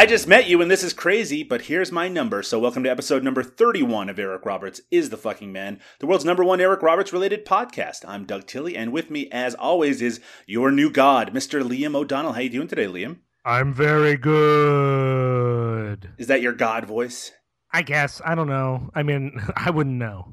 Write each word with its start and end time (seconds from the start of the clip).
I 0.00 0.06
just 0.06 0.26
met 0.26 0.48
you 0.48 0.62
and 0.62 0.70
this 0.70 0.82
is 0.82 0.94
crazy, 0.94 1.42
but 1.42 1.60
here's 1.60 1.92
my 1.92 2.08
number. 2.08 2.42
So, 2.42 2.58
welcome 2.58 2.82
to 2.84 2.90
episode 2.90 3.22
number 3.22 3.42
31 3.42 4.08
of 4.08 4.18
Eric 4.18 4.46
Roberts 4.46 4.80
is 4.90 5.10
the 5.10 5.18
fucking 5.18 5.52
man, 5.52 5.78
the 5.98 6.06
world's 6.06 6.24
number 6.24 6.42
one 6.42 6.58
Eric 6.58 6.80
Roberts 6.80 7.12
related 7.12 7.44
podcast. 7.44 8.06
I'm 8.08 8.24
Doug 8.24 8.46
Tilley, 8.46 8.78
and 8.78 8.94
with 8.94 9.10
me, 9.10 9.28
as 9.30 9.54
always, 9.54 10.00
is 10.00 10.18
your 10.46 10.70
new 10.70 10.90
god, 10.90 11.34
Mr. 11.34 11.60
Liam 11.62 11.94
O'Donnell. 11.94 12.32
How 12.32 12.40
you 12.40 12.48
doing 12.48 12.66
today, 12.66 12.86
Liam? 12.86 13.18
I'm 13.44 13.74
very 13.74 14.16
good. 14.16 16.08
Is 16.16 16.28
that 16.28 16.40
your 16.40 16.54
god 16.54 16.86
voice? 16.86 17.32
I 17.70 17.82
guess. 17.82 18.22
I 18.24 18.34
don't 18.34 18.48
know. 18.48 18.88
I 18.94 19.02
mean, 19.02 19.38
I 19.54 19.68
wouldn't 19.68 19.96
know. 19.96 20.32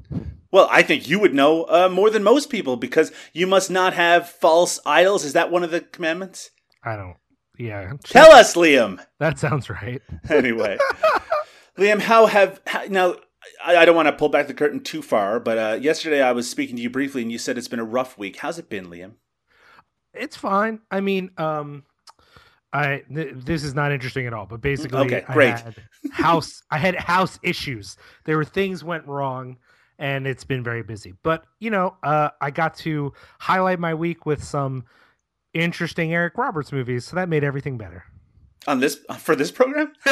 Well, 0.50 0.68
I 0.70 0.80
think 0.80 1.10
you 1.10 1.18
would 1.18 1.34
know 1.34 1.64
uh, 1.64 1.90
more 1.92 2.08
than 2.08 2.22
most 2.22 2.48
people 2.48 2.78
because 2.78 3.12
you 3.34 3.46
must 3.46 3.70
not 3.70 3.92
have 3.92 4.30
false 4.30 4.80
idols. 4.86 5.26
Is 5.26 5.34
that 5.34 5.50
one 5.50 5.62
of 5.62 5.70
the 5.70 5.82
commandments? 5.82 6.52
I 6.82 6.96
don't. 6.96 7.16
Yeah. 7.58 7.94
Tell 8.04 8.30
us, 8.32 8.54
Liam. 8.54 9.04
That 9.18 9.38
sounds 9.38 9.68
right. 9.68 10.00
Anyway, 10.30 10.78
Liam, 11.76 12.00
how 12.00 12.26
have 12.26 12.60
how, 12.66 12.84
now? 12.84 13.16
I, 13.64 13.76
I 13.78 13.84
don't 13.84 13.96
want 13.96 14.06
to 14.06 14.12
pull 14.12 14.28
back 14.28 14.46
the 14.46 14.54
curtain 14.54 14.80
too 14.80 15.02
far, 15.02 15.40
but 15.40 15.58
uh, 15.58 15.78
yesterday 15.80 16.22
I 16.22 16.32
was 16.32 16.48
speaking 16.48 16.76
to 16.76 16.82
you 16.82 16.90
briefly, 16.90 17.22
and 17.22 17.32
you 17.32 17.38
said 17.38 17.56
it's 17.58 17.68
been 17.68 17.78
a 17.80 17.84
rough 17.84 18.18
week. 18.18 18.36
How's 18.36 18.58
it 18.58 18.68
been, 18.68 18.86
Liam? 18.86 19.12
It's 20.12 20.36
fine. 20.36 20.80
I 20.90 21.00
mean, 21.00 21.30
um, 21.38 21.84
I 22.72 23.02
th- 23.12 23.34
this 23.34 23.64
is 23.64 23.74
not 23.74 23.92
interesting 23.92 24.26
at 24.26 24.34
all. 24.34 24.46
But 24.46 24.60
basically, 24.60 24.98
Okay, 24.98 25.24
great. 25.32 25.54
I 25.54 25.58
had 25.58 25.76
house. 26.10 26.62
I 26.70 26.78
had 26.78 26.94
house 26.96 27.38
issues. 27.42 27.96
There 28.24 28.36
were 28.36 28.44
things 28.44 28.84
went 28.84 29.06
wrong, 29.06 29.56
and 29.98 30.26
it's 30.26 30.44
been 30.44 30.62
very 30.62 30.82
busy. 30.82 31.14
But 31.22 31.44
you 31.60 31.70
know, 31.70 31.96
uh, 32.02 32.30
I 32.40 32.50
got 32.50 32.76
to 32.78 33.12
highlight 33.38 33.78
my 33.78 33.94
week 33.94 34.26
with 34.26 34.42
some 34.44 34.84
interesting 35.58 36.12
Eric 36.12 36.36
Roberts 36.38 36.72
movies, 36.72 37.04
so 37.04 37.16
that 37.16 37.28
made 37.28 37.44
everything 37.44 37.76
better. 37.78 38.04
On 38.66 38.80
this 38.80 38.98
for 39.18 39.34
this 39.36 39.50
program? 39.50 39.92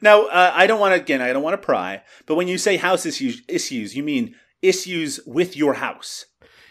now, 0.00 0.26
uh, 0.26 0.52
I 0.54 0.66
don't 0.66 0.80
want 0.80 0.94
to 0.94 1.00
again. 1.00 1.20
I 1.20 1.32
don't 1.32 1.42
want 1.42 1.54
to 1.54 1.58
pry, 1.64 2.02
but 2.26 2.34
when 2.36 2.48
you 2.48 2.58
say 2.58 2.76
house 2.76 3.06
issues, 3.06 3.42
issues, 3.48 3.94
you 3.96 4.02
mean 4.02 4.34
issues 4.62 5.20
with 5.26 5.56
your 5.56 5.74
house. 5.74 6.26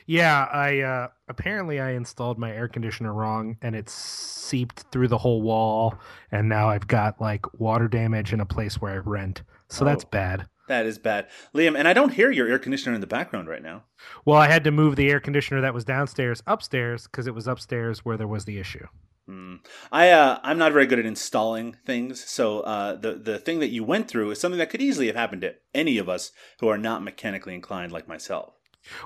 Yeah, 0.07 0.45
I 0.52 0.79
uh 0.79 1.07
apparently 1.29 1.79
I 1.79 1.91
installed 1.91 2.38
my 2.39 2.52
air 2.52 2.67
conditioner 2.67 3.13
wrong 3.13 3.57
and 3.61 3.75
it 3.75 3.88
seeped 3.88 4.85
through 4.91 5.07
the 5.09 5.17
whole 5.17 5.41
wall 5.41 5.95
and 6.31 6.49
now 6.49 6.69
I've 6.69 6.88
got 6.88 7.22
like 7.22 7.45
water 7.59 7.88
damage 7.88 8.33
in 8.33 8.39
a 8.41 8.45
place 8.45 8.81
where 8.81 8.91
I 8.94 8.97
rent. 8.97 9.44
So 9.69 9.85
that's 9.85 10.03
Oh. 10.03 10.09
bad. 10.11 10.47
That 10.72 10.86
is 10.86 10.97
bad, 10.97 11.27
Liam. 11.53 11.77
And 11.77 11.86
I 11.86 11.91
don't 11.91 12.14
hear 12.14 12.31
your 12.31 12.47
air 12.47 12.58
conditioner 12.58 12.95
in 12.95 13.02
the 13.02 13.05
background 13.08 13.50
right 13.50 13.61
now. 13.61 13.83
Well, 14.23 14.38
I 14.38 14.47
had 14.47 14.64
to 14.64 14.72
move 14.72 14.95
the 14.95 15.11
air 15.11 15.19
conditioner 15.19 15.59
that 15.59 15.73
was 15.73 15.83
downstairs 15.83 16.41
upstairs 16.47 17.08
because 17.08 17.28
it 17.28 17.36
was 17.36 17.45
upstairs 17.45 18.05
where 18.05 18.16
there 18.16 18.25
was 18.25 18.45
the 18.45 18.58
issue. 18.58 18.88
Hmm. 19.25 19.55
I 19.91 20.11
uh, 20.11 20.39
I'm 20.44 20.58
not 20.58 20.72
very 20.72 20.86
good 20.86 20.97
at 20.97 21.05
installing 21.05 21.75
things, 21.86 22.23
so 22.23 22.61
uh, 22.61 22.95
the 22.95 23.16
the 23.16 23.38
thing 23.38 23.59
that 23.59 23.68
you 23.68 23.84
went 23.84 24.07
through 24.07 24.31
is 24.31 24.40
something 24.40 24.59
that 24.59 24.69
could 24.69 24.81
easily 24.81 25.07
have 25.07 25.18
happened 25.18 25.41
to 25.41 25.56
any 25.75 25.97
of 25.97 26.07
us 26.07 26.31
who 26.62 26.69
are 26.69 26.78
not 26.78 27.03
mechanically 27.03 27.53
inclined 27.53 27.91
like 27.91 28.07
myself. 28.07 28.53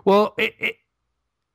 Well, 0.05 0.35
it, 0.37 0.53
it, 0.59 0.75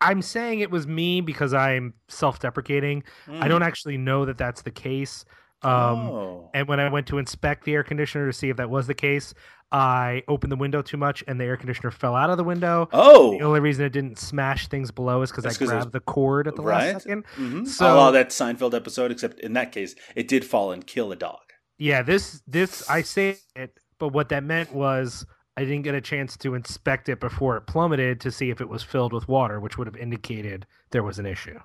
I'm 0.01 0.23
saying 0.23 0.59
it 0.59 0.73
was 0.73 0.89
me 0.89 1.21
because 1.21 1.55
I'm 1.55 1.95
self-deprecating. 2.09 3.05
I 3.29 3.47
don't 3.47 3.63
actually 3.63 3.97
know 3.97 4.25
that 4.25 4.39
that's 4.39 4.63
the 4.63 4.73
case. 4.73 5.25
Um, 5.63 5.71
oh. 6.09 6.51
And 6.55 6.67
when 6.69 6.81
I 6.81 6.89
went 6.91 7.07
to 7.09 7.19
inspect 7.19 7.65
the 7.65 7.75
air 7.75 7.83
conditioner 7.83 8.27
to 8.27 8.33
see 8.33 8.49
if 8.49 8.57
that 8.57 8.71
was 8.71 8.87
the 8.87 8.95
case, 8.95 9.35
I 9.73 10.23
opened 10.27 10.51
the 10.51 10.57
window 10.57 10.83
too 10.83 10.97
much 10.97 11.23
and 11.29 11.41
the 11.41 11.45
air 11.45 11.57
conditioner 11.57 11.91
fell 11.91 12.17
out 12.17 12.31
of 12.31 12.37
the 12.39 12.45
window. 12.45 12.89
oh, 12.93 13.33
The 13.39 13.45
only 13.45 13.61
reason 13.61 13.85
it 13.85 13.93
didn't 13.93 14.19
smash 14.19 14.67
things 14.69 14.91
below 14.91 15.23
is 15.23 15.31
because 15.31 15.45
I 15.47 15.51
it 15.51 15.61
was- 15.61 15.69
grabbed 15.71 15.93
the 15.93 16.01
cord 16.01 16.49
at 16.49 16.57
the 16.57 16.63
right. 16.63 16.95
last 16.95 17.03
second. 17.05 17.25
Mhm. 17.37 17.67
So- 17.69 17.99
oh, 18.09 18.11
that 18.13 18.31
Seinfeld 18.31 18.75
episode, 18.75 19.11
except 19.13 19.39
in 19.41 19.53
that 19.53 19.71
case, 19.71 19.95
it 20.17 20.27
did 20.29 20.45
fall 20.45 20.73
and 20.73 20.87
kill 20.87 21.13
a 21.13 21.17
dog. 21.17 21.39
Yeah, 21.79 22.03
this 22.03 22.43
this 22.47 22.89
I 22.91 23.03
say 23.03 23.37
it, 23.55 23.79
but 23.99 24.09
what 24.09 24.29
that 24.31 24.43
meant 24.45 24.73
was 24.75 25.25
I 25.57 25.65
didn't 25.65 25.83
get 25.83 25.95
a 25.95 26.01
chance 26.01 26.37
to 26.39 26.55
inspect 26.55 27.09
it 27.09 27.21
before 27.21 27.57
it 27.57 27.63
plummeted 27.67 28.21
to 28.23 28.31
see 28.31 28.51
if 28.51 28.61
it 28.61 28.69
was 28.69 28.83
filled 28.83 29.13
with 29.13 29.29
water, 29.29 29.61
which 29.61 29.79
would 29.79 29.87
have 29.87 29.97
indicated 29.97 30.67
there 30.91 31.03
was 31.03 31.19
an 31.19 31.27
issue. 31.27 31.59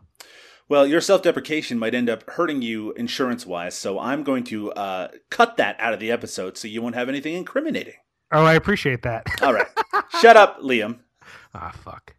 Well, 0.68 0.88
your 0.88 1.02
self 1.02 1.22
deprecation 1.22 1.78
might 1.78 1.94
end 1.94 2.10
up 2.10 2.28
hurting 2.32 2.62
you 2.64 2.92
insurance 2.94 3.46
wise, 3.46 3.76
so 3.76 4.00
I'm 4.00 4.24
going 4.24 4.44
to 4.46 4.72
uh, 4.74 5.10
cut 5.30 5.58
that 5.58 5.76
out 5.80 5.94
of 5.94 6.00
the 6.00 6.10
episode 6.12 6.58
so 6.58 6.68
you 6.68 6.82
won't 6.82 6.96
have 6.96 7.08
anything 7.10 7.36
incriminating. 7.36 7.94
Oh, 8.32 8.44
I 8.46 8.56
appreciate 8.56 9.04
that. 9.04 9.28
All 9.44 9.54
right. 9.54 9.68
Shut 10.22 10.36
up, 10.36 10.60
Liam. 10.62 10.98
ah, 11.54 11.72
fuck. 11.84 12.16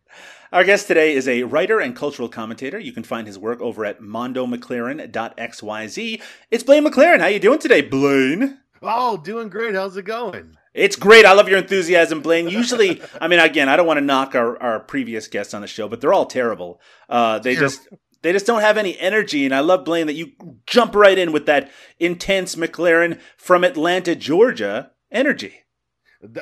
Our 0.52 0.62
guest 0.62 0.86
today 0.86 1.14
is 1.14 1.26
a 1.26 1.42
writer 1.42 1.80
and 1.80 1.96
cultural 1.96 2.28
commentator. 2.28 2.78
You 2.78 2.92
can 2.92 3.02
find 3.02 3.26
his 3.26 3.36
work 3.38 3.60
over 3.60 3.84
at 3.84 4.00
mondomclaren.xyz. 4.00 6.22
It's 6.50 6.62
Blaine 6.62 6.84
McLaren. 6.86 7.20
How 7.20 7.26
you 7.26 7.40
doing 7.40 7.58
today, 7.58 7.82
Blaine? 7.82 8.58
Oh, 8.82 9.16
doing 9.16 9.48
great. 9.48 9.74
How's 9.74 9.96
it 9.96 10.04
going? 10.04 10.56
It's 10.72 10.96
great. 10.96 11.24
I 11.24 11.32
love 11.32 11.48
your 11.48 11.58
enthusiasm, 11.58 12.20
Blaine. 12.20 12.48
Usually, 12.48 13.00
I 13.20 13.28
mean, 13.28 13.40
again, 13.40 13.68
I 13.68 13.76
don't 13.76 13.86
want 13.86 13.98
to 13.98 14.04
knock 14.04 14.34
our, 14.34 14.60
our 14.62 14.80
previous 14.80 15.26
guests 15.26 15.54
on 15.54 15.62
the 15.62 15.66
show, 15.66 15.88
but 15.88 16.00
they're 16.00 16.12
all 16.12 16.26
terrible. 16.26 16.80
Uh, 17.08 17.38
they 17.38 17.54
Sure. 17.54 17.62
just 17.64 17.88
they 18.26 18.32
just 18.32 18.46
don't 18.46 18.60
have 18.60 18.76
any 18.76 18.98
energy, 18.98 19.44
and 19.44 19.54
I 19.54 19.60
love 19.60 19.84
Blaine 19.84 20.08
that 20.08 20.14
you 20.14 20.32
jump 20.66 20.96
right 20.96 21.16
in 21.16 21.30
with 21.30 21.46
that 21.46 21.70
intense 22.00 22.56
McLaren 22.56 23.20
from 23.36 23.62
Atlanta, 23.62 24.16
Georgia 24.16 24.90
energy. 25.12 25.62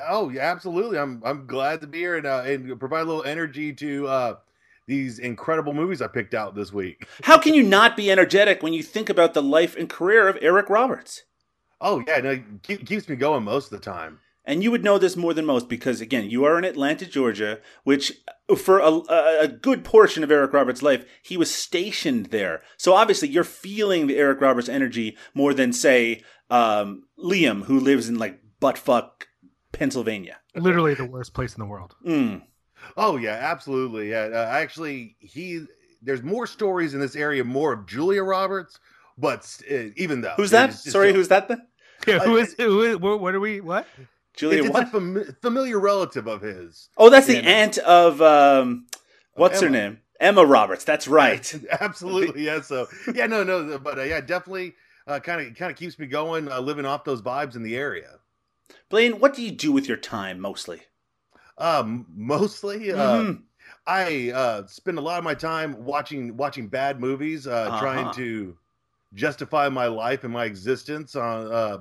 Oh, 0.08 0.30
yeah, 0.30 0.50
absolutely. 0.50 0.98
I'm 0.98 1.20
I'm 1.24 1.46
glad 1.46 1.82
to 1.82 1.86
be 1.86 1.98
here 1.98 2.16
and 2.16 2.26
uh, 2.26 2.42
and 2.46 2.80
provide 2.80 3.02
a 3.02 3.04
little 3.04 3.24
energy 3.24 3.72
to 3.74 4.08
uh, 4.08 4.36
these 4.86 5.18
incredible 5.18 5.74
movies 5.74 6.00
I 6.00 6.06
picked 6.06 6.32
out 6.32 6.54
this 6.54 6.72
week. 6.72 7.06
How 7.22 7.38
can 7.38 7.52
you 7.52 7.62
not 7.62 7.96
be 7.96 8.10
energetic 8.10 8.62
when 8.62 8.72
you 8.72 8.82
think 8.82 9.10
about 9.10 9.34
the 9.34 9.42
life 9.42 9.76
and 9.76 9.88
career 9.88 10.26
of 10.26 10.38
Eric 10.40 10.70
Roberts? 10.70 11.24
Oh 11.80 12.02
yeah, 12.06 12.18
no, 12.20 12.42
keep, 12.62 12.86
keeps 12.86 13.08
me 13.08 13.16
going 13.16 13.44
most 13.44 13.70
of 13.70 13.78
the 13.78 13.84
time. 13.84 14.20
And 14.46 14.62
you 14.62 14.70
would 14.70 14.84
know 14.84 14.98
this 14.98 15.16
more 15.16 15.32
than 15.32 15.46
most 15.46 15.68
because, 15.70 16.00
again, 16.02 16.28
you 16.28 16.44
are 16.44 16.58
in 16.58 16.64
Atlanta, 16.64 17.06
Georgia, 17.06 17.60
which 17.84 18.12
for 18.58 18.78
a, 18.78 18.90
a, 18.90 19.38
a 19.40 19.48
good 19.48 19.84
portion 19.84 20.22
of 20.22 20.30
Eric 20.30 20.52
Roberts' 20.52 20.82
life, 20.82 21.06
he 21.22 21.36
was 21.38 21.54
stationed 21.54 22.26
there. 22.26 22.62
So 22.76 22.92
obviously, 22.92 23.28
you're 23.28 23.42
feeling 23.44 24.06
the 24.06 24.18
Eric 24.18 24.40
Roberts 24.42 24.68
energy 24.68 25.16
more 25.32 25.54
than, 25.54 25.72
say, 25.72 26.22
um, 26.50 27.04
Liam, 27.18 27.64
who 27.64 27.80
lives 27.80 28.08
in 28.08 28.18
like 28.18 28.40
buttfuck 28.60 29.24
Pennsylvania. 29.72 30.38
Literally 30.54 30.94
the 30.94 31.06
worst 31.06 31.32
place 31.34 31.54
in 31.54 31.60
the 31.60 31.66
world. 31.66 31.94
Mm. 32.06 32.42
Oh 32.96 33.16
yeah, 33.16 33.38
absolutely. 33.40 34.10
Yeah, 34.10 34.28
uh, 34.32 34.46
actually, 34.50 35.16
he 35.20 35.64
there's 36.02 36.22
more 36.22 36.46
stories 36.46 36.92
in 36.92 37.00
this 37.00 37.16
area, 37.16 37.42
more 37.44 37.72
of 37.72 37.86
Julia 37.86 38.22
Roberts, 38.22 38.78
but 39.16 39.40
uh, 39.70 39.74
even 39.96 40.20
though 40.20 40.34
Who's 40.36 40.50
that? 40.50 40.64
it's- 40.68 40.84
it's 40.84 40.92
Sorry, 40.92 41.10
a- 41.10 41.12
who's 41.14 41.28
that 41.28 41.48
then? 41.48 41.66
Yeah, 42.06 42.18
who 42.18 42.36
I- 42.36 42.42
is 42.42 42.54
who 42.58 42.82
is 42.82 42.96
what, 42.98 43.20
what 43.20 43.34
are 43.34 43.40
we 43.40 43.60
what? 43.62 43.86
Julia 44.34 44.64
it's, 44.64 44.66
it's 44.66 44.74
what? 44.74 44.82
a 44.82 44.86
fam- 44.86 45.36
familiar 45.42 45.78
relative 45.80 46.26
of 46.26 46.42
his. 46.42 46.88
oh, 46.96 47.10
that's 47.10 47.26
the 47.26 47.38
Yeah, 47.38 47.44
aunt 47.44 47.78
of, 47.78 48.20
um, 48.22 48.86
what's 49.34 49.60
her 49.60 49.70
name? 49.70 50.00
Emma 50.20 50.44
Roberts. 50.44 50.84
That's 50.84 51.08
right. 51.08 51.54
Absolutely, 51.80 52.44
yeah. 52.44 52.60
So 52.60 52.88
yeah, 53.14 53.26
no, 53.26 53.44
no, 53.44 53.78
but 53.78 53.98
uh, 53.98 54.02
yeah, 54.02 54.20
definitely, 54.20 54.74
kind 55.06 55.40
of 55.48 55.54
kind 55.56 55.70
of 55.70 55.76
keeps 55.76 55.98
me 55.98 56.06
going, 56.06 56.50
uh, 56.50 56.60
living 56.60 56.86
off 56.86 57.04
those 57.04 57.22
vibes 57.22 57.56
in 57.56 57.62
the 57.62 57.76
area. 57.76 58.18
Blaine, 58.88 59.20
what 59.20 59.34
do 59.34 59.42
you 59.42 59.50
do 59.50 59.72
with 59.72 59.88
your 59.88 59.98
time 59.98 60.40
mostly? 60.40 60.84
Um, 61.58 62.06
mostly, 62.14 62.92
uh, 62.92 63.24
Mhm. 63.24 63.44
I 63.86 64.30
uh, 64.32 64.66
spend 64.66 64.98
a 64.98 65.02
lot 65.02 65.18
of 65.18 65.24
my 65.24 65.34
time 65.34 65.84
watching 65.84 66.36
watching 66.36 66.68
bad 66.68 67.00
movies, 67.00 67.46
uh, 67.46 67.70
trying 67.70 68.10
Uh-huh. 68.10 68.12
to 68.12 68.56
justify 69.14 69.68
my 69.68 69.86
life 69.86 70.24
and 70.24 70.32
my 70.32 70.44
existence 70.46 71.16
on 71.16 71.52
uh, 71.52 71.78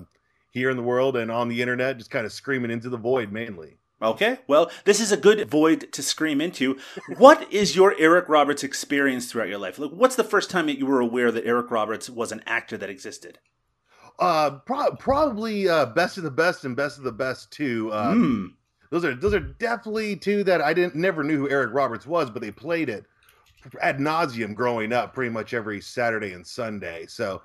here 0.54 0.70
in 0.70 0.78
the 0.78 0.84
world 0.84 1.18
and 1.18 1.32
on 1.32 1.50
the 1.50 1.62
internet, 1.62 1.98
just 1.98 2.12
kind 2.12 2.26
of 2.26 2.32
screaming 2.32 2.72
into 2.72 2.88
the 2.90 2.98
void 2.98 3.32
mainly. 3.32 3.78
Okay, 4.02 4.40
well, 4.48 4.70
this 4.86 5.00
is 5.00 5.12
a 5.12 5.18
good 5.18 5.50
void 5.50 5.92
to 5.94 6.04
scream 6.04 6.42
into. 6.42 6.78
What 7.18 7.52
is 7.52 7.76
your 7.76 7.96
Eric 7.98 8.28
Roberts 8.30 8.64
experience 8.64 9.32
throughout 9.32 9.48
your 9.48 9.58
life? 9.58 9.80
Like, 9.80 9.92
what's 9.92 10.16
the 10.18 10.24
first 10.26 10.50
time 10.50 10.68
that 10.68 10.78
you 10.78 10.86
were 10.86 11.00
aware 11.00 11.32
that 11.32 11.46
Eric 11.46 11.72
Roberts 11.72 12.10
was 12.10 12.32
an 12.32 12.44
actor 12.46 12.78
that 12.78 12.90
existed? 12.90 13.40
Uh, 14.20 14.60
pro- 14.66 14.96
probably 14.98 15.68
uh, 15.70 15.88
best 15.88 16.18
of 16.18 16.24
the 16.24 16.32
best 16.32 16.66
and 16.66 16.76
best 16.76 16.98
of 16.98 17.04
the 17.04 17.12
best 17.12 17.52
too. 17.52 17.92
Uh, 17.92 18.14
Hmm. 18.14 18.46
those 18.92 19.06
are 19.06 19.16
those 19.16 19.34
are 19.34 19.40
definitely 19.40 20.16
two 20.18 20.44
that 20.44 20.62
I 20.62 20.74
didn't 20.74 20.96
never 20.96 21.24
knew 21.24 21.38
who 21.38 21.50
Eric 21.50 21.74
Roberts 21.74 22.06
was, 22.06 22.30
but 22.30 22.42
they 22.42 22.52
played 22.52 22.90
it 22.90 23.06
ad 23.82 23.98
nauseum 24.00 24.54
growing 24.54 24.92
up, 24.94 25.14
pretty 25.16 25.32
much 25.32 25.54
every 25.54 25.80
Saturday 25.82 26.34
and 26.34 26.46
Sunday. 26.46 27.06
So, 27.08 27.42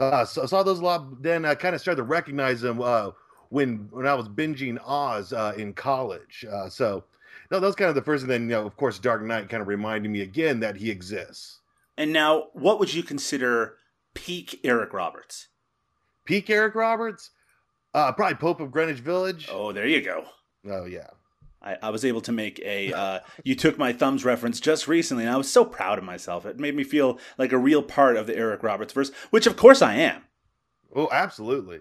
uh, 0.00 0.24
so 0.24 0.42
I 0.42 0.46
saw 0.46 0.62
those 0.62 0.80
a 0.80 0.84
lot. 0.84 1.22
Then 1.22 1.44
I 1.44 1.54
kind 1.54 1.74
of 1.74 1.80
started 1.80 1.98
to 1.98 2.04
recognize 2.04 2.60
them 2.60 2.80
uh, 2.80 3.10
when 3.50 3.88
when 3.90 4.06
I 4.06 4.14
was 4.14 4.28
binging 4.28 4.78
Oz 4.84 5.32
uh, 5.32 5.52
in 5.56 5.72
college. 5.74 6.44
Uh, 6.50 6.68
so, 6.68 7.04
no, 7.50 7.60
that 7.60 7.66
was 7.66 7.76
kind 7.76 7.88
of 7.88 7.94
the 7.94 8.02
first. 8.02 8.22
And 8.22 8.30
then, 8.30 8.42
you 8.42 8.48
know, 8.48 8.66
of 8.66 8.76
course, 8.76 8.98
Dark 8.98 9.22
Knight 9.22 9.48
kind 9.48 9.60
of 9.60 9.68
reminded 9.68 10.10
me 10.10 10.22
again 10.22 10.60
that 10.60 10.76
he 10.76 10.90
exists. 10.90 11.60
And 11.96 12.12
now, 12.12 12.48
what 12.54 12.78
would 12.80 12.94
you 12.94 13.02
consider 13.02 13.76
peak 14.14 14.58
Eric 14.64 14.92
Roberts? 14.92 15.48
Peak 16.24 16.48
Eric 16.48 16.74
Roberts? 16.74 17.30
Uh, 17.92 18.12
probably 18.12 18.36
Pope 18.36 18.60
of 18.60 18.70
Greenwich 18.70 19.00
Village. 19.00 19.48
Oh, 19.50 19.72
there 19.72 19.86
you 19.86 20.00
go. 20.00 20.24
Oh 20.68 20.84
yeah. 20.84 21.08
I, 21.62 21.76
I 21.82 21.90
was 21.90 22.04
able 22.04 22.20
to 22.22 22.32
make 22.32 22.58
a 22.64 22.92
uh, 22.92 23.20
you 23.44 23.54
took 23.54 23.78
my 23.78 23.92
thumbs 23.92 24.24
reference 24.24 24.60
just 24.60 24.88
recently, 24.88 25.24
and 25.24 25.32
I 25.32 25.36
was 25.36 25.50
so 25.50 25.64
proud 25.64 25.98
of 25.98 26.04
myself. 26.04 26.46
It 26.46 26.58
made 26.58 26.74
me 26.74 26.84
feel 26.84 27.18
like 27.38 27.52
a 27.52 27.58
real 27.58 27.82
part 27.82 28.16
of 28.16 28.26
the 28.26 28.36
Eric 28.36 28.62
Roberts 28.62 28.92
verse, 28.92 29.10
which 29.30 29.46
of 29.46 29.56
course 29.56 29.82
I 29.82 29.94
am. 29.94 30.22
Oh, 30.94 31.08
absolutely. 31.12 31.80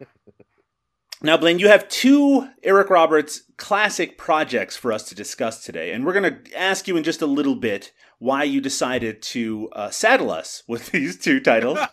now, 1.22 1.36
Blaine, 1.36 1.58
you 1.58 1.68
have 1.68 1.88
two 1.88 2.48
Eric 2.62 2.90
Roberts 2.90 3.42
classic 3.56 4.18
projects 4.18 4.76
for 4.76 4.92
us 4.92 5.08
to 5.08 5.14
discuss 5.14 5.64
today, 5.64 5.92
and 5.92 6.04
we're 6.04 6.12
going 6.12 6.34
to 6.34 6.58
ask 6.58 6.86
you 6.86 6.96
in 6.96 7.04
just 7.04 7.22
a 7.22 7.26
little 7.26 7.54
bit 7.54 7.92
why 8.24 8.42
you 8.42 8.58
decided 8.58 9.20
to 9.20 9.68
uh, 9.72 9.90
saddle 9.90 10.30
us 10.30 10.62
with 10.66 10.86
these 10.92 11.18
two 11.18 11.40
titles. 11.40 11.78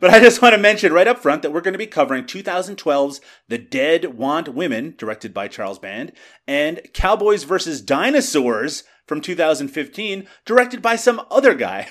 But 0.00 0.10
I 0.10 0.20
just 0.20 0.42
want 0.42 0.54
to 0.54 0.60
mention 0.60 0.92
right 0.92 1.08
up 1.08 1.18
front 1.18 1.40
that 1.40 1.50
we're 1.50 1.62
going 1.62 1.72
to 1.72 1.78
be 1.78 1.86
covering 1.86 2.24
2012's 2.24 3.22
The 3.48 3.56
Dead 3.56 4.16
Want 4.18 4.48
Women, 4.48 4.94
directed 4.98 5.32
by 5.32 5.48
Charles 5.48 5.78
Band, 5.78 6.12
and 6.46 6.82
Cowboys 6.92 7.44
vs. 7.44 7.80
Dinosaurs 7.80 8.84
from 9.06 9.22
2015, 9.22 10.28
directed 10.44 10.82
by 10.82 10.96
some 10.96 11.22
other 11.30 11.54
guy. 11.54 11.88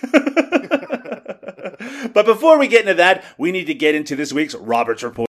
but 2.13 2.25
before 2.27 2.59
we 2.59 2.67
get 2.67 2.81
into 2.81 2.93
that, 2.93 3.23
we 3.39 3.51
need 3.51 3.65
to 3.65 3.73
get 3.73 3.95
into 3.95 4.15
this 4.15 4.31
week's 4.31 4.53
Roberts 4.53 5.01
Report. 5.01 5.26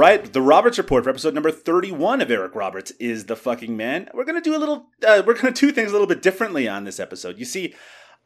Right, 0.00 0.32
the 0.32 0.40
Roberts 0.40 0.78
Report 0.78 1.04
for 1.04 1.10
episode 1.10 1.34
number 1.34 1.50
31 1.50 2.22
of 2.22 2.30
Eric 2.30 2.54
Roberts 2.54 2.90
is 2.92 3.26
the 3.26 3.36
fucking 3.36 3.76
man. 3.76 4.08
We're 4.14 4.24
going 4.24 4.42
to 4.42 4.50
do 4.50 4.56
a 4.56 4.58
little, 4.58 4.86
uh, 5.06 5.22
we're 5.26 5.34
going 5.34 5.52
to 5.52 5.66
do 5.66 5.70
things 5.70 5.90
a 5.90 5.92
little 5.92 6.06
bit 6.06 6.22
differently 6.22 6.66
on 6.66 6.84
this 6.84 6.98
episode. 6.98 7.38
You 7.38 7.44
see, 7.44 7.74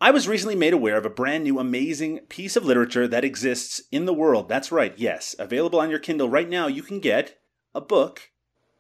I 0.01 0.13
was 0.13 0.29
recently 0.29 0.55
made 0.55 0.73
aware 0.73 0.97
of 0.97 1.05
a 1.05 1.11
brand 1.11 1.43
new 1.43 1.59
amazing 1.59 2.21
piece 2.29 2.55
of 2.55 2.65
literature 2.65 3.09
that 3.09 3.25
exists 3.25 3.83
in 3.91 4.05
the 4.05 4.15
world. 4.15 4.49
That's 4.49 4.71
right, 4.71 4.95
yes, 4.97 5.35
available 5.37 5.81
on 5.81 5.91
your 5.91 5.99
Kindle 5.99 6.29
right 6.29 6.49
now. 6.49 6.69
You 6.69 6.85
can 6.85 7.01
get 7.01 7.41
a 7.75 7.81
book 7.81 8.31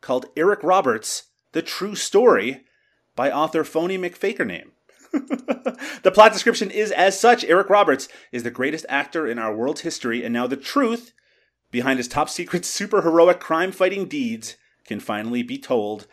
called 0.00 0.26
Eric 0.36 0.62
Roberts, 0.62 1.30
The 1.50 1.62
True 1.62 1.96
Story 1.96 2.62
by 3.16 3.28
author 3.28 3.64
Phony 3.64 3.98
McFakername. 3.98 4.70
the 5.10 6.12
plot 6.14 6.32
description 6.32 6.70
is 6.70 6.92
as 6.92 7.18
such 7.18 7.42
Eric 7.42 7.70
Roberts 7.70 8.06
is 8.30 8.44
the 8.44 8.52
greatest 8.52 8.86
actor 8.88 9.26
in 9.26 9.40
our 9.40 9.52
world's 9.52 9.80
history, 9.80 10.22
and 10.22 10.32
now 10.32 10.46
the 10.46 10.56
truth 10.56 11.12
behind 11.74 11.98
his 11.98 12.08
top 12.08 12.30
secret 12.30 12.64
super 12.78 13.02
heroic 13.02 13.40
crime 13.40 13.72
fighting 13.72 14.06
deeds 14.06 14.56
can 14.86 15.00
finally 15.00 15.42
be 15.42 15.58
told. 15.58 16.06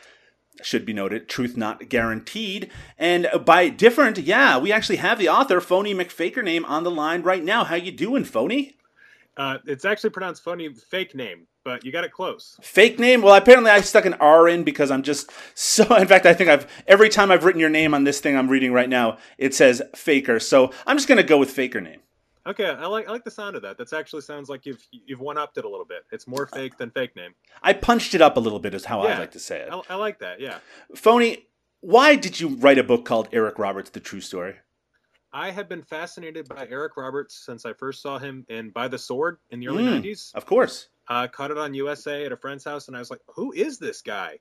Should 0.63 0.85
be 0.85 0.93
noted, 0.93 1.29
truth 1.29 1.55
not 1.55 1.87
guaranteed. 1.87 2.69
And 2.97 3.27
by 3.45 3.69
different, 3.69 4.17
yeah, 4.17 4.57
we 4.57 4.71
actually 4.71 4.97
have 4.97 5.17
the 5.17 5.29
author, 5.29 5.61
Phony 5.61 5.93
McFaker 5.95 6.43
name, 6.43 6.65
on 6.65 6.83
the 6.83 6.91
line 6.91 7.21
right 7.23 7.43
now. 7.43 7.63
How 7.63 7.75
you 7.75 7.91
doing, 7.91 8.25
Phony? 8.25 8.75
Uh, 9.37 9.57
it's 9.65 9.85
actually 9.85 10.09
pronounced 10.09 10.43
phony 10.43 10.69
fake 10.73 11.15
name, 11.15 11.47
but 11.63 11.85
you 11.85 11.91
got 11.91 12.03
it 12.03 12.11
close. 12.11 12.57
Fake 12.61 12.99
name? 12.99 13.21
Well, 13.21 13.33
apparently 13.33 13.71
I 13.71 13.81
stuck 13.81 14.05
an 14.05 14.15
R 14.15 14.47
in 14.47 14.63
because 14.63 14.91
I'm 14.91 15.03
just 15.03 15.31
so. 15.55 15.95
In 15.95 16.07
fact, 16.07 16.25
I 16.25 16.33
think 16.33 16.49
I've 16.49 16.67
every 16.85 17.09
time 17.09 17.31
I've 17.31 17.45
written 17.45 17.61
your 17.61 17.69
name 17.69 17.93
on 17.93 18.03
this 18.03 18.19
thing 18.19 18.35
I'm 18.35 18.49
reading 18.49 18.73
right 18.73 18.89
now, 18.89 19.17
it 19.37 19.55
says 19.55 19.81
Faker. 19.95 20.39
So 20.39 20.71
I'm 20.85 20.97
just 20.97 21.07
gonna 21.07 21.23
go 21.23 21.37
with 21.37 21.49
Faker 21.49 21.81
name. 21.81 22.01
Okay, 22.47 22.65
I 22.65 22.87
like 22.87 23.07
I 23.07 23.11
like 23.11 23.23
the 23.23 23.31
sound 23.31 23.55
of 23.55 23.61
that. 23.61 23.77
That 23.77 23.93
actually 23.93 24.21
sounds 24.23 24.49
like 24.49 24.65
you've 24.65 24.83
you've 24.91 25.19
one 25.19 25.37
upped 25.37 25.57
it 25.57 25.65
a 25.65 25.69
little 25.69 25.85
bit. 25.85 26.03
It's 26.11 26.27
more 26.27 26.47
fake 26.47 26.77
than 26.77 26.89
fake 26.91 27.15
name. 27.15 27.33
I 27.61 27.73
punched 27.73 28.15
it 28.15 28.21
up 28.21 28.35
a 28.37 28.39
little 28.39 28.59
bit, 28.59 28.73
is 28.73 28.85
how 28.85 29.03
Yeah. 29.03 29.15
I 29.15 29.19
like 29.19 29.31
to 29.31 29.39
say 29.39 29.59
it. 29.61 29.69
I, 29.71 29.81
I 29.89 29.95
like 29.95 30.19
that. 30.19 30.39
Yeah, 30.39 30.57
Phony, 30.95 31.47
why 31.81 32.15
did 32.15 32.39
you 32.39 32.49
write 32.55 32.77
a 32.79 32.83
book 32.83 33.05
called 33.05 33.29
Eric 33.31 33.59
Roberts: 33.59 33.91
The 33.91 33.99
True 33.99 34.21
Story? 34.21 34.55
I 35.33 35.51
have 35.51 35.69
been 35.69 35.83
fascinated 35.83 36.49
by 36.49 36.67
Eric 36.69 36.97
Roberts 36.97 37.35
since 37.45 37.65
I 37.65 37.73
first 37.73 38.01
saw 38.01 38.17
him 38.19 38.45
in 38.49 38.69
By 38.71 38.87
the 38.89 38.97
Sword 38.99 39.37
in 39.51 39.59
the 39.59 39.67
early 39.69 39.83
Mm. 39.83 40.01
'90s. 40.03 40.33
Of 40.33 40.45
course. 40.45 40.87
uh, 41.07 41.27
caught 41.27 41.51
it 41.51 41.57
on 41.57 41.73
USA 41.73 42.25
at 42.25 42.31
a 42.31 42.37
friend's 42.37 42.63
house, 42.63 42.87
and 42.87 42.95
I 42.97 42.99
was 42.99 43.11
like, 43.11 43.21
"Who 43.35 43.51
is 43.53 43.77
this 43.77 44.01
guy?" 44.01 44.39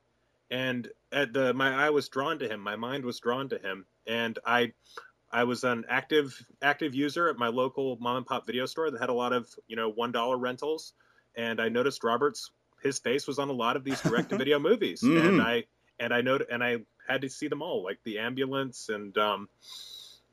And 0.49 0.89
at 1.11 1.33
the 1.33 1.53
my 1.53 1.85
eye 1.85 1.89
was 1.91 2.09
drawn 2.09 2.39
to 2.39 2.47
him, 2.49 2.59
my 2.61 2.75
mind 2.75 3.05
was 3.05 3.19
drawn 3.19 3.47
to 3.49 3.57
him, 3.59 3.85
and 4.07 4.37
I 4.45 4.73
I 5.33 5.43
was 5.43 5.63
an 5.63 5.85
active 5.89 6.39
active 6.61 6.93
user 6.93 7.29
at 7.29 7.37
my 7.37 7.47
local 7.47 7.97
mom 8.01 8.17
and 8.17 8.25
pop 8.25 8.45
video 8.45 8.65
store 8.65 8.91
that 8.91 8.99
had 8.99 9.09
a 9.09 9.13
lot 9.13 9.33
of 9.33 9.47
you 9.67 9.75
know 9.75 9.89
one 9.89 10.11
dollar 10.11 10.37
rentals, 10.37 10.93
and 11.35 11.61
I 11.61 11.69
noticed 11.69 12.03
Roberts 12.03 12.51
his 12.83 12.97
face 12.99 13.27
was 13.27 13.37
on 13.39 13.47
a 13.49 13.53
lot 13.53 13.75
of 13.75 13.83
these 13.83 14.01
direct 14.01 14.29
to 14.29 14.37
video 14.37 14.57
movies, 14.69 15.01
Mhm. 15.03 15.27
and 15.27 15.41
I 15.41 15.65
and 15.99 16.13
I 16.13 16.21
noted 16.21 16.47
and 16.49 16.63
I 16.63 16.79
had 17.07 17.21
to 17.21 17.29
see 17.29 17.47
them 17.47 17.61
all, 17.61 17.83
like 17.83 17.99
The 18.03 18.19
Ambulance 18.19 18.89
and 18.89 19.15
um, 19.17 19.49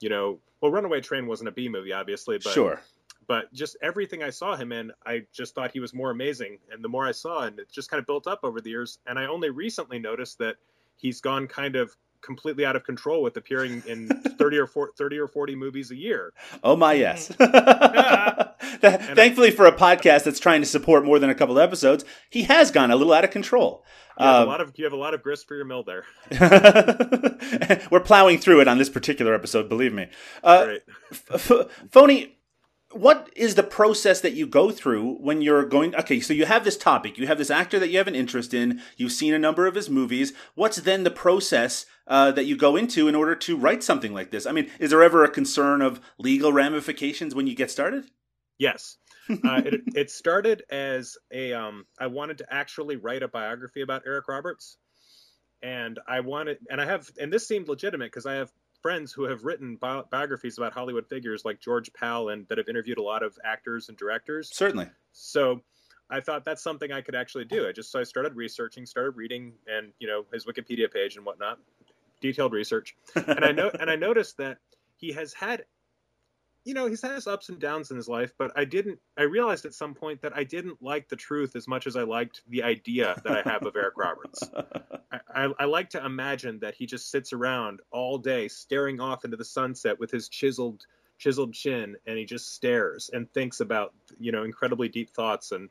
you 0.01 0.09
know, 0.09 0.39
well, 0.61 0.71
Runaway 0.71 1.01
Train 1.01 1.27
wasn't 1.27 1.49
a 1.49 1.53
B 1.53 1.69
movie, 1.69 1.93
obviously, 1.93 2.39
but 2.39 2.53
sure. 2.53 2.81
but 3.27 3.53
just 3.53 3.77
everything 3.83 4.23
I 4.23 4.31
saw 4.31 4.57
him 4.57 4.73
in, 4.73 4.93
I 5.05 5.27
just 5.33 5.55
thought 5.55 5.73
he 5.73 5.81
was 5.81 5.93
more 5.93 6.11
amazing. 6.11 6.59
And 6.71 6.83
the 6.83 6.89
more 6.89 7.07
I 7.07 7.13
saw, 7.13 7.43
and 7.43 7.59
it 7.59 7.71
just 7.71 7.91
kind 7.91 8.01
of 8.01 8.07
built 8.07 8.27
up 8.27 8.41
over 8.43 8.61
the 8.61 8.71
years. 8.71 8.99
And 9.07 9.19
I 9.19 9.27
only 9.27 9.51
recently 9.51 9.99
noticed 9.99 10.39
that 10.39 10.57
he's 10.97 11.21
gone 11.21 11.47
kind 11.49 11.77
of 11.77 11.97
completely 12.23 12.65
out 12.67 12.77
of 12.77 12.85
control 12.85 13.23
with 13.23 13.37
appearing 13.37 13.83
in 13.87 14.09
30 14.39 14.59
or 14.59 14.67
40, 14.67 14.93
30 14.97 15.19
or 15.19 15.29
40 15.29 15.55
movies 15.57 15.91
a 15.91 15.97
year. 15.97 16.33
Oh 16.63 16.77
my 16.77 16.93
yes. 16.95 17.29
Th- 18.81 19.01
Thankfully 19.17 19.51
for 19.51 19.67
a 19.67 19.73
podcast 19.73 20.25
that's 20.25 20.41
trying 20.41 20.61
to 20.61 20.67
support 20.67 21.05
more 21.05 21.19
than 21.19 21.31
a 21.31 21.35
couple 21.35 21.59
episodes, 21.59 22.05
he 22.31 22.43
has 22.45 22.71
gone 22.71 22.91
a 22.91 22.97
little 22.97 23.13
out 23.13 23.25
of 23.25 23.31
control. 23.31 23.85
You 24.19 24.27
have, 24.27 24.35
Um, 24.43 24.49
a 24.49 24.51
lot 24.51 24.61
of 24.61 24.73
you 24.77 24.85
have 24.85 24.93
a 24.93 24.97
lot 24.97 25.15
of 25.15 25.23
grist 25.23 25.47
for 25.47 25.55
your 25.55 25.65
mill 25.65 25.85
there. 25.85 26.05
We're 27.91 28.01
plowing 28.01 28.39
through 28.39 28.61
it 28.61 28.69
on 28.69 28.79
this 28.79 28.89
particular 28.89 29.35
episode, 29.35 29.69
believe 29.69 29.93
me. 29.95 30.09
Uh, 30.43 30.65
Right. 30.69 30.81
F- 31.13 31.51
F- 31.51 31.69
Phony, 31.91 32.38
what 32.93 33.29
is 33.37 33.55
the 33.55 33.63
process 33.63 34.21
that 34.23 34.33
you 34.33 34.47
go 34.47 34.71
through 34.71 35.17
when 35.17 35.43
you're 35.43 35.65
going? 35.65 35.95
Okay, 35.95 36.21
so 36.21 36.33
you 36.33 36.47
have 36.47 36.65
this 36.65 36.77
topic, 36.77 37.19
you 37.19 37.27
have 37.27 37.39
this 37.39 37.51
actor 37.51 37.79
that 37.79 37.89
you 37.89 37.99
have 37.99 38.09
an 38.09 38.15
interest 38.15 38.55
in, 38.55 38.81
you've 38.97 39.13
seen 39.13 39.35
a 39.35 39.39
number 39.39 39.67
of 39.67 39.75
his 39.75 39.91
movies. 39.91 40.33
What's 40.55 40.79
then 40.79 41.05
the 41.05 41.11
process 41.11 41.85
uh, 42.07 42.33
that 42.33 42.47
you 42.47 42.57
go 42.57 42.77
into 42.77 43.07
in 43.07 43.15
order 43.15 43.35
to 43.35 43.57
write 43.57 43.83
something 43.83 44.15
like 44.15 44.31
this? 44.31 44.47
I 44.47 44.53
mean, 44.53 44.71
is 44.79 44.91
there 44.91 45.03
ever 45.03 45.23
a 45.23 45.31
concern 45.31 45.83
of 45.83 46.01
legal 46.19 46.53
ramifications 46.53 47.35
when 47.35 47.47
you 47.47 47.55
get 47.55 47.71
started? 47.71 48.07
Yes. 48.59 48.97
uh, 49.31 49.63
it, 49.65 49.83
it 49.95 50.11
started 50.11 50.63
as 50.71 51.19
a 51.31 51.53
um, 51.53 51.85
I 52.01 52.07
wanted 52.07 52.39
to 52.39 52.47
actually 52.51 52.97
write 52.97 53.23
a 53.23 53.29
biography 53.29 53.83
about 53.83 54.03
Eric 54.07 54.27
Roberts, 54.29 54.79
and 55.63 55.99
I 56.09 56.21
wanted, 56.21 56.59
and 56.71 56.81
I 56.81 56.87
have, 56.87 57.11
and 57.21 57.31
this 57.31 57.47
seemed 57.47 57.69
legitimate 57.69 58.07
because 58.07 58.25
I 58.25 58.35
have 58.35 58.51
friends 58.83 59.13
who 59.13 59.25
have 59.25 59.45
written 59.45 59.77
bi- 59.77 60.03
biographies 60.11 60.59
about 60.59 60.73
Hollywood 60.73 61.07
figures 61.07 61.45
like 61.45 61.61
George 61.61 61.93
Powell 61.93 62.31
and 62.31 62.47
that 62.49 62.59
have 62.59 62.69
interviewed 62.69 62.99
a 62.99 63.03
lot 63.03 63.23
of 63.23 63.39
actors 63.45 63.89
and 63.89 63.99
directors. 63.99 64.51
Certainly. 64.53 64.89
So 65.13 65.63
I 66.11 66.21
thought 66.21 66.45
that's 66.45 66.63
something 66.63 66.93
I 66.93 67.01
could 67.01 67.15
actually 67.15 67.45
do. 67.45 67.69
I 67.69 67.73
just 67.73 67.91
so 67.91 68.01
I 68.01 68.05
started 68.05 68.35
researching, 68.35 68.87
started 68.87 69.17
reading, 69.17 69.53
and 69.67 69.93
you 69.99 70.07
know 70.07 70.25
his 70.33 70.47
Wikipedia 70.47 70.93
page 70.93 71.17
and 71.17 71.25
whatnot, 71.25 71.59
detailed 72.21 72.53
research, 72.53 72.97
and 73.15 73.45
I 73.45 73.53
know 73.53 73.71
and 73.79 73.91
I 73.91 73.97
noticed 73.97 74.37
that 74.39 74.59
he 74.97 75.13
has 75.13 75.33
had, 75.33 75.65
you 76.69 76.75
know, 76.75 76.87
he's 76.87 77.01
had 77.01 77.13
his 77.13 77.27
ups 77.27 77.49
and 77.49 77.59
downs 77.59 77.91
in 77.91 77.97
his 77.97 78.09
life, 78.09 78.35
but 78.37 78.53
I 78.55 78.67
didn't. 78.67 78.99
I 79.17 79.23
realized 79.23 79.65
at 79.65 79.73
some 79.73 79.95
point 79.95 80.21
that 80.21 80.37
I 80.37 80.45
didn't 80.45 80.83
like 80.83 81.09
the 81.09 81.17
truth 81.17 81.57
as 81.57 81.67
much 81.67 81.87
as 81.87 81.97
I 81.97 82.03
liked 82.03 82.43
the 82.47 82.63
idea 82.63 83.19
that 83.25 83.33
I 83.33 83.51
have 83.51 83.65
of 83.65 83.75
Eric 83.75 83.95
Roberts. 83.97 84.43
I, 85.11 85.19
I, 85.35 85.53
I 85.61 85.65
like 85.65 85.89
to 85.91 86.05
imagine 86.05 86.59
that 86.59 86.75
he 86.75 86.85
just 86.85 87.11
sits 87.11 87.33
around 87.33 87.81
all 87.91 88.19
day 88.19 88.49
staring 88.49 89.01
off 89.01 89.25
into 89.25 89.39
the 89.39 89.47
sunset 89.47 89.99
with 89.99 90.11
his 90.11 90.29
chiseled 90.29 90.85
chiseled 91.17 91.55
chin 91.55 91.97
and 92.07 92.19
he 92.19 92.27
just 92.27 92.55
stares 92.55 93.11
and 93.15 93.33
thinks 93.33 93.61
about 93.61 93.95
you 94.21 94.31
know 94.31 94.45
incredibly 94.45 94.89
deep 94.89 95.11
thoughts 95.11 95.51
and 95.51 95.69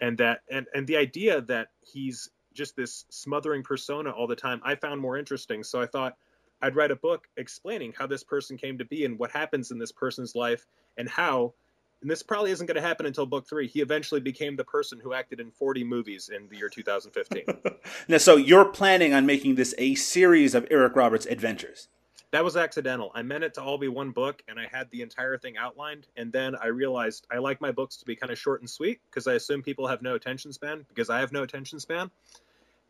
and 0.00 0.18
that 0.18 0.42
and 0.48 0.66
and 0.74 0.86
the 0.86 0.96
idea 0.96 1.40
that 1.40 1.70
he's 1.80 2.30
just 2.54 2.76
this 2.76 3.04
smothering 3.10 3.64
persona 3.64 4.10
all 4.10 4.28
the 4.28 4.36
time 4.36 4.60
i 4.62 4.76
found 4.76 5.00
more 5.00 5.18
interesting 5.18 5.64
so 5.64 5.80
i 5.80 5.86
thought 5.86 6.16
i'd 6.62 6.76
write 6.76 6.90
a 6.90 6.96
book 6.96 7.28
explaining 7.36 7.92
how 7.96 8.06
this 8.06 8.22
person 8.22 8.56
came 8.56 8.78
to 8.78 8.84
be 8.84 9.04
and 9.04 9.18
what 9.18 9.30
happens 9.30 9.70
in 9.70 9.78
this 9.78 9.92
person's 9.92 10.34
life 10.34 10.66
and 10.96 11.08
how 11.08 11.52
and 12.02 12.10
this 12.10 12.22
probably 12.22 12.50
isn't 12.50 12.66
going 12.66 12.76
to 12.76 12.86
happen 12.86 13.06
until 13.06 13.26
book 13.26 13.48
three. 13.48 13.66
He 13.66 13.80
eventually 13.80 14.20
became 14.20 14.56
the 14.56 14.64
person 14.64 15.00
who 15.02 15.14
acted 15.14 15.40
in 15.40 15.50
40 15.50 15.84
movies 15.84 16.28
in 16.28 16.48
the 16.48 16.56
year 16.56 16.68
2015. 16.68 17.44
now, 18.08 18.18
so 18.18 18.36
you're 18.36 18.66
planning 18.66 19.14
on 19.14 19.24
making 19.24 19.54
this 19.54 19.74
a 19.78 19.94
series 19.94 20.54
of 20.54 20.66
Eric 20.70 20.94
Roberts 20.94 21.26
adventures. 21.26 21.88
That 22.32 22.44
was 22.44 22.56
accidental. 22.56 23.12
I 23.14 23.22
meant 23.22 23.44
it 23.44 23.54
to 23.54 23.62
all 23.62 23.78
be 23.78 23.88
one 23.88 24.10
book, 24.10 24.42
and 24.46 24.58
I 24.58 24.66
had 24.70 24.90
the 24.90 25.00
entire 25.00 25.38
thing 25.38 25.56
outlined. 25.56 26.06
And 26.16 26.32
then 26.32 26.54
I 26.54 26.66
realized 26.66 27.26
I 27.30 27.38
like 27.38 27.60
my 27.60 27.70
books 27.70 27.96
to 27.98 28.04
be 28.04 28.14
kind 28.14 28.30
of 28.30 28.38
short 28.38 28.60
and 28.60 28.68
sweet 28.68 29.00
because 29.08 29.26
I 29.26 29.34
assume 29.34 29.62
people 29.62 29.86
have 29.86 30.02
no 30.02 30.16
attention 30.16 30.52
span 30.52 30.84
because 30.88 31.08
I 31.08 31.20
have 31.20 31.32
no 31.32 31.44
attention 31.44 31.80
span. 31.80 32.10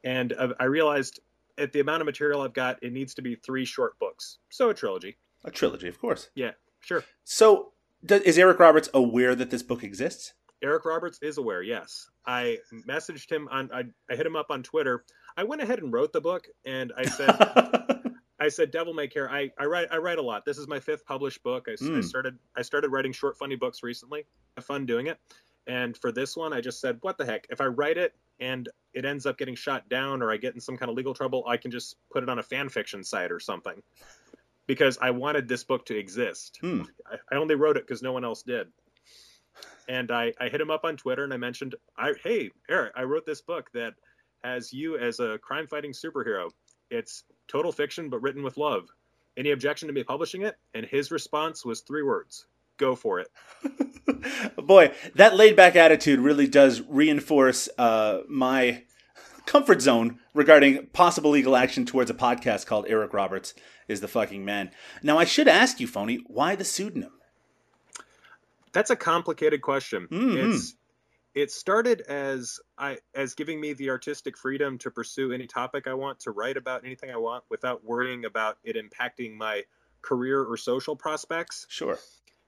And 0.03 0.33
uh, 0.33 0.55
I 0.59 0.65
realized 0.65 1.21
at 1.59 1.73
the 1.73 1.81
amount 1.81 2.03
of 2.03 2.07
material 2.07 2.43
I've 2.43 2.53
got, 2.53 2.83
it 2.83 2.93
needs 2.93 3.15
to 3.15 3.23
be 3.23 3.35
three 3.35 3.65
short 3.65 3.99
books. 3.99 4.39
So 4.51 4.71
a 4.71 4.75
trilogy. 4.75 5.17
A 5.45 5.51
trilogy, 5.51 5.89
of 5.89 5.99
course. 5.99 6.31
Yeah, 6.35 6.53
sure. 6.81 7.05
So 7.25 7.73
does, 8.05 8.23
is 8.23 8.39
Eric 8.39 8.59
Roberts 8.59 8.89
aware 8.95 9.35
that 9.35 9.51
this 9.51 9.63
book 9.63 9.83
exists? 9.83 10.35
Eric 10.63 10.85
Roberts 10.85 11.19
is 11.23 11.39
aware. 11.39 11.63
Yes, 11.63 12.09
I 12.27 12.59
messaged 12.89 13.31
him 13.31 13.49
on. 13.51 13.71
I, 13.73 13.85
I 14.11 14.17
hit 14.17 14.27
him 14.27 14.37
up 14.37 14.47
on 14.51 14.63
Twitter. 14.63 15.05
I 15.37 15.45
went 15.45 15.63
ahead 15.63 15.81
and 15.81 15.93
wrote 15.93 16.13
the 16.13 16.21
book, 16.21 16.47
and 16.65 16.93
I 16.97 17.05
said, 17.05 17.31
I 18.41 18.49
said, 18.49 18.71
"Devil 18.71 18.95
May 18.95 19.09
Care." 19.09 19.31
I, 19.31 19.51
I 19.59 19.67
write 19.67 19.89
I 19.91 19.99
write 19.99 20.19
a 20.19 20.23
lot. 20.23 20.45
This 20.45 20.59
is 20.59 20.67
my 20.67 20.81
fifth 20.81 21.05
published 21.05 21.43
book. 21.43 21.67
I, 21.69 21.73
mm. 21.73 21.91
I 21.91 21.95
hmm. 21.97 22.03
started 22.03 22.39
I 22.57 22.63
started 22.63 22.91
writing 22.91 23.13
short, 23.13 23.37
funny 23.37 23.57
books 23.57 23.83
recently. 23.83 24.21
I 24.21 24.61
have 24.61 24.65
fun 24.65 24.87
doing 24.87 25.07
it. 25.07 25.19
And 25.67 25.97
for 25.97 26.13
this 26.13 26.37
one, 26.37 26.53
I 26.53 26.61
just 26.61 26.81
said, 26.81 26.99
"What 27.03 27.19
the 27.19 27.27
heck? 27.27 27.47
If 27.51 27.61
I 27.61 27.67
write 27.67 27.99
it 27.99 28.15
and 28.41 28.69
it 28.95 29.05
ends 29.05 29.27
up 29.27 29.39
getting 29.39 29.55
shot 29.55 29.89
down, 29.89 30.23
or 30.23 30.33
I 30.33 30.37
get 30.37 30.55
in 30.55 30.61
some 30.61 30.77
kind 30.77 30.91
of 30.91 30.97
legal 30.97 31.15
trouble, 31.15 31.45
I 31.47 31.57
can 31.57 31.71
just 31.71 31.97
put 32.11 32.23
it 32.23 32.29
on 32.29 32.39
a 32.39 32.43
fan 32.43 32.69
fiction 32.69 33.05
site 33.05 33.33
or 33.33 33.41
something." 33.41 33.83
because 34.67 34.99
I 35.01 35.11
wanted 35.11 35.49
this 35.49 35.65
book 35.65 35.87
to 35.87 35.97
exist. 35.97 36.59
Hmm. 36.61 36.83
I, 37.11 37.17
I, 37.33 37.39
only 37.39 37.55
wrote 37.55 37.77
it 37.77 37.87
because 37.87 38.03
no 38.03 38.13
one 38.13 38.25
else 38.25 38.43
did. 38.43 38.69
And 39.89 40.11
I, 40.11 40.33
I 40.41 40.49
hit 40.49 40.61
him 40.61 40.71
up 40.71 40.85
on 40.85 40.97
Twitter 40.97 41.25
and 41.25 41.33
I 41.33 41.37
mentioned, 41.37 41.77
I, 41.97 42.15
hey, 42.23 42.51
Eric, 42.69 42.93
I 42.97 43.05
wrote 43.05 43.25
this 43.25 43.41
book 43.41 43.71
that 43.73 43.95
has 44.43 44.73
you 44.73 44.99
as 44.99 45.21
a 45.21 45.39
crime 45.39 45.67
fighting 45.67 45.93
superhero. 45.93 46.51
It's 46.91 47.25
total 47.49 47.73
fiction, 47.73 48.11
but 48.11 48.23
written 48.23 48.43
with 48.43 48.57
love. 48.57 48.89
Any 49.37 49.53
objection 49.53 49.87
to 49.89 49.95
me 49.95 50.03
publishing 50.03 50.43
it? 50.43 50.57
And 50.75 50.85
his 50.85 51.11
response 51.11 51.65
was 51.65 51.81
three 51.81 52.03
words 52.03 52.47
go 52.77 52.95
for 52.95 53.21
it. 53.21 53.29
Boy, 54.67 54.93
that 55.15 55.37
laid 55.37 55.57
back 55.57 55.77
attitude 55.77 56.21
really 56.21 56.47
does 56.47 56.83
reinforce 56.83 57.69
uh, 57.79 58.21
my 58.29 58.85
comfort 59.47 59.81
zone 59.81 60.19
regarding 60.35 60.87
possible 60.89 61.31
legal 61.31 61.57
action 61.57 61.87
towards 61.87 62.11
a 62.11 62.15
podcast 62.15 62.67
called 62.67 62.87
Eric 62.89 63.13
Roberts 63.13 63.55
is 63.89 64.01
the 64.01 64.09
fucking 64.09 64.45
man. 64.45 64.71
Now, 65.03 65.19
I 65.19 65.25
should 65.25 65.49
ask 65.49 65.81
you, 65.81 65.87
Phony, 65.87 66.21
why 66.27 66.57
the 66.57 66.65
pseudonym? 66.65 67.13
That's 68.73 68.91
a 68.91 68.97
complicated 68.97 69.63
question. 69.63 70.09
Mm-hmm. 70.11 70.53
It's 70.53 70.75
it 71.35 71.51
started 71.51 72.01
as 72.01 72.61
I 72.79 72.99
as 73.15 73.35
giving 73.35 73.61
me 73.61 73.75
the 73.75 73.91
artistic 73.91 74.37
freedom 74.37 74.79
to 74.79 74.91
pursue 74.91 75.33
any 75.33 75.47
topic 75.47 75.87
I 75.87 75.95
want, 75.95 76.21
to 76.21 76.31
write 76.31 76.57
about 76.57 76.85
anything 76.85 77.11
I 77.11 77.17
want 77.17 77.45
without 77.49 77.85
worrying 77.85 78.25
about 78.25 78.59
it 78.65 78.77
impacting 78.77 79.35
my 79.35 79.65
career 80.03 80.43
or 80.43 80.57
social 80.57 80.97
prospects. 80.97 81.67
Sure. 81.69 81.99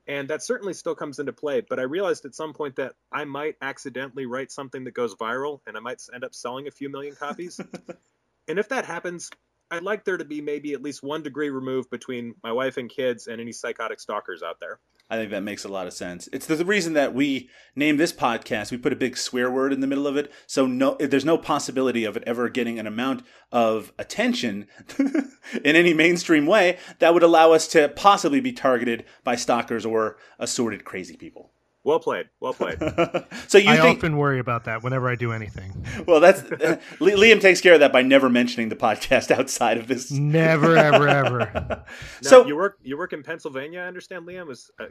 And 0.09 0.29
that 0.31 0.43
certainly 0.43 0.73
still 0.73 0.95
comes 0.95 1.19
into 1.19 1.35
play, 1.35 1.61
but 1.61 1.79
I 1.79 1.83
realized 1.83 2.25
at 2.25 2.35
some 2.35 2.55
point 2.55 2.77
that 2.77 2.95
I 3.13 3.25
might 3.25 3.57
accidentally 3.61 4.25
write 4.25 4.51
something 4.51 4.85
that 4.85 4.95
goes 4.95 5.15
viral 5.15 5.61
and 5.67 5.77
I 5.77 5.81
might 5.81 6.03
end 6.13 6.25
up 6.25 6.35
selling 6.35 6.67
a 6.67 6.71
few 6.71 6.89
million 6.89 7.15
copies. 7.15 7.61
and 8.49 8.59
if 8.59 8.71
that 8.71 8.87
happens, 8.87 9.31
I'd 9.71 9.83
like 9.83 10.05
there 10.05 10.17
to 10.17 10.25
be 10.25 10.41
maybe 10.41 10.73
at 10.73 10.83
least 10.83 11.03
one 11.03 11.23
degree 11.23 11.51
removed 11.51 11.91
between 11.91 12.35
my 12.43 12.53
wife 12.53 12.79
and 12.79 12.89
kids 12.89 13.27
and 13.27 13.39
any 13.39 13.53
psychotic 13.53 14.01
stalkers 14.01 14.43
out 14.43 14.61
there. 14.61 14.81
I 15.11 15.17
think 15.17 15.31
that 15.31 15.43
makes 15.43 15.65
a 15.65 15.69
lot 15.69 15.87
of 15.87 15.95
sense. 15.95 16.29
It's 16.33 16.47
the 16.47 16.65
reason 16.65 16.93
that 16.93 17.15
we 17.15 17.49
named 17.75 17.99
this 17.99 18.13
podcast. 18.13 18.71
We 18.71 18.77
put 18.77 18.93
a 18.93 18.97
big 18.97 19.17
swear 19.17 19.51
word 19.51 19.73
in 19.73 19.81
the 19.81 19.87
middle 19.87 20.07
of 20.07 20.17
it, 20.17 20.31
so 20.47 20.67
no, 20.67 20.97
there's 21.01 21.25
no 21.25 21.39
possibility 21.39 22.05
of 22.05 22.17
it 22.17 22.25
ever 22.27 22.51
getting 22.51 22.79
an 22.79 22.87
amount 22.87 23.23
of 23.51 23.93
attention 23.99 24.67
in 24.99 25.77
any 25.77 25.95
mainstream 25.95 26.47
way 26.47 26.79
that 26.99 27.15
would 27.15 27.23
allow 27.23 27.53
us 27.53 27.67
to 27.69 27.89
possibly 27.89 28.41
be 28.41 28.53
targeted 28.53 29.05
by 29.25 29.35
stalkers 29.35 29.87
or 29.87 30.19
assorted 30.39 30.85
crazy 30.85 31.17
people. 31.17 31.53
Well 31.89 32.01
played. 32.01 32.29
Well 32.39 32.53
played. 32.53 32.79
so 33.49 33.57
you 33.57 33.71
I 33.71 33.79
think... 33.79 33.97
often 33.97 34.19
worry 34.19 34.41
about 34.41 34.67
that 34.67 34.83
whenever 34.83 35.09
I 35.09 35.15
do 35.15 35.33
anything. 35.33 35.87
Well, 36.07 36.21
that's 36.21 36.43
uh, 36.43 36.79
Liam 36.99 37.41
takes 37.41 37.63
care 37.63 37.73
of 37.73 37.81
that 37.81 37.95
by 37.95 38.03
never 38.03 38.29
mentioning 38.29 38.69
the 38.69 38.77
podcast 38.77 39.31
outside 39.39 39.79
of 39.79 39.87
this. 39.87 40.11
Never, 40.11 40.77
ever, 40.77 41.09
ever. 41.09 41.51
now, 41.55 41.85
so 42.21 42.47
you 42.47 42.57
work 42.57 42.79
you 42.83 42.99
work 42.99 43.15
in 43.15 43.23
Pennsylvania. 43.23 43.81
I 43.81 43.87
understand, 43.87 44.27
Liam. 44.27 44.51
Is 44.51 44.71
uh, 44.79 44.89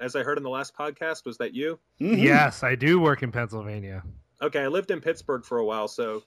as 0.00 0.16
I 0.16 0.22
heard 0.22 0.38
in 0.38 0.42
the 0.42 0.48
last 0.48 0.74
podcast, 0.74 1.26
was 1.26 1.36
that 1.36 1.52
you? 1.52 1.78
Mm-hmm. 2.00 2.22
Yes, 2.22 2.62
I 2.62 2.76
do 2.76 2.98
work 2.98 3.22
in 3.22 3.30
Pennsylvania. 3.30 4.02
Okay, 4.40 4.60
I 4.60 4.68
lived 4.68 4.90
in 4.90 5.02
Pittsburgh 5.02 5.44
for 5.44 5.58
a 5.58 5.66
while, 5.66 5.86
so 5.86 6.22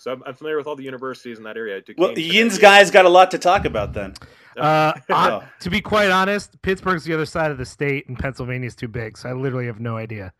so 0.00 0.12
I'm, 0.12 0.22
I'm 0.24 0.34
familiar 0.34 0.56
with 0.56 0.66
all 0.66 0.76
the 0.76 0.82
universities 0.82 1.36
in 1.36 1.44
that 1.44 1.58
area. 1.58 1.82
Duquesne, 1.82 2.02
well, 2.02 2.18
Yin's 2.18 2.56
guy's 2.56 2.90
got 2.90 3.04
a 3.04 3.08
lot 3.10 3.30
to 3.32 3.38
talk 3.38 3.66
about 3.66 3.92
then. 3.92 4.14
Uh, 4.56 4.94
I, 5.10 5.42
to 5.60 5.68
be 5.68 5.82
quite 5.82 6.10
honest, 6.10 6.60
Pittsburgh's 6.62 7.04
the 7.04 7.12
other 7.12 7.26
side 7.26 7.50
of 7.50 7.58
the 7.58 7.66
state, 7.66 8.08
and 8.08 8.18
Pennsylvania's 8.18 8.74
too 8.74 8.88
big, 8.88 9.18
so 9.18 9.28
I 9.28 9.34
literally 9.34 9.66
have 9.66 9.78
no 9.78 9.98
idea. 9.98 10.32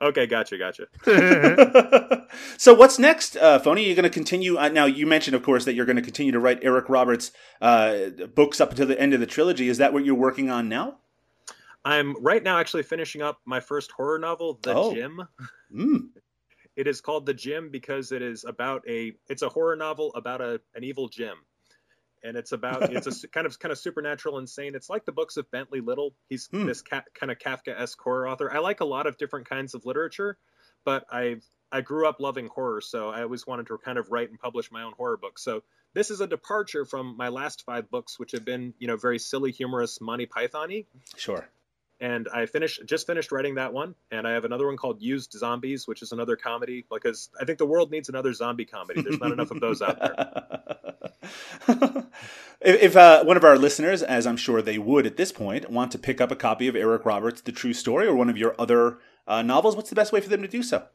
Okay, 0.00 0.26
gotcha, 0.26 0.56
gotcha. 0.56 0.86
so 2.56 2.72
what's 2.72 2.98
next, 2.98 3.36
uh, 3.36 3.58
Phony? 3.58 3.84
You're 3.84 3.94
going 3.94 4.04
to 4.04 4.10
continue. 4.10 4.56
Uh, 4.56 4.70
now, 4.70 4.86
you 4.86 5.06
mentioned, 5.06 5.36
of 5.36 5.42
course, 5.42 5.66
that 5.66 5.74
you're 5.74 5.84
going 5.84 5.96
to 5.96 6.02
continue 6.02 6.32
to 6.32 6.40
write 6.40 6.60
Eric 6.62 6.88
Roberts 6.88 7.30
uh, 7.60 8.06
books 8.34 8.58
up 8.58 8.70
until 8.70 8.86
the 8.86 8.98
end 8.98 9.12
of 9.12 9.20
the 9.20 9.26
trilogy. 9.26 9.68
Is 9.68 9.76
that 9.78 9.92
what 9.92 10.06
you're 10.06 10.14
working 10.14 10.48
on 10.48 10.70
now? 10.70 11.00
I'm 11.84 12.16
right 12.22 12.42
now 12.42 12.58
actually 12.58 12.84
finishing 12.84 13.20
up 13.20 13.40
my 13.44 13.60
first 13.60 13.90
horror 13.90 14.18
novel, 14.18 14.58
The 14.62 14.74
oh. 14.74 14.94
Gym. 14.94 15.28
Mm. 15.74 16.08
It 16.76 16.86
is 16.86 17.00
called 17.00 17.26
The 17.26 17.34
Gym 17.34 17.70
because 17.70 18.12
it 18.12 18.22
is 18.22 18.44
about 18.44 18.82
a 18.88 19.12
it's 19.28 19.42
a 19.42 19.48
horror 19.48 19.76
novel 19.76 20.12
about 20.14 20.40
a 20.40 20.60
an 20.74 20.84
evil 20.84 21.08
gym. 21.08 21.36
And 22.22 22.36
it's 22.36 22.52
about 22.52 22.82
it's 22.94 23.24
a 23.24 23.28
kind 23.28 23.46
of 23.46 23.58
kind 23.58 23.72
of 23.72 23.78
supernatural 23.78 24.38
insane. 24.38 24.74
It's 24.74 24.90
like 24.90 25.04
the 25.04 25.12
books 25.12 25.36
of 25.36 25.50
Bentley 25.50 25.80
Little. 25.80 26.14
He's 26.28 26.46
hmm. 26.46 26.66
this 26.66 26.82
ca- 26.82 27.04
kind 27.14 27.30
of 27.30 27.38
Kafka-esque 27.38 28.00
horror 28.00 28.28
author. 28.28 28.52
I 28.52 28.58
like 28.58 28.80
a 28.80 28.84
lot 28.84 29.06
of 29.06 29.16
different 29.18 29.48
kinds 29.48 29.74
of 29.74 29.86
literature, 29.86 30.36
but 30.84 31.06
I 31.10 31.36
I 31.70 31.80
grew 31.80 32.08
up 32.08 32.20
loving 32.20 32.48
horror, 32.48 32.80
so 32.80 33.08
I 33.08 33.22
always 33.22 33.46
wanted 33.46 33.66
to 33.68 33.78
kind 33.78 33.98
of 33.98 34.10
write 34.10 34.30
and 34.30 34.38
publish 34.38 34.70
my 34.70 34.82
own 34.82 34.92
horror 34.96 35.16
books. 35.16 35.42
So 35.42 35.62
this 35.92 36.10
is 36.10 36.20
a 36.20 36.26
departure 36.26 36.84
from 36.84 37.16
my 37.16 37.28
last 37.28 37.64
five 37.64 37.90
books, 37.90 38.18
which 38.18 38.32
have 38.32 38.44
been, 38.44 38.74
you 38.78 38.86
know, 38.88 38.96
very 38.96 39.18
silly, 39.18 39.52
humorous, 39.52 40.00
Monty 40.00 40.26
Python-y. 40.26 40.86
Sure 41.16 41.48
and 42.00 42.28
I 42.32 42.46
finished 42.46 42.84
just 42.86 43.06
finished 43.06 43.32
writing 43.32 43.54
that 43.56 43.72
one, 43.72 43.94
and 44.10 44.26
I 44.26 44.32
have 44.32 44.44
another 44.44 44.66
one 44.66 44.76
called 44.76 45.00
Used 45.00 45.32
Zombies, 45.32 45.86
which 45.86 46.02
is 46.02 46.12
another 46.12 46.36
comedy 46.36 46.84
because 46.90 47.30
I 47.40 47.44
think 47.44 47.58
the 47.58 47.66
world 47.66 47.90
needs 47.90 48.08
another 48.08 48.32
zombie 48.32 48.64
comedy. 48.64 49.02
There's 49.02 49.20
not 49.20 49.32
enough 49.32 49.50
of 49.50 49.60
those 49.60 49.80
out 49.80 49.98
there. 49.98 50.14
if, 52.60 52.82
if 52.82 52.96
uh, 52.96 53.24
one 53.24 53.36
of 53.36 53.44
our 53.44 53.56
listeners, 53.56 54.02
as 54.02 54.26
I'm 54.26 54.36
sure 54.36 54.60
they 54.60 54.78
would 54.78 55.06
at 55.06 55.16
this 55.16 55.32
point, 55.32 55.70
want 55.70 55.92
to 55.92 55.98
pick 55.98 56.20
up 56.20 56.30
a 56.30 56.36
copy 56.36 56.68
of 56.68 56.76
Eric 56.76 57.04
Roberts' 57.04 57.40
The 57.40 57.52
True 57.52 57.72
Story 57.72 58.06
or 58.06 58.14
one 58.14 58.28
of 58.28 58.36
your 58.36 58.54
other 58.58 58.98
uh, 59.26 59.42
novels, 59.42 59.76
what's 59.76 59.90
the 59.90 59.96
best 59.96 60.12
way 60.12 60.20
for 60.20 60.28
them 60.28 60.42
to 60.42 60.48
do 60.48 60.62
so? 60.62 60.86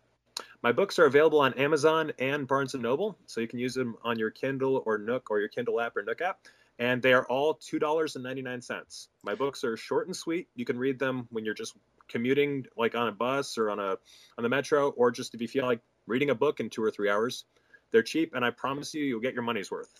My 0.62 0.72
books 0.74 1.00
are 1.00 1.06
available 1.06 1.40
on 1.40 1.54
Amazon 1.54 2.12
and 2.20 2.46
Barnes 2.46 2.74
and 2.74 2.84
Noble, 2.84 3.18
so 3.26 3.40
you 3.40 3.48
can 3.48 3.60
use 3.60 3.74
them 3.74 3.96
on 4.04 4.20
your 4.20 4.30
Kindle 4.30 4.84
or 4.86 4.98
Nook 4.98 5.32
or 5.32 5.40
your 5.40 5.48
Kindle 5.48 5.80
app 5.80 5.96
or 5.96 6.04
Nook 6.04 6.22
app 6.22 6.40
and 6.80 7.02
they 7.02 7.14
are 7.14 7.26
all 7.26 7.56
$2.99. 7.56 9.08
My 9.24 9.36
books 9.36 9.64
are 9.64 9.78
short 9.78 10.08
and 10.08 10.16
sweet. 10.16 10.48
You 10.56 10.66
can 10.66 10.80
read 10.80 10.98
them 10.98 11.28
when 11.30 11.46
you're 11.46 11.54
just 11.54 11.76
commuting 12.08 12.66
like 12.76 12.96
on 12.96 13.08
a 13.08 13.12
bus 13.12 13.58
or 13.58 13.70
on 13.70 13.80
a 13.80 13.98
on 14.38 14.44
the 14.44 14.50
metro 14.50 14.90
or 14.92 15.12
just 15.12 15.36
if 15.36 15.42
you 15.42 15.48
feel 15.48 15.66
like 15.66 15.82
reading 16.08 16.32
a 16.32 16.36
book 16.36 16.60
in 16.60 16.70
2 16.70 16.82
or 16.82 16.90
3 16.90 17.10
hours. 17.10 17.46
They're 17.92 18.02
cheap 18.02 18.34
and 18.34 18.44
I 18.44 18.50
promise 18.52 18.94
you 18.94 19.04
you'll 19.04 19.20
get 19.20 19.34
your 19.34 19.44
money's 19.44 19.70
worth. 19.70 19.94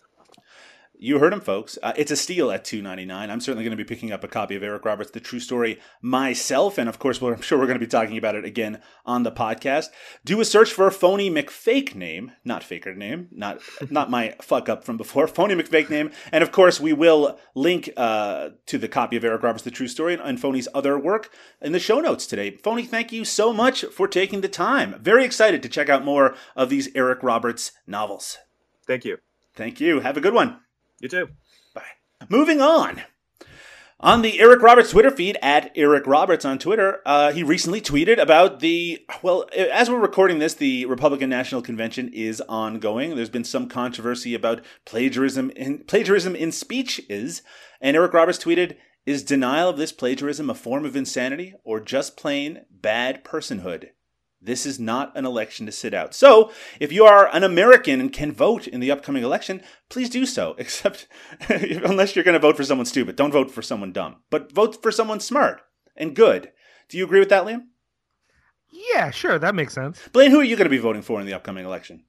You 1.02 1.20
heard 1.20 1.32
him, 1.32 1.40
folks. 1.40 1.80
Uh, 1.82 1.94
it's 1.96 2.12
a 2.12 2.18
steal 2.18 2.52
at 2.52 2.66
two 2.66 2.82
ninety 2.82 3.06
nine. 3.06 3.32
I'm 3.32 3.40
certainly 3.40 3.64
going 3.64 3.76
to 3.76 3.82
be 3.82 3.88
picking 3.88 4.12
up 4.12 4.22
a 4.22 4.28
copy 4.28 4.58
of 4.58 4.64
Eric 4.64 4.84
Roberts' 4.84 5.12
The 5.12 5.22
True 5.22 5.40
Story 5.40 5.80
myself, 6.02 6.78
and 6.78 6.90
of 6.90 7.00
course, 7.00 7.22
I'm 7.22 7.40
sure 7.40 7.58
we're 7.58 7.68
going 7.68 7.80
to 7.80 7.86
be 7.86 7.90
talking 7.90 8.18
about 8.18 8.36
it 8.36 8.44
again 8.44 8.82
on 9.06 9.24
the 9.24 9.32
podcast. 9.32 9.86
Do 10.26 10.42
a 10.42 10.46
search 10.46 10.74
for 10.74 10.92
Phony 10.92 11.32
McFake 11.32 11.96
name, 11.96 12.34
not 12.44 12.66
faker 12.66 12.94
name, 12.94 13.30
not 13.32 13.62
not 13.90 14.12
my 14.12 14.36
fuck 14.42 14.68
up 14.68 14.84
from 14.84 14.98
before. 14.98 15.26
Phony 15.26 15.56
McFake 15.56 15.90
name, 15.90 16.12
and 16.34 16.44
of 16.44 16.52
course, 16.52 16.82
we 16.82 16.92
will 16.92 17.40
link 17.56 17.90
uh, 17.96 18.50
to 18.66 18.78
the 18.78 18.90
copy 18.90 19.16
of 19.16 19.24
Eric 19.24 19.42
Roberts' 19.42 19.64
The 19.64 19.72
True 19.72 19.88
Story 19.88 20.16
and, 20.16 20.22
and 20.22 20.38
Phony's 20.42 20.68
other 20.74 21.00
work 21.00 21.30
in 21.62 21.72
the 21.72 21.80
show 21.80 22.02
notes 22.02 22.28
today. 22.28 22.58
Phony, 22.58 22.84
thank 22.84 23.14
you 23.14 23.24
so 23.24 23.54
much 23.54 23.86
for 23.86 24.10
taking 24.10 24.42
the 24.42 24.50
time. 24.50 24.96
Very 25.00 25.24
excited 25.24 25.64
to 25.64 25.70
check 25.70 25.88
out 25.88 26.04
more 26.04 26.36
of 26.58 26.70
these 26.70 26.90
Eric 26.94 27.24
Roberts 27.24 27.72
novels. 27.88 28.38
Thank 28.86 29.06
you. 29.06 29.20
Thank 29.56 29.80
you. 29.80 30.02
Have 30.02 30.18
a 30.18 30.22
good 30.22 30.34
one. 30.34 30.60
You 31.00 31.10
too. 31.10 31.30
Bye. 31.74 31.84
Moving 32.30 32.62
on. 32.62 33.02
On 34.02 34.22
the 34.22 34.40
Eric 34.40 34.62
Roberts 34.62 34.92
Twitter 34.92 35.12
feed, 35.12 35.38
at 35.42 35.74
Eric 35.76 36.08
Roberts 36.08 36.46
on 36.46 36.58
Twitter, 36.58 37.02
uh, 37.06 37.34
he 37.34 37.44
recently 37.44 37.82
tweeted 37.82 38.18
about 38.18 38.62
the. 38.62 39.06
Well, 39.22 39.46
as 39.54 39.90
we're 39.90 40.00
recording 40.00 40.40
this, 40.40 40.54
the 40.54 40.86
Republican 40.86 41.30
National 41.30 41.62
Convention 41.62 42.10
is 42.14 42.42
ongoing. 42.48 43.18
There's 43.18 43.30
been 43.30 43.44
some 43.44 43.68
controversy 43.68 44.34
about 44.34 44.64
plagiarism 44.86 45.50
in, 45.52 45.80
plagiarism 45.80 46.34
in 46.34 46.54
speech 46.54 47.02
is, 47.10 47.42
and 47.82 47.98
Eric 47.98 48.14
Roberts 48.14 48.40
tweeted, 48.40 48.78
Is 49.06 49.22
denial 49.22 49.70
of 49.70 49.78
this 49.78 49.92
plagiarism 49.92 50.50
a 50.50 50.56
form 50.56 50.86
of 50.86 50.96
insanity 50.96 51.56
or 51.66 51.82
just 51.82 52.16
plain 52.16 52.62
bad 52.72 53.26
personhood? 53.26 53.90
This 54.42 54.66
is 54.66 54.80
not 54.80 55.16
an 55.18 55.26
election 55.26 55.66
to 55.66 55.72
sit 55.72 55.94
out. 55.94 56.14
So, 56.14 56.52
if 56.80 56.92
you 56.92 57.04
are 57.06 57.34
an 57.36 57.44
American 57.44 58.00
and 58.00 58.12
can 58.12 58.32
vote 58.32 58.68
in 58.68 58.80
the 58.80 58.92
upcoming 58.92 59.24
election, 59.24 59.62
please 59.90 60.10
do 60.10 60.26
so. 60.26 60.56
Except, 60.58 61.08
unless 61.50 62.16
you're 62.16 62.24
going 62.24 62.34
to 62.34 62.40
vote 62.40 62.56
for 62.56 62.64
someone 62.64 62.86
stupid, 62.86 63.16
don't 63.16 63.32
vote 63.32 63.52
for 63.52 63.62
someone 63.62 63.92
dumb. 63.92 64.18
But 64.30 64.52
vote 64.52 64.82
for 64.82 64.92
someone 64.92 65.20
smart 65.20 65.62
and 65.96 66.16
good. 66.16 66.52
Do 66.88 66.98
you 66.98 67.04
agree 67.06 67.20
with 67.20 67.30
that, 67.30 67.46
Liam? 67.46 67.64
Yeah, 68.72 69.12
sure, 69.12 69.40
that 69.40 69.56
makes 69.56 69.74
sense. 69.74 70.00
Blaine, 70.14 70.32
who 70.32 70.40
are 70.40 70.44
you 70.44 70.56
going 70.56 70.66
to 70.66 70.70
be 70.70 70.78
voting 70.78 71.02
for 71.02 71.20
in 71.20 71.26
the 71.26 71.34
upcoming 71.34 71.66
election? 71.66 72.04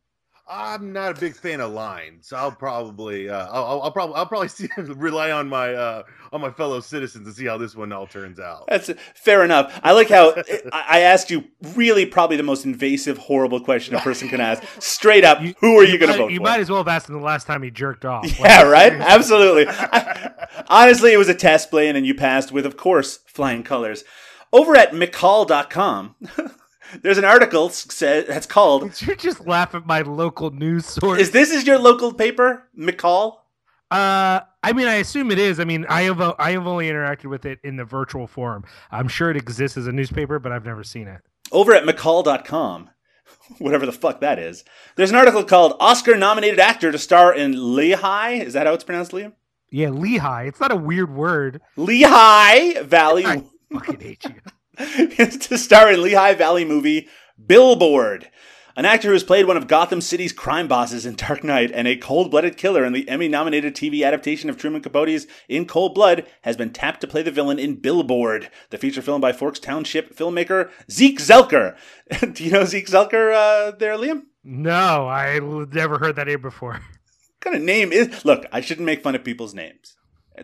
I'm 0.53 0.93
not 0.93 1.17
a 1.17 1.21
big 1.21 1.37
fan 1.37 1.61
of 1.61 1.71
lines. 1.73 2.27
so 2.27 2.37
I'll 2.37 2.51
probably, 2.51 3.29
uh, 3.31 3.47
I'll, 3.51 3.65
I'll, 3.65 3.83
I'll 3.83 3.93
probably, 3.93 4.17
I'll 4.17 4.27
probably 4.27 4.49
see, 4.49 4.69
rely 4.77 5.31
on 5.31 5.49
my, 5.49 5.73
uh, 5.73 6.03
on 6.33 6.41
my 6.41 6.51
fellow 6.51 6.81
citizens 6.81 7.27
to 7.29 7.33
see 7.33 7.47
how 7.47 7.57
this 7.57 7.77
one 7.77 7.93
all 7.93 8.07
turns 8.09 8.41
out. 8.41 8.65
That's 8.69 8.91
fair 9.15 9.45
enough. 9.45 9.79
I 9.85 9.93
like 9.93 10.09
how 10.09 10.35
I 10.73 10.85
I 10.89 11.01
asked 11.01 11.31
you 11.31 11.45
really 11.77 12.05
probably 12.05 12.37
the 12.37 12.43
most 12.43 12.65
invasive, 12.65 13.17
horrible 13.19 13.61
question 13.61 13.95
a 13.95 14.01
person 14.01 14.29
can 14.29 14.41
ask. 14.41 14.63
Straight 14.83 15.25
up, 15.25 15.39
who 15.61 15.79
are 15.79 15.85
you, 15.85 15.99
going 15.99 16.13
to 16.13 16.19
might- 16.19 16.19
vote 16.19 16.31
You 16.33 16.39
for? 16.39 16.43
might 16.45 16.61
as 16.61 16.69
well 16.69 16.81
have 16.81 16.89
asked 16.89 17.09
him 17.09 17.15
the 17.17 17.21
last 17.25 17.47
time 17.47 17.63
he 17.63 17.71
jerked 17.71 18.05
off. 18.05 18.27
Yeah, 18.41 18.63
right? 18.63 18.93
Absolutely. 18.93 19.67
I- 19.69 20.65
honestly, 20.69 21.13
it 21.13 21.17
was 21.19 21.29
a 21.29 21.35
test, 21.35 21.71
Blaine, 21.71 21.95
and 21.95 22.05
you 22.05 22.15
passed 22.15 22.51
with, 22.51 22.67
of 22.67 22.77
course, 22.77 23.19
flying 23.27 23.63
colors. 23.63 24.03
Over 24.53 24.75
at 24.75 24.91
McCall.com, 24.93 26.17
there's 27.03 27.19
an 27.19 27.25
article 27.25 27.71
said 27.71 28.27
that's 28.27 28.47
called 28.47 29.01
You 29.03 29.17
just 29.17 29.47
laugh 29.47 29.75
at 29.75 29.87
my 29.87 30.03
local 30.03 30.51
news 30.51 30.87
source. 30.87 31.21
Is 31.21 31.31
this 31.31 31.51
is 31.51 31.67
your 31.67 31.79
local 31.79 32.13
paper, 32.13 32.69
McCall? 32.79 33.37
Uh, 33.91 34.41
I 34.63 34.73
mean, 34.73 34.87
I 34.87 34.97
assume 34.97 35.31
it 35.31 35.39
is. 35.39 35.59
I 35.59 35.65
mean, 35.65 35.87
I 35.89 36.03
have 36.03 36.21
I 36.21 36.53
have 36.53 36.67
only 36.67 36.89
interacted 36.89 37.27
with 37.27 37.45
it 37.45 37.59
in 37.65 37.77
the 37.77 37.85
virtual 37.85 38.27
form. 38.27 38.65
I'm 38.91 39.09
sure 39.09 39.31
it 39.31 39.37
exists 39.37 39.77
as 39.77 39.87
a 39.87 39.93
newspaper, 39.93 40.39
but 40.39 40.53
I've 40.53 40.65
never 40.65 40.85
seen 40.85 41.09
it. 41.09 41.23
Over 41.51 41.75
at 41.75 41.85
McCall.com, 41.85 42.91
whatever 43.59 43.87
the 43.87 43.93
fuck 43.93 44.21
that 44.21 44.39
is, 44.39 44.65
there's 44.97 45.11
an 45.11 45.17
article 45.17 45.43
called 45.43 45.77
Oscar 45.81 46.17
nominated 46.17 46.61
actor 46.61 46.93
to 46.93 46.99
star 46.99 47.35
in 47.35 47.75
Lehigh. 47.75 48.35
Is 48.35 48.53
that 48.53 48.67
how 48.67 48.75
it's 48.75 48.85
pronounced, 48.85 49.13
Liam? 49.13 49.33
Yeah, 49.71 49.91
Lehigh. 49.91 50.45
It's 50.45 50.61
not 50.61 50.73
a 50.73 50.77
weird 50.77 51.13
word. 51.13 51.61
Lehigh 51.77 52.83
Valley. 52.83 53.25
I 53.25 53.43
fucking 53.73 54.01
hate 54.01 54.25
you. 54.25 54.35
to 55.41 55.59
star 55.59 55.93
in 55.93 56.03
Lehigh 56.03 56.35
Valley 56.35 56.65
movie 56.65 57.07
Billboard. 57.45 58.31
An 58.77 58.87
actor 58.87 59.09
who 59.09 59.13
has 59.13 59.25
played 59.25 59.47
one 59.47 59.59
of 59.59 59.67
Gotham 59.67 60.01
City's 60.01 60.33
crime 60.33 60.67
bosses 60.67 61.05
in 61.05 61.17
Dark 61.17 61.45
Knight 61.45 61.71
and 61.73 61.87
a 61.87 61.97
cold 61.97 62.31
blooded 62.31 62.57
killer 62.57 62.83
in 62.83 62.95
the 62.95 63.07
Emmy 63.11 63.29
nominated 63.29 63.75
TV 63.75 64.07
adaptation 64.07 64.49
of 64.49 64.57
Truman 64.57 64.81
Capote's 64.81 65.27
In 65.51 65.67
Cold 65.67 65.95
Blood 65.95 66.27
has 66.43 66.57
been 66.57 66.73
tapped 66.73 67.03
to 67.03 67.07
play 67.07 67.21
the 67.21 67.31
villain 67.31 67.59
in 67.59 67.75
Billboard, 67.75 68.49
the 68.71 68.79
feature 68.79 69.03
film 69.03 69.21
by 69.21 69.33
Forks 69.33 69.59
Township 69.59 70.17
filmmaker 70.17 70.71
Zeke 70.91 71.19
Zelker. 71.19 71.77
Do 72.35 72.43
you 72.43 72.53
know 72.53 72.65
Zeke 72.65 72.87
Zelker 72.87 73.35
uh, 73.35 73.73
there, 73.73 73.99
Liam? 73.99 74.23
No, 74.43 75.07
I 75.07 75.41
never 75.73 75.99
heard 75.99 76.17
that 76.17 76.29
name 76.29 76.41
before. 76.41 76.73
What 76.73 77.41
kind 77.41 77.57
of 77.57 77.63
name 77.63 77.93
is. 77.93 78.25
Look, 78.25 78.47
I 78.51 78.63
shouldn't 78.63 78.87
make 78.87 79.03
fun 79.03 79.15
of 79.15 79.25
people's 79.25 79.53
names. 79.53 79.97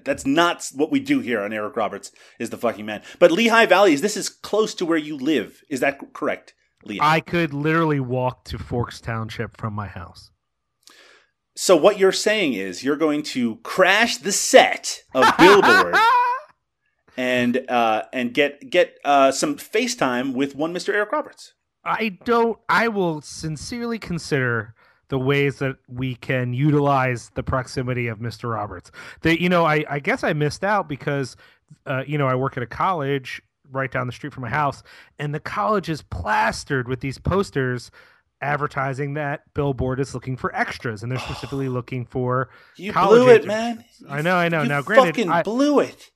That's 0.05 0.27
not 0.27 0.69
what 0.75 0.91
we 0.91 1.01
do 1.01 1.21
here 1.21 1.41
on 1.41 1.53
Eric 1.53 1.77
Roberts 1.77 2.13
is 2.39 2.51
the 2.51 2.59
fucking 2.59 2.87
man. 2.87 3.03
But 3.19 3.33
Lehigh 3.33 3.67
Valley 3.67 3.93
is 3.93 4.01
this 4.01 4.17
is 4.17 4.29
close 4.29 4.75
to 4.77 4.87
where 4.87 4.99
you 4.99 5.17
live. 5.17 5.63
Is 5.69 5.81
that 5.81 6.01
correct, 6.13 6.55
Liam? 6.87 6.99
I 7.01 7.21
could 7.21 7.55
literally 7.55 8.01
walk 8.01 8.45
to 8.45 8.59
Forks 8.59 9.01
Township 9.01 9.57
from 9.57 9.75
my 9.75 9.87
house. 9.87 10.31
So 11.57 11.75
what 11.75 11.99
you're 11.99 12.13
saying 12.13 12.53
is 12.53 12.85
you're 12.85 12.97
going 12.97 13.23
to 13.25 13.57
crash 13.57 14.19
the 14.19 14.33
set 14.33 15.01
of 15.15 15.25
Billboard 15.39 15.97
and 17.17 17.65
uh, 17.69 18.03
and 18.13 18.35
get 18.35 18.71
get 18.71 18.99
uh, 19.05 19.33
some 19.33 19.57
FaceTime 19.57 20.35
with 20.35 20.55
one 20.55 20.75
Mr. 20.75 20.93
Eric 20.93 21.13
Roberts. 21.13 21.55
I 21.85 22.19
don't. 22.25 22.59
I 22.69 22.89
will 22.89 23.23
sincerely 23.23 23.99
consider 23.99 24.75
the 25.09 25.19
ways 25.19 25.59
that 25.61 25.77
we 25.89 26.17
can 26.17 26.53
utilize 26.53 27.31
the 27.35 27.43
proximity 27.43 28.09
of 28.09 28.19
Mr. 28.19 28.53
Roberts. 28.53 28.91
That 29.23 29.41
you 29.41 29.49
know, 29.49 29.65
I, 29.65 29.85
I 29.89 29.99
guess 30.01 30.25
I 30.25 30.33
missed 30.33 30.65
out 30.65 30.89
because 30.89 31.37
uh, 31.87 32.03
you 32.07 32.19
know 32.19 32.27
I 32.27 32.35
work 32.35 32.57
at 32.57 32.63
a 32.63 32.67
college 32.67 33.41
right 33.73 33.91
down 33.91 34.07
the 34.07 34.13
street 34.13 34.33
from 34.33 34.43
my 34.43 34.51
house, 34.51 34.83
and 35.19 35.35
the 35.35 35.41
college 35.41 35.89
is 35.89 36.03
plastered 36.03 36.89
with 36.89 37.01
these 37.01 37.19
posters 37.19 37.91
advertising 38.43 39.15
that 39.15 39.43
Billboard 39.55 39.99
is 39.99 40.13
looking 40.15 40.37
for 40.37 40.55
extras, 40.55 41.03
and 41.03 41.11
they're 41.11 41.19
specifically 41.19 41.69
looking 41.79 42.05
for. 42.05 42.51
You 42.77 42.93
College 42.93 43.21
blew 43.23 43.29
it, 43.31 43.47
man. 43.47 43.85
I 44.09 44.23
know, 44.23 44.37
I 44.37 44.49
know. 44.49 44.63
You 44.63 44.69
Now, 44.69 44.83
granted, 44.83 45.07
fucking 45.17 45.31
I- 45.31 45.43
blew 45.43 45.81
it. 45.81 46.11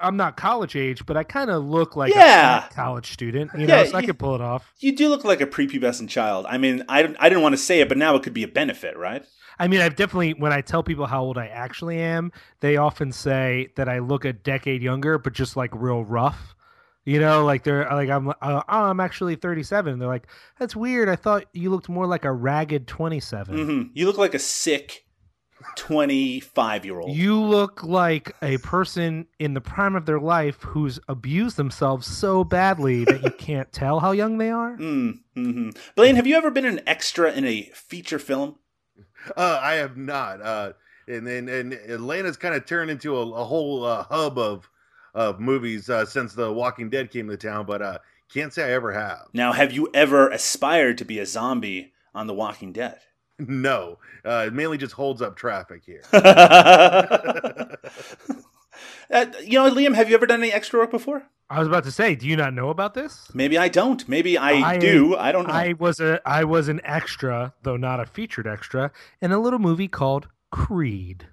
I'm 0.00 0.16
not 0.16 0.36
college 0.36 0.76
age, 0.76 1.06
but 1.06 1.16
I 1.16 1.22
kind 1.24 1.50
of 1.50 1.64
look 1.64 1.96
like 1.96 2.14
Yeah. 2.14 2.66
a 2.66 2.74
college 2.74 3.12
student, 3.12 3.50
you 3.56 3.66
know, 3.66 3.76
Yeah, 3.82 3.84
so 3.84 3.96
I 3.96 4.00
you- 4.00 4.06
could 4.08 4.18
pull 4.18 4.34
it 4.34 4.40
off. 4.40 4.72
You 4.80 4.94
do 4.94 5.08
look 5.08 5.24
like 5.24 5.40
a 5.40 5.46
prepubescent 5.46 6.08
child. 6.08 6.46
I 6.48 6.58
mean, 6.58 6.84
I, 6.88 7.14
I 7.18 7.28
didn't 7.28 7.42
want 7.42 7.52
to 7.54 7.58
say 7.62 7.80
it, 7.80 7.88
but 7.88 7.96
now 7.98 8.14
it 8.16 8.22
could 8.22 8.34
be 8.34 8.42
a 8.42 8.48
benefit, 8.48 8.96
right? 8.96 9.24
I 9.58 9.68
mean, 9.68 9.80
I've 9.80 9.94
definitely 9.94 10.34
when 10.34 10.52
I 10.52 10.62
tell 10.62 10.82
people 10.82 11.06
how 11.06 11.22
old 11.22 11.38
I 11.38 11.46
actually 11.46 12.00
am, 12.00 12.32
they 12.60 12.76
often 12.76 13.12
say 13.12 13.68
that 13.76 13.88
I 13.88 14.00
look 14.00 14.24
a 14.24 14.32
decade 14.32 14.82
younger, 14.82 15.16
but 15.16 15.32
just 15.32 15.56
like 15.56 15.70
real 15.74 16.04
rough. 16.04 16.56
You 17.04 17.20
know, 17.20 17.44
like 17.44 17.62
they're 17.62 17.86
like 17.90 18.08
I'm 18.10 18.30
uh, 18.30 18.34
oh, 18.42 18.62
I'm 18.66 18.98
actually 18.98 19.36
37. 19.36 19.98
They're 19.98 20.08
like, 20.08 20.26
that's 20.58 20.74
weird. 20.74 21.08
I 21.08 21.16
thought 21.16 21.44
you 21.52 21.70
looked 21.70 21.88
more 21.88 22.06
like 22.06 22.24
a 22.24 22.32
ragged 22.32 22.88
27. 22.88 23.56
hmm 23.58 23.82
You 23.92 24.06
look 24.06 24.18
like 24.18 24.34
a 24.34 24.38
sick 24.40 25.03
25 25.76 26.84
year 26.84 27.00
old. 27.00 27.16
You 27.16 27.40
look 27.40 27.82
like 27.82 28.34
a 28.42 28.58
person 28.58 29.26
in 29.38 29.54
the 29.54 29.60
prime 29.60 29.96
of 29.96 30.06
their 30.06 30.20
life 30.20 30.62
who's 30.62 30.98
abused 31.08 31.56
themselves 31.56 32.06
so 32.06 32.44
badly 32.44 33.04
that 33.04 33.22
you 33.22 33.30
can't 33.38 33.72
tell 33.72 34.00
how 34.00 34.12
young 34.12 34.38
they 34.38 34.50
are. 34.50 34.76
Mm, 34.76 35.20
mm-hmm. 35.36 35.70
Blaine, 35.94 36.16
have 36.16 36.26
you 36.26 36.36
ever 36.36 36.50
been 36.50 36.64
an 36.64 36.80
extra 36.86 37.32
in 37.32 37.44
a 37.44 37.62
feature 37.74 38.18
film? 38.18 38.56
Uh, 39.36 39.58
I 39.62 39.74
have 39.74 39.96
not. 39.96 40.40
Uh, 40.42 40.72
and 41.08 41.26
then 41.26 41.48
and 41.48 41.72
Atlanta's 41.72 42.36
kind 42.36 42.54
of 42.54 42.66
turned 42.66 42.90
into 42.90 43.16
a, 43.16 43.20
a 43.20 43.44
whole 43.44 43.84
uh, 43.84 44.04
hub 44.04 44.38
of 44.38 44.68
of 45.14 45.38
movies 45.40 45.88
uh, 45.88 46.04
since 46.04 46.34
The 46.34 46.52
Walking 46.52 46.90
Dead 46.90 47.10
came 47.10 47.28
to 47.28 47.36
town, 47.36 47.66
but 47.66 47.82
uh, 47.82 47.98
can't 48.32 48.52
say 48.52 48.64
I 48.64 48.72
ever 48.72 48.92
have. 48.92 49.28
Now, 49.32 49.52
have 49.52 49.72
you 49.72 49.88
ever 49.94 50.28
aspired 50.28 50.98
to 50.98 51.04
be 51.04 51.20
a 51.20 51.26
zombie 51.26 51.92
on 52.14 52.26
The 52.26 52.34
Walking 52.34 52.72
Dead? 52.72 52.98
No, 53.38 53.98
uh, 54.24 54.44
it 54.46 54.52
mainly 54.52 54.78
just 54.78 54.92
holds 54.94 55.20
up 55.20 55.36
traffic 55.36 55.82
here. 55.84 56.02
Uh, 59.10 59.26
you 59.44 59.58
know, 59.58 59.70
Liam, 59.70 59.94
have 59.94 60.08
you 60.08 60.14
ever 60.14 60.26
done 60.26 60.42
any 60.42 60.50
extra 60.50 60.80
work 60.80 60.90
before? 60.90 61.24
I 61.50 61.58
was 61.58 61.68
about 61.68 61.84
to 61.84 61.90
say, 61.92 62.14
do 62.14 62.26
you 62.26 62.36
not 62.36 62.54
know 62.54 62.70
about 62.70 62.94
this? 62.94 63.30
Maybe 63.34 63.58
I 63.58 63.68
don't. 63.68 64.06
Maybe 64.08 64.38
I, 64.38 64.52
I- 64.72 64.78
do. 64.78 65.14
I 65.16 65.30
don't 65.30 65.46
know. 65.46 65.52
I 65.52 65.74
was 65.78 66.00
a 66.00 66.20
I 66.26 66.44
was 66.44 66.68
an 66.68 66.80
extra, 66.84 67.52
though 67.62 67.76
not 67.76 68.00
a 68.00 68.06
featured 68.06 68.46
extra, 68.46 68.90
in 69.20 69.30
a 69.30 69.38
little 69.38 69.58
movie 69.58 69.88
called 69.88 70.28
Creed. 70.50 71.28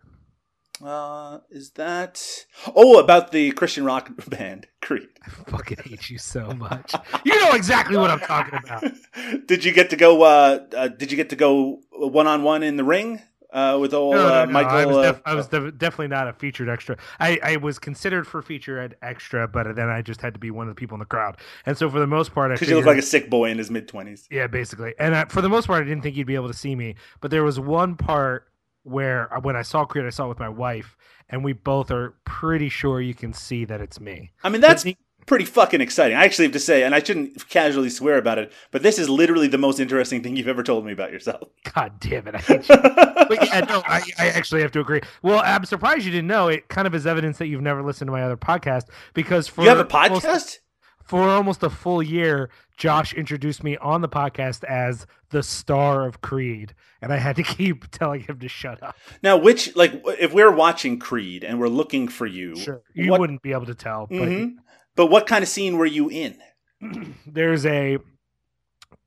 Uh, 0.84 1.40
is 1.50 1.72
that? 1.72 2.46
Oh, 2.76 3.00
about 3.00 3.32
the 3.32 3.52
Christian 3.52 3.86
rock 3.86 4.12
band 4.30 4.68
Creed. 4.82 5.10
I 5.26 5.30
fucking 5.30 5.78
hate 5.84 6.10
you 6.10 6.18
so 6.18 6.52
much. 6.54 6.94
You 7.24 7.40
know 7.40 7.52
exactly 7.52 7.98
what 7.98 8.10
I'm 8.10 8.20
talking 8.20 8.60
about. 8.64 8.84
did 9.48 9.64
you 9.64 9.72
get 9.72 9.90
to 9.92 9.96
go? 9.96 10.22
Uh, 10.24 10.66
uh, 10.76 10.88
did 10.88 11.12
you 11.12 11.18
get 11.18 11.30
to 11.30 11.36
go 11.36 11.82
one 11.92 12.28
on 12.28 12.44
one 12.44 12.64
in 12.64 12.78
the 12.78 12.84
ring 12.84 13.22
uh, 13.52 13.78
with 13.80 13.94
old 13.94 14.16
No, 14.16 14.28
no, 14.28 14.34
uh, 14.34 14.46
no, 14.46 14.52
Michael? 14.52 14.72
I 14.72 14.86
was, 14.86 14.98
uh, 14.98 15.02
def- 15.12 15.22
I 15.26 15.36
was 15.36 15.48
def- 15.48 15.78
definitely 15.78 16.08
not 16.08 16.28
a 16.28 16.34
featured 16.34 16.70
extra. 16.70 16.98
I, 17.20 17.40
I 17.44 17.56
was 17.58 17.80
considered 17.80 18.26
for 18.26 18.42
featured 18.42 18.96
extra, 19.02 19.48
but 19.48 19.76
then 19.76 19.90
I 19.90 20.02
just 20.02 20.22
had 20.22 20.34
to 20.34 20.40
be 20.40 20.52
one 20.52 20.68
of 20.68 20.76
the 20.76 20.80
people 20.80 20.96
in 20.96 21.00
the 21.00 21.06
crowd. 21.06 21.38
And 21.66 21.78
so 21.78 21.90
for 21.90 22.00
the 22.00 22.08
most 22.08 22.34
part, 22.34 22.52
I 22.52 22.56
because 22.56 22.70
you 22.70 22.76
look 22.78 22.86
like 22.86 22.98
a 22.98 23.04
sick 23.04 23.30
boy 23.30 23.52
in 23.52 23.58
his 23.58 23.70
mid 23.70 23.88
twenties. 23.88 24.28
Yeah, 24.32 24.48
basically. 24.48 24.96
And 24.98 25.16
I, 25.16 25.26
for 25.26 25.42
the 25.42 25.50
most 25.50 25.68
part, 25.68 25.84
I 25.84 25.88
didn't 25.88 26.02
think 26.04 26.16
you'd 26.16 26.28
be 26.28 26.36
able 26.36 26.48
to 26.48 26.54
see 26.58 26.76
me. 26.76 26.96
But 27.20 27.32
there 27.32 27.44
was 27.44 27.60
one 27.60 27.96
part 27.96 28.48
where 28.84 29.30
when 29.42 29.56
I 29.56 29.62
saw 29.62 29.86
Creed, 29.86 30.06
I 30.06 30.10
saw 30.10 30.26
it 30.26 30.30
with 30.30 30.40
my 30.40 30.50
wife, 30.50 30.98
and 31.30 31.44
we 31.44 31.54
both 31.54 31.92
are 31.92 32.16
pretty 32.26 32.70
sure 32.70 33.02
you 33.02 33.14
can 33.14 33.34
see 33.34 33.66
that 33.66 33.82
it's 33.82 34.00
me. 34.00 34.32
I 34.44 34.50
mean, 34.50 34.62
that's 34.62 34.86
pretty 35.26 35.46
fucking 35.46 35.82
exciting. 35.82 36.18
I 36.18 36.26
actually 36.26 36.46
have 36.46 36.54
to 36.54 36.60
say, 36.60 36.84
and 36.84 36.94
I 36.94 37.02
shouldn't 37.02 37.48
casually 37.50 37.90
swear 37.90 38.18
about 38.18 38.38
it, 38.38 38.52
but 38.72 38.84
this 38.84 39.00
is 39.00 39.10
literally 39.10 39.48
the 39.48 39.58
most 39.58 39.80
interesting 39.80 40.24
thing 40.24 40.36
you've 40.36 40.48
ever 40.48 40.64
told 40.64 40.86
me 40.86 40.92
about 40.92 41.12
yourself. 41.12 41.50
God 41.74 42.00
damn 42.00 42.28
it! 42.28 42.36
I 42.36 42.40
hate 42.40 42.70
you. 42.70 42.78
but 42.78 43.46
yeah, 43.46 43.62
no, 43.62 43.82
I, 43.86 44.02
I 44.18 44.30
actually 44.30 44.62
have 44.62 44.72
to 44.72 44.80
agree. 44.80 45.02
Well, 45.22 45.42
I'm 45.44 45.66
surprised 45.66 46.06
you 46.06 46.12
didn't 46.12 46.28
know. 46.28 46.48
It 46.48 46.68
kind 46.68 46.88
of 46.88 46.96
is 46.96 47.06
evidence 47.06 47.38
that 47.38 47.48
you've 47.48 47.62
never 47.62 47.84
listened 47.84 48.08
to 48.08 48.12
my 48.12 48.24
other 48.24 48.38
podcast 48.38 48.86
because 49.14 49.48
for 49.48 49.64
you 49.64 49.70
have 49.70 49.80
a 49.80 49.86
podcast? 49.86 50.60
For 51.04 51.22
almost 51.30 51.64
a 51.64 51.70
full 51.70 52.02
year, 52.04 52.50
Josh 52.78 53.14
introduced 53.14 53.64
me 53.64 53.78
on 53.78 54.02
the 54.02 54.10
podcast 54.10 54.64
as 54.64 55.06
the 55.30 55.44
star 55.44 56.08
of 56.08 56.22
Creed, 56.22 56.74
and 57.02 57.12
I 57.14 57.18
had 57.18 57.36
to 57.38 57.44
keep 57.58 57.90
telling 57.92 58.22
him 58.22 58.40
to 58.40 58.48
shut 58.48 58.82
up. 58.84 58.96
Now, 59.24 59.38
which 59.38 59.76
like 59.76 60.02
if 60.20 60.34
we're 60.34 60.52
watching 60.52 61.00
Creed 61.00 61.44
and 61.44 61.60
we're 61.60 61.68
looking 61.70 62.08
for 62.08 62.26
you, 62.28 62.56
Sure, 62.56 62.82
you 62.94 63.12
what- 63.12 63.20
wouldn't 63.20 63.42
be 63.42 63.52
able 63.52 63.66
to 63.68 63.76
tell, 63.76 64.08
but 64.08 64.18
Mhm. 64.30 64.56
But 64.96 65.08
what 65.08 65.26
kind 65.26 65.42
of 65.42 65.48
scene 65.48 65.78
were 65.78 65.86
you 65.86 66.10
in? 66.10 66.38
there's 67.26 67.66
a 67.66 67.98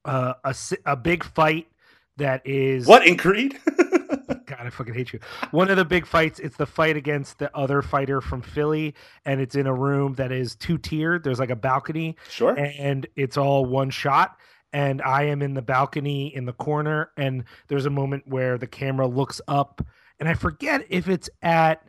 uh, 0.05 0.35
a 0.45 0.55
a 0.87 0.97
big 0.97 1.25
fight 1.25 1.67
that 2.17 2.43
is 2.47 2.87
What 2.87 3.07
in 3.07 3.17
Creed? 3.17 3.59
God, 4.65 4.69
I 4.69 4.71
fucking 4.71 4.95
hate 4.95 5.13
you. 5.13 5.21
One 5.51 5.71
of 5.71 5.77
the 5.77 5.85
big 5.85 6.07
fights, 6.07 6.39
it's 6.41 6.57
the 6.57 6.67
fight 6.67 6.97
against 6.97 7.39
the 7.39 7.55
other 7.57 7.83
fighter 7.83 8.21
from 8.21 8.41
Philly, 8.41 8.95
and 9.27 9.41
it's 9.41 9.55
in 9.55 9.67
a 9.67 9.75
room 9.75 10.15
that 10.15 10.33
is 10.33 10.57
two 10.57 10.79
tiered. 10.79 11.23
There's 11.23 11.39
like 11.39 11.51
a 11.51 11.57
balcony, 11.57 12.17
Sure. 12.31 12.57
and 12.59 13.07
it's 13.15 13.37
all 13.37 13.67
one 13.67 13.91
shot. 13.91 14.39
And 14.73 15.03
I 15.03 15.25
am 15.25 15.43
in 15.43 15.55
the 15.55 15.63
balcony 15.63 16.35
in 16.35 16.47
the 16.47 16.53
corner, 16.53 17.11
and 17.17 17.45
there's 17.69 17.87
a 17.87 17.91
moment 17.91 18.25
where 18.27 18.59
the 18.59 18.67
camera 18.67 19.07
looks 19.07 19.41
up, 19.47 19.85
and 20.19 20.29
I 20.29 20.35
forget 20.35 20.85
if 20.89 21.09
it's 21.09 21.29
at 21.43 21.85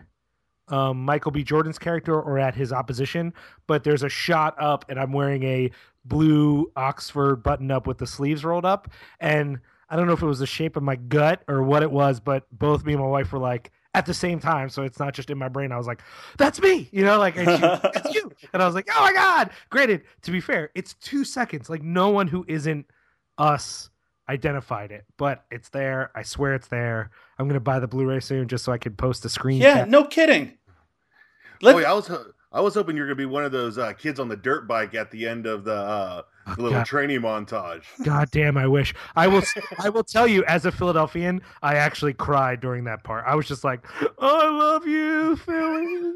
um, 0.68 1.06
Michael 1.06 1.32
B. 1.32 1.44
Jordan's 1.44 1.80
character 1.80 2.20
or 2.20 2.38
at 2.40 2.56
his 2.56 2.74
opposition, 2.74 3.34
but 3.68 3.84
there's 3.84 4.04
a 4.04 4.10
shot 4.10 4.56
up, 4.60 4.86
and 4.90 5.00
I'm 5.00 5.14
wearing 5.14 5.44
a 5.44 5.72
blue 6.04 6.72
Oxford 6.76 7.38
button 7.38 7.72
up 7.72 7.88
with 7.88 8.00
the 8.00 8.08
sleeves 8.08 8.44
rolled 8.44 8.66
up, 8.66 8.90
and 9.20 9.60
I 9.90 9.96
don't 9.96 10.08
know 10.08 10.14
if 10.14 10.22
it 10.22 10.26
was 10.28 10.40
the 10.40 10.48
shape 10.48 10.76
of 10.76 10.84
my 10.84 10.96
gut 10.96 11.44
or 11.48 11.62
what 11.64 11.84
it 11.84 11.92
was, 11.92 12.20
but 12.20 12.44
both 12.52 12.86
me 12.86 12.94
and 12.94 13.02
my 13.02 13.08
wife 13.08 13.32
were 13.32 13.40
like 13.40 13.72
at 13.94 14.06
the 14.06 14.14
same 14.14 14.40
time, 14.40 14.70
so 14.70 14.84
it's 14.84 15.00
not 15.00 15.14
just 15.14 15.30
in 15.30 15.38
my 15.38 15.48
brain. 15.48 15.72
I 15.72 15.78
was 15.78 15.88
like, 15.88 16.02
"That's 16.38 16.60
me," 16.60 16.90
you 16.92 17.06
know, 17.06 17.18
like 17.18 17.38
and 17.38 17.48
she, 17.48 17.90
"It's 18.00 18.16
you," 18.16 18.32
and 18.54 18.62
I 18.62 18.66
was 18.66 18.76
like, 18.76 18.88
"Oh 18.94 19.02
my 19.02 19.14
god!" 19.14 19.52
Granted, 19.70 20.02
to 20.24 20.32
be 20.32 20.42
fair, 20.42 20.72
it's 20.76 20.96
two 20.96 21.24
seconds. 21.24 21.70
Like 21.70 21.84
no 21.84 22.10
one 22.10 22.28
who 22.28 22.44
isn't 22.48 22.88
us 23.38 23.90
identified 24.28 24.92
it, 24.92 25.06
but 25.18 25.46
it's 25.52 25.70
there. 25.70 26.12
I 26.16 26.24
swear 26.24 26.56
it's 26.56 26.68
there. 26.68 27.12
I'm 27.38 27.48
gonna 27.48 27.60
buy 27.60 27.80
the 27.80 27.88
Blu-ray 27.88 28.20
soon 28.22 28.48
just 28.48 28.64
so 28.66 28.72
I 28.72 28.78
can 28.78 28.96
post 28.96 29.24
a 29.24 29.30
screen. 29.30 29.62
Yeah, 29.62 29.76
cap. 29.80 29.88
no 29.88 30.04
kidding. 30.06 30.58
Let- 31.62 31.76
oh, 31.76 31.80
yeah, 31.80 31.92
I 31.92 31.94
was 31.94 32.08
ho- 32.08 32.26
I 32.56 32.62
was 32.62 32.74
hoping 32.74 32.96
you 32.96 33.02
were 33.02 33.08
gonna 33.08 33.16
be 33.16 33.26
one 33.26 33.44
of 33.44 33.52
those 33.52 33.78
uh, 33.78 33.92
kids 33.92 34.18
on 34.18 34.30
the 34.30 34.38
dirt 34.38 34.66
bike 34.66 34.96
at 34.96 35.12
the 35.12 35.28
end 35.28 35.46
of 35.46 35.66
the, 35.66 35.74
uh, 35.74 36.22
the 36.56 36.62
little 36.62 36.78
God. 36.78 36.86
training 36.86 37.20
montage. 37.20 37.84
God 38.02 38.32
damn, 38.32 38.56
I 38.56 38.66
wish. 38.66 38.96
I 39.14 39.28
will 39.28 39.42
I 39.78 39.90
will 39.90 40.06
tell 40.06 40.26
you 40.26 40.46
as 40.46 40.66
a 40.66 40.72
Philadelphian, 40.72 41.42
I 41.62 41.76
actually 41.76 42.14
cried 42.14 42.62
during 42.62 42.86
that 42.86 43.04
part. 43.04 43.26
I 43.28 43.36
was 43.36 43.46
just 43.46 43.66
like, 43.66 43.86
oh, 44.02 44.16
I 44.20 44.50
love 44.50 44.88
you, 44.88 45.36
Philly. 45.36 46.14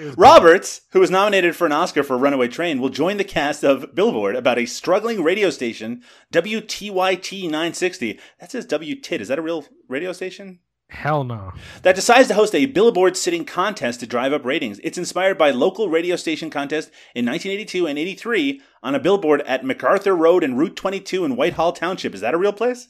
Roberts, 0.16 0.80
who 0.90 0.98
was 0.98 1.10
nominated 1.10 1.54
for 1.54 1.66
an 1.66 1.72
Oscar 1.72 2.02
for 2.02 2.18
Runaway 2.18 2.48
Train, 2.48 2.80
will 2.80 2.88
join 2.88 3.16
the 3.16 3.22
cast 3.22 3.62
of 3.62 3.94
Billboard 3.94 4.34
about 4.34 4.58
a 4.58 4.66
struggling 4.66 5.22
radio 5.22 5.50
station, 5.50 6.02
WTYT 6.32 7.44
960. 7.44 8.18
That 8.40 8.50
says 8.50 8.66
WTIT. 8.66 9.20
Is 9.20 9.28
that 9.28 9.38
a 9.38 9.42
real 9.42 9.66
radio 9.86 10.12
station? 10.12 10.58
Hell 10.90 11.22
no. 11.22 11.52
That 11.82 11.94
decides 11.94 12.28
to 12.28 12.34
host 12.34 12.54
a 12.54 12.66
billboard 12.66 13.16
sitting 13.16 13.44
contest 13.44 14.00
to 14.00 14.06
drive 14.06 14.32
up 14.32 14.44
ratings. 14.44 14.80
It's 14.82 14.98
inspired 14.98 15.36
by 15.36 15.50
local 15.50 15.88
radio 15.88 16.16
station 16.16 16.50
contest 16.50 16.88
in 17.14 17.26
1982 17.26 17.86
and 17.86 17.98
83 17.98 18.60
on 18.82 18.94
a 18.94 19.00
billboard 19.00 19.42
at 19.42 19.64
MacArthur 19.64 20.16
Road 20.16 20.42
and 20.42 20.58
Route 20.58 20.76
22 20.76 21.24
in 21.24 21.36
Whitehall 21.36 21.72
Township. 21.72 22.14
Is 22.14 22.22
that 22.22 22.34
a 22.34 22.38
real 22.38 22.52
place? 22.54 22.88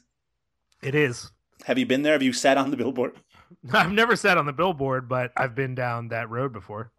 It 0.82 0.94
is. 0.94 1.32
Have 1.64 1.78
you 1.78 1.86
been 1.86 2.02
there? 2.02 2.12
Have 2.12 2.22
you 2.22 2.32
sat 2.32 2.56
on 2.56 2.70
the 2.70 2.76
billboard? 2.76 3.16
I've 3.72 3.92
never 3.92 4.14
sat 4.14 4.38
on 4.38 4.46
the 4.46 4.52
billboard, 4.52 5.08
but 5.08 5.32
I've 5.36 5.56
been 5.56 5.74
down 5.74 6.08
that 6.08 6.30
road 6.30 6.52
before. 6.52 6.92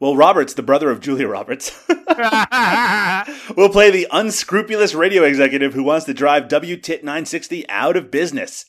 Well, 0.00 0.16
Roberts, 0.16 0.52
the 0.52 0.62
brother 0.62 0.90
of 0.90 1.00
Julia 1.00 1.28
Roberts, 1.28 1.72
will 1.88 3.70
play 3.70 3.90
the 3.90 4.06
unscrupulous 4.10 4.94
radio 4.94 5.22
executive 5.22 5.72
who 5.72 5.82
wants 5.82 6.04
to 6.06 6.14
drive 6.14 6.48
WTIT 6.48 7.02
960 7.02 7.66
out 7.70 7.96
of 7.96 8.10
business. 8.10 8.66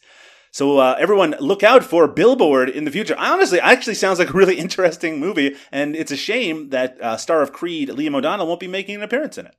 So 0.53 0.77
uh, 0.77 0.95
everyone, 0.99 1.35
look 1.39 1.63
out 1.63 1.83
for 1.83 2.07
Billboard 2.07 2.69
in 2.69 2.85
the 2.85 2.91
future. 2.91 3.15
I 3.17 3.31
honestly, 3.31 3.59
actually 3.59 3.95
sounds 3.95 4.19
like 4.19 4.29
a 4.29 4.37
really 4.37 4.55
interesting 4.59 5.19
movie, 5.19 5.55
and 5.71 5.95
it's 5.95 6.11
a 6.11 6.15
shame 6.15 6.69
that 6.69 7.01
uh, 7.01 7.17
star 7.17 7.41
of 7.41 7.51
Creed, 7.51 7.89
Liam 7.89 8.15
O'Donnell, 8.15 8.45
won't 8.45 8.59
be 8.59 8.67
making 8.67 8.95
an 8.95 9.01
appearance 9.01 9.39
in 9.39 9.47
it. 9.47 9.55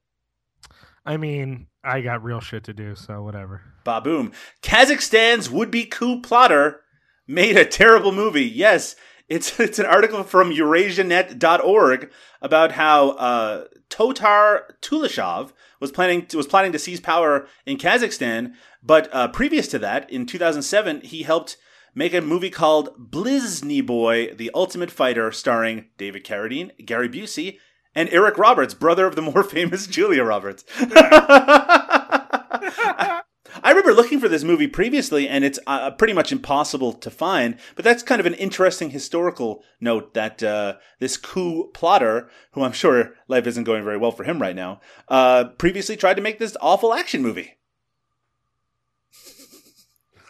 I 1.05 1.17
mean, 1.17 1.67
I 1.83 2.01
got 2.01 2.23
real 2.23 2.41
shit 2.41 2.63
to 2.65 2.73
do, 2.73 2.95
so 2.95 3.25
whatever. 3.25 3.61
Baboom. 3.85 4.33
Kazakhstan's 4.63 5.51
would-be 5.51 5.85
coup 5.87 6.23
plotter 6.23 6.81
made 7.27 7.57
a 7.57 7.65
terrible 7.65 8.13
movie. 8.13 8.47
Yes, 8.47 8.95
it's 9.29 9.59
it's 9.61 9.81
an 9.81 9.87
article 9.87 10.23
from 10.23 10.53
EurasiaNet.org 10.53 12.11
about 12.41 12.71
how 12.73 13.11
uh, 13.11 13.65
Tokhtar 13.91 14.61
Tuleshov 14.81 15.51
was 15.85 15.93
planning 15.93 16.27
was 16.35 16.47
planning 16.47 16.73
to 16.73 16.79
seize 16.79 17.01
power 17.01 17.47
in 17.67 17.77
Kazakhstan, 17.77 18.55
but 18.83 19.11
uh, 19.13 19.29
previous 19.29 19.69
to 19.69 19.79
that, 19.81 20.11
in 20.11 20.25
2007, 20.25 21.03
he 21.03 21.25
helped 21.25 21.59
make 21.95 22.15
a 22.15 22.23
movie 22.23 22.49
called 22.49 23.11
Blizhniy 23.11 23.85
Boy: 23.85 24.33
The 24.35 24.51
Ultimate 24.55 24.91
Fighter, 24.91 25.31
starring 25.31 25.89
David 25.99 26.25
Carradine, 26.25 26.71
Gary 26.87 27.11
Busey, 27.11 27.59
and 27.95 28.09
Eric 28.09 28.39
Roberts, 28.39 28.73
brother 28.73 29.07
of 29.07 29.15
the 29.15 29.23
more 29.23 29.43
famous 29.57 29.87
Julia 29.87 30.25
Roberts. 30.25 30.65
I 33.63 33.71
remember 33.71 33.93
looking 33.93 34.21
for 34.21 34.29
this 34.29 34.45
movie 34.45 34.67
previously, 34.67 35.29
and 35.29 35.45
it's 35.45 35.59
uh, 35.67 35.91
pretty 35.93 36.13
much 36.13 36.33
impossible 36.33 36.93
to 36.93 37.11
find. 37.11 37.57
But 37.77 37.85
that's 37.85 38.03
kind 38.03 38.21
of 38.21 38.27
an 38.27 38.35
interesting 38.35 38.91
historical 38.91 39.63
note 39.81 40.15
that 40.15 40.43
uh, 40.43 40.75
this 40.99 41.17
coup 41.17 41.71
plotter, 41.73 42.29
who 42.53 42.63
I'm 42.63 42.73
sure 42.73 43.15
life 43.29 43.47
isn't 43.47 43.65
going 43.65 43.85
very 43.85 43.99
well 43.99 44.13
for 44.13 44.25
him 44.25 44.41
right 44.41 44.57
now, 44.57 44.81
uh, 45.09 45.45
previously 45.59 45.97
tried 45.97 46.15
to 46.15 46.23
make 46.23 46.39
this 46.39 46.57
awful 46.61 46.95
action 46.95 47.23
movie. 47.23 47.59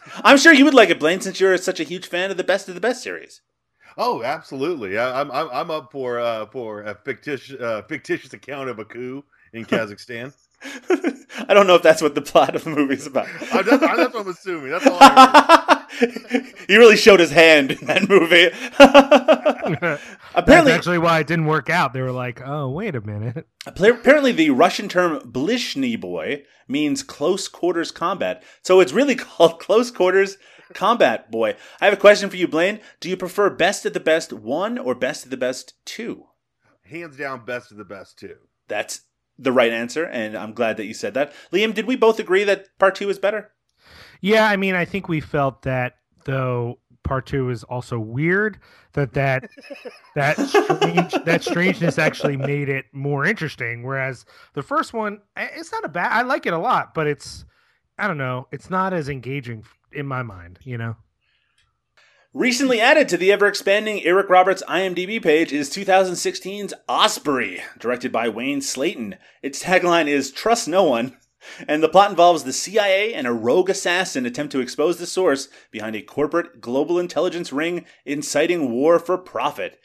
I'm 0.23 0.37
sure 0.37 0.53
you 0.53 0.65
would 0.65 0.73
like 0.73 0.89
it, 0.89 0.99
Blaine, 0.99 1.21
since 1.21 1.39
you're 1.39 1.57
such 1.57 1.79
a 1.79 1.83
huge 1.83 2.07
fan 2.07 2.31
of 2.31 2.37
the 2.37 2.43
Best 2.43 2.69
of 2.69 2.75
the 2.75 2.81
Best 2.81 3.01
series. 3.01 3.41
Oh, 3.97 4.23
absolutely. 4.23 4.97
I, 4.97 5.21
I'm 5.21 5.31
I'm 5.31 5.49
I'm 5.51 5.71
up 5.71 5.91
for 5.91 6.19
uh, 6.19 6.47
for 6.47 6.83
a 6.83 6.95
fictitious 6.95 7.59
uh, 7.59 7.81
fictitious 7.87 8.33
account 8.33 8.69
of 8.69 8.79
a 8.79 8.85
coup 8.85 9.23
in 9.53 9.65
Kazakhstan. 9.65 10.33
I 11.47 11.53
don't 11.53 11.67
know 11.67 11.75
if 11.75 11.83
that's 11.83 12.01
what 12.01 12.15
the 12.15 12.21
plot 12.21 12.55
of 12.55 12.63
the 12.63 12.69
movie 12.69 12.95
is 12.95 13.07
about. 13.07 13.27
I, 13.51 13.61
that's, 13.61 13.83
I, 13.83 13.95
that's 13.95 14.13
what 14.13 14.25
I'm 14.25 14.27
assuming. 14.29 14.71
That's 14.71 14.87
all 14.87 14.97
I 14.99 15.09
heard. 15.09 15.75
he 16.67 16.77
really 16.77 16.97
showed 16.97 17.19
his 17.19 17.31
hand 17.31 17.71
in 17.71 17.87
that 17.87 18.09
movie. 18.09 18.49
That's 18.79 20.01
apparently, 20.35 20.73
actually 20.73 20.97
why 20.97 21.19
it 21.19 21.27
didn't 21.27 21.45
work 21.45 21.69
out. 21.69 21.93
They 21.93 22.01
were 22.01 22.11
like, 22.11 22.41
"Oh, 22.45 22.69
wait 22.69 22.95
a 22.95 23.01
minute." 23.01 23.47
apparently, 23.65 24.31
the 24.31 24.49
Russian 24.49 24.89
term 24.89 25.19
"blizhniy 25.19 25.99
boy" 25.99 26.43
means 26.67 27.03
close 27.03 27.47
quarters 27.47 27.91
combat. 27.91 28.43
So 28.61 28.79
it's 28.79 28.91
really 28.91 29.15
called 29.15 29.59
close 29.59 29.91
quarters 29.91 30.37
combat 30.73 31.31
boy. 31.31 31.55
I 31.79 31.85
have 31.85 31.93
a 31.93 31.97
question 31.97 32.29
for 32.29 32.37
you, 32.37 32.47
Blaine. 32.47 32.79
Do 32.99 33.09
you 33.09 33.17
prefer 33.17 33.49
Best 33.49 33.85
of 33.85 33.93
the 33.93 33.99
Best 33.99 34.33
one 34.33 34.77
or 34.77 34.95
Best 34.95 35.23
of 35.23 35.31
the 35.31 35.37
Best 35.37 35.73
two? 35.85 36.25
Hands 36.83 37.15
down, 37.15 37.45
best 37.45 37.71
of 37.71 37.77
the 37.77 37.85
best 37.85 38.19
too. 38.19 38.35
That's 38.67 39.01
the 39.37 39.51
right 39.51 39.71
answer, 39.71 40.05
and 40.05 40.37
I'm 40.37 40.53
glad 40.53 40.77
that 40.77 40.85
you 40.85 40.93
said 40.93 41.13
that. 41.15 41.33
Liam, 41.51 41.73
did 41.73 41.85
we 41.85 41.95
both 41.95 42.19
agree 42.19 42.43
that 42.43 42.67
part 42.79 42.95
two 42.95 43.09
is 43.09 43.19
better? 43.19 43.51
Yeah, 44.21 44.47
I 44.47 44.55
mean, 44.55 44.75
I 44.75 44.85
think 44.85 45.07
we 45.07 45.19
felt 45.19 45.63
that 45.63 45.97
though 46.25 46.79
part 47.03 47.25
two 47.25 47.49
is 47.49 47.63
also 47.63 47.99
weird. 47.99 48.59
That 48.93 49.13
that 49.13 49.49
that 50.15 50.37
strange 50.37 51.13
that 51.25 51.43
strangeness 51.43 51.97
actually 51.97 52.37
made 52.37 52.69
it 52.69 52.85
more 52.91 53.25
interesting. 53.25 53.83
Whereas 53.83 54.25
the 54.53 54.63
first 54.63 54.93
one, 54.93 55.21
eh, 55.37 55.47
it's 55.55 55.71
not 55.71 55.85
a 55.85 55.89
bad. 55.89 56.11
I 56.11 56.23
like 56.23 56.45
it 56.45 56.53
a 56.53 56.57
lot, 56.57 56.93
but 56.93 57.07
it's 57.07 57.45
I 57.97 58.07
don't 58.07 58.17
know. 58.17 58.47
It's 58.51 58.69
not 58.69 58.93
as 58.93 59.07
engaging 59.09 59.63
in 59.91 60.07
my 60.07 60.23
mind. 60.23 60.59
You 60.63 60.77
know. 60.77 60.95
Recently 62.35 62.81
added 62.81 63.07
to 63.07 63.17
the 63.17 63.31
ever 63.31 63.47
expanding 63.47 64.03
Eric 64.03 64.29
Roberts 64.29 64.61
IMDb 64.67 65.23
page 65.23 65.53
is 65.53 65.69
2016's 65.69 66.73
Osprey, 66.89 67.61
directed 67.79 68.11
by 68.11 68.27
Wayne 68.27 68.59
Slayton. 68.59 69.15
Its 69.41 69.63
tagline 69.63 70.09
is 70.09 70.33
Trust 70.33 70.67
No 70.67 70.83
One, 70.83 71.15
and 71.65 71.81
the 71.81 71.87
plot 71.87 72.09
involves 72.09 72.43
the 72.43 72.51
CIA 72.51 73.13
and 73.13 73.25
a 73.25 73.31
rogue 73.31 73.69
assassin 73.69 74.25
attempt 74.25 74.51
to 74.51 74.59
expose 74.59 74.97
the 74.97 75.05
source 75.05 75.47
behind 75.71 75.95
a 75.95 76.01
corporate 76.01 76.59
global 76.59 76.99
intelligence 76.99 77.53
ring 77.53 77.85
inciting 78.03 78.69
war 78.69 78.99
for 78.99 79.17
profit. 79.17 79.79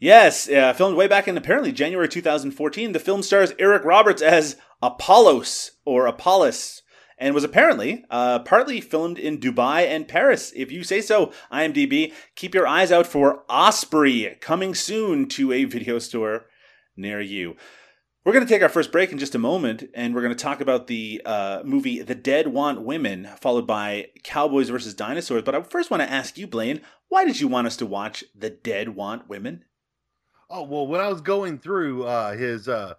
Yes, 0.00 0.48
uh, 0.48 0.72
filmed 0.72 0.96
way 0.96 1.06
back 1.06 1.28
in 1.28 1.36
apparently 1.36 1.70
January 1.70 2.08
2014, 2.08 2.90
the 2.90 2.98
film 2.98 3.22
stars 3.22 3.52
Eric 3.56 3.84
Roberts 3.84 4.20
as 4.20 4.56
Apollos 4.82 5.70
or 5.84 6.06
Apollos 6.06 6.82
and 7.18 7.34
was 7.34 7.44
apparently 7.44 8.04
uh, 8.10 8.40
partly 8.40 8.80
filmed 8.80 9.18
in 9.18 9.38
Dubai 9.38 9.86
and 9.86 10.08
Paris. 10.08 10.52
If 10.54 10.72
you 10.72 10.84
say 10.84 11.00
so, 11.00 11.32
IMDb, 11.52 12.12
keep 12.34 12.54
your 12.54 12.66
eyes 12.66 12.92
out 12.92 13.06
for 13.06 13.44
Osprey 13.48 14.36
coming 14.40 14.74
soon 14.74 15.28
to 15.30 15.52
a 15.52 15.64
video 15.64 15.98
store 15.98 16.46
near 16.96 17.20
you. 17.20 17.56
We're 18.24 18.32
going 18.32 18.46
to 18.46 18.50
take 18.50 18.62
our 18.62 18.70
first 18.70 18.90
break 18.90 19.12
in 19.12 19.18
just 19.18 19.34
a 19.34 19.38
moment, 19.38 19.84
and 19.92 20.14
we're 20.14 20.22
going 20.22 20.34
to 20.34 20.42
talk 20.42 20.62
about 20.62 20.86
the 20.86 21.20
uh, 21.26 21.60
movie 21.62 22.00
The 22.00 22.14
Dead 22.14 22.48
Want 22.48 22.80
Women, 22.80 23.28
followed 23.38 23.66
by 23.66 24.06
Cowboys 24.22 24.70
versus 24.70 24.94
Dinosaurs. 24.94 25.42
But 25.42 25.54
I 25.54 25.62
first 25.62 25.90
want 25.90 26.02
to 26.02 26.10
ask 26.10 26.38
you, 26.38 26.46
Blaine, 26.46 26.80
why 27.08 27.26
did 27.26 27.38
you 27.38 27.48
want 27.48 27.66
us 27.66 27.76
to 27.76 27.86
watch 27.86 28.24
The 28.34 28.48
Dead 28.48 28.96
Want 28.96 29.28
Women? 29.28 29.66
Oh 30.48 30.62
well, 30.62 30.86
when 30.86 31.02
I 31.02 31.08
was 31.08 31.20
going 31.20 31.58
through 31.58 32.04
uh, 32.04 32.34
his 32.34 32.66
uh, 32.66 32.94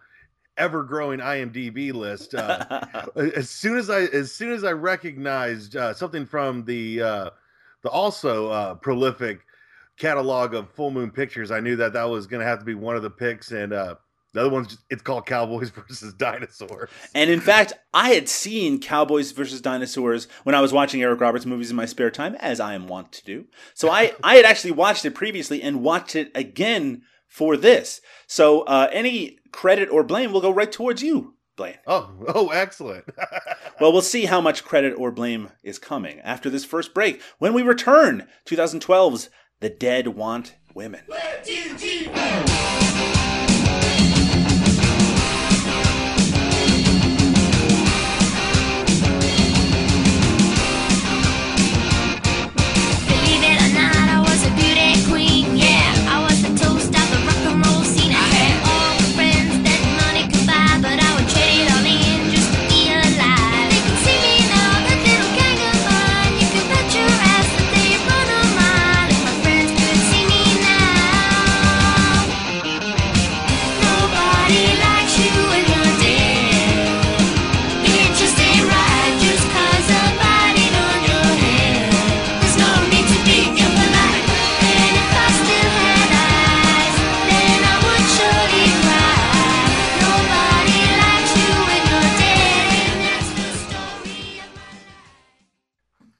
ever-growing 0.58 1.20
IMDb 1.20 1.94
list, 1.94 2.36
uh, 2.36 2.86
as 3.16 3.50
soon 3.50 3.78
as 3.78 3.90
I 3.90 4.02
as 4.06 4.32
soon 4.32 4.52
as 4.52 4.64
I 4.64 4.72
recognized 4.72 5.76
uh, 5.76 5.94
something 5.94 6.26
from 6.26 6.64
the 6.66 7.02
uh, 7.02 7.30
the 7.84 7.90
also 7.90 8.50
uh, 8.50 8.76
prolific 8.76 9.42
catalog 9.98 10.54
of 10.54 10.70
Full 10.72 10.92
Moon 10.92 11.12
Pictures, 11.12 11.52
I 11.52 11.60
knew 11.60 11.76
that 11.78 11.94
that 11.94 12.04
was 12.04 12.28
going 12.28 12.42
to 12.42 12.46
have 12.46 12.60
to 12.60 12.66
be 12.66 12.76
one 12.76 12.96
of 12.96 13.02
the 13.04 13.10
picks. 13.10 13.52
And 13.52 13.72
uh, 13.74 13.96
The 14.34 14.42
other 14.42 14.50
one's 14.50 14.68
just, 14.68 14.82
it's 14.90 15.02
called 15.02 15.26
Cowboys 15.26 15.70
versus 15.88 16.14
Dinosaurs. 16.14 16.90
And 17.14 17.30
in 17.30 17.40
fact, 17.40 17.74
I 17.94 18.10
had 18.10 18.28
seen 18.28 18.80
Cowboys 18.82 19.32
versus 19.32 19.62
Dinosaurs 19.62 20.28
when 20.44 20.56
I 20.56 20.62
was 20.62 20.74
watching 20.74 21.02
Eric 21.02 21.22
Roberts 21.22 21.46
movies 21.46 21.70
in 21.70 21.78
my 21.78 21.86
spare 21.86 22.12
time, 22.12 22.36
as 22.36 22.60
I 22.60 22.74
am 22.74 22.88
wont 22.88 23.12
to 23.14 23.24
do. 23.24 23.46
So 23.74 23.90
I, 23.90 24.14
I 24.24 24.36
had 24.36 24.46
actually 24.46 24.72
watched 24.72 25.06
it 25.06 25.16
previously 25.16 25.62
and 25.62 25.84
watched 25.84 26.16
it 26.16 26.32
again 26.36 27.04
for 27.28 27.56
this. 27.56 28.02
So 28.28 28.62
uh, 28.62 28.90
any 28.92 29.40
credit 29.56 29.90
or 29.90 30.04
blame 30.04 30.34
will 30.34 30.42
go 30.42 30.52
right 30.52 30.72
towards 30.72 31.02
you, 31.02 31.34
Blaine. 31.56 31.78
Oh, 31.88 32.12
oh, 32.28 32.50
excellent. 32.50 33.06
Well, 33.78 33.92
we'll 33.92 34.02
see 34.02 34.24
how 34.24 34.40
much 34.40 34.64
credit 34.64 34.94
or 34.98 35.12
blame 35.12 35.50
is 35.62 35.80
coming 35.80 36.22
after 36.22 36.50
this 36.50 36.64
first 36.64 36.94
break 36.94 37.22
when 37.40 37.54
we 37.54 37.62
return 37.62 38.26
2012's 38.46 39.30
The 39.60 39.70
Dead 39.70 40.08
Want 40.08 40.56
Women. 40.74 41.02
Believe 41.10 41.82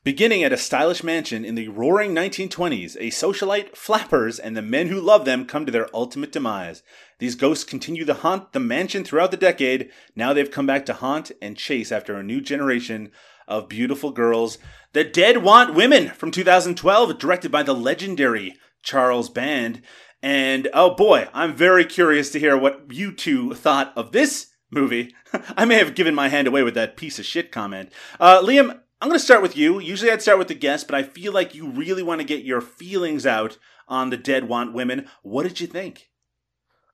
Beginning 0.06 0.44
at 0.44 0.54
a 0.54 0.58
stylish 0.58 1.04
mansion 1.04 1.44
in 1.44 1.56
the 1.56 1.68
roaring 1.68 2.14
1920s, 2.14 2.96
a 2.98 3.10
socialite, 3.10 3.76
flappers, 3.76 4.38
and 4.38 4.56
the 4.56 4.62
men 4.62 4.90
who 4.90 5.02
love 5.02 5.26
them 5.26 5.48
come 5.48 5.66
to 5.66 5.72
their 5.72 5.90
ultimate 5.96 6.32
demise. 6.32 6.84
These 7.18 7.34
ghosts 7.34 7.64
continue 7.64 8.06
to 8.06 8.14
haunt 8.14 8.54
the 8.54 8.60
mansion 8.60 9.04
throughout 9.04 9.32
the 9.32 9.38
decade. 9.38 9.90
Now 10.16 10.32
they've 10.32 10.52
come 10.52 10.68
back 10.68 10.86
to 10.86 10.94
haunt 10.94 11.32
and 11.42 11.58
chase 11.58 11.92
after 11.92 12.14
a 12.14 12.24
new 12.24 12.40
generation 12.40 13.12
of 13.48 13.68
beautiful 13.68 14.12
girls. 14.12 14.60
The 14.94 15.04
Dead 15.04 15.38
Want 15.38 15.74
Women 15.74 16.10
from 16.10 16.30
2012, 16.30 17.18
directed 17.18 17.52
by 17.52 17.64
the 17.64 17.74
legendary 17.74 18.54
Charles 18.84 19.32
Band. 19.32 19.82
And 20.22 20.70
oh 20.72 20.94
boy, 20.94 21.30
I'm 21.34 21.56
very 21.56 21.84
curious 21.84 22.30
to 22.34 22.40
hear 22.40 22.56
what 22.56 22.94
you 22.94 23.12
two 23.12 23.56
thought 23.56 23.92
of 23.96 24.12
this 24.12 24.52
movie. 24.70 25.16
I 25.58 25.66
may 25.66 25.80
have 25.80 25.96
given 25.96 26.14
my 26.14 26.30
hand 26.30 26.48
away 26.48 26.62
with 26.62 26.76
that 26.76 26.96
piece 26.96 27.18
of 27.18 27.26
shit 27.26 27.52
comment. 27.52 27.92
Uh, 28.20 28.40
Liam, 28.44 28.82
I'm 29.06 29.10
going 29.10 29.20
to 29.20 29.24
start 29.24 29.44
with 29.44 29.56
you. 29.56 29.78
Usually 29.80 30.10
I'd 30.10 30.24
start 30.24 30.40
with 30.40 30.48
the 30.48 30.56
guest, 30.56 30.88
but 30.88 30.96
I 30.96 31.04
feel 31.04 31.32
like 31.32 31.54
you 31.54 31.70
really 31.70 32.02
want 32.02 32.22
to 32.22 32.26
get 32.26 32.44
your 32.44 32.60
feelings 32.60 33.28
out 33.28 33.60
on 33.88 34.10
The 34.10 34.18
Dead 34.18 34.50
Want 34.50 34.74
Women. 34.74 35.08
What 35.22 35.44
did 35.44 35.60
you 35.60 35.68
think? 35.68 36.10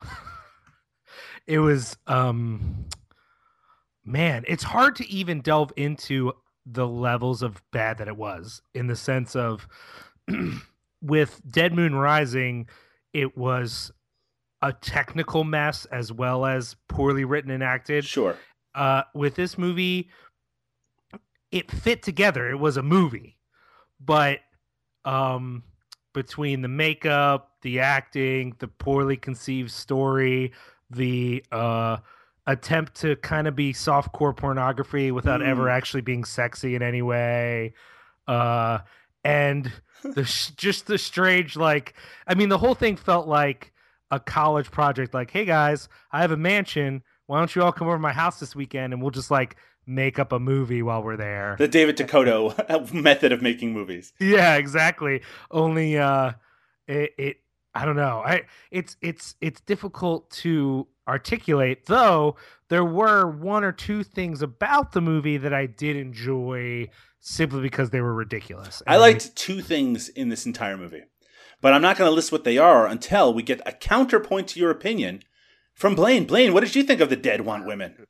it 1.48 1.60
was 1.60 1.96
um 2.08 2.84
man 4.04 4.44
it's 4.46 4.64
hard 4.64 4.98
to 4.98 5.08
even 5.10 5.40
delve 5.40 5.72
into 5.78 6.34
the 6.66 6.86
levels 6.86 7.42
of 7.42 7.64
bad 7.72 7.98
that 8.00 8.10
it 8.10 8.18
was 8.18 8.62
in 8.74 8.88
the 8.88 8.96
sense 8.96 9.34
of 9.34 9.68
with 11.02 11.42
dead 11.50 11.74
moon 11.74 11.96
rising 11.96 12.68
it 13.14 13.38
was 13.38 13.90
a 14.62 14.74
technical 14.74 15.44
mess 15.46 15.86
as 15.86 16.12
well 16.12 16.46
as 16.46 16.76
poorly 16.90 17.24
written 17.26 17.52
and 17.52 17.64
acted 17.64 18.04
Sure. 18.04 18.36
uh 18.76 19.04
with 19.16 19.36
this 19.36 19.58
movie 19.58 20.10
it 21.52 21.70
fit 21.72 22.04
together. 22.04 22.50
It 22.50 22.60
was 22.60 22.78
a 22.78 22.84
movie. 22.84 23.38
But 24.00 24.40
um 25.06 25.64
between 26.14 26.62
the 26.62 26.68
makeup 26.68 27.52
the 27.62 27.80
acting 27.80 28.54
the 28.60 28.68
poorly 28.68 29.18
conceived 29.18 29.72
story 29.72 30.52
the 30.90 31.44
uh 31.52 31.98
attempt 32.48 32.96
to 32.96 33.16
kind 33.18 33.48
of 33.48 33.56
be 33.56 33.74
softcore 33.74 34.36
pornography 34.36 35.12
without 35.12 35.42
ever 35.42 35.66
Mm. 35.66 35.72
actually 35.72 36.02
being 36.02 36.24
sexy 36.24 36.76
in 36.76 36.84
any 36.84 37.02
way 37.02 37.74
uh 38.28 38.80
and 39.24 39.72
the 40.04 40.24
just 40.58 40.86
the 40.88 40.98
strange 40.98 41.56
like 41.56 41.94
i 42.28 42.36
mean 42.36 42.50
the 42.50 42.58
whole 42.58 42.76
thing 42.76 42.96
felt 42.96 43.28
like 43.28 43.72
a 44.12 44.20
college 44.20 44.70
project 44.70 45.14
like 45.14 45.32
hey 45.32 45.46
guys 45.46 45.88
i 46.12 46.22
have 46.22 46.32
a 46.32 46.38
mansion. 46.38 47.02
Why 47.28 47.40
don't 47.40 47.56
you 47.56 47.64
all 47.64 47.72
come 47.72 47.88
over 47.88 47.96
to 47.96 48.02
my 48.02 48.12
house 48.12 48.40
this 48.42 48.56
weekend 48.56 48.92
and 48.92 49.02
we'll 49.02 49.12
just 49.12 49.32
like 49.32 49.56
make 49.86 50.20
up 50.20 50.32
a 50.32 50.40
movie 50.40 50.82
while 50.82 51.02
we're 51.04 51.18
there 51.18 51.56
The 51.58 51.68
David 51.68 51.98
DeCoteau 51.98 52.94
method 52.94 53.32
of 53.32 53.42
making 53.42 53.74
movies. 53.74 54.14
yeah 54.20 54.56
exactly 54.56 55.22
only 55.50 55.98
uh 55.98 56.34
it, 56.88 57.12
it 57.18 57.38
i 57.74 57.86
don't 57.86 57.96
know 57.96 58.22
i 58.26 58.44
it's 58.70 58.98
it's 59.02 59.36
it's 59.42 59.62
difficult 59.62 60.30
to 60.30 60.88
articulate 61.08 61.86
though 61.88 62.36
there 62.70 62.86
were 62.86 63.28
one 63.30 63.64
or 63.64 63.72
two 63.72 64.04
things 64.04 64.42
about 64.42 64.92
the 64.92 65.02
movie 65.02 65.38
that 65.38 65.54
i 65.54 65.66
did 65.66 65.96
enjoy 65.96 66.88
simply 67.20 67.62
because 67.62 67.90
they 67.92 68.02
were 68.02 68.14
ridiculous 68.14 68.82
I 68.88 68.98
liked 68.98 69.36
two 69.36 69.62
things 69.62 70.10
in 70.10 70.30
this 70.30 70.46
entire 70.48 70.76
movie, 70.76 71.04
but 71.62 71.72
I'm 71.74 71.82
not 71.84 71.96
going 71.98 72.10
to 72.10 72.16
list 72.16 72.32
what 72.32 72.44
they 72.44 72.58
are 72.58 72.88
until 72.88 73.32
we 73.32 73.44
get 73.44 73.62
a 73.64 73.72
counterpoint 73.74 74.48
to 74.50 74.60
your 74.60 74.72
opinion 74.72 75.22
from 75.76 75.94
Blaine. 75.94 76.26
Blaine, 76.26 76.52
what 76.52 76.62
did 76.64 76.76
you 76.76 76.82
think 76.82 77.00
of 77.00 77.10
The 77.12 77.16
Dead 77.16 77.42
Want 77.42 77.68
Women? 77.68 78.08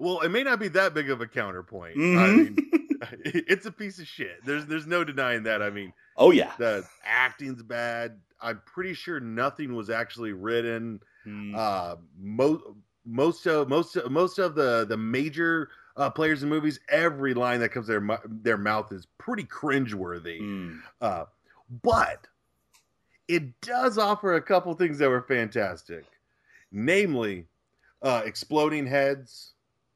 Well, 0.00 0.20
it 0.20 0.28
may 0.30 0.42
not 0.42 0.58
be 0.60 0.68
that 0.68 0.94
big 0.94 1.10
of 1.10 1.20
a 1.20 1.26
counterpoint. 1.26 1.96
I 1.96 1.98
Mhm. 1.98 2.36
mean, 2.36 2.56
it's 3.24 3.66
a 3.66 3.72
piece 3.72 3.98
of 3.98 4.06
shit. 4.06 4.44
There's 4.44 4.66
there's 4.66 4.86
no 4.86 5.04
denying 5.04 5.42
that. 5.44 5.60
I 5.62 5.70
mean, 5.70 5.92
Oh, 6.16 6.30
yeah. 6.30 6.52
the 6.58 6.84
acting's 7.04 7.62
bad. 7.62 8.20
I'm 8.40 8.60
pretty 8.66 8.94
sure 8.94 9.20
nothing 9.20 9.74
was 9.74 9.90
actually 9.90 10.32
written. 10.32 11.00
Hmm. 11.24 11.54
Uh, 11.54 11.96
most 12.18 12.62
most 13.06 13.46
of 13.46 13.68
most 13.68 13.96
most 14.10 14.38
of 14.38 14.54
the 14.54 14.84
the 14.86 14.96
major 14.96 15.70
uh, 15.96 16.10
players 16.10 16.42
in 16.42 16.48
movies, 16.48 16.80
every 16.88 17.34
line 17.34 17.60
that 17.60 17.70
comes 17.70 17.86
their 17.86 18.06
their 18.26 18.58
mouth 18.58 18.90
is 18.92 19.06
pretty 19.18 19.44
cringeworthy. 19.44 20.38
Hmm. 20.38 20.78
Uh, 21.00 21.24
but 21.82 22.26
it 23.28 23.58
does 23.62 23.96
offer 23.98 24.34
a 24.34 24.42
couple 24.42 24.72
things 24.74 24.98
that 24.98 25.08
were 25.08 25.22
fantastic, 25.22 26.04
namely 26.70 27.46
uh, 28.02 28.22
exploding 28.24 28.86
heads, 28.86 29.53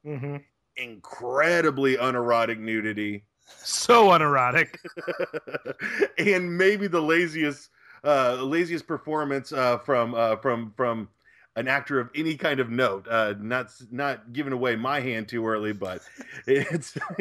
Mhm. 0.08 0.44
incredibly 0.76 1.96
unerotic 1.96 2.58
nudity, 2.58 3.24
so 3.62 4.12
unerotic 4.12 4.80
and 6.18 6.56
maybe 6.56 6.86
the 6.86 7.00
laziest 7.02 7.70
uh, 8.04 8.36
laziest 8.42 8.86
performance 8.86 9.52
uh, 9.52 9.78
from 9.78 10.14
uh, 10.14 10.36
from 10.36 10.72
from 10.76 11.08
an 11.56 11.66
actor 11.68 11.98
of 11.98 12.10
any 12.14 12.36
kind 12.36 12.60
of 12.60 12.70
note. 12.70 13.06
Uh, 13.08 13.34
not 13.40 13.72
not 13.90 14.32
giving 14.32 14.52
away 14.52 14.76
my 14.76 15.00
hand 15.00 15.28
too 15.28 15.46
early, 15.46 15.72
but 15.72 16.02
it's 16.46 16.96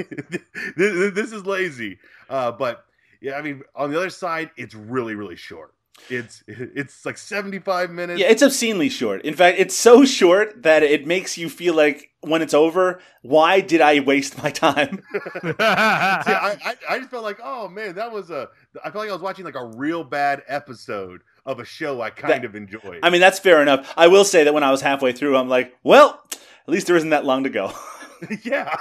this, 0.78 1.14
this 1.14 1.32
is 1.32 1.46
lazy. 1.46 2.00
Uh, 2.30 2.52
but 2.52 2.86
yeah, 3.22 3.36
I 3.36 3.42
mean, 3.42 3.64
on 3.76 3.92
the 3.92 3.98
other 3.98 4.10
side, 4.12 4.52
it's 4.58 4.76
really 4.76 5.16
really 5.16 5.38
short. 5.38 5.74
It's 6.10 6.44
it's 6.48 7.06
like 7.06 7.18
seventy 7.18 7.60
five 7.60 7.90
minutes. 7.92 8.20
Yeah, 8.20 8.28
it's 8.28 8.42
obscenely 8.44 8.90
short. 8.90 9.24
In 9.24 9.34
fact, 9.34 9.60
it's 9.60 9.76
so 9.76 10.06
short 10.06 10.64
that 10.64 10.84
it 10.84 11.06
makes 11.08 11.38
you 11.38 11.50
feel 11.50 11.74
like 11.74 12.12
when 12.22 12.42
it's 12.42 12.54
over, 12.54 13.00
why 13.22 13.62
did 13.62 13.82
I 13.82 14.00
waste 14.02 14.42
my 14.42 14.50
time? 14.52 15.04
I, 15.60 16.58
I, 16.66 16.76
I 16.90 16.98
just 17.00 17.10
felt 17.10 17.24
like, 17.24 17.40
oh 17.44 17.68
man, 17.70 17.96
that 17.96 18.12
was 18.12 18.30
a. 18.30 18.50
I 18.84 18.90
felt 18.92 18.96
like 19.04 19.10
I 19.10 19.14
was 19.14 19.22
watching 19.22 19.46
like 19.46 19.56
a 19.56 19.66
real 19.66 20.04
bad 20.04 20.44
episode 20.48 21.22
of 21.46 21.60
a 21.60 21.66
show 21.66 22.02
I 22.02 22.10
kind 22.10 22.34
That- 22.34 22.46
of 22.46 22.56
enjoyed. 22.56 23.00
I 23.04 23.10
mean, 23.10 23.22
that's 23.22 23.40
fair 23.40 23.62
enough. 23.62 23.92
I 23.98 24.08
will 24.08 24.26
say 24.26 24.44
that 24.44 24.54
when 24.54 24.64
I 24.64 24.72
was 24.72 24.82
halfway 24.82 25.14
through, 25.14 25.38
I'm 25.38 25.50
like, 25.50 25.76
well, 25.84 26.22
at 26.32 26.70
least 26.74 26.88
there 26.88 26.96
isn't 26.96 27.10
that 27.12 27.26
long 27.26 27.44
to 27.46 27.50
go. 27.50 27.72
yeah, 28.44 28.76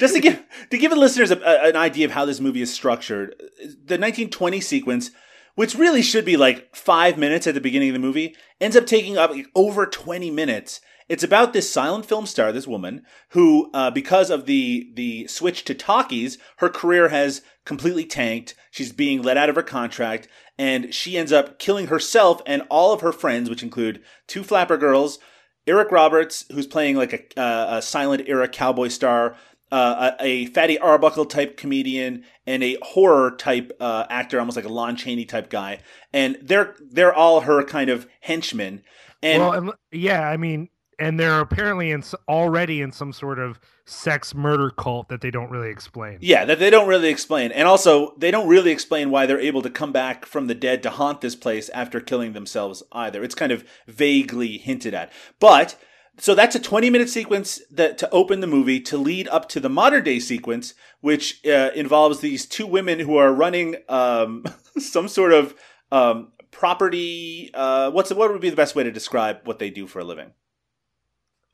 Just 0.00 0.14
to 0.14 0.20
give 0.20 0.42
to 0.70 0.78
give 0.78 0.90
the 0.90 0.96
listeners 0.96 1.30
a, 1.30 1.36
a- 1.38 1.68
an 1.70 1.76
idea 1.76 2.04
of 2.06 2.12
how 2.12 2.24
this 2.24 2.40
movie 2.40 2.60
is 2.60 2.72
structured, 2.72 3.34
the 3.60 3.94
1920 3.98 4.60
sequence, 4.60 5.10
which 5.58 5.74
really 5.74 6.02
should 6.02 6.24
be 6.24 6.36
like 6.36 6.72
five 6.72 7.18
minutes 7.18 7.44
at 7.44 7.52
the 7.52 7.60
beginning 7.60 7.88
of 7.88 7.92
the 7.92 7.98
movie, 7.98 8.32
ends 8.60 8.76
up 8.76 8.86
taking 8.86 9.18
up 9.18 9.32
like 9.32 9.48
over 9.56 9.86
20 9.86 10.30
minutes. 10.30 10.80
It's 11.08 11.24
about 11.24 11.52
this 11.52 11.68
silent 11.68 12.06
film 12.06 12.26
star, 12.26 12.52
this 12.52 12.68
woman, 12.68 13.02
who, 13.30 13.68
uh, 13.74 13.90
because 13.90 14.30
of 14.30 14.46
the 14.46 14.88
the 14.94 15.26
switch 15.26 15.64
to 15.64 15.74
talkies, 15.74 16.38
her 16.58 16.68
career 16.68 17.08
has 17.08 17.42
completely 17.64 18.04
tanked. 18.04 18.54
She's 18.70 18.92
being 18.92 19.20
let 19.20 19.36
out 19.36 19.48
of 19.48 19.56
her 19.56 19.64
contract, 19.64 20.28
and 20.56 20.94
she 20.94 21.18
ends 21.18 21.32
up 21.32 21.58
killing 21.58 21.88
herself 21.88 22.40
and 22.46 22.62
all 22.70 22.92
of 22.92 23.00
her 23.00 23.10
friends, 23.10 23.50
which 23.50 23.64
include 23.64 24.00
two 24.28 24.44
flapper 24.44 24.76
girls, 24.76 25.18
Eric 25.66 25.90
Roberts, 25.90 26.44
who's 26.52 26.68
playing 26.68 26.94
like 26.94 27.12
a, 27.36 27.40
uh, 27.40 27.78
a 27.78 27.82
silent 27.82 28.28
era 28.28 28.46
cowboy 28.46 28.88
star, 28.88 29.34
uh, 29.70 30.12
a, 30.20 30.24
a 30.24 30.46
Fatty 30.46 30.78
Arbuckle 30.78 31.26
type 31.26 31.56
comedian, 31.56 32.24
and 32.46 32.62
a 32.62 32.78
horror 32.82 33.32
type 33.36 33.72
uh, 33.80 34.06
actor, 34.08 34.38
almost 34.38 34.56
like 34.56 34.64
a 34.64 34.72
Lon 34.72 34.96
Chaney 34.96 35.24
type 35.24 35.50
guy, 35.50 35.80
and 36.12 36.38
they're 36.42 36.74
they're 36.90 37.14
all 37.14 37.40
her 37.42 37.62
kind 37.64 37.90
of 37.90 38.06
henchmen. 38.20 38.82
And 39.22 39.42
well, 39.42 39.52
and, 39.52 39.72
yeah, 39.90 40.28
I 40.28 40.36
mean, 40.36 40.68
and 40.98 41.18
they're 41.18 41.40
apparently 41.40 41.90
in 41.90 42.02
already 42.28 42.80
in 42.80 42.92
some 42.92 43.12
sort 43.12 43.38
of 43.38 43.60
sex 43.86 44.34
murder 44.34 44.70
cult 44.70 45.08
that 45.08 45.20
they 45.20 45.30
don't 45.30 45.50
really 45.50 45.70
explain. 45.70 46.18
Yeah, 46.20 46.44
that 46.44 46.58
they 46.58 46.70
don't 46.70 46.88
really 46.88 47.08
explain. 47.08 47.52
And 47.52 47.66
also, 47.66 48.14
they 48.18 48.30
don't 48.30 48.48
really 48.48 48.70
explain 48.70 49.10
why 49.10 49.26
they're 49.26 49.40
able 49.40 49.62
to 49.62 49.70
come 49.70 49.92
back 49.92 50.26
from 50.26 50.46
the 50.46 50.54
dead 50.54 50.82
to 50.82 50.90
haunt 50.90 51.20
this 51.20 51.34
place 51.34 51.68
after 51.70 52.00
killing 52.00 52.32
themselves 52.32 52.82
either. 52.92 53.22
It's 53.22 53.34
kind 53.34 53.52
of 53.52 53.64
vaguely 53.86 54.58
hinted 54.58 54.94
at. 54.94 55.10
But 55.40 55.76
so 56.20 56.34
that's 56.34 56.54
a 56.56 56.60
20 56.60 56.90
minute 56.90 57.08
sequence 57.08 57.60
that 57.70 57.96
to 57.98 58.10
open 58.10 58.40
the 58.40 58.46
movie 58.46 58.80
to 58.80 58.98
lead 58.98 59.28
up 59.28 59.48
to 59.48 59.60
the 59.60 59.68
modern 59.68 60.04
day 60.04 60.18
sequence 60.18 60.74
which 61.00 61.44
uh, 61.46 61.70
involves 61.74 62.20
these 62.20 62.44
two 62.46 62.66
women 62.66 62.98
who 63.00 63.16
are 63.16 63.32
running 63.32 63.76
um, 63.88 64.44
some 64.78 65.08
sort 65.08 65.32
of 65.32 65.54
um, 65.92 66.32
property 66.50 67.50
uh, 67.54 67.90
what's 67.90 68.12
what 68.12 68.30
would 68.32 68.40
be 68.40 68.50
the 68.50 68.56
best 68.56 68.74
way 68.76 68.82
to 68.84 68.90
describe 68.92 69.38
what 69.44 69.58
they 69.58 69.70
do 69.70 69.86
for 69.86 70.00
a 70.00 70.04
living 70.04 70.32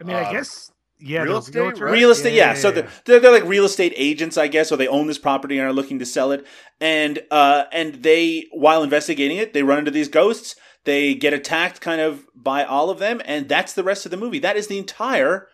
I 0.01 0.05
mean, 0.05 0.17
Uh, 0.17 0.21
I 0.21 0.33
guess 0.33 0.71
yeah, 0.99 1.23
real 1.23 1.41
they're 1.41 1.69
estate, 1.69 1.75
realtors. 1.77 1.81
right? 1.81 1.93
real 1.93 2.11
estate 2.11 2.35
yeah, 2.35 2.49
yeah, 2.49 2.55
so. 2.55 2.71
They're, 2.71 2.89
they're 3.05 3.21
they're 3.21 3.33
like 3.33 3.45
real 3.45 3.65
estate 3.65 3.93
agents 3.97 4.37
i 4.39 4.47
guess 4.49 4.71
or 4.73 4.77
they 4.77 4.89
own 4.89 5.07
this 5.09 5.19
property 5.19 5.59
and 5.59 5.67
are 5.69 5.73
looking 5.73 5.99
to 5.99 6.07
sell 6.07 6.33
it 6.33 6.47
and 6.81 7.21
uh 7.31 7.65
and 7.73 8.03
they 8.03 8.47
while 8.53 8.83
investigating 8.83 9.37
it 9.37 9.53
they 9.53 9.63
run 9.63 9.79
into 9.81 9.91
these 9.91 10.09
ghosts 10.09 10.57
they 10.85 11.15
get 11.15 11.33
attacked 11.33 11.81
kind 11.81 12.01
of 12.01 12.27
by 12.35 12.65
all 12.65 12.91
of 12.91 12.99
them 12.99 13.21
and 13.25 13.49
that's 13.49 13.73
the 13.73 13.83
rest 13.83 14.05
of 14.05 14.11
the 14.11 14.17
movie 14.17 14.39
that 14.39 14.57
is 14.57 14.67
the 14.67 14.79
entire 14.79 15.49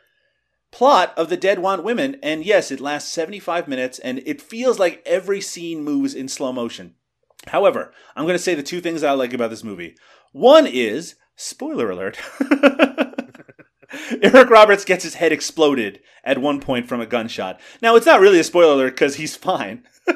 plot 0.70 1.12
of 1.16 1.28
the 1.28 1.36
dead 1.36 1.58
want 1.58 1.82
women 1.82 2.16
and 2.22 2.44
yes 2.44 2.70
it 2.70 2.80
lasts 2.80 3.10
75 3.12 3.66
minutes 3.68 3.98
and 3.98 4.22
it 4.26 4.42
feels 4.42 4.78
like 4.78 5.02
every 5.06 5.40
scene 5.40 5.82
moves 5.82 6.14
in 6.14 6.28
slow 6.28 6.52
motion 6.52 6.94
however 7.48 7.92
i'm 8.14 8.24
going 8.24 8.34
to 8.34 8.38
say 8.38 8.54
the 8.54 8.62
two 8.62 8.80
things 8.80 9.02
i 9.02 9.12
like 9.12 9.32
about 9.32 9.50
this 9.50 9.64
movie 9.64 9.96
one 10.32 10.66
is 10.66 11.16
spoiler 11.36 11.90
alert 11.90 12.18
Eric 14.22 14.50
Roberts 14.50 14.84
gets 14.84 15.02
his 15.02 15.14
head 15.14 15.32
exploded 15.32 16.00
at 16.22 16.38
one 16.38 16.60
point 16.60 16.88
from 16.88 17.00
a 17.00 17.06
gunshot. 17.06 17.60
Now, 17.82 17.96
it's 17.96 18.06
not 18.06 18.20
really 18.20 18.38
a 18.38 18.44
spoiler 18.44 18.74
alert 18.74 18.90
because 18.90 19.16
he's 19.16 19.34
fine. 19.34 19.82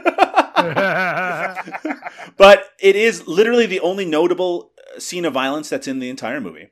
but 2.36 2.64
it 2.78 2.96
is 2.96 3.26
literally 3.26 3.66
the 3.66 3.80
only 3.80 4.04
notable 4.04 4.72
scene 4.98 5.24
of 5.24 5.32
violence 5.32 5.68
that's 5.68 5.88
in 5.88 5.98
the 5.98 6.10
entire 6.10 6.40
movie. 6.40 6.70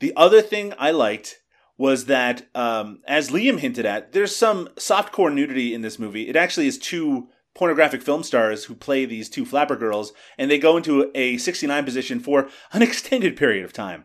The 0.00 0.12
other 0.16 0.42
thing 0.42 0.72
I 0.78 0.90
liked 0.90 1.40
was 1.76 2.06
that, 2.06 2.46
um, 2.54 3.00
as 3.06 3.30
Liam 3.30 3.58
hinted 3.58 3.86
at, 3.86 4.12
there's 4.12 4.36
some 4.36 4.68
softcore 4.76 5.32
nudity 5.32 5.72
in 5.72 5.80
this 5.80 5.98
movie. 5.98 6.28
It 6.28 6.36
actually 6.36 6.66
is 6.66 6.78
two 6.78 7.28
pornographic 7.54 8.02
film 8.02 8.22
stars 8.22 8.64
who 8.64 8.74
play 8.74 9.04
these 9.04 9.28
two 9.28 9.44
flapper 9.44 9.76
girls, 9.76 10.12
and 10.38 10.50
they 10.50 10.58
go 10.58 10.76
into 10.76 11.10
a 11.14 11.38
69 11.38 11.84
position 11.84 12.20
for 12.20 12.48
an 12.72 12.82
extended 12.82 13.36
period 13.36 13.64
of 13.64 13.72
time 13.72 14.04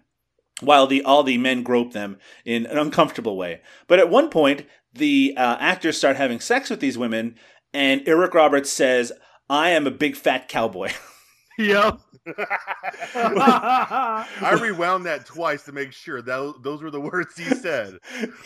while 0.61 0.87
the 0.87 1.03
all 1.03 1.23
the 1.23 1.37
men 1.37 1.63
grope 1.63 1.93
them 1.93 2.17
in 2.45 2.65
an 2.65 2.77
uncomfortable 2.77 3.37
way. 3.37 3.61
But 3.87 3.99
at 3.99 4.09
one 4.09 4.29
point, 4.29 4.65
the 4.93 5.33
uh, 5.35 5.57
actors 5.59 5.97
start 5.97 6.15
having 6.15 6.39
sex 6.39 6.69
with 6.69 6.79
these 6.79 6.97
women, 6.97 7.35
and 7.73 8.07
Eric 8.07 8.33
Roberts 8.33 8.71
says, 8.71 9.11
"I 9.49 9.71
am 9.71 9.85
a 9.85 9.91
big 9.91 10.15
fat 10.15 10.47
cowboy." 10.47 10.91
yep. 11.57 11.99
I 13.15 14.57
rewound 14.59 15.05
that 15.05 15.25
twice 15.25 15.63
to 15.65 15.71
make 15.71 15.91
sure 15.91 16.21
that 16.21 16.53
those 16.61 16.81
were 16.81 16.91
the 16.91 16.99
words 16.99 17.37
he 17.37 17.43
said. 17.43 17.99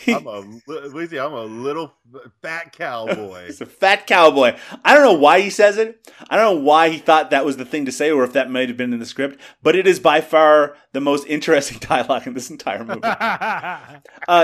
I'm 0.06 0.26
a 0.26 0.40
li- 0.40 0.60
what 0.66 1.02
is 1.04 1.10
he? 1.10 1.18
I'm 1.18 1.32
a 1.32 1.44
little 1.44 1.94
fat 2.42 2.72
cowboy. 2.72 3.46
He's 3.46 3.60
a 3.60 3.66
fat 3.66 4.06
cowboy. 4.06 4.56
I 4.84 4.94
don't 4.94 5.04
know 5.04 5.18
why 5.18 5.40
he 5.40 5.50
says 5.50 5.78
it. 5.78 6.06
I 6.28 6.36
don't 6.36 6.56
know 6.56 6.62
why 6.62 6.90
he 6.90 6.98
thought 6.98 7.30
that 7.30 7.44
was 7.44 7.56
the 7.56 7.64
thing 7.64 7.86
to 7.86 7.92
say, 7.92 8.10
or 8.10 8.22
if 8.24 8.32
that 8.34 8.50
might 8.50 8.68
have 8.68 8.76
been 8.76 8.92
in 8.92 8.98
the 8.98 9.06
script. 9.06 9.40
But 9.62 9.76
it 9.76 9.86
is 9.86 9.98
by 9.98 10.20
far 10.20 10.76
the 10.92 11.00
most 11.00 11.26
interesting 11.26 11.78
dialogue 11.80 12.26
in 12.26 12.34
this 12.34 12.50
entire 12.50 12.84
movie. 12.84 13.00
uh, 13.02 13.96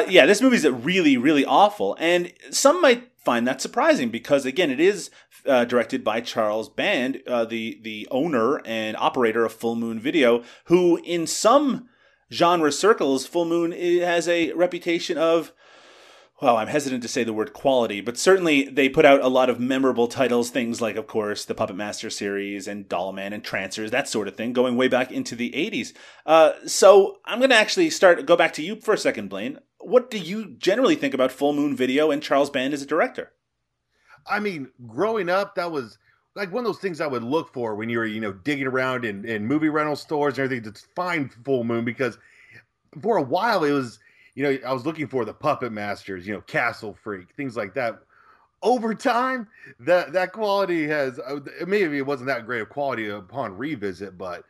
yeah, 0.09 0.27
this 0.27 0.41
movie's 0.41 0.67
really, 0.67 1.17
really 1.17 1.45
awful, 1.45 1.97
and 1.99 2.33
some 2.51 2.81
might 2.81 3.11
find 3.27 3.47
that 3.47 3.61
surprising 3.61 4.09
because, 4.09 4.47
again, 4.47 4.71
it 4.71 4.79
is 4.79 5.11
uh, 5.47 5.65
directed 5.65 6.05
by 6.05 6.21
Charles 6.21 6.69
Band, 6.69 7.23
uh, 7.27 7.45
the 7.45 7.79
the 7.83 8.07
owner 8.11 8.63
and 8.65 8.97
operator 8.97 9.45
of 9.45 9.53
Full 9.53 9.75
Moon 9.75 9.99
Video, 9.99 10.45
who 10.67 10.99
in 11.05 11.27
some 11.27 11.89
genre 12.33 12.71
circles, 12.71 13.27
Full 13.27 13.45
Moon 13.45 13.73
has 13.73 14.29
a 14.29 14.53
reputation 14.53 15.19
of. 15.19 15.53
Well, 16.41 16.59
I'm 16.59 16.69
hesitant 16.69 17.03
to 17.03 17.09
say 17.09 17.25
the 17.25 17.33
word 17.33 17.55
quality, 17.55 18.03
but 18.03 18.19
certainly 18.19 18.65
they 18.65 18.91
put 18.91 19.07
out 19.07 19.23
a 19.23 19.29
lot 19.29 19.49
of 19.49 19.59
memorable 19.59 20.07
titles, 20.07 20.51
things 20.51 20.83
like, 20.83 20.97
of 20.97 21.07
course, 21.07 21.47
the 21.47 21.55
Puppet 21.55 21.77
Master 21.77 22.11
series 22.11 22.69
and 22.69 22.87
Dollman 22.87 23.33
and 23.33 23.43
Trancers, 23.43 23.91
that 23.91 24.07
sort 24.07 24.29
of 24.29 24.37
thing, 24.37 24.53
going 24.53 24.77
way 24.77 24.87
back 24.87 25.11
into 25.11 25.35
the 25.35 25.51
80s. 25.53 25.95
Uh, 26.27 26.53
so 26.67 27.21
I'm 27.25 27.39
going 27.39 27.51
to 27.51 27.57
actually 27.57 27.89
start, 27.89 28.27
go 28.27 28.37
back 28.37 28.53
to 28.55 28.63
you 28.63 28.77
for 28.77 28.93
a 28.93 28.99
second, 28.99 29.31
Blaine. 29.31 29.61
What 29.79 30.11
do 30.11 30.19
you 30.19 30.57
generally 30.59 30.95
think 30.95 31.15
about 31.15 31.33
Full 31.33 31.55
Moon 31.55 31.75
Video 31.75 32.11
and 32.11 32.23
Charles 32.23 32.51
Band 32.51 32.75
as 32.75 32.83
a 32.83 32.87
director? 32.87 33.33
I 34.27 34.39
mean, 34.41 34.69
growing 34.87 35.31
up, 35.31 35.55
that 35.55 35.73
was 35.73 35.97
like 36.35 36.53
one 36.53 36.67
of 36.67 36.69
those 36.69 36.83
things 36.83 37.01
I 37.01 37.07
would 37.07 37.25
look 37.25 37.55
for 37.55 37.77
when 37.77 37.89
you 37.89 37.97
were, 37.97 38.05
you 38.05 38.21
know, 38.21 38.33
digging 38.33 38.67
around 38.67 39.07
in, 39.07 39.25
in 39.25 39.47
movie 39.47 39.71
rental 39.71 39.97
stores 39.97 40.35
and 40.37 40.45
everything 40.45 40.71
to 40.71 40.81
find 40.95 41.33
Full 41.47 41.65
Moon 41.65 41.87
because 41.87 42.19
for 43.01 43.17
a 43.17 43.23
while 43.23 43.65
it 43.65 43.73
was, 43.73 43.99
you 44.37 44.45
know, 44.45 44.59
I 44.65 44.73
was 44.73 44.87
looking 44.87 45.09
for 45.09 45.25
the 45.25 45.35
Puppet 45.35 45.73
Masters, 45.73 46.27
you 46.27 46.35
know, 46.35 46.43
Castle 46.43 46.97
Freak, 47.03 47.35
things 47.37 47.57
like 47.57 47.75
that. 47.75 47.99
Over 48.63 48.95
time, 48.95 49.49
that 49.81 50.13
that 50.13 50.33
quality 50.33 50.87
has 50.87 51.19
uh, 51.19 51.41
maybe 51.67 51.99
it 51.99 52.07
wasn't 52.07 52.29
that 52.29 52.47
great 52.47 52.61
of 52.61 52.69
quality 52.69 53.09
upon 53.09 53.57
revisit, 53.57 54.17
but 54.17 54.45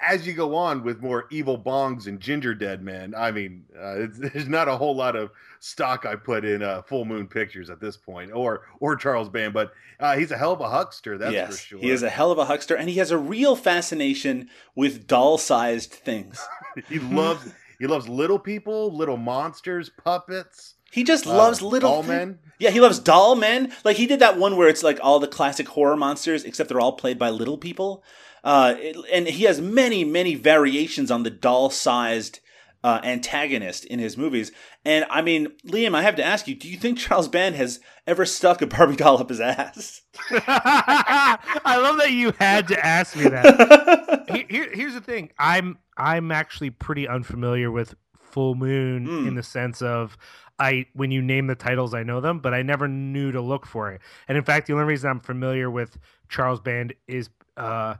as 0.00 0.26
you 0.26 0.34
go 0.34 0.54
on 0.54 0.82
with 0.82 1.00
more 1.00 1.26
evil 1.30 1.58
bongs 1.58 2.06
and 2.06 2.20
ginger 2.20 2.54
dead 2.54 2.82
men, 2.82 3.14
I 3.16 3.30
mean, 3.30 3.64
uh, 3.76 4.02
it's, 4.02 4.18
there's 4.32 4.48
not 4.48 4.68
a 4.68 4.76
whole 4.76 4.94
lot 4.94 5.16
of 5.16 5.30
stock 5.60 6.06
I 6.06 6.16
put 6.16 6.44
in 6.44 6.62
uh, 6.62 6.82
Full 6.82 7.04
Moon 7.04 7.26
Pictures 7.26 7.70
at 7.70 7.80
this 7.80 7.96
point, 7.96 8.32
or 8.32 8.62
or 8.80 8.96
Charles 8.96 9.28
Band, 9.28 9.54
but 9.54 9.72
uh, 10.00 10.16
he's 10.16 10.30
a 10.30 10.36
hell 10.36 10.52
of 10.52 10.60
a 10.60 10.68
huckster, 10.68 11.18
that's 11.18 11.32
yes, 11.32 11.50
for 11.50 11.56
sure. 11.56 11.78
he 11.80 11.90
is 11.90 12.02
a 12.02 12.10
hell 12.10 12.32
of 12.32 12.38
a 12.38 12.44
huckster, 12.46 12.74
and 12.74 12.88
he 12.88 12.96
has 12.96 13.10
a 13.10 13.18
real 13.18 13.54
fascination 13.54 14.48
with 14.74 15.06
doll-sized 15.06 15.92
things. 15.92 16.44
he 16.88 16.98
loves 16.98 17.52
he 17.78 17.86
loves 17.86 18.08
little 18.08 18.38
people, 18.38 18.94
little 18.94 19.16
monsters, 19.16 19.90
puppets. 20.02 20.74
He 20.92 21.02
just 21.04 21.26
uh, 21.26 21.30
loves 21.36 21.60
little 21.62 21.90
doll 21.90 22.02
thi- 22.02 22.08
men. 22.08 22.38
Yeah, 22.58 22.70
he 22.70 22.80
loves 22.80 22.98
doll 23.00 23.34
men. 23.34 23.72
Like 23.84 23.96
he 23.96 24.06
did 24.06 24.20
that 24.20 24.38
one 24.38 24.56
where 24.56 24.68
it's 24.68 24.82
like 24.82 24.98
all 25.02 25.18
the 25.20 25.26
classic 25.26 25.68
horror 25.68 25.96
monsters, 25.96 26.44
except 26.44 26.68
they're 26.68 26.80
all 26.80 26.92
played 26.92 27.18
by 27.18 27.30
little 27.30 27.58
people. 27.58 28.04
Uh, 28.44 28.74
it- 28.78 28.96
and 29.12 29.26
he 29.26 29.44
has 29.44 29.60
many, 29.60 30.04
many 30.04 30.34
variations 30.34 31.10
on 31.10 31.22
the 31.24 31.30
doll-sized 31.30 32.40
uh, 32.84 33.00
antagonist 33.02 33.84
in 33.86 33.98
his 33.98 34.16
movies. 34.18 34.52
And 34.84 35.06
I 35.08 35.22
mean, 35.22 35.48
Liam, 35.66 35.94
I 35.94 36.02
have 36.02 36.16
to 36.16 36.24
ask 36.24 36.46
you: 36.46 36.54
Do 36.54 36.68
you 36.68 36.76
think 36.76 36.98
Charles 37.00 37.28
Band 37.28 37.54
has 37.56 37.80
ever 38.06 38.24
stuck 38.26 38.60
a 38.62 38.66
Barbie 38.66 38.96
doll 38.96 39.18
up 39.18 39.30
his 39.30 39.40
ass? 39.40 40.02
I 40.30 41.76
love 41.78 41.96
that 41.98 42.12
you 42.12 42.32
had 42.38 42.68
to 42.68 42.86
ask 42.86 43.16
me 43.16 43.24
that. 43.28 44.03
Here- 44.34 44.46
here- 44.48 44.70
here's 44.72 44.94
the 44.94 45.00
thing. 45.00 45.30
I'm 45.38 45.78
I'm 45.96 46.32
actually 46.32 46.70
pretty 46.70 47.06
unfamiliar 47.06 47.70
with 47.70 47.94
Full 48.18 48.54
Moon 48.56 49.06
Mm. 49.06 49.28
in 49.28 49.34
the 49.36 49.42
sense 49.44 49.80
of 49.80 50.16
I 50.58 50.86
when 50.92 51.10
you 51.12 51.22
name 51.22 51.46
the 51.46 51.54
titles 51.54 51.94
I 51.94 52.02
know 52.02 52.20
them, 52.20 52.40
but 52.40 52.52
I 52.54 52.62
never 52.62 52.88
knew 52.88 53.30
to 53.32 53.40
look 53.40 53.64
for 53.66 53.92
it. 53.92 54.00
And 54.28 54.36
in 54.36 54.44
fact, 54.44 54.66
the 54.66 54.72
only 54.72 54.84
reason 54.86 55.10
I'm 55.10 55.20
familiar 55.20 55.70
with 55.70 55.98
Charles 56.28 56.60
Band 56.60 56.94
is 57.06 57.30
uh 57.56 57.94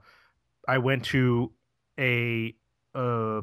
I 0.67 0.79
went 0.79 1.05
to 1.07 1.53
a 1.99 2.55
uh 2.95 3.43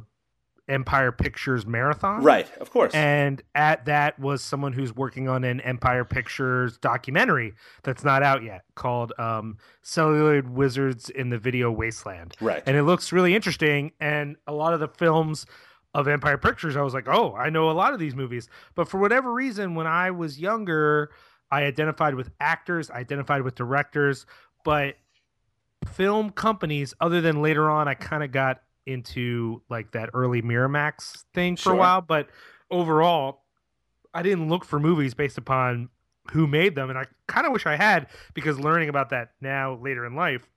Empire 0.72 1.12
Pictures 1.12 1.66
marathon. 1.66 2.24
right, 2.24 2.50
of 2.58 2.72
course. 2.72 2.94
And 2.94 3.42
at 3.54 3.86
that 3.86 4.18
was 4.20 4.42
someone 4.42 4.74
who's 4.74 4.96
working 4.96 5.28
on 5.28 5.44
an 5.44 5.60
Empire 5.62 6.06
Pictures 6.06 6.78
documentary 6.78 7.54
that's 7.84 8.04
not 8.04 8.24
out 8.24 8.44
yet 8.44 8.64
called 8.76 9.14
um, 9.20 9.58
Celluloid 9.82 10.50
Wizards 10.50 11.10
in 11.10 11.30
the 11.30 11.38
Video 11.38 11.70
Wasteland. 11.72 12.36
right. 12.40 12.64
And 12.66 12.78
it 12.78 12.84
looks 12.84 13.12
really 13.12 13.36
interesting. 13.36 13.92
And 14.00 14.38
a 14.48 14.54
lot 14.54 14.74
of 14.74 14.80
the 14.80 14.88
films 14.88 15.46
of 15.94 16.08
Empire 16.08 16.38
Pictures, 16.38 16.78
I 16.78 16.82
was 16.82 16.94
like, 16.94 17.08
oh, 17.08 17.36
I 17.36 17.50
know 17.50 17.70
a 17.70 17.74
lot 17.74 17.94
of 17.94 18.00
these 18.00 18.16
movies. 18.16 18.48
But 18.76 18.88
for 18.88 19.00
whatever 19.00 19.34
reason, 19.34 19.76
when 19.76 19.88
I 19.88 20.12
was 20.12 20.40
younger, 20.40 21.12
I 21.52 21.64
identified 21.64 22.16
with 22.16 22.32
actors, 22.40 22.90
I 22.90 23.00
identified 23.00 23.42
with 23.42 23.56
directors, 23.56 24.26
but 24.64 24.96
film 25.92 26.30
companies, 26.30 26.94
other 27.02 27.20
than 27.20 27.42
later 27.42 27.70
on, 27.70 27.88
I 27.88 27.94
kind 27.94 28.24
of 28.24 28.32
got 28.32 28.62
into 28.92 29.62
like 29.70 29.92
that 29.92 30.10
early 30.14 30.42
Miramax 30.42 31.24
thing 31.34 31.56
for 31.56 31.64
Sure. 31.64 31.74
a 31.74 31.78
while. 31.78 32.02
But 32.02 32.28
overall, 32.70 33.44
I 34.14 34.22
didn't 34.22 34.50
look 34.50 34.66
for 34.66 34.80
movies 34.80 35.14
based 35.14 35.38
upon 35.38 35.90
who 36.32 36.48
made 36.48 36.76
them. 36.76 36.90
And 36.90 37.00
I 37.00 37.06
kind 37.28 37.46
of 37.48 37.54
wish 37.54 37.66
I 37.66 37.76
had 37.76 38.08
because 38.34 38.60
learning 38.60 38.90
about 38.90 39.10
that 39.10 39.32
now 39.42 39.76
later 39.76 40.06
in 40.06 40.16
life, 40.16 40.48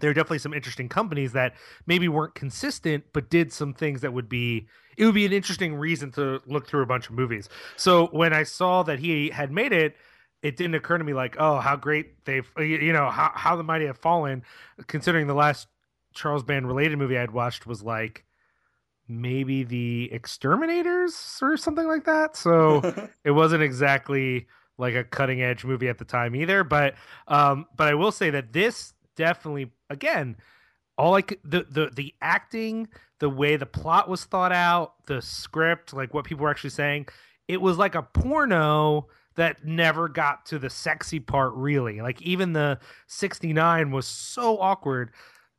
there 0.00 0.10
are 0.10 0.14
definitely 0.14 0.38
some 0.38 0.54
interesting 0.54 0.88
companies 0.88 1.32
that 1.32 1.54
maybe 1.86 2.08
weren't 2.08 2.34
consistent 2.34 3.04
but 3.12 3.28
did 3.30 3.52
some 3.52 3.74
things 3.74 4.00
that 4.00 4.12
would 4.12 4.28
be 4.28 4.66
it 4.96 5.04
would 5.04 5.14
be 5.14 5.26
an 5.26 5.32
interesting 5.32 5.74
reason 5.74 6.10
to 6.12 6.40
look 6.46 6.66
through 6.66 6.82
a 6.82 6.86
bunch 6.86 7.08
of 7.08 7.14
movies 7.14 7.48
so 7.76 8.06
when 8.06 8.32
i 8.32 8.42
saw 8.42 8.82
that 8.82 8.98
he 8.98 9.30
had 9.30 9.50
made 9.50 9.72
it 9.72 9.96
it 10.42 10.56
didn't 10.56 10.74
occur 10.74 10.96
to 10.96 11.04
me 11.04 11.12
like 11.12 11.36
oh 11.38 11.58
how 11.58 11.76
great 11.76 12.24
they've 12.24 12.50
you 12.58 12.64
you 12.64 12.92
know 12.92 13.10
how, 13.10 13.30
how 13.34 13.56
the 13.56 13.62
mighty 13.64 13.84
have 13.84 13.98
fallen 13.98 14.42
considering 14.86 15.26
the 15.26 15.34
last 15.34 15.66
charles 16.14 16.42
band 16.42 16.66
related 16.66 16.98
movie 16.98 17.18
i'd 17.18 17.30
watched 17.30 17.66
was 17.66 17.82
like 17.82 18.24
maybe 19.10 19.64
the 19.64 20.10
exterminators 20.12 21.38
or 21.42 21.56
something 21.56 21.86
like 21.86 22.04
that. 22.04 22.36
So 22.36 23.08
it 23.24 23.32
wasn't 23.32 23.62
exactly 23.62 24.46
like 24.78 24.94
a 24.94 25.04
cutting 25.04 25.42
edge 25.42 25.64
movie 25.64 25.88
at 25.88 25.98
the 25.98 26.04
time 26.04 26.34
either. 26.36 26.64
But 26.64 26.94
um 27.26 27.66
but 27.76 27.88
i 27.88 27.94
will 27.94 28.12
say 28.12 28.30
that 28.30 28.52
this 28.52 28.94
definitely 29.16 29.72
again 29.90 30.36
all 30.96 31.10
like 31.10 31.38
the 31.44 31.66
the, 31.68 31.90
the 31.94 32.14
acting 32.22 32.88
the 33.18 33.28
way 33.28 33.56
the 33.56 33.66
plot 33.66 34.08
was 34.08 34.24
thought 34.24 34.52
out 34.52 34.94
the 35.06 35.20
script 35.20 35.92
like 35.92 36.14
what 36.14 36.24
people 36.24 36.44
were 36.44 36.50
actually 36.50 36.70
saying 36.70 37.06
it 37.48 37.60
was 37.60 37.76
like 37.76 37.94
a 37.94 38.02
porno 38.02 39.08
that 39.36 39.64
never 39.64 40.08
got 40.08 40.46
to 40.46 40.58
the 40.58 40.70
sexy 40.70 41.20
part 41.20 41.52
really. 41.54 42.00
Like 42.00 42.20
even 42.22 42.52
the 42.52 42.78
69 43.06 43.90
was 43.90 44.06
so 44.06 44.58
awkward 44.58 45.12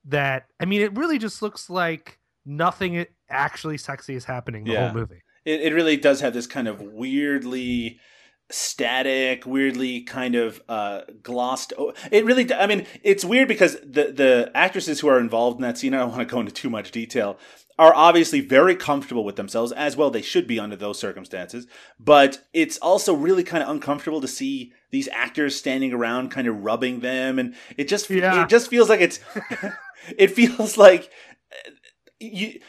that 0.06 0.47
i 0.60 0.66
mean 0.66 0.82
it 0.82 0.95
really 0.97 1.18
just 1.18 1.41
looks 1.41 1.70
like 1.70 2.20
nothing 2.45 3.06
actually 3.30 3.78
sexy 3.78 4.16
is 4.16 4.26
happening 4.26 4.64
the 4.64 4.72
Yeah. 4.72 4.86
whole 4.91 4.93
movie 4.99 5.22
it, 5.45 5.62
it 5.62 5.74
really 5.74 5.97
does 5.97 6.22
have 6.22 6.34
this 6.34 6.47
kind 6.47 6.68
of 6.68 6.82
weirdly 6.82 7.99
static 8.49 9.45
weirdly 9.45 10.02
kind 10.02 10.36
of 10.36 10.62
uh 10.68 11.02
glossed 11.24 11.72
o- 11.78 11.93
it 12.12 12.26
really 12.26 12.52
I 12.54 12.68
mean 12.68 12.86
it's 13.04 13.24
weird 13.24 13.47
because 13.47 13.76
the 13.82 14.12
the 14.12 14.52
actresses 14.54 14.99
who 14.99 15.08
are 15.08 15.20
involved 15.20 15.58
in 15.58 15.62
that 15.62 15.78
scene 15.78 15.93
i 15.93 15.99
don't 15.99 16.10
want 16.10 16.28
to 16.28 16.32
go 16.34 16.39
into 16.41 16.52
too 16.52 16.70
much 16.70 16.91
detail 16.91 17.38
are 17.82 17.94
obviously 17.96 18.40
very 18.42 18.76
comfortable 18.76 19.24
with 19.26 19.36
themselves 19.36 19.72
as 19.72 19.98
well 19.98 20.10
they 20.12 20.22
should 20.22 20.46
be 20.48 20.60
under 20.60 20.76
those 20.76 21.00
circumstances 21.00 21.66
but 22.00 22.40
it's 22.54 22.78
also 22.78 23.14
really 23.14 23.44
kind 23.44 23.64
of 23.64 23.70
uncomfortable 23.70 24.22
to 24.22 24.28
see 24.28 24.72
these 24.92 25.10
actors 25.12 25.56
standing 25.56 25.92
around 25.92 26.30
kind 26.30 26.48
of 26.48 26.64
rubbing 26.64 27.00
them 27.00 27.40
and 27.40 27.56
it 27.78 27.88
just 27.88 28.10
Yeah. 28.10 28.44
it 28.44 28.50
just 28.50 28.70
feels 28.70 28.88
like 28.90 29.02
it's 29.02 29.20
it 30.18 30.28
feels 30.32 30.78
like 30.78 31.10
uh, 31.52 31.72
you 32.20 32.60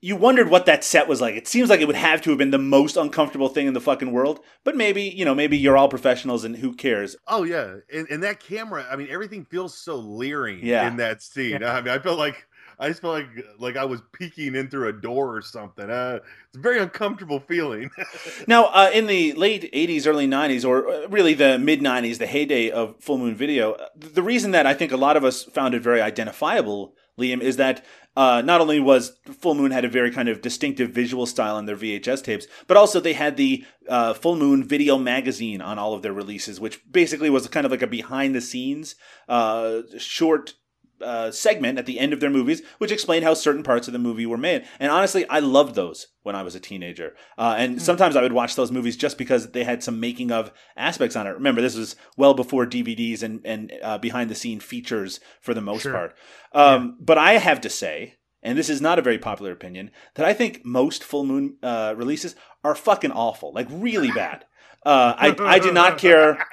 you 0.00 0.16
wondered 0.16 0.50
what 0.50 0.66
that 0.66 0.84
set 0.84 1.08
was 1.08 1.22
like. 1.22 1.34
It 1.34 1.48
seems 1.48 1.70
like 1.70 1.80
it 1.80 1.86
would 1.86 1.96
have 1.96 2.20
to 2.22 2.28
have 2.30 2.38
been 2.38 2.50
the 2.50 2.58
most 2.58 2.98
uncomfortable 2.98 3.48
thing 3.48 3.66
in 3.66 3.72
the 3.72 3.80
fucking 3.80 4.12
world. 4.12 4.40
But 4.62 4.76
maybe, 4.76 5.04
you 5.04 5.24
know, 5.24 5.34
maybe 5.34 5.56
you're 5.56 5.78
all 5.78 5.88
professionals 5.88 6.44
and 6.44 6.54
who 6.54 6.74
cares? 6.74 7.16
Oh 7.26 7.42
yeah, 7.44 7.76
and, 7.90 8.06
and 8.10 8.22
that 8.22 8.38
camera. 8.38 8.84
I 8.90 8.96
mean, 8.96 9.08
everything 9.10 9.46
feels 9.46 9.78
so 9.78 9.96
leering 9.96 10.60
Yeah. 10.62 10.86
in 10.88 10.96
that 10.98 11.22
scene. 11.22 11.64
I 11.64 11.80
mean, 11.80 11.88
I 11.88 11.98
felt 12.00 12.18
like 12.18 12.46
I 12.84 12.88
just 12.88 13.00
felt 13.00 13.14
like 13.14 13.28
like 13.58 13.76
I 13.78 13.86
was 13.86 14.02
peeking 14.12 14.54
in 14.54 14.68
through 14.68 14.88
a 14.88 14.92
door 14.92 15.34
or 15.34 15.40
something. 15.40 15.88
Uh, 15.88 16.18
it's 16.48 16.58
a 16.58 16.60
very 16.60 16.78
uncomfortable 16.78 17.40
feeling. 17.40 17.90
Now, 18.46 18.66
uh, 18.66 18.90
in 18.92 19.06
the 19.06 19.32
late 19.32 19.72
80s, 19.72 20.06
early 20.06 20.26
90s, 20.26 20.68
or 20.68 20.88
uh, 20.88 21.08
really 21.08 21.34
the 21.34 21.58
mid 21.58 21.80
90s, 21.80 22.18
the 22.18 22.26
heyday 22.26 22.70
of 22.70 22.96
Full 23.00 23.16
Moon 23.16 23.34
Video, 23.34 23.72
uh, 23.72 23.86
the 23.96 24.22
reason 24.22 24.50
that 24.50 24.66
I 24.66 24.74
think 24.74 24.92
a 24.92 24.96
lot 24.96 25.16
of 25.16 25.24
us 25.24 25.44
found 25.44 25.74
it 25.74 25.80
very 25.80 26.02
identifiable, 26.02 26.94
Liam, 27.18 27.40
is 27.40 27.56
that 27.56 27.84
uh, 28.16 28.42
not 28.44 28.60
only 28.60 28.80
was 28.80 29.18
Full 29.40 29.54
Moon 29.54 29.70
had 29.70 29.84
a 29.84 29.88
very 29.88 30.10
kind 30.10 30.28
of 30.28 30.42
distinctive 30.42 30.90
visual 30.90 31.26
style 31.26 31.56
on 31.56 31.64
their 31.64 31.76
VHS 31.76 32.22
tapes, 32.22 32.46
but 32.66 32.76
also 32.76 33.00
they 33.00 33.14
had 33.14 33.36
the 33.36 33.64
uh, 33.88 34.12
Full 34.12 34.36
Moon 34.36 34.62
Video 34.62 34.98
magazine 34.98 35.62
on 35.62 35.78
all 35.78 35.94
of 35.94 36.02
their 36.02 36.12
releases, 36.12 36.60
which 36.60 36.80
basically 36.90 37.30
was 37.30 37.48
kind 37.48 37.64
of 37.64 37.72
like 37.72 37.82
a 37.82 37.86
behind 37.86 38.34
the 38.34 38.40
scenes 38.40 38.94
uh, 39.28 39.82
short 39.96 40.54
uh, 41.00 41.30
segment 41.30 41.78
at 41.78 41.86
the 41.86 41.98
end 41.98 42.12
of 42.12 42.20
their 42.20 42.30
movies, 42.30 42.62
which 42.78 42.92
explained 42.92 43.24
how 43.24 43.34
certain 43.34 43.62
parts 43.62 43.86
of 43.88 43.92
the 43.92 43.98
movie 43.98 44.26
were 44.26 44.38
made. 44.38 44.64
And 44.78 44.90
honestly, 44.90 45.26
I 45.28 45.40
loved 45.40 45.74
those 45.74 46.08
when 46.22 46.34
I 46.36 46.42
was 46.42 46.54
a 46.54 46.60
teenager. 46.60 47.14
Uh, 47.36 47.54
and 47.58 47.80
sometimes 47.82 48.16
I 48.16 48.22
would 48.22 48.32
watch 48.32 48.54
those 48.56 48.72
movies 48.72 48.96
just 48.96 49.18
because 49.18 49.50
they 49.52 49.64
had 49.64 49.82
some 49.82 50.00
making 50.00 50.30
of 50.32 50.52
aspects 50.76 51.16
on 51.16 51.26
it. 51.26 51.30
Remember, 51.30 51.60
this 51.60 51.76
was 51.76 51.96
well 52.16 52.34
before 52.34 52.66
DVDs 52.66 53.22
and 53.22 53.40
and 53.44 53.72
uh, 53.82 53.98
behind 53.98 54.30
the 54.30 54.34
scene 54.34 54.60
features 54.60 55.20
for 55.40 55.54
the 55.54 55.60
most 55.60 55.82
Sure. 55.82 55.92
part. 55.92 56.16
Um, 56.52 56.96
But 57.00 57.18
I 57.18 57.34
have 57.38 57.60
to 57.62 57.70
say. 57.70 58.16
And 58.46 58.58
this 58.58 58.68
is 58.68 58.82
not 58.82 58.98
a 58.98 59.02
very 59.02 59.16
popular 59.18 59.52
opinion. 59.52 59.90
That 60.16 60.26
I 60.26 60.34
think 60.34 60.66
most 60.66 61.02
full 61.02 61.24
moon 61.24 61.56
uh, 61.62 61.94
releases 61.96 62.36
are 62.62 62.74
fucking 62.74 63.10
awful, 63.12 63.54
like 63.54 63.66
really 63.70 64.10
bad. 64.12 64.44
Uh, 64.84 65.14
I 65.16 65.34
I 65.40 65.58
do 65.58 65.72
not 65.72 65.96
care 66.06 66.46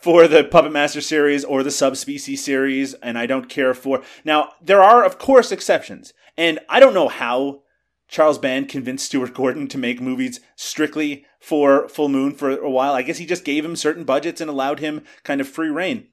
for 0.00 0.28
the 0.28 0.44
Puppet 0.44 0.72
Master 0.72 1.00
series 1.00 1.44
or 1.44 1.62
the 1.62 1.70
Subspecies 1.70 2.44
series, 2.44 2.94
and 2.94 3.18
I 3.18 3.26
don't 3.26 3.48
care 3.48 3.74
for. 3.74 4.02
Now, 4.24 4.52
there 4.62 4.82
are, 4.82 5.04
of 5.04 5.18
course, 5.18 5.52
exceptions, 5.52 6.12
and 6.36 6.58
I 6.68 6.80
don't 6.80 6.94
know 6.94 7.08
how 7.08 7.62
Charles 8.08 8.38
Band 8.38 8.68
convinced 8.68 9.06
Stuart 9.06 9.34
Gordon 9.34 9.68
to 9.68 9.78
make 9.78 10.00
movies 10.00 10.40
strictly 10.56 11.26
for 11.38 11.88
Full 11.88 12.08
Moon 12.08 12.32
for 12.32 12.50
a 12.50 12.70
while. 12.70 12.94
I 12.94 13.02
guess 13.02 13.18
he 13.18 13.26
just 13.26 13.44
gave 13.44 13.64
him 13.64 13.76
certain 13.76 14.04
budgets 14.04 14.40
and 14.40 14.48
allowed 14.48 14.80
him 14.80 15.04
kind 15.24 15.40
of 15.40 15.48
free 15.48 15.68
reign. 15.68 16.08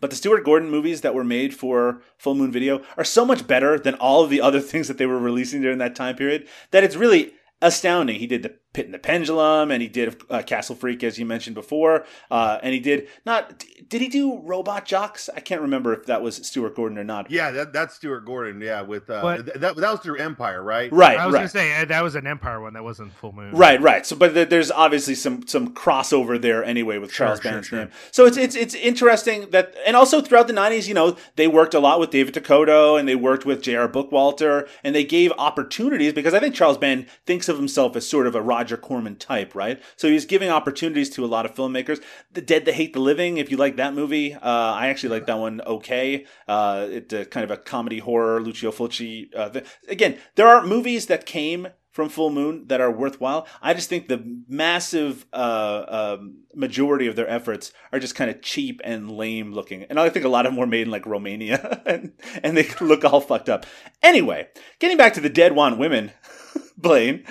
But 0.00 0.10
the 0.10 0.16
Stuart 0.16 0.44
Gordon 0.44 0.70
movies 0.70 1.00
that 1.00 1.14
were 1.14 1.24
made 1.24 1.54
for 1.54 2.02
Full 2.18 2.34
Moon 2.34 2.52
Video 2.52 2.82
are 2.96 3.04
so 3.04 3.24
much 3.24 3.46
better 3.46 3.78
than 3.78 3.94
all 3.94 4.22
of 4.22 4.30
the 4.30 4.40
other 4.40 4.60
things 4.60 4.88
that 4.88 4.98
they 4.98 5.06
were 5.06 5.18
releasing 5.18 5.62
during 5.62 5.78
that 5.78 5.96
time 5.96 6.16
period 6.16 6.48
that 6.70 6.84
it's 6.84 6.96
really 6.96 7.32
astounding. 7.60 8.18
He 8.18 8.26
did 8.26 8.42
the 8.42 8.56
Pit 8.74 8.84
and 8.84 8.94
the 8.94 8.98
Pendulum, 8.98 9.70
and 9.70 9.80
he 9.80 9.88
did 9.88 10.20
uh, 10.28 10.42
Castle 10.42 10.76
Freak, 10.76 11.02
as 11.02 11.18
you 11.18 11.24
mentioned 11.24 11.54
before, 11.54 12.04
uh, 12.30 12.58
and 12.62 12.74
he 12.74 12.80
did 12.80 13.08
not. 13.24 13.64
Did 13.88 14.02
he 14.02 14.08
do 14.08 14.40
Robot 14.40 14.84
Jox? 14.84 15.30
I 15.34 15.40
can't 15.40 15.62
remember 15.62 15.94
if 15.94 16.04
that 16.06 16.20
was 16.22 16.36
Stuart 16.36 16.76
Gordon 16.76 16.98
or 16.98 17.04
not. 17.04 17.30
yeah, 17.30 17.50
that, 17.50 17.72
that's 17.72 17.94
Stuart 17.94 18.26
Gordon. 18.26 18.60
Yeah, 18.60 18.82
with 18.82 19.08
uh, 19.08 19.22
But- 19.22 19.46
th- 19.46 19.56
that 19.58 19.76
that 19.76 19.90
was 19.90 20.00
through 20.00 20.18
Empire, 20.18 20.62
right? 20.62 20.92
Right, 20.92 21.18
I 21.18 21.24
was 21.26 21.32
right. 21.32 21.40
gonna 21.40 21.48
say 21.48 21.84
that 21.86 22.02
was 22.02 22.14
an 22.14 22.26
Empire 22.26 22.60
one 22.60 22.74
that 22.74 22.84
wasn't 22.84 23.12
Full 23.14 23.32
Moon. 23.32 23.52
Right, 23.52 23.80
right. 23.80 24.04
So, 24.04 24.14
but 24.16 24.34
th- 24.34 24.50
there's 24.50 24.70
obviously 24.70 25.14
some 25.14 25.46
some 25.46 25.72
crossover 25.74 26.40
there 26.40 26.62
anyway 26.62 26.98
with 26.98 27.10
Sure, 27.10 27.26
Charles 27.28 27.40
sure, 27.40 27.52
Band's 27.52 27.66
sure. 27.68 27.78
name. 27.80 27.90
So 28.10 28.26
it's 28.26 28.36
it's 28.36 28.54
it's 28.54 28.74
interesting 28.74 29.48
that, 29.50 29.74
and 29.86 29.96
also 29.96 30.20
throughout 30.20 30.46
the 30.46 30.52
'90s, 30.52 30.86
you 30.86 30.94
know, 30.94 31.16
they 31.36 31.48
worked 31.48 31.72
a 31.72 31.80
lot 31.80 32.00
with 32.00 32.10
David 32.10 32.34
DeCoteau 32.34 32.98
and 33.00 33.08
they 33.08 33.16
worked 33.16 33.46
with 33.46 33.62
J.R. 33.62 33.88
Bookwalter, 33.88 34.68
and 34.84 34.94
they 34.94 35.04
gave 35.04 35.32
opportunities 35.38 36.12
because 36.12 36.34
I 36.34 36.40
think 36.40 36.54
Charles 36.54 36.76
Band 36.78 37.06
thinks 37.26 37.48
of 37.48 37.56
himself 37.56 37.96
as 37.96 38.06
sort 38.06 38.26
of 38.26 38.34
a 38.34 38.42
Roger 38.58 38.76
Corman 38.76 39.14
type, 39.14 39.54
right? 39.54 39.80
So 39.94 40.08
he's 40.08 40.26
giving 40.26 40.50
opportunities 40.50 41.10
to 41.10 41.24
a 41.24 41.26
lot 41.26 41.46
of 41.46 41.54
filmmakers. 41.54 42.02
The 42.32 42.42
Dead 42.42 42.64
That 42.64 42.74
Hate 42.74 42.92
the 42.92 42.98
Living, 42.98 43.38
if 43.38 43.52
you 43.52 43.56
like 43.56 43.76
that 43.76 43.94
movie, 43.94 44.34
uh, 44.34 44.40
I 44.42 44.88
actually 44.88 45.10
like 45.10 45.26
that 45.26 45.38
one. 45.38 45.60
Okay, 45.60 46.26
uh, 46.48 46.88
it 46.90 47.12
uh, 47.12 47.24
kind 47.26 47.44
of 47.44 47.52
a 47.52 47.56
comedy 47.56 48.00
horror, 48.00 48.42
Lucio 48.42 48.72
Fulci. 48.72 49.28
Uh, 49.34 49.50
th- 49.50 49.64
again, 49.88 50.18
there 50.34 50.48
are 50.48 50.66
movies 50.66 51.06
that 51.06 51.24
came 51.24 51.68
from 51.98 52.08
Full 52.08 52.30
Moon 52.30 52.62
that 52.68 52.80
are 52.80 52.92
worthwhile. 52.92 53.44
I 53.60 53.74
just 53.74 53.88
think 53.88 54.06
the 54.06 54.22
massive 54.46 55.26
uh, 55.32 56.16
um, 56.16 56.44
majority 56.54 57.08
of 57.08 57.16
their 57.16 57.28
efforts 57.28 57.72
are 57.92 57.98
just 57.98 58.14
kind 58.14 58.30
of 58.30 58.40
cheap 58.40 58.80
and 58.84 59.10
lame 59.10 59.52
looking, 59.52 59.82
and 59.82 59.98
I 59.98 60.08
think 60.08 60.24
a 60.24 60.28
lot 60.28 60.46
of 60.46 60.52
them 60.52 60.60
were 60.60 60.66
made 60.68 60.82
in 60.82 60.92
like 60.92 61.06
Romania, 61.06 61.82
and, 61.86 62.12
and 62.44 62.56
they 62.56 62.68
look 62.80 63.04
all 63.04 63.20
fucked 63.20 63.48
up. 63.48 63.66
Anyway, 64.00 64.46
getting 64.78 64.96
back 64.96 65.12
to 65.14 65.20
the 65.20 65.28
Dead 65.28 65.56
Want 65.56 65.76
Women, 65.76 66.12
Blaine, 66.78 67.24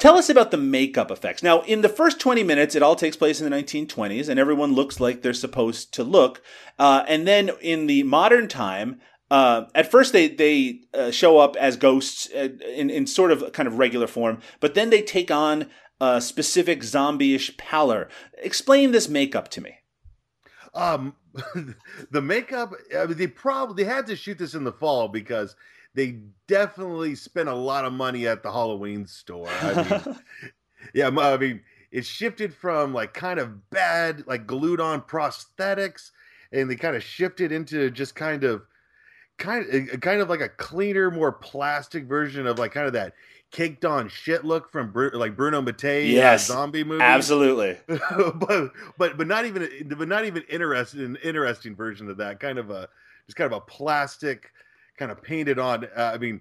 tell 0.00 0.18
us 0.18 0.28
about 0.28 0.50
the 0.50 0.56
makeup 0.56 1.12
effects. 1.12 1.44
Now, 1.44 1.60
in 1.60 1.82
the 1.82 1.88
first 1.88 2.18
twenty 2.18 2.42
minutes, 2.42 2.74
it 2.74 2.82
all 2.82 2.96
takes 2.96 3.16
place 3.16 3.40
in 3.40 3.48
the 3.48 3.56
1920s, 3.56 4.28
and 4.28 4.40
everyone 4.40 4.74
looks 4.74 4.98
like 4.98 5.22
they're 5.22 5.32
supposed 5.32 5.94
to 5.94 6.02
look, 6.02 6.42
uh, 6.80 7.04
and 7.06 7.28
then 7.28 7.52
in 7.60 7.86
the 7.86 8.02
modern 8.02 8.48
time 8.48 8.98
uh, 9.30 9.64
at 9.74 9.90
first 9.90 10.12
they 10.12 10.28
they 10.28 10.80
uh, 10.94 11.10
show 11.10 11.38
up 11.38 11.56
as 11.56 11.76
ghosts 11.76 12.28
uh, 12.34 12.48
in 12.74 12.90
in 12.90 13.06
sort 13.06 13.32
of 13.32 13.52
kind 13.52 13.66
of 13.66 13.78
regular 13.78 14.06
form, 14.06 14.40
but 14.60 14.74
then 14.74 14.90
they 14.90 15.02
take 15.02 15.30
on 15.30 15.68
a 16.00 16.20
specific 16.20 16.84
zombie-ish 16.84 17.56
pallor. 17.56 18.08
Explain 18.38 18.92
this 18.92 19.08
makeup 19.08 19.48
to 19.48 19.62
me. 19.62 19.78
Um, 20.74 21.16
the 22.10 22.22
makeup. 22.22 22.74
I 22.96 23.06
mean, 23.06 23.16
they 23.16 23.26
probably 23.26 23.82
they 23.82 23.90
had 23.90 24.06
to 24.08 24.16
shoot 24.16 24.38
this 24.38 24.54
in 24.54 24.64
the 24.64 24.72
fall 24.72 25.08
because 25.08 25.56
they 25.94 26.18
definitely 26.46 27.14
spent 27.14 27.48
a 27.48 27.54
lot 27.54 27.86
of 27.86 27.92
money 27.92 28.26
at 28.26 28.42
the 28.42 28.52
Halloween 28.52 29.06
store. 29.06 29.48
I 29.62 30.02
mean, 30.04 30.16
yeah, 30.94 31.08
I 31.08 31.36
mean, 31.38 31.62
it 31.90 32.04
shifted 32.04 32.54
from 32.54 32.92
like 32.92 33.14
kind 33.14 33.40
of 33.40 33.70
bad, 33.70 34.24
like 34.26 34.46
glued 34.46 34.80
on 34.80 35.00
prosthetics, 35.00 36.10
and 36.52 36.70
they 36.70 36.76
kind 36.76 36.94
of 36.94 37.02
shifted 37.02 37.50
into 37.52 37.90
just 37.90 38.14
kind 38.14 38.44
of, 38.44 38.62
kind 39.38 39.90
of, 39.90 40.00
kind 40.00 40.20
of 40.20 40.28
like 40.28 40.40
a 40.40 40.48
cleaner, 40.48 41.10
more 41.10 41.32
plastic 41.32 42.04
version 42.04 42.46
of 42.46 42.58
like 42.58 42.72
kind 42.72 42.86
of 42.86 42.92
that 42.94 43.14
caked 43.50 43.84
on 43.84 44.08
shit 44.08 44.44
look 44.44 44.70
from 44.70 44.92
Bru- 44.92 45.10
like 45.14 45.36
Bruno 45.36 45.62
Mattei 45.62 46.06
Yes, 46.06 46.46
zombie 46.46 46.84
movie. 46.84 47.02
Absolutely. 47.02 47.78
but 47.86 48.72
but 48.98 49.16
but 49.16 49.26
not 49.26 49.46
even 49.46 49.68
but 49.96 50.08
not 50.08 50.24
even 50.24 50.42
interested 50.48 51.00
an 51.00 51.16
interesting 51.22 51.74
version 51.74 52.10
of 52.10 52.16
that 52.16 52.40
kind 52.40 52.58
of 52.58 52.70
a 52.70 52.88
just 53.26 53.36
kind 53.36 53.52
of 53.52 53.56
a 53.56 53.60
plastic 53.60 54.50
kind 54.98 55.10
of 55.10 55.22
painted 55.22 55.58
on 55.58 55.84
uh, 55.96 56.10
i 56.14 56.18
mean 56.18 56.40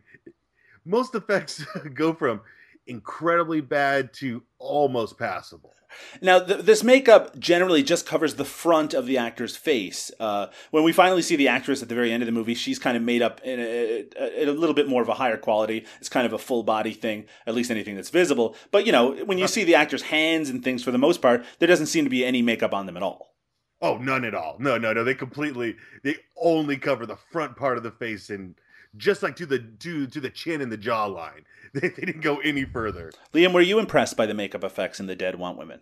most 0.85 1.13
effects 1.15 1.63
go 1.93 2.13
from 2.13 2.41
incredibly 2.87 3.61
bad 3.61 4.13
to 4.13 4.43
almost 4.59 5.17
passable. 5.17 5.73
Now, 6.21 6.39
th- 6.39 6.65
this 6.65 6.83
makeup 6.83 7.39
generally 7.39 7.81
just 7.81 8.05
covers 8.05 8.35
the 8.35 8.45
front 8.45 8.93
of 8.93 9.05
the 9.05 9.17
actor's 9.17 9.55
face. 9.55 10.11
Uh, 10.19 10.47
when 10.71 10.83
we 10.83 10.91
finally 10.91 11.21
see 11.21 11.35
the 11.35 11.47
actress 11.47 11.81
at 11.81 11.89
the 11.89 11.95
very 11.95 12.11
end 12.11 12.21
of 12.21 12.27
the 12.27 12.33
movie, 12.33 12.53
she's 12.53 12.79
kind 12.79 12.97
of 12.97 13.03
made 13.03 13.21
up 13.21 13.39
in 13.43 13.59
a, 13.59 14.05
a, 14.19 14.45
a 14.45 14.51
little 14.51 14.75
bit 14.75 14.89
more 14.89 15.01
of 15.01 15.07
a 15.07 15.13
higher 15.13 15.37
quality. 15.37 15.85
It's 15.99 16.09
kind 16.09 16.25
of 16.25 16.33
a 16.33 16.37
full 16.37 16.63
body 16.63 16.93
thing, 16.93 17.25
at 17.47 17.55
least 17.55 17.71
anything 17.71 17.95
that's 17.95 18.09
visible. 18.09 18.55
But, 18.71 18.85
you 18.85 18.91
know, 18.91 19.13
when 19.25 19.37
you 19.37 19.47
see 19.47 19.63
the 19.63 19.75
actor's 19.75 20.03
hands 20.03 20.49
and 20.49 20.63
things 20.63 20.83
for 20.83 20.91
the 20.91 20.97
most 20.97 21.21
part, 21.21 21.45
there 21.59 21.67
doesn't 21.67 21.87
seem 21.87 22.03
to 22.03 22.09
be 22.09 22.25
any 22.25 22.41
makeup 22.41 22.73
on 22.73 22.87
them 22.87 22.97
at 22.97 23.03
all. 23.03 23.35
Oh, 23.81 23.97
none 23.97 24.25
at 24.25 24.33
all. 24.33 24.57
No, 24.59 24.77
no, 24.77 24.93
no. 24.93 25.03
They 25.03 25.15
completely 25.15 25.75
they 26.03 26.15
only 26.41 26.77
cover 26.77 27.05
the 27.05 27.17
front 27.31 27.55
part 27.55 27.77
of 27.77 27.83
the 27.83 27.91
face 27.91 28.29
and 28.29 28.55
just 28.97 29.23
like 29.23 29.35
to 29.37 29.45
the 29.45 29.59
to 29.59 30.07
to 30.07 30.19
the 30.19 30.29
chin 30.29 30.61
and 30.61 30.71
the 30.71 30.77
jawline. 30.77 31.43
They, 31.75 31.89
they 31.89 32.05
didn't 32.05 32.21
go 32.21 32.37
any 32.37 32.63
further. 32.63 33.11
Liam, 33.33 33.51
were 33.51 33.59
you 33.59 33.79
impressed 33.79 34.15
by 34.15 34.25
the 34.25 34.33
makeup 34.33 34.63
effects 34.63 35.01
in 35.01 35.07
The 35.07 35.15
Dead 35.15 35.37
Want 35.37 35.57
Women? 35.57 35.81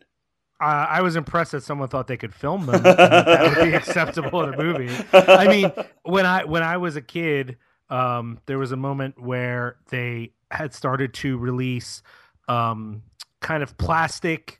Uh, 0.59 0.87
I 0.89 1.01
was 1.03 1.15
impressed 1.15 1.51
that 1.51 1.61
someone 1.61 1.87
thought 1.87 2.07
they 2.07 2.17
could 2.17 2.33
film 2.33 2.65
them. 2.65 2.81
that, 2.83 2.97
that 3.27 3.43
would 3.57 3.63
be 3.63 3.75
acceptable 3.75 4.43
in 4.43 4.55
a 4.55 4.57
movie. 4.57 4.89
I 5.13 5.47
mean, 5.47 5.71
when 6.01 6.25
I 6.25 6.45
when 6.45 6.63
I 6.63 6.77
was 6.77 6.95
a 6.95 7.01
kid, 7.01 7.57
um, 7.91 8.39
there 8.47 8.57
was 8.57 8.71
a 8.71 8.75
moment 8.75 9.21
where 9.21 9.75
they 9.89 10.31
had 10.49 10.73
started 10.73 11.13
to 11.15 11.37
release 11.37 12.01
um, 12.47 13.03
kind 13.41 13.61
of 13.61 13.77
plastic 13.77 14.59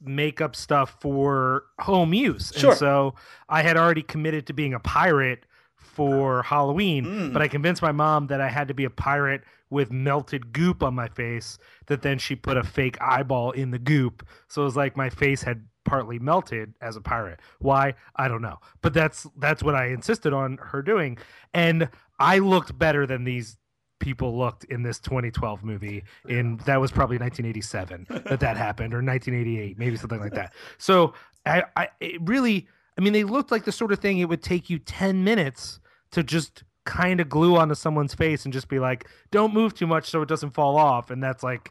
makeup 0.00 0.56
stuff 0.56 0.96
for 0.98 1.66
home 1.78 2.12
use, 2.14 2.52
Sure. 2.56 2.70
and 2.70 2.78
so 2.80 3.14
I 3.48 3.62
had 3.62 3.76
already 3.76 4.02
committed 4.02 4.48
to 4.48 4.52
being 4.52 4.74
a 4.74 4.80
pirate 4.80 5.46
for 5.84 6.42
Halloween, 6.42 7.04
Mm. 7.04 7.32
but 7.32 7.42
I 7.42 7.48
convinced 7.48 7.82
my 7.82 7.92
mom 7.92 8.26
that 8.28 8.40
I 8.40 8.48
had 8.48 8.68
to 8.68 8.74
be 8.74 8.84
a 8.84 8.90
pirate 8.90 9.42
with 9.70 9.90
melted 9.92 10.52
goop 10.52 10.82
on 10.82 10.94
my 10.94 11.08
face. 11.08 11.58
That 11.86 12.02
then 12.02 12.18
she 12.18 12.34
put 12.36 12.56
a 12.56 12.62
fake 12.64 12.96
eyeball 13.00 13.50
in 13.52 13.70
the 13.70 13.78
goop, 13.78 14.26
so 14.48 14.62
it 14.62 14.64
was 14.66 14.76
like 14.76 14.96
my 14.96 15.10
face 15.10 15.42
had 15.42 15.66
partly 15.84 16.18
melted 16.18 16.74
as 16.80 16.96
a 16.96 17.00
pirate. 17.00 17.40
Why? 17.58 17.94
I 18.16 18.26
don't 18.28 18.42
know, 18.42 18.58
but 18.82 18.94
that's 18.94 19.26
that's 19.36 19.62
what 19.62 19.74
I 19.74 19.86
insisted 19.88 20.32
on 20.32 20.58
her 20.60 20.80
doing, 20.82 21.18
and 21.52 21.88
I 22.18 22.38
looked 22.38 22.78
better 22.78 23.06
than 23.06 23.24
these 23.24 23.56
people 24.00 24.36
looked 24.36 24.64
in 24.64 24.82
this 24.82 24.98
2012 24.98 25.64
movie 25.64 26.04
in 26.28 26.58
that 26.66 26.78
was 26.80 26.90
probably 26.92 27.16
1987 27.16 28.06
that 28.28 28.40
that 28.40 28.56
happened 28.56 28.92
or 28.92 28.98
1988 29.00 29.78
maybe 29.78 29.96
something 29.96 30.20
like 30.20 30.34
that 30.34 30.52
so 30.76 31.14
i 31.46 31.62
i 31.76 31.88
it 32.00 32.20
really 32.22 32.66
i 32.98 33.00
mean 33.00 33.12
they 33.12 33.24
looked 33.24 33.50
like 33.50 33.64
the 33.64 33.72
sort 33.72 33.92
of 33.92 33.98
thing 33.98 34.18
it 34.18 34.28
would 34.28 34.42
take 34.42 34.68
you 34.70 34.78
10 34.78 35.24
minutes 35.24 35.80
to 36.12 36.22
just 36.22 36.64
kind 36.84 37.18
of 37.20 37.28
glue 37.28 37.56
onto 37.56 37.74
someone's 37.74 38.14
face 38.14 38.44
and 38.44 38.52
just 38.52 38.68
be 38.68 38.78
like 38.78 39.08
don't 39.30 39.54
move 39.54 39.74
too 39.74 39.86
much 39.86 40.08
so 40.10 40.20
it 40.22 40.28
doesn't 40.28 40.50
fall 40.50 40.76
off. 40.76 41.10
And 41.10 41.22
that's 41.22 41.42
like 41.42 41.70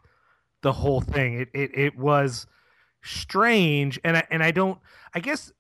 the 0.64 0.72
whole 0.74 1.02
thing. 1.02 1.40
It 1.40 1.50
it, 1.54 1.78
it 1.78 1.98
was 1.98 2.48
strange 3.04 4.00
and 4.04 4.18
I, 4.18 4.24
and 4.32 4.42
I 4.42 4.52
don't 4.52 4.80
I 5.14 5.20
guess 5.20 5.52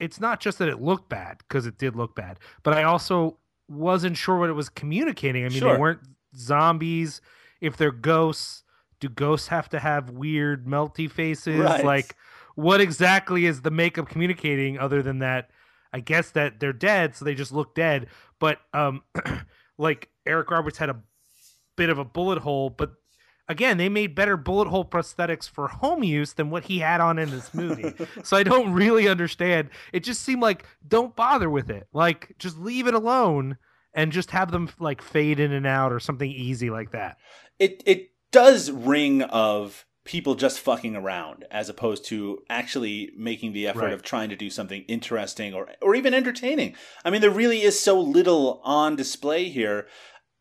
it's 0.00 0.20
not 0.20 0.40
just 0.40 0.58
that 0.58 0.68
it 0.68 0.80
looked 0.80 1.08
bad 1.10 1.38
because 1.38 1.66
it 1.66 1.76
did 1.76 1.96
look 1.96 2.14
bad 2.14 2.38
but 2.62 2.72
I 2.72 2.84
also 2.84 3.36
wasn't 3.68 4.16
sure 4.16 4.38
what 4.38 4.48
it 4.48 4.54
was 4.54 4.68
communicating. 4.68 5.44
I 5.44 5.48
mean 5.48 5.58
Sure. 5.58 5.74
they 5.74 5.78
weren't 5.80 6.00
zombies. 6.36 7.20
If 7.60 7.76
they're 7.76 7.92
ghosts 7.92 8.62
do 9.00 9.08
ghosts 9.10 9.48
have 9.48 9.68
to 9.68 9.78
have 9.80 10.10
weird 10.10 10.66
melty 10.66 11.10
faces? 11.10 11.58
Right. 11.58 11.84
like 11.84 12.16
what 12.54 12.80
exactly 12.80 13.46
is 13.46 13.62
the 13.62 13.70
makeup 13.70 14.08
communicating 14.08 14.78
other 14.78 15.02
than 15.02 15.18
that 15.20 15.50
I 15.92 16.00
guess 16.00 16.30
that 16.30 16.60
they're 16.60 16.72
dead 16.72 17.14
so 17.14 17.24
they 17.24 17.34
just 17.34 17.52
look 17.52 17.74
dead 17.74 18.08
but 18.38 18.58
um 18.72 19.02
like 19.78 20.08
Eric 20.26 20.50
Roberts 20.50 20.78
had 20.78 20.90
a 20.90 21.00
bit 21.76 21.90
of 21.90 21.98
a 21.98 22.04
bullet 22.04 22.38
hole 22.38 22.70
but 22.70 22.92
again, 23.48 23.76
they 23.76 23.88
made 23.88 24.14
better 24.14 24.36
bullet 24.36 24.68
hole 24.68 24.84
prosthetics 24.84 25.48
for 25.48 25.68
home 25.68 26.02
use 26.02 26.32
than 26.32 26.50
what 26.50 26.64
he 26.64 26.78
had 26.78 27.00
on 27.00 27.18
in 27.18 27.30
this 27.30 27.52
movie. 27.54 27.92
so 28.22 28.36
I 28.36 28.42
don't 28.42 28.72
really 28.72 29.08
understand. 29.08 29.70
It 29.92 30.00
just 30.00 30.22
seemed 30.22 30.42
like 30.42 30.64
don't 30.86 31.14
bother 31.14 31.50
with 31.50 31.70
it. 31.70 31.86
Like 31.92 32.34
just 32.38 32.58
leave 32.58 32.86
it 32.86 32.94
alone 32.94 33.58
and 33.92 34.12
just 34.12 34.30
have 34.30 34.50
them 34.50 34.68
like 34.78 35.02
fade 35.02 35.40
in 35.40 35.52
and 35.52 35.66
out 35.66 35.92
or 35.92 36.00
something 36.00 36.30
easy 36.30 36.70
like 36.70 36.92
that. 36.92 37.16
it 37.58 37.82
it 37.86 38.10
does 38.32 38.70
ring 38.70 39.22
of 39.22 39.86
people 40.04 40.34
just 40.34 40.60
fucking 40.60 40.94
around 40.94 41.44
as 41.50 41.68
opposed 41.68 42.04
to 42.06 42.42
actually 42.50 43.10
making 43.16 43.52
the 43.52 43.66
effort 43.66 43.84
Right. 43.84 43.92
of 43.92 44.02
trying 44.02 44.28
to 44.28 44.36
do 44.36 44.50
something 44.50 44.84
interesting 44.86 45.54
or 45.54 45.68
or 45.80 45.94
even 45.94 46.12
entertaining. 46.14 46.74
I 47.04 47.10
mean, 47.10 47.20
there 47.22 47.30
really 47.30 47.62
is 47.62 47.78
so 47.80 47.98
little 47.98 48.60
on 48.64 48.96
display 48.96 49.48
here. 49.48 49.86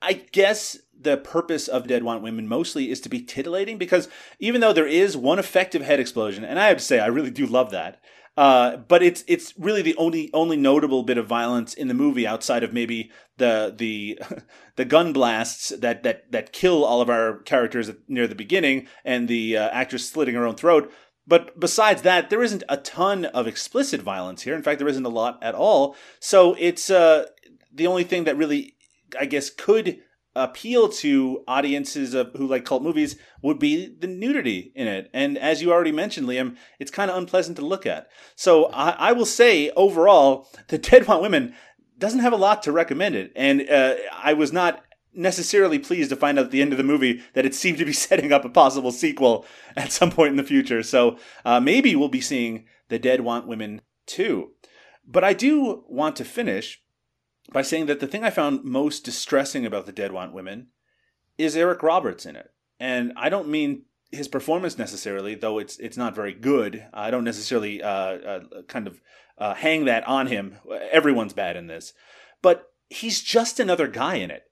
I 0.02 0.14
guess 0.34 0.78
the 0.98 1.16
purpose 1.18 1.68
of 1.70 1.88
Dead 1.88 2.04
Want 2.04 2.22
Women 2.22 2.48
mostly 2.48 2.92
is 2.92 3.00
to 3.02 3.10
be 3.10 3.22
titillating 3.22 3.78
because 3.78 4.10
even 4.40 4.60
though 4.60 4.74
there 4.74 4.88
is 4.88 5.16
one 5.16 5.40
effective 5.40 5.82
head 5.82 6.00
explosion, 6.00 6.44
and 6.44 6.60
I 6.60 6.68
have 6.68 6.78
to 6.78 6.84
say 6.84 7.00
I 7.00 7.08
really 7.08 7.32
do 7.32 7.46
love 7.46 7.72
that, 7.72 8.02
uh, 8.36 8.78
but 8.78 9.04
it's 9.04 9.24
it's 9.28 9.54
really 9.58 9.82
the 9.82 9.96
only 9.98 10.32
only 10.34 10.58
notable 10.58 11.04
bit 11.04 11.18
of 11.18 11.28
violence 11.28 11.74
in 11.74 11.88
the 11.88 11.94
movie 11.94 12.26
outside 12.26 12.64
of 12.64 12.74
maybe 12.74 13.12
the 13.38 13.74
the 13.76 14.20
the 14.76 14.86
gun 14.86 15.14
blasts 15.14 15.70
that 15.70 16.04
that 16.04 16.32
that 16.32 16.52
kill 16.52 16.84
all 16.84 17.02
of 17.02 17.10
our 17.10 17.40
characters 17.40 17.92
near 18.08 18.28
the 18.28 18.36
beginning 18.36 18.88
and 19.06 19.28
the 19.28 19.58
uh, 19.58 19.70
actress 19.70 20.10
slitting 20.10 20.36
her 20.36 20.48
own 20.48 20.56
throat. 20.56 20.92
But 21.26 21.60
besides 21.60 22.02
that, 22.02 22.30
there 22.30 22.44
isn't 22.44 22.64
a 22.68 22.78
ton 22.78 23.26
of 23.26 23.48
explicit 23.48 24.02
violence 24.02 24.42
here. 24.42 24.56
In 24.56 24.64
fact, 24.64 24.80
there 24.80 24.90
isn't 24.90 25.06
a 25.06 25.10
lot 25.10 25.42
at 25.42 25.56
all. 25.56 25.96
So 26.20 26.56
it's 26.60 26.90
uh, 26.90 27.28
the 27.74 27.88
only 27.88 28.04
thing 28.04 28.26
that 28.26 28.36
really, 28.36 28.76
I 29.18 29.26
guess, 29.26 29.50
could 29.50 30.00
appeal 30.36 30.90
to 30.90 31.44
audiences 31.48 32.14
of, 32.14 32.32
who 32.36 32.48
like 32.48 32.66
cult 32.66 32.82
movies 32.82 33.18
would 33.42 33.60
be 33.60 33.96
the 34.00 34.08
nudity 34.08 34.72
in 34.76 34.88
it. 34.88 35.10
And 35.14 35.38
as 35.38 35.62
you 35.62 35.72
already 35.72 35.92
mentioned, 35.92 36.28
Liam, 36.28 36.56
it's 36.80 36.92
kind 36.92 37.12
of 37.12 37.18
unpleasant 37.18 37.58
to 37.58 37.66
look 37.66 37.86
at. 37.86 38.08
So 38.36 38.66
I, 38.66 38.92
I 38.92 39.12
will 39.12 39.26
say 39.26 39.70
overall, 39.72 40.50
The 40.70 40.78
Dead 40.78 41.08
Want 41.08 41.22
Women 41.22 41.54
doesn't 41.98 42.20
have 42.20 42.34
a 42.34 42.38
lot 42.38 42.64
to 42.64 42.72
recommend 42.72 43.16
it. 43.16 43.32
And 43.36 43.70
uh, 43.70 43.96
I 44.12 44.34
was 44.34 44.52
not 44.52 44.84
necessarily 45.14 45.78
pleased 45.78 46.10
to 46.10 46.16
find 46.16 46.40
out 46.40 46.46
at 46.46 46.52
the 46.52 46.62
end 46.62 46.72
of 46.72 46.78
the 46.78 46.84
movie 46.84 47.22
that 47.34 47.46
it 47.46 47.54
seemed 47.54 47.78
to 47.78 47.86
be 47.86 47.94
setting 47.94 48.32
up 48.32 48.46
a 48.46 48.50
possible 48.50 48.92
sequel 48.92 49.46
at 49.76 49.92
some 49.92 50.12
point 50.12 50.32
in 50.32 50.38
the 50.38 50.44
future. 50.44 50.84
So 50.84 51.18
uh, 51.46 51.60
maybe 51.60 51.96
we'll 51.96 52.10
be 52.10 52.22
seeing 52.22 52.66
The 52.90 53.00
Dead 53.00 53.22
Want 53.22 53.48
Women 53.48 53.82
2. 54.08 54.50
But 55.06 55.24
I 55.24 55.34
do 55.34 55.84
want 55.88 56.16
to 56.18 56.26
finish 56.26 56.82
by 57.52 57.62
saying 57.62 57.88
that 57.88 58.00
the 58.00 58.08
thing 58.08 58.24
I 58.24 58.30
found 58.30 58.64
most 58.64 59.04
distressing 59.04 59.66
about 59.66 59.86
The 59.86 59.92
Dead 59.92 60.12
Want 60.12 60.34
Women 60.34 60.68
is 61.38 61.58
Eric 61.58 61.84
Roberts 61.84 62.26
in 62.26 62.36
it. 62.36 62.52
And 62.80 63.14
I 63.16 63.30
don't 63.30 63.50
mean 63.50 63.84
his 64.12 64.28
performance 64.28 64.78
necessarily, 64.78 65.36
though 65.36 65.58
it's 65.60 65.78
it's 65.78 65.98
not 65.98 66.16
very 66.16 66.34
good. 66.34 66.86
I 66.94 67.12
don't 67.12 67.24
necessarily 67.24 67.82
uh, 67.82 67.90
uh, 67.90 68.40
kind 68.68 68.88
of 68.88 69.02
uh, 69.38 69.56
hang 69.56 69.86
that 69.86 70.08
on 70.08 70.28
him. 70.28 70.58
Everyone's 70.92 71.34
bad 71.34 71.56
in 71.56 71.68
this, 71.68 71.94
but 72.42 72.72
he's 72.90 73.22
just 73.22 73.60
another 73.60 73.88
guy 73.88 74.16
in 74.16 74.32
it. 74.32 74.44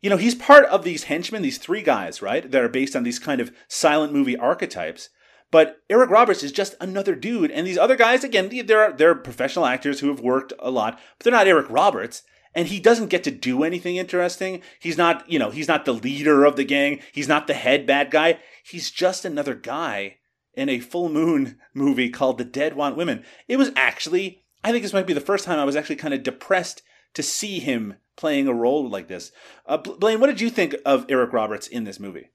You 0.00 0.10
know, 0.10 0.16
he's 0.16 0.36
part 0.36 0.64
of 0.66 0.84
these 0.84 1.04
henchmen, 1.04 1.42
these 1.42 1.58
three 1.58 1.82
guys, 1.82 2.22
right? 2.22 2.48
That 2.48 2.62
are 2.62 2.68
based 2.68 2.94
on 2.94 3.02
these 3.02 3.18
kind 3.18 3.40
of 3.40 3.50
silent 3.66 4.12
movie 4.12 4.36
archetypes. 4.36 5.10
But 5.50 5.78
Eric 5.90 6.10
Roberts 6.10 6.42
is 6.42 6.52
just 6.52 6.74
another 6.80 7.14
dude, 7.14 7.50
and 7.50 7.66
these 7.66 7.78
other 7.78 7.96
guys, 7.96 8.22
again, 8.22 8.50
they're 8.66 8.92
they're 8.92 9.14
professional 9.14 9.66
actors 9.66 10.00
who 10.00 10.08
have 10.08 10.20
worked 10.20 10.52
a 10.58 10.70
lot, 10.70 11.00
but 11.18 11.24
they're 11.24 11.32
not 11.32 11.48
Eric 11.48 11.66
Roberts 11.68 12.22
and 12.58 12.66
he 12.66 12.80
doesn't 12.80 13.06
get 13.06 13.22
to 13.22 13.30
do 13.30 13.62
anything 13.62 13.98
interesting. 13.98 14.62
He's 14.80 14.98
not, 14.98 15.30
you 15.30 15.38
know, 15.38 15.50
he's 15.50 15.68
not 15.68 15.84
the 15.84 15.92
leader 15.92 16.44
of 16.44 16.56
the 16.56 16.64
gang. 16.64 16.98
He's 17.12 17.28
not 17.28 17.46
the 17.46 17.54
head 17.54 17.86
bad 17.86 18.10
guy. 18.10 18.40
He's 18.64 18.90
just 18.90 19.24
another 19.24 19.54
guy 19.54 20.16
in 20.54 20.68
a 20.68 20.80
full 20.80 21.08
moon 21.08 21.60
movie 21.72 22.10
called 22.10 22.36
The 22.36 22.44
Dead 22.44 22.74
Want 22.74 22.96
Women. 22.96 23.24
It 23.46 23.58
was 23.58 23.70
actually, 23.76 24.42
I 24.64 24.72
think 24.72 24.82
this 24.82 24.92
might 24.92 25.06
be 25.06 25.12
the 25.12 25.20
first 25.20 25.44
time 25.44 25.60
I 25.60 25.64
was 25.64 25.76
actually 25.76 25.94
kind 25.94 26.12
of 26.12 26.24
depressed 26.24 26.82
to 27.14 27.22
see 27.22 27.60
him 27.60 27.94
playing 28.16 28.48
a 28.48 28.52
role 28.52 28.90
like 28.90 29.06
this. 29.06 29.30
Uh, 29.64 29.76
Blaine, 29.76 30.18
what 30.18 30.26
did 30.26 30.40
you 30.40 30.50
think 30.50 30.74
of 30.84 31.06
Eric 31.08 31.32
Roberts 31.32 31.68
in 31.68 31.84
this 31.84 32.00
movie? 32.00 32.32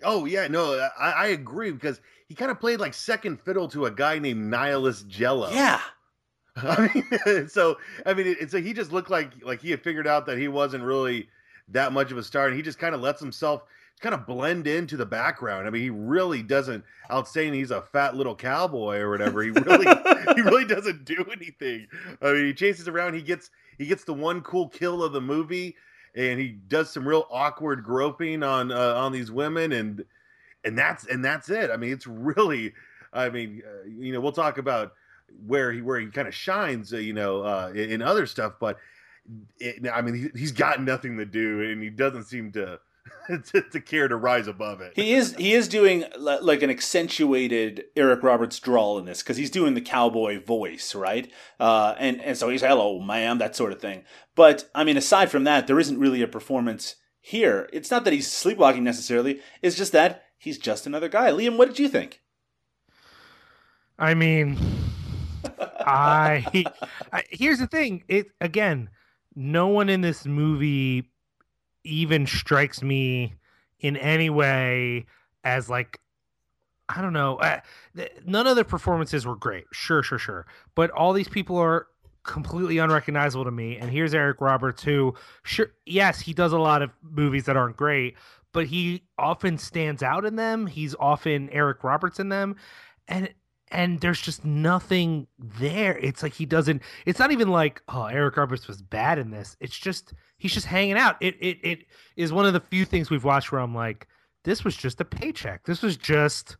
Oh 0.00 0.26
yeah, 0.26 0.46
no, 0.46 0.88
I, 0.96 1.10
I 1.10 1.26
agree 1.26 1.72
because 1.72 2.00
he 2.28 2.36
kind 2.36 2.52
of 2.52 2.60
played 2.60 2.78
like 2.78 2.94
second 2.94 3.40
fiddle 3.40 3.66
to 3.70 3.86
a 3.86 3.90
guy 3.90 4.20
named 4.20 4.48
Nihilist 4.48 5.08
Jello. 5.08 5.50
Yeah. 5.50 5.80
I 6.62 6.90
mean, 6.94 7.48
so 7.48 7.78
I 8.06 8.14
mean, 8.14 8.26
it, 8.26 8.50
so 8.50 8.60
he 8.60 8.72
just 8.72 8.92
looked 8.92 9.10
like 9.10 9.30
like 9.42 9.60
he 9.60 9.70
had 9.70 9.82
figured 9.82 10.06
out 10.06 10.26
that 10.26 10.38
he 10.38 10.48
wasn't 10.48 10.84
really 10.84 11.28
that 11.68 11.92
much 11.92 12.10
of 12.10 12.18
a 12.18 12.22
star, 12.22 12.46
and 12.46 12.56
he 12.56 12.62
just 12.62 12.78
kind 12.78 12.94
of 12.94 13.00
lets 13.00 13.20
himself 13.20 13.62
kind 14.00 14.14
of 14.14 14.26
blend 14.26 14.66
into 14.66 14.96
the 14.96 15.06
background. 15.06 15.66
I 15.66 15.70
mean, 15.70 15.82
he 15.82 15.90
really 15.90 16.42
doesn't. 16.42 16.84
Out 17.10 17.28
saying 17.28 17.54
he's 17.54 17.70
a 17.70 17.82
fat 17.82 18.16
little 18.16 18.34
cowboy 18.34 18.98
or 18.98 19.10
whatever, 19.10 19.42
he 19.42 19.50
really 19.50 19.86
he 20.34 20.40
really 20.42 20.64
doesn't 20.64 21.04
do 21.04 21.24
anything. 21.32 21.86
I 22.22 22.32
mean, 22.32 22.46
he 22.46 22.54
chases 22.54 22.88
around. 22.88 23.14
He 23.14 23.22
gets 23.22 23.50
he 23.78 23.86
gets 23.86 24.04
the 24.04 24.14
one 24.14 24.40
cool 24.42 24.68
kill 24.68 25.02
of 25.02 25.12
the 25.12 25.20
movie, 25.20 25.76
and 26.14 26.38
he 26.38 26.48
does 26.48 26.90
some 26.90 27.06
real 27.06 27.26
awkward 27.30 27.84
groping 27.84 28.42
on 28.42 28.72
uh, 28.72 28.94
on 28.94 29.12
these 29.12 29.30
women, 29.30 29.72
and 29.72 30.04
and 30.64 30.78
that's 30.78 31.06
and 31.06 31.24
that's 31.24 31.48
it. 31.48 31.70
I 31.70 31.76
mean, 31.76 31.92
it's 31.92 32.06
really. 32.06 32.74
I 33.10 33.30
mean, 33.30 33.62
uh, 33.66 33.88
you 33.88 34.12
know, 34.12 34.20
we'll 34.20 34.32
talk 34.32 34.58
about 34.58 34.92
where 35.46 35.72
he 35.72 35.82
where 35.82 36.00
he 36.00 36.06
kind 36.06 36.28
of 36.28 36.34
shines, 36.34 36.92
uh, 36.92 36.98
you 36.98 37.12
know, 37.12 37.42
uh, 37.42 37.72
in, 37.74 37.92
in 37.92 38.02
other 38.02 38.26
stuff. 38.26 38.54
But 38.60 38.78
it, 39.58 39.86
I 39.92 40.02
mean, 40.02 40.14
he, 40.14 40.38
he's 40.38 40.52
got 40.52 40.82
nothing 40.82 41.18
to 41.18 41.26
do, 41.26 41.62
and 41.62 41.82
he 41.82 41.90
doesn't 41.90 42.24
seem 42.24 42.52
to 42.52 42.80
to, 43.52 43.62
to 43.62 43.80
care 43.80 44.08
to 44.08 44.16
rise 44.16 44.46
above 44.46 44.80
it. 44.80 44.92
He 44.96 45.14
is 45.14 45.34
he 45.36 45.52
is 45.52 45.68
doing 45.68 46.04
like 46.18 46.62
an 46.62 46.70
accentuated 46.70 47.84
Eric 47.96 48.22
Roberts 48.22 48.58
drawl 48.58 48.98
in 48.98 49.04
this 49.04 49.22
because 49.22 49.36
he's 49.36 49.50
doing 49.50 49.74
the 49.74 49.80
cowboy 49.80 50.42
voice, 50.42 50.94
right? 50.94 51.30
Uh, 51.60 51.94
and 51.98 52.20
and 52.22 52.36
so 52.36 52.48
he's 52.48 52.62
hello, 52.62 53.00
ma'am, 53.00 53.38
that 53.38 53.56
sort 53.56 53.72
of 53.72 53.80
thing. 53.80 54.04
But 54.34 54.68
I 54.74 54.84
mean, 54.84 54.96
aside 54.96 55.30
from 55.30 55.44
that, 55.44 55.66
there 55.66 55.80
isn't 55.80 55.98
really 55.98 56.22
a 56.22 56.28
performance 56.28 56.96
here. 57.20 57.68
It's 57.72 57.90
not 57.90 58.04
that 58.04 58.12
he's 58.12 58.30
sleepwalking 58.30 58.84
necessarily. 58.84 59.40
It's 59.62 59.76
just 59.76 59.92
that 59.92 60.24
he's 60.38 60.58
just 60.58 60.86
another 60.86 61.08
guy. 61.08 61.30
Liam, 61.30 61.56
what 61.56 61.68
did 61.68 61.78
you 61.78 61.88
think? 61.88 62.22
I 63.98 64.14
mean, 64.14 64.56
I, 65.88 66.64
I 67.12 67.24
here's 67.30 67.58
the 67.58 67.66
thing. 67.66 68.04
It 68.08 68.28
again, 68.40 68.90
no 69.34 69.68
one 69.68 69.88
in 69.88 70.00
this 70.00 70.26
movie 70.26 71.10
even 71.84 72.26
strikes 72.26 72.82
me 72.82 73.34
in 73.80 73.96
any 73.96 74.30
way 74.30 75.06
as 75.44 75.70
like 75.70 76.00
I 76.88 77.02
don't 77.02 77.12
know. 77.12 77.36
Uh, 77.36 77.60
th- 77.96 78.12
none 78.24 78.46
of 78.46 78.56
the 78.56 78.64
performances 78.64 79.26
were 79.26 79.36
great. 79.36 79.64
Sure, 79.72 80.02
sure, 80.02 80.18
sure. 80.18 80.46
But 80.74 80.90
all 80.90 81.12
these 81.12 81.28
people 81.28 81.58
are 81.58 81.86
completely 82.22 82.78
unrecognizable 82.78 83.44
to 83.44 83.50
me. 83.50 83.76
And 83.76 83.90
here's 83.90 84.14
Eric 84.14 84.40
Roberts, 84.40 84.82
who, 84.82 85.14
sure, 85.42 85.72
yes, 85.84 86.20
he 86.20 86.32
does 86.32 86.52
a 86.52 86.58
lot 86.58 86.82
of 86.82 86.90
movies 87.02 87.44
that 87.44 87.56
aren't 87.56 87.76
great, 87.76 88.16
but 88.52 88.66
he 88.66 89.02
often 89.18 89.58
stands 89.58 90.02
out 90.02 90.24
in 90.24 90.36
them. 90.36 90.66
He's 90.66 90.94
often 90.98 91.50
Eric 91.50 91.84
Roberts 91.84 92.18
in 92.18 92.30
them, 92.30 92.56
and 93.06 93.32
and 93.70 94.00
there's 94.00 94.20
just 94.20 94.44
nothing 94.44 95.26
there. 95.38 95.98
It's 95.98 96.22
like 96.22 96.34
he 96.34 96.46
doesn't. 96.46 96.82
It's 97.06 97.18
not 97.18 97.32
even 97.32 97.48
like 97.48 97.82
oh 97.88 98.06
Eric 98.06 98.36
Roberts 98.36 98.68
was 98.68 98.82
bad 98.82 99.18
in 99.18 99.30
this. 99.30 99.56
It's 99.60 99.76
just 99.76 100.12
he's 100.38 100.52
just 100.52 100.66
hanging 100.66 100.96
out. 100.96 101.16
It 101.20 101.36
it 101.40 101.58
it 101.62 101.78
is 102.16 102.32
one 102.32 102.46
of 102.46 102.52
the 102.52 102.60
few 102.60 102.84
things 102.84 103.10
we've 103.10 103.24
watched 103.24 103.52
where 103.52 103.60
I'm 103.60 103.74
like, 103.74 104.06
this 104.44 104.64
was 104.64 104.76
just 104.76 105.00
a 105.00 105.04
paycheck. 105.04 105.64
This 105.64 105.82
was 105.82 105.96
just. 105.96 106.56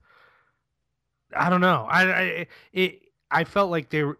I 1.36 1.50
don't 1.50 1.60
know. 1.60 1.86
I, 1.90 2.12
I 2.12 2.46
it 2.72 3.00
I 3.30 3.44
felt 3.44 3.70
like 3.70 3.90
they 3.90 4.04
were. 4.04 4.18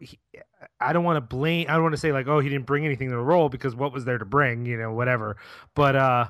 I 0.80 0.92
don't 0.92 1.04
want 1.04 1.16
to 1.16 1.36
blame. 1.36 1.66
I 1.68 1.74
don't 1.74 1.82
want 1.82 1.94
to 1.94 2.00
say 2.00 2.12
like, 2.12 2.26
oh, 2.26 2.40
he 2.40 2.48
didn't 2.48 2.66
bring 2.66 2.84
anything 2.84 3.08
to 3.10 3.16
the 3.16 3.22
role 3.22 3.48
because 3.48 3.74
what 3.74 3.92
was 3.92 4.04
there 4.04 4.18
to 4.18 4.24
bring? 4.24 4.66
You 4.66 4.76
know, 4.76 4.92
whatever. 4.92 5.36
But 5.74 5.96
uh, 5.96 6.28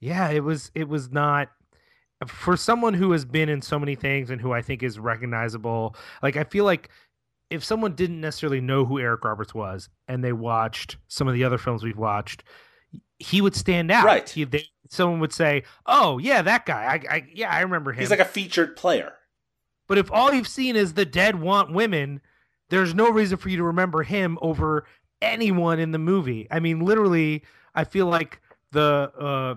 yeah, 0.00 0.30
it 0.30 0.42
was. 0.42 0.70
It 0.74 0.88
was 0.88 1.10
not 1.10 1.50
for 2.26 2.56
someone 2.56 2.94
who 2.94 3.12
has 3.12 3.24
been 3.24 3.48
in 3.48 3.62
so 3.62 3.78
many 3.78 3.94
things 3.94 4.30
and 4.30 4.40
who 4.40 4.52
I 4.52 4.62
think 4.62 4.82
is 4.82 4.98
recognizable. 4.98 5.96
Like 6.22 6.36
I 6.36 6.44
feel 6.44 6.64
like 6.64 6.90
if 7.50 7.62
someone 7.64 7.94
didn't 7.94 8.20
necessarily 8.20 8.60
know 8.60 8.84
who 8.84 8.98
Eric 8.98 9.24
Roberts 9.24 9.54
was 9.54 9.88
and 10.08 10.24
they 10.24 10.32
watched 10.32 10.96
some 11.08 11.28
of 11.28 11.34
the 11.34 11.44
other 11.44 11.58
films 11.58 11.82
we've 11.82 11.96
watched, 11.96 12.44
he 13.18 13.40
would 13.40 13.54
stand 13.54 13.90
out. 13.90 14.04
Right. 14.04 14.28
He, 14.28 14.44
they, 14.44 14.64
someone 14.88 15.20
would 15.20 15.32
say, 15.32 15.64
"Oh 15.86 16.18
yeah, 16.18 16.42
that 16.42 16.66
guy. 16.66 16.84
I, 16.84 17.14
I 17.14 17.26
yeah, 17.32 17.50
I 17.50 17.60
remember 17.60 17.92
him." 17.92 18.00
He's 18.00 18.10
like 18.10 18.20
a 18.20 18.24
featured 18.24 18.76
player. 18.76 19.12
But 19.86 19.98
if 19.98 20.10
all 20.10 20.32
you've 20.32 20.48
seen 20.48 20.76
is 20.76 20.94
the 20.94 21.04
dead 21.04 21.40
want 21.40 21.72
women, 21.72 22.20
there's 22.70 22.94
no 22.94 23.10
reason 23.10 23.36
for 23.36 23.50
you 23.50 23.58
to 23.58 23.64
remember 23.64 24.02
him 24.02 24.38
over 24.40 24.86
anyone 25.20 25.78
in 25.78 25.92
the 25.92 25.98
movie. 25.98 26.46
I 26.50 26.60
mean, 26.60 26.80
literally, 26.80 27.44
I 27.74 27.84
feel 27.84 28.06
like 28.06 28.40
the 28.72 29.12
uh 29.18 29.54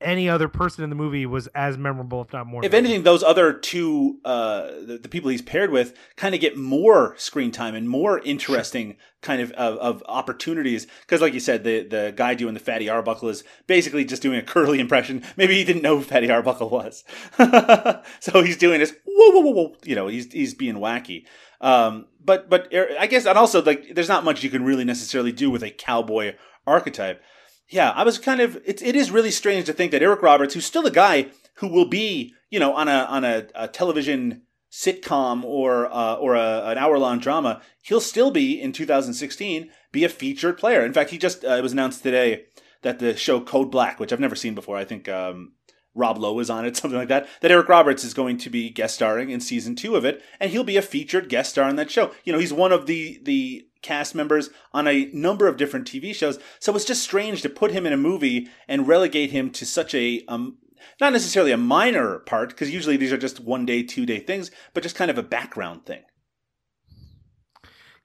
any 0.00 0.28
other 0.28 0.48
person 0.48 0.84
in 0.84 0.90
the 0.90 0.96
movie 0.96 1.26
was 1.26 1.48
as 1.48 1.76
memorable, 1.76 2.22
if 2.22 2.32
not 2.32 2.46
more. 2.46 2.64
If 2.64 2.72
anything, 2.72 3.02
those 3.02 3.22
other 3.22 3.52
two, 3.52 4.18
uh, 4.24 4.68
the, 4.86 4.98
the 5.02 5.08
people 5.08 5.30
he's 5.30 5.42
paired 5.42 5.70
with, 5.70 5.96
kind 6.16 6.34
of 6.34 6.40
get 6.40 6.56
more 6.56 7.14
screen 7.18 7.50
time 7.50 7.74
and 7.74 7.88
more 7.88 8.20
interesting 8.20 8.96
kind 9.22 9.42
of 9.42 9.50
of, 9.52 9.78
of 9.78 10.02
opportunities. 10.06 10.86
Because, 11.00 11.20
like 11.20 11.34
you 11.34 11.40
said, 11.40 11.64
the 11.64 11.82
the 11.82 12.12
guy 12.14 12.34
doing 12.34 12.54
the 12.54 12.60
Fatty 12.60 12.88
Arbuckle 12.88 13.28
is 13.28 13.42
basically 13.66 14.04
just 14.04 14.22
doing 14.22 14.38
a 14.38 14.42
curly 14.42 14.78
impression. 14.80 15.24
Maybe 15.36 15.54
he 15.54 15.64
didn't 15.64 15.82
know 15.82 15.96
who 15.96 16.04
Fatty 16.04 16.30
Arbuckle 16.30 16.70
was, 16.70 17.04
so 18.20 18.42
he's 18.42 18.56
doing 18.56 18.78
this. 18.78 18.94
Whoa, 19.04 19.30
whoa, 19.32 19.40
whoa, 19.40 19.52
whoa! 19.52 19.76
You 19.84 19.96
know, 19.96 20.06
he's 20.06 20.32
he's 20.32 20.54
being 20.54 20.76
wacky. 20.76 21.24
Um, 21.60 22.06
but 22.24 22.48
but 22.48 22.72
er, 22.72 22.90
I 22.98 23.08
guess, 23.08 23.26
and 23.26 23.36
also 23.36 23.62
like, 23.62 23.94
there's 23.94 24.08
not 24.08 24.24
much 24.24 24.44
you 24.44 24.50
can 24.50 24.64
really 24.64 24.84
necessarily 24.84 25.32
do 25.32 25.50
with 25.50 25.62
a 25.62 25.70
cowboy 25.70 26.36
archetype. 26.66 27.22
Yeah, 27.68 27.90
I 27.90 28.04
was 28.04 28.18
kind 28.18 28.40
of. 28.40 28.56
It, 28.64 28.82
it 28.82 28.96
is 28.96 29.10
really 29.10 29.30
strange 29.30 29.66
to 29.66 29.72
think 29.72 29.92
that 29.92 30.02
Eric 30.02 30.22
Roberts, 30.22 30.54
who's 30.54 30.64
still 30.64 30.86
a 30.86 30.90
guy 30.90 31.28
who 31.54 31.68
will 31.68 31.88
be, 31.88 32.34
you 32.50 32.58
know, 32.58 32.74
on 32.74 32.88
a 32.88 33.06
on 33.08 33.24
a, 33.24 33.46
a 33.54 33.68
television 33.68 34.42
sitcom 34.70 35.44
or 35.44 35.86
uh, 35.92 36.14
or 36.14 36.34
a, 36.34 36.64
an 36.66 36.78
hour 36.78 36.98
long 36.98 37.18
drama, 37.18 37.60
he'll 37.82 38.00
still 38.00 38.30
be 38.30 38.60
in 38.60 38.72
2016 38.72 39.70
be 39.92 40.04
a 40.04 40.08
featured 40.08 40.58
player. 40.58 40.84
In 40.84 40.92
fact, 40.92 41.10
he 41.10 41.18
just 41.18 41.44
uh, 41.44 41.50
it 41.50 41.62
was 41.62 41.72
announced 41.72 42.02
today 42.02 42.44
that 42.82 42.98
the 42.98 43.16
show 43.16 43.40
Code 43.40 43.70
Black, 43.70 43.98
which 43.98 44.12
I've 44.12 44.20
never 44.20 44.36
seen 44.36 44.54
before, 44.54 44.76
I 44.76 44.84
think 44.84 45.08
um, 45.08 45.52
Rob 45.94 46.18
Lowe 46.18 46.38
is 46.38 46.50
on 46.50 46.64
it, 46.64 46.76
something 46.78 46.98
like 46.98 47.08
that. 47.08 47.28
That 47.40 47.50
Eric 47.50 47.68
Roberts 47.68 48.04
is 48.04 48.14
going 48.14 48.38
to 48.38 48.50
be 48.50 48.70
guest 48.70 48.94
starring 48.94 49.30
in 49.30 49.40
season 49.40 49.76
two 49.76 49.96
of 49.96 50.04
it, 50.04 50.22
and 50.40 50.50
he'll 50.50 50.64
be 50.64 50.76
a 50.76 50.82
featured 50.82 51.28
guest 51.28 51.50
star 51.50 51.64
on 51.64 51.76
that 51.76 51.90
show. 51.90 52.12
You 52.24 52.32
know, 52.32 52.38
he's 52.38 52.52
one 52.52 52.72
of 52.72 52.86
the 52.86 53.20
the 53.22 53.67
cast 53.82 54.14
members 54.14 54.50
on 54.72 54.86
a 54.88 55.10
number 55.12 55.46
of 55.46 55.56
different 55.56 55.86
TV 55.86 56.14
shows. 56.14 56.38
So 56.58 56.74
it's 56.74 56.84
just 56.84 57.02
strange 57.02 57.42
to 57.42 57.48
put 57.48 57.70
him 57.70 57.86
in 57.86 57.92
a 57.92 57.96
movie 57.96 58.48
and 58.66 58.88
relegate 58.88 59.30
him 59.30 59.50
to 59.50 59.66
such 59.66 59.94
a 59.94 60.22
um, 60.28 60.58
not 61.00 61.12
necessarily 61.12 61.52
a 61.52 61.56
minor 61.56 62.18
part 62.20 62.50
because 62.50 62.72
usually 62.72 62.96
these 62.96 63.12
are 63.12 63.18
just 63.18 63.40
one 63.40 63.66
day, 63.66 63.82
two 63.82 64.06
day 64.06 64.18
things, 64.20 64.50
but 64.74 64.82
just 64.82 64.96
kind 64.96 65.10
of 65.10 65.18
a 65.18 65.22
background 65.22 65.86
thing. 65.86 66.02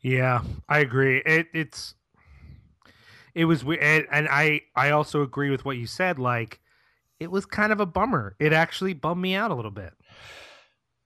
Yeah, 0.02 0.42
I 0.68 0.80
agree. 0.80 1.22
It 1.26 1.48
it's 1.54 1.96
it 3.34 3.46
was 3.46 3.64
we- 3.64 3.80
and, 3.80 4.06
and 4.12 4.28
I 4.30 4.62
I 4.76 4.92
also 4.92 5.22
agree 5.22 5.50
with 5.50 5.66
what 5.66 5.78
you 5.78 5.88
said. 5.88 6.20
Like 6.20 6.60
it 7.20 7.32
was 7.32 7.46
kind 7.46 7.72
of 7.72 7.80
a 7.80 7.86
bummer. 7.86 8.36
It 8.40 8.54
actually 8.54 8.94
bummed 8.94 9.22
me 9.22 9.34
out 9.34 9.52
a 9.52 9.56
little 9.56 9.72
bit. 9.72 9.94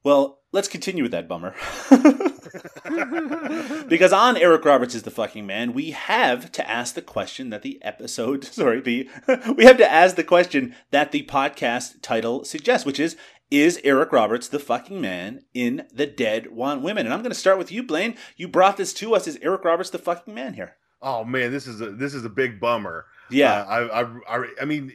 Well, 0.03 0.39
let's 0.57 0.67
continue 0.67 1.03
with 1.03 1.11
that 1.11 1.27
bummer. 1.27 1.53
because 3.87 4.11
on 4.11 4.35
Eric 4.35 4.65
Roberts 4.65 4.95
is 4.95 5.03
the 5.03 5.11
fucking 5.11 5.45
man, 5.45 5.71
we 5.71 5.91
have 5.91 6.51
to 6.53 6.67
ask 6.67 6.95
the 6.95 7.01
question 7.03 7.51
that 7.51 7.61
the 7.61 7.79
episode, 7.83 8.43
sorry, 8.51 8.81
the 8.81 9.07
we 9.55 9.65
have 9.65 9.77
to 9.77 9.89
ask 9.89 10.15
the 10.15 10.23
question 10.23 10.75
that 10.89 11.11
the 11.11 11.21
podcast 11.27 12.01
title 12.01 12.43
suggests, 12.43 12.87
which 12.87 12.99
is 12.99 13.15
is 13.51 13.79
Eric 13.83 14.11
Roberts 14.11 14.47
the 14.47 14.57
fucking 14.57 14.99
man 14.99 15.41
in 15.53 15.85
The 15.93 16.07
Dead 16.07 16.51
Want 16.51 16.81
Women? 16.81 17.05
And 17.05 17.13
I'm 17.13 17.21
going 17.21 17.31
to 17.31 17.39
start 17.39 17.59
with 17.59 17.71
you, 17.71 17.83
Blaine. 17.83 18.17
You 18.35 18.47
brought 18.47 18.77
this 18.77 18.93
to 18.95 19.13
us. 19.13 19.27
Is 19.27 19.37
Eric 19.43 19.63
Roberts 19.63 19.91
the 19.91 19.99
fucking 19.99 20.33
man 20.33 20.55
here? 20.55 20.75
Oh 21.03 21.23
man, 21.23 21.51
this 21.51 21.67
is 21.67 21.81
a 21.81 21.91
this 21.91 22.15
is 22.15 22.25
a 22.25 22.29
big 22.29 22.59
bummer. 22.59 23.05
Yeah. 23.29 23.61
Uh, 23.61 23.65
I, 23.67 24.01
I 24.01 24.37
I 24.39 24.47
I 24.63 24.65
mean, 24.65 24.91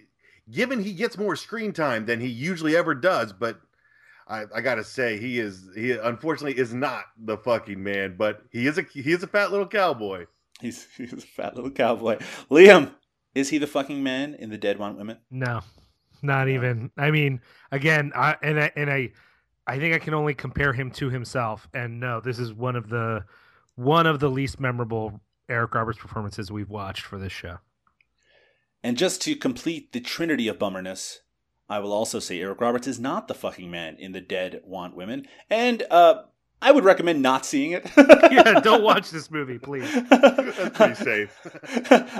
given 0.50 0.82
he 0.82 0.92
gets 0.92 1.16
more 1.16 1.36
screen 1.36 1.72
time 1.72 2.06
than 2.06 2.20
he 2.20 2.26
usually 2.26 2.74
ever 2.74 2.96
does, 2.96 3.32
but 3.32 3.60
I, 4.32 4.46
I 4.54 4.60
gotta 4.62 4.82
say 4.82 5.18
he 5.18 5.38
is 5.38 5.68
he 5.76 5.92
unfortunately 5.92 6.58
is 6.58 6.72
not 6.72 7.04
the 7.22 7.36
fucking 7.36 7.82
man, 7.82 8.16
but 8.16 8.42
he 8.50 8.66
is 8.66 8.78
a 8.78 8.82
he 8.82 9.12
is 9.12 9.22
a 9.22 9.26
fat 9.26 9.50
little 9.50 9.66
cowboy. 9.66 10.24
He's, 10.60 10.86
he's 10.96 11.12
a 11.12 11.18
fat 11.18 11.54
little 11.54 11.70
cowboy. 11.70 12.18
Liam, 12.50 12.92
is 13.34 13.50
he 13.50 13.58
the 13.58 13.66
fucking 13.66 14.02
man 14.02 14.34
in 14.34 14.48
The 14.48 14.56
Dead 14.56 14.78
Want 14.78 14.96
Women? 14.96 15.18
No, 15.30 15.60
not 16.22 16.48
even. 16.48 16.90
I 16.96 17.10
mean, 17.10 17.42
again, 17.70 18.12
I 18.14 18.36
and 18.42 18.58
I, 18.58 18.72
and 18.74 18.90
I, 18.90 19.10
I 19.66 19.78
think 19.78 19.94
I 19.94 19.98
can 19.98 20.14
only 20.14 20.32
compare 20.32 20.72
him 20.72 20.90
to 20.92 21.10
himself. 21.10 21.68
And 21.74 22.00
no, 22.00 22.20
this 22.20 22.38
is 22.38 22.54
one 22.54 22.76
of 22.76 22.88
the 22.88 23.24
one 23.74 24.06
of 24.06 24.18
the 24.18 24.30
least 24.30 24.58
memorable 24.58 25.20
Eric 25.50 25.74
Roberts 25.74 25.98
performances 25.98 26.50
we've 26.50 26.70
watched 26.70 27.02
for 27.02 27.18
this 27.18 27.32
show. 27.32 27.58
And 28.82 28.96
just 28.96 29.20
to 29.22 29.36
complete 29.36 29.92
the 29.92 30.00
trinity 30.00 30.48
of 30.48 30.58
bummerness, 30.58 31.20
I 31.72 31.78
will 31.78 31.94
also 31.94 32.18
say 32.18 32.38
Eric 32.38 32.60
Roberts 32.60 32.86
is 32.86 33.00
not 33.00 33.28
the 33.28 33.34
fucking 33.34 33.70
man 33.70 33.96
in 33.98 34.12
The 34.12 34.20
Dead 34.20 34.60
Want 34.62 34.94
Women. 34.94 35.26
And 35.48 35.82
uh, 35.90 36.24
I 36.60 36.70
would 36.70 36.84
recommend 36.84 37.22
not 37.22 37.46
seeing 37.46 37.70
it. 37.72 37.90
yeah, 37.96 38.60
don't 38.60 38.82
watch 38.82 39.10
this 39.10 39.30
movie, 39.30 39.58
please. 39.58 39.90
That's 40.10 40.76
pretty 40.76 40.94
safe. 40.96 41.34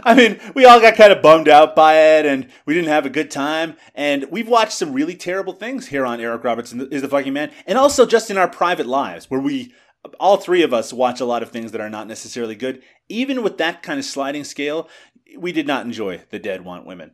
I 0.07 0.15
mean, 0.15 0.41
we 0.55 0.65
all 0.65 0.81
got 0.81 0.97
kind 0.97 1.13
of 1.13 1.21
bummed 1.21 1.51
out 1.51 1.77
by 1.77 1.99
it, 1.99 2.25
and 2.25 2.49
we 2.65 2.73
didn't 2.73 2.89
have 2.89 3.05
a 3.05 3.11
good 3.11 3.31
time. 3.31 3.77
And 3.95 4.25
we've 4.31 4.49
watched 4.49 4.73
some 4.73 4.95
really 4.95 5.17
terrible 5.17 5.53
things 5.53 5.89
here 5.89 6.07
on 6.07 6.19
Eric 6.19 6.45
Roberts 6.45 6.73
is 6.73 7.03
the 7.03 7.09
fucking 7.09 7.35
man, 7.35 7.53
and 7.67 7.77
also 7.77 8.07
just 8.07 8.31
in 8.31 8.39
our 8.39 8.49
private 8.49 8.87
lives, 8.87 9.31
where 9.31 9.39
we, 9.39 9.75
all 10.19 10.39
three 10.39 10.63
of 10.63 10.73
us, 10.73 10.95
watch 10.95 11.21
a 11.21 11.27
lot 11.27 11.43
of 11.43 11.51
things 11.51 11.73
that 11.73 11.81
are 11.83 11.91
not 11.91 12.09
necessarily 12.09 12.55
good. 12.55 12.83
Even 13.11 13.43
with 13.43 13.59
that 13.59 13.83
kind 13.83 13.99
of 13.99 14.07
sliding 14.07 14.45
scale, 14.45 14.89
we 15.37 15.53
did 15.53 15.67
not 15.67 15.85
enjoy 15.85 16.23
The 16.31 16.39
Dead 16.39 16.65
Want 16.65 16.87
Women. 16.87 17.13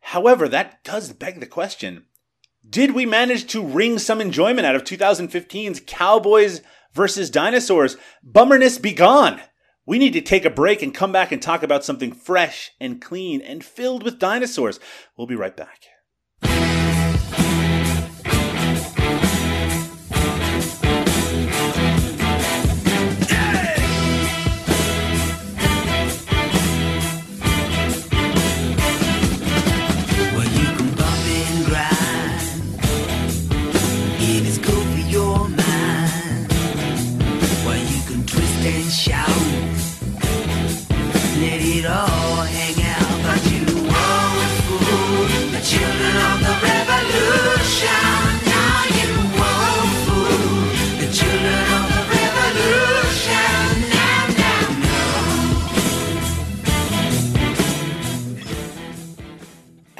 However, 0.00 0.48
that 0.48 0.82
does 0.84 1.12
beg 1.12 1.40
the 1.40 1.46
question 1.46 2.04
did 2.68 2.94
we 2.94 3.06
manage 3.06 3.46
to 3.46 3.64
wring 3.64 3.98
some 3.98 4.20
enjoyment 4.20 4.66
out 4.66 4.74
of 4.74 4.84
2015's 4.84 5.80
Cowboys 5.86 6.60
versus 6.92 7.30
Dinosaurs? 7.30 7.96
Bummerness 8.22 8.78
be 8.78 8.92
gone. 8.92 9.40
We 9.86 9.98
need 9.98 10.12
to 10.12 10.20
take 10.20 10.44
a 10.44 10.50
break 10.50 10.82
and 10.82 10.92
come 10.92 11.12
back 11.12 11.32
and 11.32 11.40
talk 11.40 11.62
about 11.62 11.82
something 11.82 12.12
fresh 12.12 12.72
and 12.78 13.00
clean 13.00 13.40
and 13.40 13.64
filled 13.64 14.02
with 14.02 14.18
dinosaurs. 14.18 14.78
We'll 15.16 15.26
be 15.26 15.34
right 15.34 15.56
back. 15.56 15.84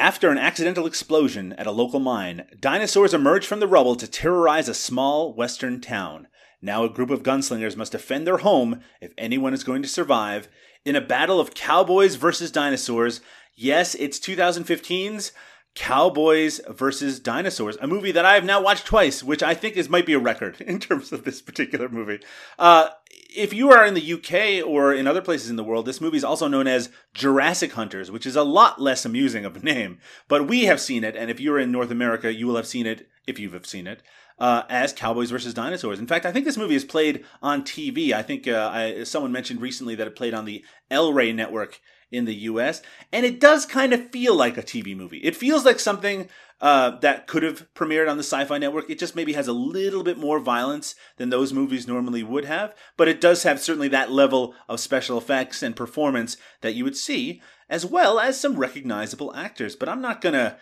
After 0.09 0.31
an 0.31 0.39
accidental 0.39 0.87
explosion 0.87 1.53
at 1.59 1.67
a 1.67 1.71
local 1.71 2.01
mine, 2.01 2.47
dinosaurs 2.59 3.13
emerge 3.13 3.47
from 3.47 3.61
the 3.61 3.67
rubble 3.67 3.95
to 3.97 4.07
terrorize 4.07 4.67
a 4.67 4.73
small 4.73 5.35
western 5.35 5.83
town. 5.83 6.29
Now 6.63 6.83
a 6.83 6.89
group 6.89 7.11
of 7.11 7.23
gunslingers 7.23 7.77
must 7.77 7.93
defend 7.93 8.27
their 8.27 8.39
home 8.39 8.81
if 9.03 9.13
anyone 9.19 9.53
is 9.53 9.65
going 9.65 9.83
to 9.83 9.89
survive 9.89 10.49
in 10.83 10.97
a 10.97 11.03
battle 11.03 11.39
of 11.39 11.53
cowboys 11.53 12.15
versus 12.15 12.51
dinosaurs. 12.51 13.21
Yes, 13.55 13.95
it's 13.97 14.19
2015's 14.19 15.33
Cowboys 15.79 16.61
versus 16.69 17.21
Dinosaurs, 17.21 17.77
a 17.81 17.87
movie 17.87 18.11
that 18.11 18.25
I 18.25 18.35
have 18.35 18.45
now 18.45 18.61
watched 18.61 18.85
twice, 18.85 19.23
which 19.23 19.45
I 19.45 19.55
think 19.55 19.77
is 19.77 19.89
might 19.89 20.07
be 20.07 20.13
a 20.13 20.19
record 20.19 20.61
in 20.67 20.81
terms 20.81 21.13
of 21.13 21.23
this 21.23 21.41
particular 21.41 21.89
movie. 21.89 22.19
Uh, 22.59 22.89
if 23.35 23.53
you 23.53 23.71
are 23.71 23.87
in 23.87 23.95
the 23.95 24.13
UK 24.15 24.67
or 24.67 24.93
in 24.93 25.07
other 25.07 25.23
places 25.23 25.51
in 25.51 25.55
the 25.57 25.63
world, 25.63 25.87
this 25.87 26.01
movie 26.01 26.17
is 26.17 26.25
also 26.25 26.49
known 26.49 26.67
as 26.67 26.91
Jurassic 27.15 27.75
Hunters, 27.75 28.11
which 28.11 28.27
is 28.27 28.35
a 28.35 28.43
lot 28.43 28.83
less 28.83 29.05
amusing 29.05 29.45
of 29.45 29.55
a 29.55 29.61
name. 29.61 30.01
But 30.27 30.49
we 30.49 30.65
have 30.65 30.81
seen 30.81 31.05
it, 31.05 31.15
and 31.15 31.31
if 31.31 31.39
you're 31.39 31.61
in 31.61 31.71
North 31.71 31.93
America, 31.93 32.35
you 32.35 32.49
will 32.49 32.57
have 32.57 32.67
seen 32.67 32.85
it 32.85 33.09
if 33.29 33.39
you 33.39 33.51
have 33.53 33.65
seen 33.65 33.87
it. 33.87 34.03
Uh, 34.41 34.63
as 34.69 34.93
Cowboys 34.93 35.31
versus 35.31 35.55
Dinosaurs. 35.55 35.99
In 35.99 36.07
fact, 36.07 36.25
I 36.25 36.31
think 36.31 36.45
this 36.45 36.57
movie 36.57 36.77
is 36.77 36.85
played 36.85 37.25
on 37.43 37.63
TV. 37.63 38.13
I 38.13 38.23
think 38.23 38.47
uh, 38.47 38.71
I, 38.73 39.03
someone 39.03 39.33
mentioned 39.33 39.61
recently 39.61 39.97
that 39.97 40.07
it 40.07 40.15
played 40.15 40.33
on 40.33 40.45
the 40.45 40.65
El 40.93 41.13
Rey 41.13 41.33
network 41.33 41.81
in 42.11 42.25
the 42.25 42.35
US, 42.35 42.83
and 43.13 43.27
it 43.27 43.41
does 43.41 43.67
kind 43.67 43.93
of 43.93 44.11
feel 44.11 44.35
like 44.35 44.57
a 44.57 44.63
TV 44.63 44.97
movie. 44.97 45.19
It 45.19 45.37
feels 45.37 45.65
like 45.65 45.79
something 45.79 46.29
uh, 46.61 46.99
that 47.01 47.27
could 47.27 47.43
have 47.43 47.73
premiered 47.75 48.11
on 48.11 48.17
the 48.17 48.23
Sci 48.23 48.45
Fi 48.45 48.59
Network. 48.59 48.91
It 48.91 48.99
just 48.99 49.15
maybe 49.15 49.35
has 49.35 49.47
a 49.47 49.53
little 49.53 50.03
bit 50.03 50.19
more 50.19 50.41
violence 50.41 50.95
than 51.17 51.31
those 51.31 51.53
movies 51.53 51.87
normally 51.87 52.23
would 52.23 52.45
have, 52.47 52.75
but 52.97 53.09
it 53.09 53.21
does 53.21 53.43
have 53.43 53.61
certainly 53.61 53.89
that 53.89 54.11
level 54.11 54.55
of 54.69 54.81
special 54.81 55.19
effects 55.19 55.63
and 55.63 55.77
performance 55.77 56.37
that 56.63 56.75
you 56.75 56.85
would 56.85 56.97
see, 56.97 57.43
as 57.69 57.87
well 57.87 58.19
as 58.19 58.41
some 58.41 58.57
recognizable 58.57 59.35
actors. 59.35 59.77
But 59.77 59.89
I'm 59.89 60.01
not 60.01 60.21
going 60.21 60.35
to 60.35 60.57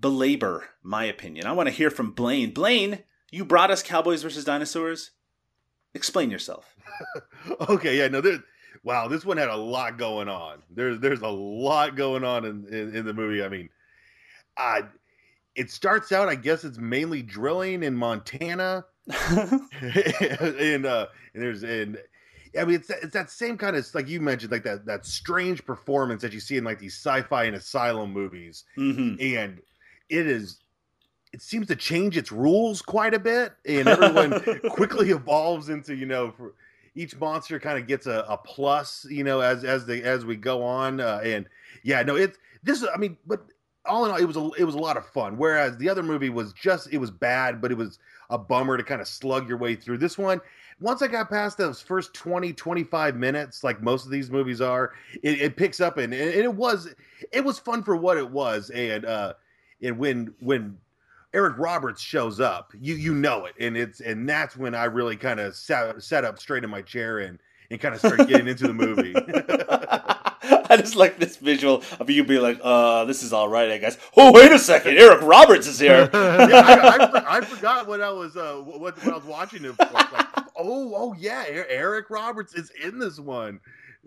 belabor 0.00 0.70
my 0.82 1.04
opinion. 1.04 1.46
I 1.46 1.52
want 1.52 1.68
to 1.68 1.74
hear 1.74 1.90
from 1.90 2.12
Blaine. 2.12 2.52
Blaine, 2.52 3.00
you 3.30 3.44
brought 3.44 3.70
us 3.70 3.82
Cowboys 3.82 4.22
versus 4.22 4.44
Dinosaurs. 4.44 5.10
Explain 5.94 6.30
yourself. 6.30 6.74
okay, 7.68 7.98
yeah, 7.98 8.08
no, 8.08 8.20
there. 8.20 8.38
Wow, 8.84 9.08
this 9.08 9.24
one 9.24 9.36
had 9.36 9.48
a 9.48 9.56
lot 9.56 9.96
going 9.96 10.28
on. 10.28 10.62
There's 10.70 10.98
there's 10.98 11.20
a 11.20 11.28
lot 11.28 11.94
going 11.96 12.24
on 12.24 12.44
in, 12.44 12.66
in, 12.68 12.96
in 12.96 13.06
the 13.06 13.14
movie. 13.14 13.42
I 13.42 13.48
mean, 13.48 13.68
uh, 14.56 14.82
it 15.54 15.70
starts 15.70 16.12
out, 16.12 16.28
I 16.28 16.34
guess 16.34 16.64
it's 16.64 16.78
mainly 16.78 17.22
drilling 17.22 17.82
in 17.82 17.94
Montana, 17.94 18.84
and 19.08 20.86
uh, 20.86 21.06
and 21.34 21.42
there's 21.42 21.62
and 21.62 21.98
I 22.58 22.64
mean 22.64 22.76
it's 22.76 22.90
it's 22.90 23.12
that 23.12 23.30
same 23.30 23.56
kind 23.56 23.76
of 23.76 23.86
like 23.94 24.08
you 24.08 24.20
mentioned, 24.20 24.50
like 24.50 24.64
that 24.64 24.84
that 24.86 25.06
strange 25.06 25.64
performance 25.64 26.22
that 26.22 26.32
you 26.32 26.40
see 26.40 26.56
in 26.56 26.64
like 26.64 26.78
these 26.78 26.94
sci-fi 26.94 27.44
and 27.44 27.56
asylum 27.56 28.12
movies, 28.12 28.64
hmm 28.74 29.14
and 29.20 29.60
it 30.08 30.26
is 30.26 30.58
it 31.32 31.40
seems 31.40 31.66
to 31.66 31.76
change 31.76 32.16
its 32.16 32.30
rules 32.30 32.82
quite 32.82 33.14
a 33.14 33.18
bit 33.18 33.52
and 33.64 33.88
everyone 33.88 34.60
quickly 34.70 35.10
evolves 35.10 35.70
into 35.70 35.94
you 35.94 36.04
know 36.04 36.30
for 36.30 36.54
each 36.94 37.18
monster 37.18 37.58
kind 37.58 37.78
of 37.78 37.86
gets 37.86 38.06
a, 38.06 38.24
a 38.28 38.36
plus 38.36 39.06
you 39.08 39.24
know 39.24 39.40
as 39.40 39.64
as 39.64 39.86
the 39.86 40.02
as 40.02 40.24
we 40.24 40.36
go 40.36 40.62
on 40.62 41.00
uh, 41.00 41.20
and 41.24 41.48
yeah 41.82 42.02
no 42.02 42.16
it's 42.16 42.38
this 42.62 42.84
i 42.94 42.98
mean 42.98 43.16
but 43.26 43.42
all 43.86 44.04
in 44.04 44.10
all 44.10 44.16
it 44.16 44.24
was 44.24 44.36
a 44.36 44.50
it 44.58 44.64
was 44.64 44.74
a 44.74 44.78
lot 44.78 44.96
of 44.96 45.06
fun 45.06 45.36
whereas 45.36 45.76
the 45.78 45.88
other 45.88 46.02
movie 46.02 46.30
was 46.30 46.52
just 46.52 46.92
it 46.92 46.98
was 46.98 47.10
bad 47.10 47.60
but 47.60 47.70
it 47.72 47.76
was 47.76 47.98
a 48.30 48.38
bummer 48.38 48.76
to 48.76 48.82
kind 48.82 49.00
of 49.00 49.06
slug 49.06 49.46
your 49.46 49.58
way 49.58 49.74
through. 49.74 49.98
This 49.98 50.16
one 50.16 50.40
once 50.80 51.02
i 51.02 51.06
got 51.06 51.30
past 51.30 51.58
those 51.58 51.80
first 51.82 52.14
20 52.14 52.52
25 52.52 53.16
minutes 53.16 53.62
like 53.62 53.82
most 53.82 54.04
of 54.04 54.10
these 54.10 54.30
movies 54.30 54.60
are 54.60 54.92
it, 55.22 55.40
it 55.40 55.56
picks 55.56 55.80
up 55.80 55.98
and, 55.98 56.12
and 56.12 56.34
it 56.34 56.52
was 56.52 56.94
it 57.30 57.44
was 57.44 57.58
fun 57.58 57.82
for 57.82 57.94
what 57.94 58.16
it 58.16 58.28
was 58.28 58.70
and 58.70 59.04
uh 59.04 59.34
and 59.82 59.98
when 59.98 60.34
when 60.40 60.76
Eric 61.34 61.58
Roberts 61.58 62.02
shows 62.02 62.40
up, 62.40 62.72
you 62.78 62.94
you 62.94 63.14
know 63.14 63.46
it, 63.46 63.54
and 63.58 63.76
it's 63.76 64.00
and 64.00 64.28
that's 64.28 64.56
when 64.56 64.74
I 64.74 64.84
really 64.84 65.16
kind 65.16 65.40
of 65.40 65.54
sat, 65.56 66.02
sat 66.02 66.24
up 66.24 66.38
straight 66.38 66.64
in 66.64 66.70
my 66.70 66.82
chair 66.82 67.20
and 67.20 67.38
and 67.70 67.80
kind 67.80 67.94
of 67.94 68.00
started 68.00 68.28
getting 68.28 68.48
into 68.48 68.66
the 68.66 68.74
movie. 68.74 69.14
I 70.72 70.76
just 70.76 70.96
like 70.96 71.18
this 71.18 71.36
visual 71.36 71.82
of 72.00 72.10
you 72.10 72.24
being 72.24 72.42
like, 72.42 72.60
uh, 72.62 73.04
this 73.04 73.22
is 73.22 73.32
all 73.32 73.48
right, 73.48 73.70
I 73.70 73.78
guess. 73.78 73.96
Oh, 74.16 74.32
wait 74.32 74.52
a 74.52 74.58
second. 74.58 74.98
Eric 74.98 75.22
Roberts 75.22 75.66
is 75.66 75.78
here. 75.78 76.10
yeah, 76.14 76.36
I, 76.38 77.10
I, 77.14 77.36
I 77.38 77.40
forgot 77.40 77.86
what 77.86 78.00
I 78.00 78.10
was 78.10 78.36
uh 78.36 78.56
what, 78.56 78.96
what 79.04 79.06
I 79.06 79.16
was 79.16 79.24
watching 79.24 79.64
it 79.64 79.74
for. 79.74 79.90
Like, 79.92 80.26
oh 80.56 80.92
oh 80.94 81.14
yeah, 81.18 81.44
Eric 81.46 82.10
Roberts 82.10 82.54
is 82.54 82.70
in 82.82 82.98
this 82.98 83.18
one. 83.18 83.60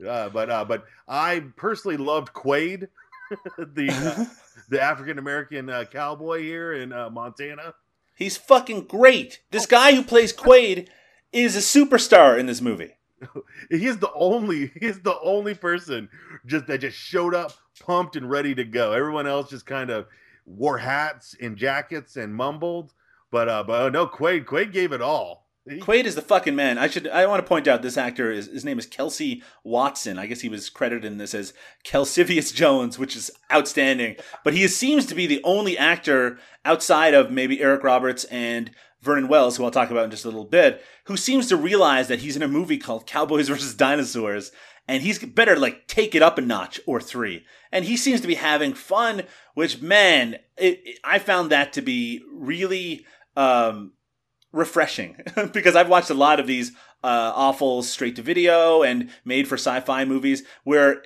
Uh, 0.06 0.30
but 0.30 0.50
uh, 0.50 0.66
but 0.66 0.86
I 1.08 1.44
personally 1.56 1.98
loved 1.98 2.34
Quaid, 2.34 2.88
the 3.58 3.90
uh, 3.90 4.26
the 4.70 4.82
African 4.82 5.18
American 5.18 5.70
uh, 5.70 5.86
cowboy 5.86 6.42
here 6.42 6.74
in 6.74 6.92
uh, 6.94 7.10
Montana. 7.10 7.76
He's 8.16 8.38
fucking 8.38 8.86
great. 8.86 9.42
This 9.52 9.66
guy 9.66 9.94
who 9.94 10.04
plays 10.04 10.34
Quaid 10.34 10.88
is 11.32 11.56
a 11.56 11.60
superstar 11.60 12.40
in 12.40 12.46
this 12.46 12.62
movie. 12.62 12.94
He 13.70 13.88
is 13.88 13.98
the 13.98 14.12
only 14.14 14.68
he 14.68 14.86
is 14.86 15.02
the 15.02 15.20
only 15.22 15.56
person 15.56 16.10
just 16.46 16.68
that 16.68 16.80
just 16.80 16.98
showed 16.98 17.34
up 17.34 17.54
pumped 17.80 18.16
and 18.16 18.30
ready 18.30 18.54
to 18.56 18.64
go. 18.64 18.92
Everyone 18.92 19.26
else 19.26 19.50
just 19.50 19.66
kind 19.66 19.90
of 19.90 20.08
wore 20.46 20.78
hats 20.78 21.36
and 21.42 21.58
jackets 21.58 22.16
and 22.18 22.36
mumbled. 22.36 22.94
But 23.32 23.50
uh 23.50 23.64
but 23.64 23.82
uh, 23.82 23.90
no 23.90 24.06
Quaid 24.06 24.46
Quaid 24.46 24.72
gave 24.72 24.92
it 24.92 25.02
all. 25.02 25.45
Quaid 25.68 26.06
is 26.06 26.14
the 26.14 26.22
fucking 26.22 26.56
man. 26.56 26.78
I 26.78 26.88
should. 26.88 27.08
I 27.08 27.26
want 27.26 27.44
to 27.44 27.48
point 27.48 27.68
out 27.68 27.82
this 27.82 27.98
actor 27.98 28.32
is 28.32 28.46
his 28.48 28.64
name 28.64 28.78
is 28.78 28.86
Kelsey 28.86 29.42
Watson. 29.64 30.20
I 30.20 30.28
guess 30.28 30.42
he 30.42 30.50
was 30.50 30.70
credited 30.70 31.04
in 31.06 31.18
this 31.18 31.34
as 31.34 31.54
Kelsivius 31.84 32.54
Jones, 32.54 33.00
which 33.00 33.16
is 33.16 33.32
outstanding. 33.52 34.16
But 34.44 34.54
he 34.54 34.68
seems 34.68 35.08
to 35.08 35.16
be 35.16 35.26
the 35.26 35.42
only 35.44 35.76
actor 35.76 36.38
outside 36.64 37.16
of 37.16 37.32
maybe 37.32 37.62
Eric 37.62 37.84
Roberts 37.84 38.26
and 38.26 38.70
Vernon 39.02 39.28
Wells, 39.28 39.58
who 39.58 39.64
I'll 39.66 39.72
talk 39.72 39.90
about 39.90 40.06
in 40.06 40.12
just 40.12 40.26
a 40.26 40.28
little 40.28 40.46
bit, 40.46 40.84
who 41.06 41.18
seems 41.18 41.48
to 41.48 41.58
realize 41.58 42.10
that 42.10 42.20
he's 42.20 42.36
in 42.36 42.44
a 42.44 42.48
movie 42.48 42.78
called 42.78 43.08
Cowboys 43.08 43.50
versus 43.50 43.74
Dinosaurs, 43.74 44.52
and 44.88 45.02
he's 45.02 45.18
better 45.18 45.56
like 45.58 45.88
take 45.88 46.14
it 46.14 46.22
up 46.22 46.38
a 46.38 46.42
notch 46.42 46.80
or 46.86 47.02
three. 47.02 47.44
And 47.72 47.86
he 47.86 47.98
seems 47.98 48.22
to 48.22 48.28
be 48.28 48.36
having 48.36 48.74
fun, 48.76 49.24
which 49.56 49.82
man, 49.82 50.36
it, 50.58 50.80
it- 50.86 51.00
I 51.04 51.18
found 51.18 51.50
that 51.52 51.74
to 51.74 51.82
be 51.82 52.22
really. 52.32 53.04
Um, 53.36 53.92
refreshing 54.56 55.18
because 55.54 55.76
I've 55.76 55.90
watched 55.90 56.10
a 56.10 56.16
lot 56.16 56.40
of 56.40 56.48
these 56.48 56.72
uh, 57.04 57.32
awful 57.36 57.84
straight 57.84 58.16
to 58.16 58.24
video 58.24 58.82
and 58.82 59.12
made 59.24 59.48
for 59.48 59.56
sci 59.56 59.80
fi 59.82 60.06
movies 60.06 60.44
where 60.64 61.04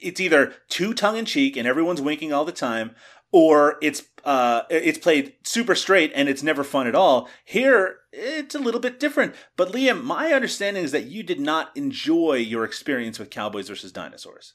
it's 0.00 0.20
either 0.20 0.52
too 0.68 0.92
tongue 0.92 1.16
in 1.16 1.24
cheek 1.24 1.56
and 1.56 1.66
everyone's 1.66 2.02
winking 2.02 2.32
all 2.32 2.44
the 2.44 2.52
time, 2.52 2.94
or 3.32 3.76
it's 3.80 4.02
uh, 4.24 4.62
it's 4.68 4.98
played 4.98 5.34
super 5.42 5.74
straight 5.74 6.12
and 6.14 6.28
it's 6.28 6.42
never 6.42 6.64
fun 6.64 6.86
at 6.86 6.94
all. 6.94 7.28
Here, 7.44 7.96
it's 8.12 8.54
a 8.54 8.58
little 8.58 8.80
bit 8.80 9.00
different. 9.00 9.34
But 9.56 9.72
Liam, 9.72 10.02
my 10.02 10.32
understanding 10.32 10.84
is 10.84 10.92
that 10.92 11.06
you 11.06 11.22
did 11.22 11.40
not 11.40 11.74
enjoy 11.76 12.34
your 12.34 12.64
experience 12.64 13.18
with 13.18 13.30
Cowboys 13.30 13.68
versus 13.68 13.92
Dinosaurs. 13.92 14.54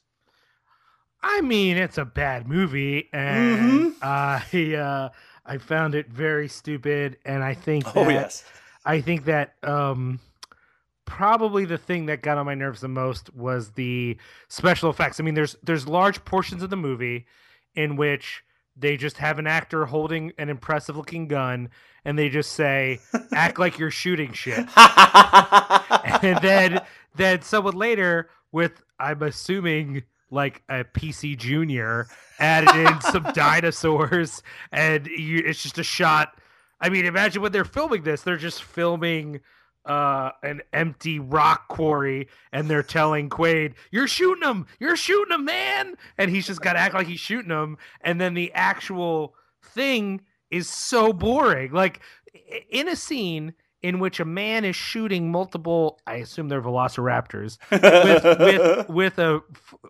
I 1.22 1.40
mean, 1.40 1.78
it's 1.78 1.96
a 1.96 2.04
bad 2.04 2.46
movie, 2.46 3.08
and 3.10 3.94
I 4.02 4.74
uh, 4.74 5.08
I 5.46 5.58
found 5.58 5.94
it 5.94 6.08
very 6.08 6.48
stupid, 6.48 7.18
and 7.24 7.42
I 7.42 7.54
think 7.54 7.84
that, 7.84 7.96
Oh 7.96 8.08
yes, 8.08 8.44
I 8.84 9.00
think 9.00 9.26
that 9.26 9.54
um, 9.62 10.20
probably 11.04 11.64
the 11.64 11.78
thing 11.78 12.06
that 12.06 12.22
got 12.22 12.38
on 12.38 12.46
my 12.46 12.54
nerves 12.54 12.80
the 12.80 12.88
most 12.88 13.34
was 13.34 13.70
the 13.72 14.16
special 14.48 14.90
effects. 14.90 15.20
I 15.20 15.22
mean, 15.22 15.34
there's 15.34 15.56
there's 15.62 15.86
large 15.86 16.24
portions 16.24 16.62
of 16.62 16.70
the 16.70 16.76
movie 16.76 17.26
in 17.74 17.96
which 17.96 18.42
they 18.76 18.96
just 18.96 19.18
have 19.18 19.38
an 19.38 19.46
actor 19.46 19.86
holding 19.86 20.32
an 20.38 20.48
impressive 20.48 20.96
looking 20.96 21.28
gun, 21.28 21.68
and 22.04 22.18
they 22.18 22.28
just 22.28 22.52
say, 22.52 23.00
"Act 23.32 23.58
like 23.58 23.78
you're 23.78 23.90
shooting 23.90 24.32
shit." 24.32 24.58
and 24.76 26.40
then 26.42 26.80
then 27.14 27.42
someone 27.42 27.74
later 27.76 28.30
with 28.50 28.82
I'm 28.98 29.22
assuming 29.22 30.04
like 30.34 30.62
a 30.68 30.84
PC 30.84 31.38
Junior 31.38 32.06
added 32.38 32.74
in 32.74 33.00
some 33.00 33.22
dinosaurs, 33.34 34.42
and 34.72 35.06
you, 35.06 35.42
it's 35.44 35.62
just 35.62 35.78
a 35.78 35.82
shot. 35.84 36.38
I 36.80 36.88
mean, 36.88 37.06
imagine 37.06 37.40
when 37.40 37.52
they're 37.52 37.64
filming 37.64 38.02
this, 38.02 38.22
they're 38.22 38.36
just 38.36 38.62
filming 38.62 39.40
uh, 39.86 40.30
an 40.42 40.62
empty 40.72 41.18
rock 41.18 41.68
quarry, 41.68 42.28
and 42.52 42.68
they're 42.68 42.82
telling 42.82 43.30
Quaid, 43.30 43.74
"You're 43.90 44.08
shooting 44.08 44.48
him, 44.48 44.66
you're 44.80 44.96
shooting 44.96 45.34
him, 45.34 45.44
man," 45.44 45.94
and 46.18 46.30
he's 46.30 46.46
just 46.46 46.60
got 46.60 46.74
to 46.74 46.80
act 46.80 46.94
like 46.94 47.06
he's 47.06 47.20
shooting 47.20 47.50
him, 47.50 47.78
and 48.00 48.20
then 48.20 48.34
the 48.34 48.52
actual 48.52 49.34
thing 49.62 50.20
is 50.50 50.68
so 50.68 51.12
boring. 51.12 51.72
Like 51.72 52.00
in 52.70 52.88
a 52.88 52.96
scene 52.96 53.54
in 53.84 53.98
which 53.98 54.18
a 54.18 54.24
man 54.24 54.64
is 54.64 54.74
shooting 54.74 55.30
multiple, 55.30 56.00
I 56.06 56.14
assume 56.14 56.48
they're 56.48 56.62
velociraptors, 56.62 57.58
with 57.70 58.24
with 58.40 58.88
with 58.88 59.18
a 59.18 59.42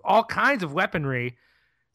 all 0.04 0.24
kinds 0.24 0.64
of 0.64 0.72
weaponry. 0.72 1.36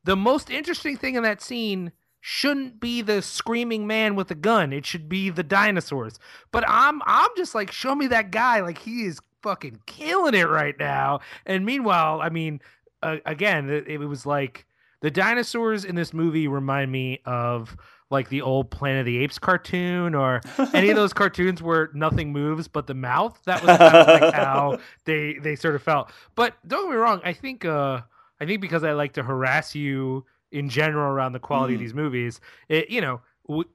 The 0.06 0.16
most 0.16 0.50
interesting 0.50 0.96
thing 0.96 1.16
in 1.16 1.24
that 1.24 1.42
scene 1.42 1.92
shouldn't 2.22 2.80
be 2.80 3.02
the 3.02 3.22
screaming 3.22 3.86
man 3.86 4.16
with 4.16 4.32
a 4.32 4.36
gun. 4.36 4.72
It 4.72 4.86
should 4.86 5.10
be 5.10 5.30
the 5.30 5.44
dinosaurs. 5.44 6.20
But 6.54 6.64
I'm 6.70 7.02
I'm 7.06 7.32
just 7.36 7.54
like, 7.54 7.70
show 7.70 7.94
me 7.94 8.08
that 8.08 8.32
guy. 8.32 8.62
Like 8.62 8.78
he 8.78 9.04
is 9.04 9.20
fucking 9.44 9.82
killing 9.86 10.36
it 10.36 10.48
right 10.48 10.80
now. 10.80 11.20
And 11.46 11.66
meanwhile, 11.66 12.22
I 12.22 12.30
mean, 12.30 12.62
uh, 13.04 13.18
again, 13.26 13.70
it, 13.70 13.90
it 13.90 13.98
was 13.98 14.26
like 14.26 14.66
the 15.02 15.12
dinosaurs 15.12 15.84
in 15.84 15.96
this 15.96 16.14
movie 16.14 16.48
remind 16.48 16.94
me 16.94 17.20
of 17.26 17.76
like 18.12 18.30
the 18.30 18.42
old 18.42 18.72
Planet 18.72 19.02
of 19.02 19.06
the 19.06 19.18
Apes 19.20 19.38
cartoon 19.40 20.16
or 20.16 20.42
any 20.74 20.90
of 20.90 20.96
those 20.96 21.14
cartoons 21.22 21.62
where 21.62 21.90
nothing 21.94 22.32
moves 22.32 22.68
but 22.68 22.88
the 22.88 22.94
mouth. 22.96 23.40
That 23.46 23.64
was 23.64 23.78
kind 23.78 23.96
of 23.96 24.08
like 24.22 24.34
how 24.34 24.80
they 25.06 25.34
they 25.42 25.56
sort 25.56 25.76
of 25.76 25.84
felt. 25.84 26.12
But 26.36 26.56
don't 26.68 26.86
get 26.86 26.92
me 26.92 26.96
wrong, 26.98 27.22
I 27.24 27.34
think 27.34 27.66
uh 27.66 28.02
I 28.42 28.46
think 28.46 28.62
because 28.62 28.84
I 28.84 28.94
like 28.94 29.14
to 29.14 29.24
harass 29.24 29.76
you 29.76 30.26
in 30.52 30.70
general 30.70 31.12
around 31.12 31.34
the 31.34 31.40
quality 31.40 31.76
of 31.76 31.80
Mhm. 31.80 31.84
these 31.84 31.94
movies, 31.94 32.42
it 32.70 32.90
you 32.90 33.02
know, 33.02 33.22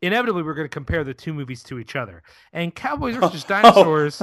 inevitably 0.02 0.42
we're 0.42 0.54
going 0.54 0.64
to 0.64 0.72
compare 0.72 1.04
the 1.04 1.14
two 1.14 1.32
movies 1.34 1.62
to 1.64 1.78
each 1.78 1.94
other. 1.94 2.22
And 2.52 2.74
Cowboys 2.74 3.16
versus 3.16 3.44
Dinosaurs 3.48 4.22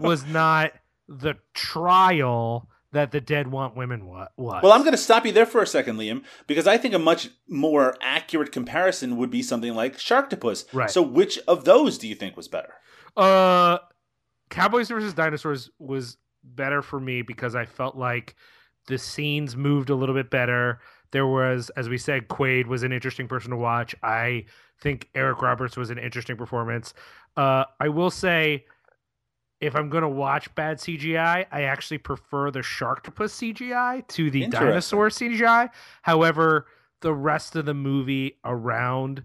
was 0.00 0.24
not 0.26 0.72
the 1.08 1.36
trial 1.54 2.68
that 2.92 3.10
the 3.10 3.20
Dead 3.20 3.48
Want 3.48 3.76
Women 3.76 4.06
wa- 4.06 4.28
was. 4.36 4.62
Well, 4.62 4.72
I'm 4.72 4.80
going 4.82 4.92
to 4.92 4.98
stop 4.98 5.26
you 5.26 5.32
there 5.32 5.46
for 5.46 5.62
a 5.62 5.66
second, 5.66 5.96
Liam, 5.96 6.22
because 6.46 6.66
I 6.66 6.76
think 6.76 6.94
a 6.94 6.98
much 6.98 7.30
more 7.48 7.96
accurate 8.00 8.52
comparison 8.52 9.16
would 9.16 9.30
be 9.30 9.42
something 9.42 9.74
like 9.74 9.96
Sharktopus. 9.98 10.66
Right. 10.72 10.90
So, 10.90 11.02
which 11.02 11.38
of 11.48 11.64
those 11.64 11.98
do 11.98 12.06
you 12.06 12.14
think 12.14 12.36
was 12.36 12.48
better? 12.48 12.74
Uh, 13.16 13.78
Cowboys 14.50 14.88
versus 14.88 15.14
Dinosaurs 15.14 15.70
was 15.78 16.18
better 16.44 16.82
for 16.82 17.00
me 17.00 17.22
because 17.22 17.54
I 17.54 17.64
felt 17.64 17.96
like 17.96 18.34
the 18.88 18.98
scenes 18.98 19.56
moved 19.56 19.90
a 19.90 19.94
little 19.94 20.14
bit 20.14 20.30
better. 20.30 20.80
There 21.12 21.26
was, 21.26 21.70
as 21.76 21.88
we 21.88 21.98
said, 21.98 22.28
Quaid 22.28 22.66
was 22.66 22.82
an 22.82 22.92
interesting 22.92 23.28
person 23.28 23.50
to 23.50 23.56
watch. 23.56 23.94
I 24.02 24.46
think 24.80 25.08
Eric 25.14 25.40
Roberts 25.40 25.76
was 25.76 25.90
an 25.90 25.98
interesting 25.98 26.36
performance. 26.36 26.94
Uh, 27.36 27.64
I 27.80 27.88
will 27.88 28.10
say, 28.10 28.64
if 29.62 29.74
I'm 29.76 29.88
going 29.88 30.02
to 30.02 30.08
watch 30.08 30.54
bad 30.54 30.78
CGI, 30.78 31.46
I 31.50 31.62
actually 31.62 31.98
prefer 31.98 32.50
the 32.50 32.58
Sharktopus 32.60 33.32
CGI 33.54 34.06
to 34.08 34.30
the 34.30 34.46
dinosaur 34.48 35.08
CGI. 35.08 35.70
However, 36.02 36.66
the 37.00 37.14
rest 37.14 37.56
of 37.56 37.64
the 37.64 37.74
movie 37.74 38.38
around 38.44 39.24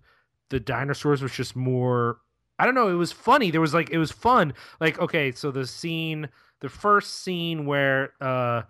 the 0.50 0.60
dinosaurs 0.60 1.22
was 1.22 1.32
just 1.34 1.56
more 1.56 2.20
I 2.60 2.66
don't 2.66 2.74
know, 2.74 2.88
it 2.88 2.94
was 2.96 3.12
funny. 3.12 3.52
There 3.52 3.62
was 3.62 3.74
like 3.74 3.90
it 3.92 3.98
was 4.00 4.12
fun. 4.12 4.54
Like 4.80 5.00
okay, 5.00 5.32
so 5.32 5.52
the 5.52 5.68
scene, 5.68 6.30
the 6.62 6.70
first 6.70 7.22
scene 7.24 7.66
where 7.66 8.14
uh 8.22 8.62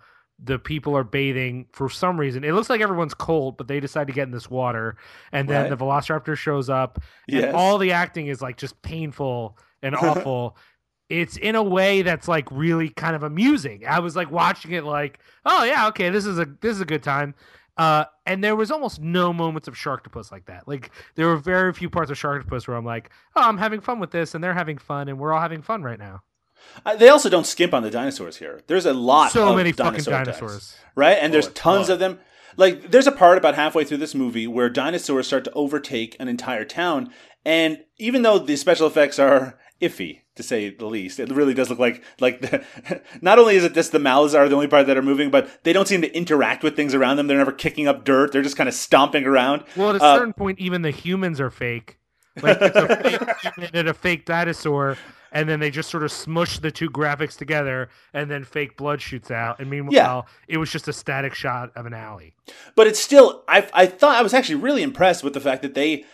the 0.43 0.59
people 0.59 0.95
are 0.95 1.03
bathing 1.03 1.65
for 1.73 1.89
some 1.89 2.19
reason. 2.19 2.43
It 2.43 2.51
looks 2.53 2.69
like 2.69 2.79
everyone's 2.81 3.13
cold, 3.15 3.57
but 3.57 3.67
they 3.67 3.79
decide 3.79 4.07
to 4.07 4.13
get 4.13 4.23
in 4.23 4.31
this 4.31 4.49
water 4.49 4.95
and 5.31 5.49
then 5.49 5.63
Right. 5.63 5.69
the 5.69 5.77
velociraptor 5.77 6.35
shows 6.37 6.69
up 6.69 6.99
Yes. 7.27 7.45
and 7.45 7.55
all 7.55 7.77
the 7.77 7.91
acting 7.91 8.27
is 8.27 8.41
like 8.41 8.55
just 8.57 8.81
painful 8.81 9.57
and 9.81 9.95
awful. 10.01 10.55
It's 11.09 11.37
in 11.37 11.55
a 11.55 11.63
way 11.63 12.01
that's 12.01 12.27
like 12.27 12.49
really 12.51 12.89
kind 12.89 13.15
of 13.15 13.23
amusing. 13.23 13.83
I 13.87 13.99
was 13.99 14.15
like 14.15 14.29
watching 14.31 14.71
it 14.71 14.83
like, 14.83 15.19
oh 15.45 15.63
yeah, 15.63 15.87
okay, 15.87 16.09
this 16.09 16.25
is 16.25 16.39
a 16.39 16.45
this 16.61 16.75
is 16.75 16.81
a 16.81 16.85
good 16.85 17.03
time. 17.03 17.33
Uh, 17.77 18.05
and 18.25 18.43
there 18.43 18.55
was 18.55 18.71
almost 18.71 18.99
no 19.01 19.31
moments 19.31 19.67
of 19.67 19.75
Sharktopus 19.75 20.31
like 20.31 20.45
that. 20.47 20.67
Like 20.67 20.89
there 21.15 21.27
were 21.27 21.37
very 21.37 21.71
few 21.73 21.89
parts 21.89 22.09
of 22.09 22.17
Sharktopus 22.17 22.67
where 22.67 22.75
I'm 22.75 22.85
like, 22.85 23.11
oh, 23.35 23.41
I'm 23.47 23.57
having 23.59 23.81
fun 23.81 23.99
with 23.99 24.11
this, 24.11 24.33
and 24.35 24.43
they're 24.43 24.53
having 24.53 24.77
fun, 24.79 25.07
and 25.09 25.19
we're 25.19 25.31
all 25.31 25.41
having 25.41 25.61
fun 25.61 25.83
right 25.83 25.99
now. 25.99 26.23
Uh, 26.85 26.95
they 26.95 27.07
also 27.07 27.29
don't 27.29 27.45
skimp 27.45 27.73
on 27.73 27.83
the 27.83 27.91
dinosaurs 27.91 28.37
here. 28.37 28.61
There's 28.67 28.87
a 28.87 28.93
lot 28.93 29.31
So 29.31 29.49
of 29.49 29.55
many 29.55 29.71
fucking 29.71 29.91
dinosaur 30.03 30.13
attacks, 30.15 30.39
dinosaurs. 30.39 30.75
right? 30.95 31.17
And 31.21 31.31
Oh, 31.31 31.33
there's 31.33 31.47
tons 31.49 31.87
ton. 31.87 31.93
of 31.93 31.99
them. 31.99 32.19
Like, 32.57 32.89
there's 32.89 33.05
a 33.05 33.11
part 33.11 33.37
about 33.37 33.53
halfway 33.53 33.83
through 33.83 33.97
this 33.97 34.15
movie 34.15 34.47
where 34.47 34.67
dinosaurs 34.69 35.27
start 35.27 35.43
to 35.43 35.51
overtake 35.53 36.15
an 36.19 36.27
entire 36.27 36.65
town. 36.65 37.11
And 37.45 37.83
even 37.99 38.23
though 38.23 38.39
the 38.39 38.55
special 38.55 38.87
effects 38.87 39.19
are 39.19 39.57
iffy, 39.81 40.21
to 40.35 40.43
say 40.43 40.69
the 40.69 40.85
least, 40.85 41.19
it 41.19 41.29
really 41.31 41.53
does 41.53 41.69
look 41.69 41.79
like 41.79 42.03
like 42.19 42.41
the, 42.41 42.63
not 43.21 43.39
only 43.39 43.55
is 43.55 43.63
it 43.63 43.73
just 43.73 43.91
the 43.91 43.99
mouths 43.99 44.33
are 44.35 44.47
the 44.49 44.55
only 44.55 44.67
part 44.67 44.87
that 44.87 44.97
are 44.97 45.01
moving, 45.01 45.29
but 45.31 45.63
they 45.63 45.73
don't 45.73 45.87
seem 45.87 46.01
to 46.01 46.15
interact 46.15 46.63
with 46.63 46.75
things 46.75 46.93
around 46.93 47.17
them. 47.17 47.27
They're 47.27 47.37
never 47.37 47.51
kicking 47.51 47.87
up 47.87 48.03
dirt. 48.03 48.31
They're 48.31 48.41
just 48.41 48.57
kind 48.57 48.67
of 48.69 48.75
stomping 48.75 49.25
around. 49.25 49.63
Well, 49.75 49.89
at 49.91 49.97
a 50.01 50.03
Uh, 50.03 50.17
certain 50.17 50.33
point, 50.33 50.59
even 50.59 50.81
the 50.81 50.91
humans 50.91 51.39
are 51.39 51.49
fake. 51.49 51.97
Like 52.41 52.57
it's 52.61 52.75
a 52.75 52.87
fake 53.03 53.37
human 53.55 53.69
and 53.73 53.87
a 53.87 53.93
fake 53.95 54.25
dinosaur, 54.25 54.95
and 55.31 55.49
then 55.49 55.59
they 55.59 55.71
just 55.71 55.89
sort 55.89 56.03
of 56.03 56.11
smush 56.11 56.59
the 56.59 56.69
two 56.71 56.87
graphics 56.89 57.35
together, 57.35 57.89
and 58.13 58.29
then 58.29 58.43
fake 58.43 58.77
blood 58.77 59.01
shoots 59.01 59.31
out. 59.31 59.59
And 59.59 59.69
meanwhile, 59.71 60.27
it 60.47 60.57
was 60.57 60.71
just 60.71 60.87
a 60.87 60.93
static 60.93 61.33
shot 61.33 61.71
of 61.75 61.85
an 61.87 61.93
alley. 61.95 62.33
but 62.75 62.85
it's 62.85 62.99
still 62.99 63.43
I 63.47 63.67
I 63.73 63.85
thought 63.87 64.15
I 64.17 64.21
was 64.21 64.35
actually 64.35 64.55
really 64.55 64.83
impressed 64.83 65.23
with 65.23 65.33
the 65.33 65.39
fact 65.41 65.63
that 65.63 65.73
they 65.73 66.05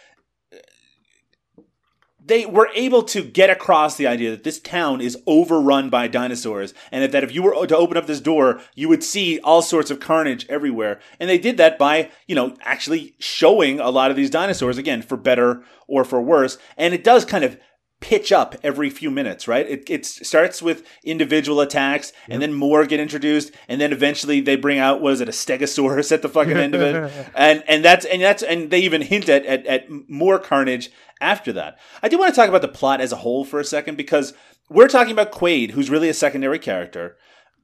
they 2.25 2.45
were 2.45 2.69
able 2.73 3.03
to 3.03 3.23
get 3.23 3.49
across 3.49 3.97
the 3.97 4.07
idea 4.07 4.31
that 4.31 4.43
this 4.43 4.59
town 4.59 5.01
is 5.01 5.17
overrun 5.27 5.89
by 5.89 6.07
dinosaurs 6.07 6.73
and 6.91 7.11
that 7.11 7.23
if 7.23 7.33
you 7.33 7.43
were 7.43 7.67
to 7.67 7.77
open 7.77 7.97
up 7.97 8.07
this 8.07 8.21
door 8.21 8.61
you 8.75 8.87
would 8.87 9.03
see 9.03 9.39
all 9.39 9.61
sorts 9.61 9.91
of 9.91 9.99
carnage 9.99 10.45
everywhere. 10.49 10.99
And 11.19 11.29
they 11.29 11.37
did 11.37 11.57
that 11.57 11.77
by 11.77 12.11
you 12.27 12.35
know 12.35 12.55
actually 12.61 13.15
showing 13.19 13.79
a 13.79 13.89
lot 13.89 14.11
of 14.11 14.17
these 14.17 14.29
dinosaurs 14.29 14.77
again 14.77 15.01
for 15.01 15.17
better 15.17 15.63
or 15.87 16.03
for 16.03 16.21
worse. 16.21 16.57
And 16.77 16.93
it 16.93 17.03
does 17.03 17.25
kind 17.25 17.43
of 17.43 17.57
pitch 18.03 18.33
up 18.33 18.53
every 18.63 18.89
few 18.89 19.09
minutes, 19.09 19.47
right? 19.47 19.65
It, 19.65 19.89
it 19.89 20.05
starts 20.05 20.61
with 20.61 20.85
individual 21.05 21.61
attacks, 21.61 22.11
and 22.27 22.41
then 22.41 22.53
more 22.53 22.85
get 22.85 22.99
introduced, 22.99 23.53
and 23.69 23.79
then 23.79 23.93
eventually 23.93 24.41
they 24.41 24.57
bring 24.57 24.77
out 24.77 24.99
was 24.99 25.21
it 25.21 25.29
a 25.29 25.31
Stegosaurus 25.31 26.11
at 26.11 26.21
the 26.21 26.27
fucking 26.27 26.57
end 26.57 26.75
of 26.75 26.81
it, 26.81 27.31
and 27.35 27.63
and 27.65 27.83
that's 27.83 28.05
and 28.05 28.21
that's 28.21 28.43
and 28.43 28.69
they 28.71 28.81
even 28.81 29.01
hint 29.01 29.29
at, 29.29 29.45
at 29.45 29.65
at 29.65 29.89
more 30.09 30.37
carnage 30.37 30.91
after 31.23 31.51
that. 31.53 31.79
I 32.03 32.09
do 32.09 32.17
want 32.19 32.33
to 32.33 32.39
talk 32.39 32.49
about 32.49 32.61
the 32.61 32.67
plot 32.67 33.01
as 33.01 33.11
a 33.11 33.15
whole 33.17 33.43
for 33.45 33.59
a 33.59 33.65
second 33.65 33.95
because 33.97 34.33
we're 34.69 34.87
talking 34.87 35.13
about 35.13 35.31
Quaid, 35.31 35.71
who's 35.71 35.89
really 35.89 36.09
a 36.09 36.13
secondary 36.13 36.59
character, 36.59 37.17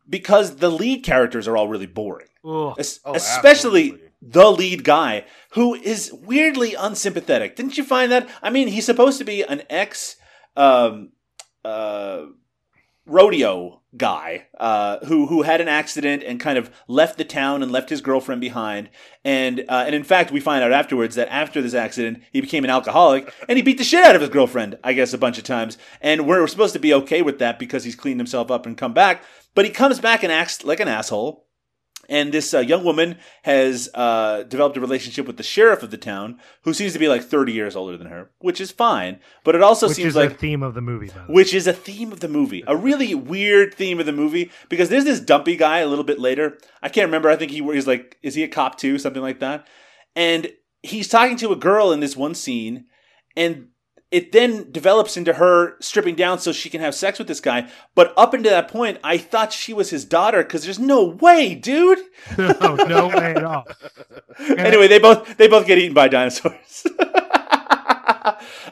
because 0.09 0.55
the 0.57 0.71
lead 0.71 1.03
characters 1.03 1.47
are 1.47 1.55
all 1.57 1.67
really 1.67 1.85
boring. 1.85 2.27
Ugh. 2.45 2.75
Es- 2.79 2.99
Oh, 3.05 3.13
especially 3.13 3.91
absolutely. 3.91 4.09
the 4.21 4.51
lead 4.51 4.83
guy 4.83 5.25
who 5.51 5.75
is 5.75 6.11
weirdly 6.13 6.73
unsympathetic. 6.73 7.55
Didn't 7.55 7.77
you 7.77 7.83
find 7.83 8.11
that? 8.11 8.27
I 8.41 8.49
mean, 8.49 8.69
he's 8.69 8.85
supposed 8.85 9.17
to 9.19 9.25
be 9.25 9.43
an 9.43 9.61
ex 9.69 10.15
um, 10.55 11.11
uh, 11.65 12.21
rodeo 13.05 13.78
guy 13.97 14.45
uh, 14.59 15.03
who 15.05 15.27
who 15.27 15.41
had 15.41 15.61
an 15.61 15.67
accident 15.67 16.23
and 16.23 16.39
kind 16.39 16.57
of 16.57 16.69
left 16.87 17.17
the 17.17 17.23
town 17.23 17.63
and 17.63 17.71
left 17.71 17.89
his 17.89 18.01
girlfriend 18.01 18.41
behind. 18.41 18.89
And 19.23 19.61
uh, 19.67 19.83
and 19.85 19.95
in 19.95 20.03
fact, 20.03 20.31
we 20.31 20.39
find 20.39 20.63
out 20.63 20.71
afterwards 20.71 21.15
that 21.15 21.27
after 21.29 21.61
this 21.61 21.73
accident, 21.73 22.21
he 22.31 22.41
became 22.41 22.63
an 22.63 22.69
alcoholic 22.69 23.33
and 23.47 23.57
he 23.57 23.63
beat 23.63 23.77
the 23.77 23.83
shit 23.83 24.05
out 24.05 24.15
of 24.15 24.21
his 24.21 24.29
girlfriend. 24.29 24.77
I 24.83 24.93
guess 24.93 25.13
a 25.13 25.17
bunch 25.17 25.37
of 25.37 25.43
times. 25.43 25.77
And 26.01 26.27
we're 26.27 26.45
supposed 26.47 26.73
to 26.73 26.79
be 26.79 26.93
okay 26.93 27.21
with 27.21 27.39
that 27.39 27.59
because 27.59 27.83
he's 27.83 27.95
cleaned 27.95 28.19
himself 28.19 28.51
up 28.51 28.65
and 28.65 28.77
come 28.77 28.93
back. 28.93 29.23
But 29.55 29.65
he 29.65 29.71
comes 29.71 29.99
back 29.99 30.23
and 30.23 30.31
acts 30.31 30.63
like 30.63 30.79
an 30.79 30.87
asshole. 30.87 31.47
And 32.09 32.33
this 32.33 32.53
uh, 32.53 32.59
young 32.59 32.83
woman 32.83 33.17
has 33.43 33.87
uh, 33.93 34.43
developed 34.43 34.75
a 34.75 34.81
relationship 34.81 35.27
with 35.27 35.37
the 35.37 35.43
sheriff 35.43 35.83
of 35.83 35.91
the 35.91 35.97
town, 35.97 36.39
who 36.63 36.73
seems 36.73 36.91
to 36.93 36.99
be 36.99 37.07
like 37.07 37.23
30 37.23 37.53
years 37.53 37.75
older 37.75 37.97
than 37.97 38.07
her, 38.07 38.31
which 38.39 38.59
is 38.59 38.71
fine. 38.71 39.19
But 39.43 39.55
it 39.55 39.61
also 39.61 39.87
Which 39.87 39.97
seems 39.97 40.09
is 40.09 40.15
like 40.15 40.31
the 40.31 40.35
theme 40.35 40.63
of 40.63 40.73
the 40.73 40.81
movie, 40.81 41.07
the 41.07 41.21
which 41.31 41.53
is 41.53 41.67
a 41.67 41.73
theme 41.73 42.11
of 42.11 42.19
the 42.19 42.27
movie, 42.27 42.63
a 42.67 42.75
really 42.75 43.13
weird 43.15 43.73
theme 43.75 43.99
of 43.99 44.07
the 44.07 44.11
movie 44.11 44.51
because 44.67 44.89
there's 44.89 45.05
this 45.05 45.19
dumpy 45.19 45.55
guy 45.55 45.79
a 45.79 45.87
little 45.87 46.03
bit 46.03 46.19
later. 46.19 46.57
I 46.81 46.89
can't 46.89 47.07
remember. 47.07 47.29
I 47.29 47.35
think 47.35 47.51
he 47.51 47.61
he's 47.61 47.87
like, 47.87 48.17
is 48.23 48.35
he 48.35 48.43
a 48.43 48.47
cop 48.47 48.77
too, 48.77 48.97
something 48.97 49.21
like 49.21 49.39
that? 49.39 49.67
And 50.15 50.51
he's 50.81 51.07
talking 51.07 51.37
to 51.37 51.51
a 51.51 51.55
girl 51.55 51.91
in 51.91 51.99
this 51.99 52.17
one 52.17 52.35
scene, 52.35 52.85
and 53.35 53.68
it 54.11 54.31
then 54.31 54.71
develops 54.71 55.17
into 55.17 55.33
her 55.33 55.75
stripping 55.79 56.15
down 56.15 56.39
so 56.39 56.51
she 56.51 56.69
can 56.69 56.81
have 56.81 56.95
sex 56.95 57.19
with 57.19 57.27
this 57.27 57.39
guy. 57.39 57.69
But 57.93 58.13
up 58.17 58.33
until 58.33 58.51
that 58.51 58.67
point, 58.67 58.97
I 59.03 59.17
thought 59.17 59.53
she 59.53 59.73
was 59.73 59.91
his 59.91 60.03
daughter 60.03 60.43
because 60.43 60.63
there's 60.63 60.79
no 60.79 61.05
way, 61.05 61.53
dude. 61.53 61.99
no, 62.37 62.75
no 62.75 63.07
way 63.07 63.33
at 63.35 63.43
all. 63.43 63.67
anyway, 64.57 64.87
they 64.87 64.99
both 64.99 65.37
they 65.37 65.47
both 65.47 65.67
get 65.67 65.77
eaten 65.77 65.93
by 65.93 66.07
dinosaurs. 66.07 66.87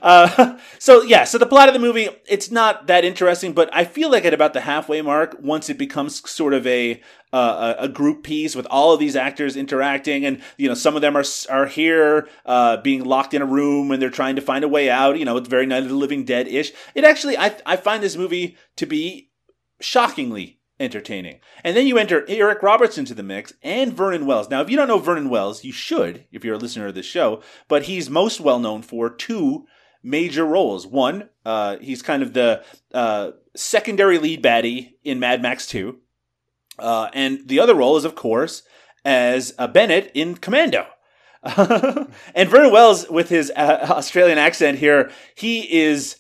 uh, 0.01 0.57
so 0.79 1.01
yeah, 1.03 1.23
so 1.23 1.37
the 1.37 1.45
plot 1.45 1.67
of 1.67 1.73
the 1.73 1.79
movie 1.79 2.09
it's 2.27 2.51
not 2.51 2.87
that 2.87 3.05
interesting, 3.05 3.53
but 3.53 3.69
I 3.73 3.85
feel 3.85 4.11
like 4.11 4.25
at 4.25 4.33
about 4.33 4.53
the 4.53 4.61
halfway 4.61 5.01
mark, 5.01 5.37
once 5.41 5.69
it 5.69 5.77
becomes 5.77 6.29
sort 6.29 6.53
of 6.53 6.65
a 6.67 7.01
uh, 7.33 7.75
a 7.77 7.89
group 7.89 8.23
piece 8.23 8.55
with 8.55 8.65
all 8.69 8.93
of 8.93 8.99
these 8.99 9.15
actors 9.15 9.57
interacting, 9.57 10.25
and 10.25 10.41
you 10.57 10.67
know 10.67 10.75
some 10.75 10.95
of 10.95 11.01
them 11.01 11.15
are 11.15 11.25
are 11.49 11.67
here 11.67 12.27
uh, 12.45 12.77
being 12.77 13.03
locked 13.03 13.33
in 13.33 13.41
a 13.41 13.45
room 13.45 13.91
and 13.91 14.01
they're 14.01 14.09
trying 14.09 14.35
to 14.35 14.41
find 14.41 14.63
a 14.63 14.69
way 14.69 14.89
out. 14.89 15.19
You 15.19 15.25
know, 15.25 15.37
it's 15.37 15.49
very 15.49 15.65
Night 15.65 15.83
of 15.83 15.89
the 15.89 15.95
Living 15.95 16.23
Dead 16.25 16.47
ish. 16.47 16.71
It 16.95 17.03
actually 17.03 17.37
I 17.37 17.55
I 17.65 17.75
find 17.75 18.01
this 18.01 18.15
movie 18.15 18.57
to 18.77 18.85
be 18.85 19.29
shockingly 19.79 20.56
entertaining. 20.79 21.39
And 21.63 21.75
then 21.75 21.87
you 21.87 21.97
enter 21.97 22.25
Eric 22.27 22.61
Roberts 22.61 22.97
into 22.97 23.13
the 23.13 23.23
mix 23.23 23.53
and 23.63 23.93
Vernon 23.93 24.25
Wells. 24.25 24.49
Now, 24.49 24.61
if 24.61 24.69
you 24.69 24.77
don't 24.77 24.87
know 24.87 24.99
Vernon 24.99 25.29
Wells, 25.29 25.63
you 25.63 25.71
should 25.71 26.25
if 26.31 26.43
you're 26.43 26.55
a 26.55 26.59
listener 26.59 26.87
of 26.87 26.95
this 26.95 27.05
show, 27.05 27.41
but 27.67 27.83
he's 27.83 28.09
most 28.09 28.39
well 28.39 28.59
known 28.59 28.81
for 28.81 29.09
two 29.09 29.65
major 30.03 30.45
roles. 30.45 30.85
One, 30.85 31.29
uh, 31.45 31.77
he's 31.79 32.01
kind 32.01 32.23
of 32.23 32.33
the 32.33 32.63
uh, 32.93 33.31
secondary 33.55 34.17
lead 34.17 34.43
baddie 34.43 34.93
in 35.03 35.19
Mad 35.19 35.41
Max 35.41 35.67
2. 35.67 35.97
Uh, 36.79 37.09
and 37.13 37.47
the 37.47 37.59
other 37.59 37.73
role 37.73 37.97
is, 37.97 38.05
of 38.05 38.15
course, 38.15 38.63
as 39.03 39.53
uh, 39.57 39.67
Bennett 39.67 40.11
in 40.13 40.35
Commando. 40.35 40.85
and 41.43 42.49
Vernon 42.49 42.71
Wells, 42.71 43.09
with 43.09 43.29
his 43.29 43.51
uh, 43.55 43.87
Australian 43.89 44.37
accent 44.37 44.79
here, 44.79 45.11
he 45.35 45.81
is 45.81 46.17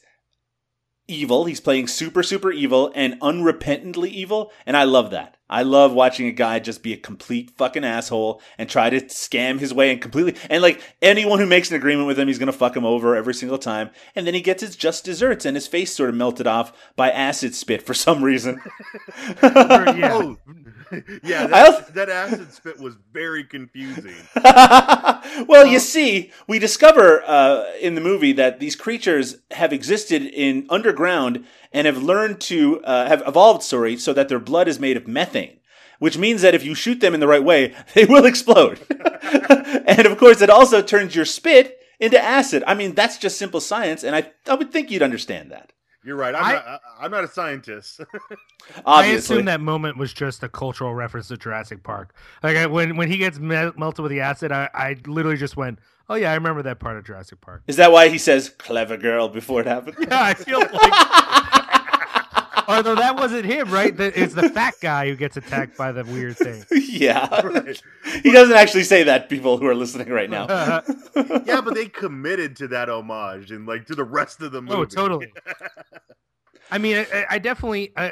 evil. 1.07 1.45
He's 1.45 1.59
playing 1.59 1.87
super, 1.87 2.23
super 2.23 2.51
evil 2.51 2.91
and 2.95 3.19
unrepentantly 3.21 4.09
evil. 4.09 4.51
And 4.65 4.75
I 4.75 4.83
love 4.83 5.11
that. 5.11 5.36
I 5.49 5.63
love 5.63 5.93
watching 5.93 6.27
a 6.27 6.31
guy 6.31 6.59
just 6.59 6.83
be 6.83 6.93
a 6.93 6.97
complete 6.97 7.51
fucking 7.51 7.83
asshole 7.83 8.41
and 8.57 8.69
try 8.69 8.89
to 8.89 9.01
scam 9.01 9.59
his 9.59 9.73
way 9.73 9.91
and 9.91 10.01
completely. 10.01 10.35
And 10.49 10.61
like 10.61 10.81
anyone 11.01 11.39
who 11.39 11.45
makes 11.45 11.69
an 11.69 11.77
agreement 11.77 12.07
with 12.07 12.19
him, 12.19 12.27
he's 12.27 12.39
going 12.39 12.47
to 12.47 12.53
fuck 12.53 12.75
him 12.75 12.85
over 12.85 13.15
every 13.15 13.33
single 13.33 13.57
time. 13.57 13.89
And 14.15 14.27
then 14.27 14.33
he 14.33 14.41
gets 14.41 14.61
his 14.61 14.75
just 14.75 15.05
desserts 15.05 15.45
and 15.45 15.55
his 15.55 15.67
face 15.67 15.93
sort 15.93 16.09
of 16.09 16.15
melted 16.15 16.47
off 16.47 16.73
by 16.95 17.09
acid 17.11 17.55
spit 17.55 17.81
for 17.81 17.93
some 17.93 18.23
reason. 18.23 18.61
yeah. 19.43 20.11
Oh, 20.13 20.37
yeah, 21.23 21.47
that, 21.47 21.65
also- 21.67 21.91
that 21.93 22.09
acid 22.09 22.53
spit 22.53 22.79
was 22.79 22.95
very 23.11 23.43
confusing. 23.43 24.15
well, 25.47 25.65
you 25.65 25.79
see, 25.79 26.31
we 26.47 26.59
discover 26.59 27.23
uh, 27.25 27.65
in 27.81 27.95
the 27.95 28.01
movie 28.01 28.33
that 28.33 28.59
these 28.59 28.75
creatures 28.75 29.37
have 29.51 29.73
existed 29.73 30.23
in 30.23 30.65
underground 30.69 31.45
and 31.71 31.85
have 31.87 32.01
learned 32.01 32.39
to 32.41 32.81
uh, 32.83 33.07
have 33.07 33.23
evolved. 33.27 33.63
Sorry, 33.63 33.97
so 33.97 34.13
that 34.13 34.29
their 34.29 34.39
blood 34.39 34.67
is 34.67 34.79
made 34.79 34.97
of 34.97 35.07
methane, 35.07 35.59
which 35.99 36.17
means 36.17 36.41
that 36.41 36.55
if 36.55 36.63
you 36.65 36.73
shoot 36.75 36.99
them 36.99 37.13
in 37.13 37.19
the 37.19 37.27
right 37.27 37.43
way, 37.43 37.73
they 37.93 38.05
will 38.05 38.25
explode. 38.25 38.79
and 39.87 40.05
of 40.05 40.17
course, 40.17 40.41
it 40.41 40.49
also 40.49 40.81
turns 40.81 41.15
your 41.15 41.25
spit 41.25 41.79
into 41.99 42.21
acid. 42.23 42.63
I 42.67 42.73
mean, 42.75 42.93
that's 42.93 43.17
just 43.17 43.37
simple 43.37 43.59
science, 43.59 44.03
and 44.03 44.15
I 44.15 44.31
I 44.47 44.55
would 44.55 44.71
think 44.71 44.91
you'd 44.91 45.01
understand 45.03 45.51
that. 45.51 45.71
You're 46.03 46.15
right. 46.15 46.33
I'm, 46.33 46.43
I- 46.45 46.53
not, 46.53 46.65
I, 46.65 46.79
I'm 47.01 47.11
not 47.11 47.23
a 47.25 47.27
scientist. 47.27 47.99
I 48.85 49.07
assume 49.07 49.43
that 49.45 49.59
moment 49.59 49.97
was 49.97 50.13
just 50.13 50.41
a 50.41 50.47
cultural 50.47 50.95
reference 50.95 51.27
to 51.29 51.35
Jurassic 51.37 51.83
Park. 51.83 52.15
Like 52.43 52.55
I, 52.55 52.65
when 52.67 52.95
when 52.95 53.09
he 53.11 53.17
gets 53.17 53.39
me- 53.39 53.71
melted 53.75 54.03
with 54.03 54.11
the 54.11 54.21
acid, 54.21 54.53
I, 54.53 54.69
I 54.73 54.95
literally 55.05 55.35
just 55.35 55.57
went, 55.57 55.79
"Oh 56.07 56.15
yeah, 56.15 56.31
I 56.31 56.35
remember 56.35 56.61
that 56.63 56.79
part 56.79 56.95
of 56.97 57.03
Jurassic 57.03 57.41
Park." 57.41 57.63
is 57.67 57.75
that 57.75 57.91
why 57.91 58.07
he 58.07 58.17
says 58.19 58.49
"clever 58.57 58.95
girl" 58.95 59.27
before 59.27 59.59
it 59.59 59.67
happened? 59.67 59.97
Yeah, 59.99 60.21
I 60.23 60.33
feel 60.33 60.59
like. 60.59 61.56
Although 62.67 62.95
that 62.95 63.15
wasn't 63.15 63.45
him, 63.45 63.71
right? 63.71 63.97
It's 63.97 64.33
the 64.33 64.49
fat 64.49 64.75
guy 64.81 65.07
who 65.07 65.15
gets 65.15 65.37
attacked 65.37 65.77
by 65.77 65.91
the 65.91 66.03
weird 66.03 66.37
thing. 66.37 66.65
yeah, 66.71 67.41
Right. 67.41 67.81
he 68.23 68.31
doesn't 68.31 68.55
actually 68.55 68.83
say 68.83 69.03
that. 69.03 69.29
People 69.29 69.57
who 69.57 69.67
are 69.67 69.75
listening 69.75 70.09
right 70.09 70.29
now. 70.29 70.45
Uh-huh. 70.45 71.41
yeah, 71.45 71.61
but 71.61 71.75
they 71.75 71.85
committed 71.87 72.55
to 72.57 72.67
that 72.69 72.89
homage 72.89 73.51
and 73.51 73.65
like 73.65 73.85
to 73.87 73.95
the 73.95 74.03
rest 74.03 74.41
of 74.41 74.51
the 74.51 74.57
oh, 74.57 74.61
movie. 74.61 74.75
Oh, 74.75 74.85
totally. 74.85 75.33
I 76.71 76.77
mean, 76.77 77.05
I, 77.13 77.25
I 77.31 77.39
definitely, 77.39 77.93
I, 77.95 78.11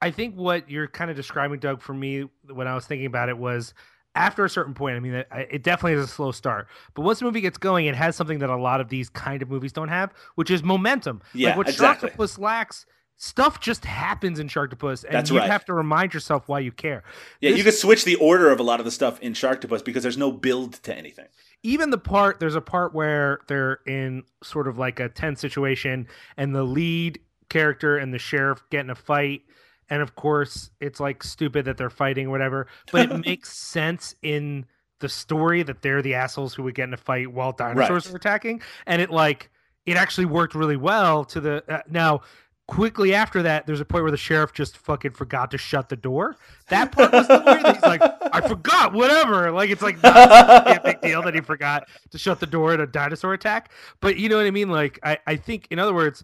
I 0.00 0.10
think 0.12 0.36
what 0.36 0.70
you're 0.70 0.86
kind 0.86 1.10
of 1.10 1.16
describing, 1.16 1.58
Doug, 1.58 1.82
for 1.82 1.94
me 1.94 2.28
when 2.48 2.68
I 2.68 2.74
was 2.74 2.86
thinking 2.86 3.06
about 3.06 3.28
it 3.28 3.36
was 3.36 3.74
after 4.14 4.44
a 4.44 4.50
certain 4.50 4.74
point. 4.74 4.96
I 4.96 5.00
mean, 5.00 5.14
it, 5.14 5.28
it 5.32 5.62
definitely 5.64 5.94
is 5.98 6.04
a 6.04 6.08
slow 6.08 6.30
start, 6.30 6.68
but 6.94 7.02
once 7.02 7.18
the 7.18 7.24
movie 7.24 7.40
gets 7.40 7.58
going, 7.58 7.86
it 7.86 7.96
has 7.96 8.14
something 8.14 8.38
that 8.38 8.50
a 8.50 8.56
lot 8.56 8.80
of 8.80 8.88
these 8.88 9.08
kind 9.08 9.42
of 9.42 9.50
movies 9.50 9.72
don't 9.72 9.88
have, 9.88 10.12
which 10.36 10.50
is 10.50 10.62
momentum. 10.62 11.20
Yeah, 11.34 11.48
like 11.48 11.56
what 11.58 11.68
exactly. 11.68 12.10
Sharktopus 12.10 12.38
lacks. 12.38 12.86
Stuff 13.20 13.58
just 13.60 13.84
happens 13.84 14.38
in 14.38 14.46
Sharktopus, 14.48 15.02
and 15.04 15.12
That's 15.12 15.30
you 15.30 15.38
right. 15.38 15.50
have 15.50 15.64
to 15.64 15.74
remind 15.74 16.14
yourself 16.14 16.48
why 16.48 16.60
you 16.60 16.70
care. 16.70 17.02
Yeah, 17.40 17.50
This- 17.50 17.58
you 17.58 17.64
could 17.64 17.74
switch 17.74 18.04
the 18.04 18.14
order 18.14 18.50
of 18.50 18.60
a 18.60 18.62
lot 18.62 18.78
of 18.78 18.84
the 18.84 18.92
stuff 18.92 19.20
in 19.20 19.32
Sharktopus 19.32 19.84
because 19.84 20.04
there's 20.04 20.16
no 20.16 20.30
build 20.30 20.74
to 20.84 20.96
anything. 20.96 21.26
even 21.64 21.90
the 21.90 21.98
part 21.98 22.38
there's 22.38 22.54
a 22.54 22.60
part 22.60 22.94
where 22.94 23.40
they're 23.48 23.80
in 23.86 24.22
sort 24.44 24.68
of 24.68 24.78
like 24.78 25.00
a 25.00 25.08
tense 25.08 25.40
situation 25.40 26.06
and 26.36 26.54
the 26.54 26.62
lead 26.62 27.18
character 27.48 27.96
and 27.98 28.14
the 28.14 28.18
sheriff 28.20 28.62
get 28.70 28.82
in 28.82 28.90
a 28.90 28.94
fight 28.94 29.42
and 29.90 30.00
of 30.00 30.14
course 30.14 30.70
it's 30.80 31.00
like 31.00 31.24
stupid 31.24 31.64
that 31.64 31.76
they're 31.76 31.90
fighting 31.90 32.28
or 32.28 32.30
whatever 32.30 32.68
but 32.92 33.10
it 33.10 33.16
makes 33.26 33.58
sense 33.58 34.14
in 34.22 34.64
the 35.00 35.08
story 35.08 35.64
that 35.64 35.82
they're 35.82 36.00
the 36.02 36.14
assholes 36.14 36.54
who 36.54 36.62
would 36.62 36.76
get 36.76 36.84
in 36.84 36.94
a 36.94 36.96
fight 36.96 37.32
while 37.32 37.50
dinosaurs 37.50 38.06
Right. 38.06 38.14
are 38.14 38.16
attacking 38.16 38.62
and 38.86 39.02
it 39.02 39.10
like 39.10 39.50
it 39.84 39.96
actually 39.96 40.26
worked 40.26 40.54
really 40.54 40.76
well 40.76 41.24
to 41.24 41.40
the 41.40 41.64
uh, 41.68 41.80
now 41.90 42.20
quickly 42.68 43.14
after 43.14 43.42
that 43.42 43.66
there's 43.66 43.80
a 43.80 43.84
point 43.84 44.04
where 44.04 44.10
the 44.10 44.16
sheriff 44.16 44.52
just 44.52 44.76
fucking 44.76 45.10
forgot 45.10 45.50
to 45.50 45.58
shut 45.58 45.88
the 45.88 45.96
door. 45.96 46.36
That 46.68 46.92
part 46.92 47.12
was 47.12 47.26
the 47.26 47.42
weird 47.44 47.74
he's 47.74 47.82
like 47.82 48.02
i 48.32 48.46
forgot 48.46 48.92
whatever. 48.92 49.50
Like 49.50 49.70
it's 49.70 49.82
like 49.82 50.00
not 50.02 50.76
a 50.76 50.80
big 50.84 51.00
deal 51.00 51.22
that 51.22 51.34
he 51.34 51.40
forgot 51.40 51.88
to 52.10 52.18
shut 52.18 52.38
the 52.38 52.46
door 52.46 52.74
at 52.74 52.80
a 52.80 52.86
dinosaur 52.86 53.32
attack. 53.32 53.72
But 54.00 54.18
you 54.18 54.28
know 54.28 54.36
what 54.36 54.46
i 54.46 54.50
mean? 54.50 54.68
Like 54.68 55.00
i, 55.02 55.18
I 55.26 55.36
think 55.36 55.66
in 55.70 55.78
other 55.78 55.94
words 55.94 56.22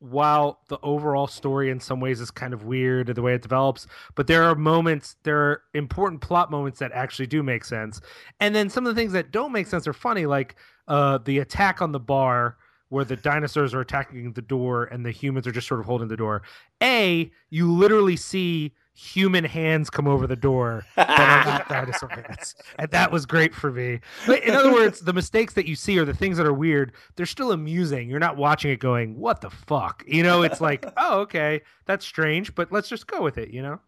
while 0.00 0.60
the 0.68 0.78
overall 0.82 1.28
story 1.28 1.70
in 1.70 1.80
some 1.80 2.00
ways 2.00 2.20
is 2.20 2.30
kind 2.30 2.52
of 2.52 2.64
weird 2.64 3.06
the 3.06 3.22
way 3.22 3.32
it 3.32 3.40
develops 3.40 3.86
but 4.16 4.26
there 4.26 4.42
are 4.42 4.54
moments 4.54 5.16
there 5.22 5.38
are 5.38 5.62
important 5.72 6.20
plot 6.20 6.50
moments 6.50 6.80
that 6.80 6.92
actually 6.92 7.26
do 7.26 7.42
make 7.42 7.64
sense. 7.64 8.00
And 8.40 8.54
then 8.54 8.68
some 8.68 8.84
of 8.84 8.94
the 8.94 9.00
things 9.00 9.12
that 9.12 9.30
don't 9.30 9.52
make 9.52 9.68
sense 9.68 9.86
are 9.86 9.92
funny 9.92 10.26
like 10.26 10.56
uh 10.88 11.18
the 11.18 11.38
attack 11.38 11.80
on 11.80 11.92
the 11.92 12.00
bar 12.00 12.56
where 12.94 13.04
the 13.04 13.16
dinosaurs 13.16 13.74
are 13.74 13.80
attacking 13.80 14.32
the 14.34 14.40
door 14.40 14.84
and 14.84 15.04
the 15.04 15.10
humans 15.10 15.48
are 15.48 15.52
just 15.52 15.66
sort 15.66 15.80
of 15.80 15.86
holding 15.86 16.06
the 16.06 16.16
door. 16.16 16.42
A 16.80 17.28
you 17.50 17.70
literally 17.70 18.14
see 18.14 18.72
human 18.94 19.42
hands 19.42 19.90
come 19.90 20.06
over 20.06 20.28
the 20.28 20.36
door 20.36 20.86
are 20.96 21.04
not 21.44 21.68
dinosaur 21.68 22.08
hands 22.08 22.54
and 22.78 22.88
that 22.92 23.10
was 23.10 23.26
great 23.26 23.52
for 23.52 23.72
me. 23.72 23.98
But 24.28 24.44
in 24.44 24.54
other 24.54 24.72
words 24.72 25.00
the 25.00 25.12
mistakes 25.12 25.54
that 25.54 25.66
you 25.66 25.74
see 25.74 25.98
are 25.98 26.04
the 26.04 26.14
things 26.14 26.36
that 26.36 26.46
are 26.46 26.54
weird 26.54 26.92
they're 27.16 27.26
still 27.26 27.50
amusing. 27.50 28.08
You're 28.08 28.20
not 28.20 28.36
watching 28.36 28.70
it 28.70 28.78
going 28.78 29.18
what 29.18 29.40
the 29.40 29.50
fuck? 29.50 30.04
You 30.06 30.22
know 30.22 30.42
it's 30.42 30.60
like 30.60 30.86
oh 30.96 31.22
okay 31.22 31.62
that's 31.86 32.06
strange 32.06 32.54
but 32.54 32.70
let's 32.70 32.88
just 32.88 33.08
go 33.08 33.20
with 33.22 33.38
it 33.38 33.50
you 33.50 33.60
know? 33.60 33.80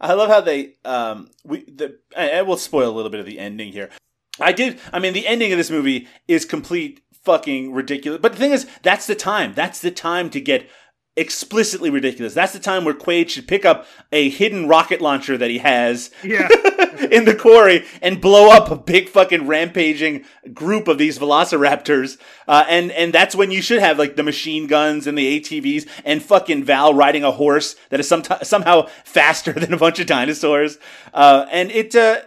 I 0.00 0.12
love 0.12 0.28
how 0.28 0.40
they 0.40 0.76
um 0.84 1.28
we 1.42 1.64
the 1.64 1.98
I, 2.16 2.30
I 2.30 2.42
will 2.42 2.56
spoil 2.56 2.88
a 2.88 2.94
little 2.94 3.10
bit 3.10 3.18
of 3.18 3.26
the 3.26 3.40
ending 3.40 3.72
here. 3.72 3.90
I 4.38 4.52
did 4.52 4.78
I 4.92 5.00
mean 5.00 5.12
the 5.12 5.26
ending 5.26 5.50
of 5.50 5.58
this 5.58 5.72
movie 5.72 6.06
is 6.28 6.44
complete 6.44 7.02
fucking 7.24 7.72
ridiculous. 7.72 8.20
But 8.20 8.32
the 8.32 8.38
thing 8.38 8.52
is 8.52 8.66
that's 8.82 9.06
the 9.06 9.14
time. 9.14 9.54
That's 9.54 9.80
the 9.80 9.90
time 9.90 10.30
to 10.30 10.40
get 10.40 10.68
explicitly 11.16 11.90
ridiculous. 11.90 12.34
That's 12.34 12.54
the 12.54 12.58
time 12.58 12.84
where 12.84 12.94
Quaid 12.94 13.28
should 13.28 13.46
pick 13.46 13.64
up 13.64 13.86
a 14.12 14.30
hidden 14.30 14.66
rocket 14.66 15.00
launcher 15.00 15.36
that 15.36 15.50
he 15.50 15.58
has 15.58 16.10
yeah 16.24 16.48
in 17.10 17.24
the 17.24 17.34
quarry 17.34 17.84
and 18.00 18.20
blow 18.20 18.50
up 18.50 18.70
a 18.70 18.76
big 18.76 19.08
fucking 19.08 19.46
rampaging 19.46 20.24
group 20.52 20.88
of 20.88 20.98
these 20.98 21.18
velociraptors. 21.18 22.18
Uh, 22.46 22.64
and, 22.68 22.90
and 22.92 23.12
that's 23.12 23.34
when 23.34 23.50
you 23.50 23.62
should 23.62 23.80
have 23.80 23.98
like 23.98 24.16
the 24.16 24.22
machine 24.22 24.66
guns 24.66 25.06
and 25.06 25.16
the 25.16 25.40
ATVs 25.40 25.88
and 26.04 26.22
fucking 26.22 26.64
Val 26.64 26.94
riding 26.94 27.24
a 27.24 27.30
horse 27.30 27.76
that 27.90 28.00
is 28.00 28.08
some 28.08 28.22
somehow 28.42 28.86
faster 29.04 29.52
than 29.56 29.72
a 29.72 29.78
bunch 29.78 29.98
of 30.00 30.06
dinosaurs. 30.06 30.78
Uh, 31.12 31.46
and 31.50 31.70
it, 31.70 31.94
uh, 31.94 32.20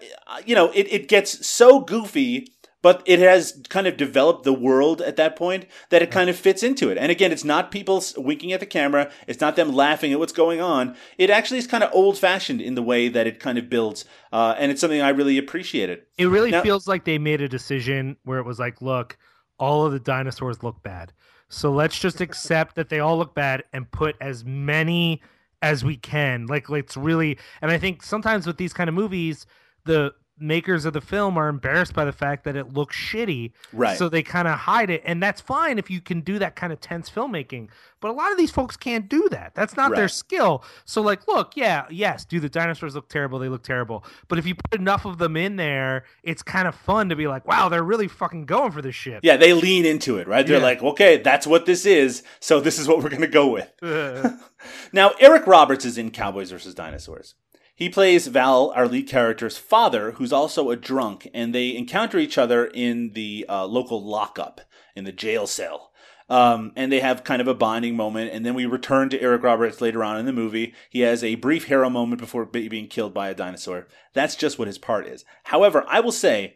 you 0.46 0.56
know, 0.56 0.72
it, 0.72 0.92
it 0.92 1.08
gets 1.08 1.46
so 1.46 1.80
goofy. 1.80 2.48
But 2.86 3.02
it 3.08 3.18
has 3.18 3.64
kind 3.68 3.88
of 3.88 3.98
developed 3.98 4.44
the 4.44 4.54
world 4.54 5.02
at 5.02 5.16
that 5.16 5.36
point 5.36 5.66
that 5.90 6.04
it 6.04 6.12
kind 6.12 6.30
of 6.30 6.36
fits 6.36 6.62
into 6.62 6.92
it. 6.92 7.00
And 7.00 7.12
again, 7.12 7.32
it's 7.32 7.44
not 7.44 7.72
people 7.72 8.04
winking 8.16 8.54
at 8.54 8.60
the 8.60 8.68
camera. 8.68 9.10
It's 9.26 9.42
not 9.42 9.56
them 9.56 9.74
laughing 9.74 10.14
at 10.14 10.20
what's 10.20 10.32
going 10.32 10.62
on. 10.62 10.96
It 11.18 11.32
actually 11.32 11.58
is 11.58 11.66
kind 11.66 11.84
of 11.84 11.90
old 11.94 12.16
fashioned 12.20 12.62
in 12.62 12.76
the 12.76 12.84
way 12.84 13.08
that 13.08 13.26
it 13.26 13.40
kind 13.40 13.58
of 13.58 13.72
builds. 13.72 14.06
Uh, 14.32 14.54
and 14.60 14.72
it's 14.72 14.80
something 14.82 15.02
I 15.02 15.10
really 15.10 15.40
appreciated. 15.40 16.04
It 16.20 16.26
It 16.26 16.28
really 16.28 16.52
Now- 16.52 16.62
feels 16.62 16.88
like 16.88 17.06
they 17.06 17.18
made 17.18 17.42
a 17.42 17.50
decision 17.50 18.18
where 18.24 18.38
it 18.38 18.46
was 18.46 18.60
like, 18.60 18.84
look, 18.84 19.18
all 19.58 19.84
of 19.88 19.92
the 19.92 20.00
dinosaurs 20.00 20.62
look 20.62 20.84
bad. 20.84 21.12
So 21.50 21.72
let's 21.72 21.98
just 21.98 22.22
accept 22.22 22.76
that 22.76 22.90
they 22.90 23.00
all 23.00 23.18
look 23.18 23.34
bad 23.34 23.64
and 23.74 23.90
put 23.90 24.16
as 24.22 24.46
many 24.46 25.24
as 25.64 25.84
we 25.84 25.98
can. 25.98 26.46
Like 26.46 26.70
let's 26.70 26.96
really 26.96 27.40
and 27.64 27.72
I 27.72 27.80
think 27.80 28.04
sometimes 28.04 28.46
with 28.46 28.58
these 28.58 28.74
kind 28.74 28.90
of 28.90 28.94
movies, 28.94 29.48
the 29.86 30.14
makers 30.38 30.86
of 30.86 30.94
the 30.94 31.02
film 31.02 31.38
are 31.38 31.48
embarrassed 31.48 31.94
by 31.94 32.04
the 32.06 32.12
fact 32.12 32.44
that 32.44 32.56
it 32.56 32.74
looks 32.74 32.96
shitty. 32.96 33.52
Right. 33.72 33.98
So 33.98 34.10
they 34.10 34.22
kind 34.24 34.48
of 34.48 34.60
hide 34.60 34.90
it. 34.90 35.02
And 35.06 35.22
that's 35.24 35.40
fine 35.42 35.78
if 35.78 35.90
you 35.90 36.02
can 36.02 36.22
do 36.22 36.40
that 36.40 36.56
kind 36.56 36.74
of 36.74 36.82
tense 36.82 37.10
filmmaking. 37.10 37.70
But 38.02 38.12
a 38.12 38.14
lot 38.14 38.32
of 38.32 38.38
these 38.38 38.52
folks 38.52 38.76
can't 38.78 39.08
do 39.10 39.28
that. 39.32 39.56
That's 39.56 39.76
not 39.78 39.96
their 39.96 40.08
skill. 40.08 40.64
So 40.84 41.02
like, 41.02 41.28
look, 41.28 41.56
yeah, 41.56 41.86
yes, 41.90 42.26
do 42.26 42.40
the 42.40 42.50
dinosaurs 42.50 42.96
look 42.96 43.10
terrible? 43.10 43.40
They 43.40 43.50
look 43.50 43.64
terrible. 43.64 44.04
But 44.28 44.38
if 44.38 44.46
you 44.46 44.56
put 44.56 44.80
enough 44.80 45.06
of 45.06 45.18
them 45.18 45.36
in 45.38 45.56
there, 45.56 46.04
it's 46.24 46.44
kind 46.44 46.68
of 46.68 46.76
fun 46.76 47.10
to 47.10 47.16
be 47.16 47.28
like, 47.28 47.48
wow, 47.48 47.70
they're 47.70 47.84
really 47.84 48.08
fucking 48.08 48.46
going 48.46 48.72
for 48.72 48.82
this 48.82 48.96
shit. 48.96 49.22
Yeah, 49.24 49.38
they 49.38 49.54
lean 49.54 49.86
into 49.86 50.18
it, 50.18 50.28
right? 50.28 50.46
They're 50.46 50.58
Yeah. 50.58 50.64
like, 50.64 50.84
okay, 50.84 51.18
that's 51.18 51.48
what 51.48 51.66
this 51.66 51.86
is, 51.86 52.22
so 52.40 52.60
this 52.60 52.78
is 52.78 52.88
what 52.88 53.02
we're 53.02 53.10
going 53.10 53.22
to 53.22 53.28
go 53.28 53.48
with. 53.48 53.72
Now, 54.92 55.12
Eric 55.20 55.46
Roberts 55.46 55.86
is 55.86 55.98
in 55.98 56.10
Cowboys 56.12 56.50
vs. 56.52 56.74
Dinosaurs. 56.74 57.36
He 57.76 57.90
plays 57.90 58.28
Val, 58.28 58.72
our 58.72 58.88
lead 58.88 59.08
character's 59.10 59.58
father, 59.58 60.12
who's 60.12 60.32
also 60.32 60.70
a 60.70 60.78
drunk, 60.78 61.30
and 61.34 61.54
they 61.54 61.76
encounter 61.76 62.18
each 62.18 62.38
other 62.38 62.66
in 62.66 63.12
the 63.12 63.46
uh, 63.50 63.66
local 63.66 64.02
lockup, 64.02 64.62
in 64.96 65.04
the 65.04 65.12
jail 65.12 65.46
cell. 65.46 65.92
Um, 66.30 66.72
and 66.78 66.90
they 66.90 67.02
have 67.02 67.26
kind 67.26 67.42
of 67.42 67.50
a 67.50 67.54
bonding 67.54 67.98
moment, 67.98 68.32
and 68.32 68.46
then 68.46 68.56
we 68.56 68.66
return 68.66 69.10
to 69.10 69.22
Eric 69.22 69.44
Roberts 69.44 69.82
later 69.82 70.04
on 70.06 70.18
in 70.18 70.26
the 70.26 70.32
movie. 70.32 70.74
He 70.90 71.02
has 71.02 71.22
a 71.22 71.36
brief 71.36 71.66
hero 71.66 71.90
moment 71.90 72.22
before 72.22 72.46
being 72.46 72.88
killed 72.88 73.14
by 73.14 73.28
a 73.28 73.36
dinosaur. 73.36 73.88
That's 74.14 74.38
just 74.38 74.58
what 74.58 74.70
his 74.70 74.78
part 74.78 75.06
is. 75.06 75.26
However, 75.44 75.84
I 75.88 76.00
will 76.00 76.14
say, 76.14 76.56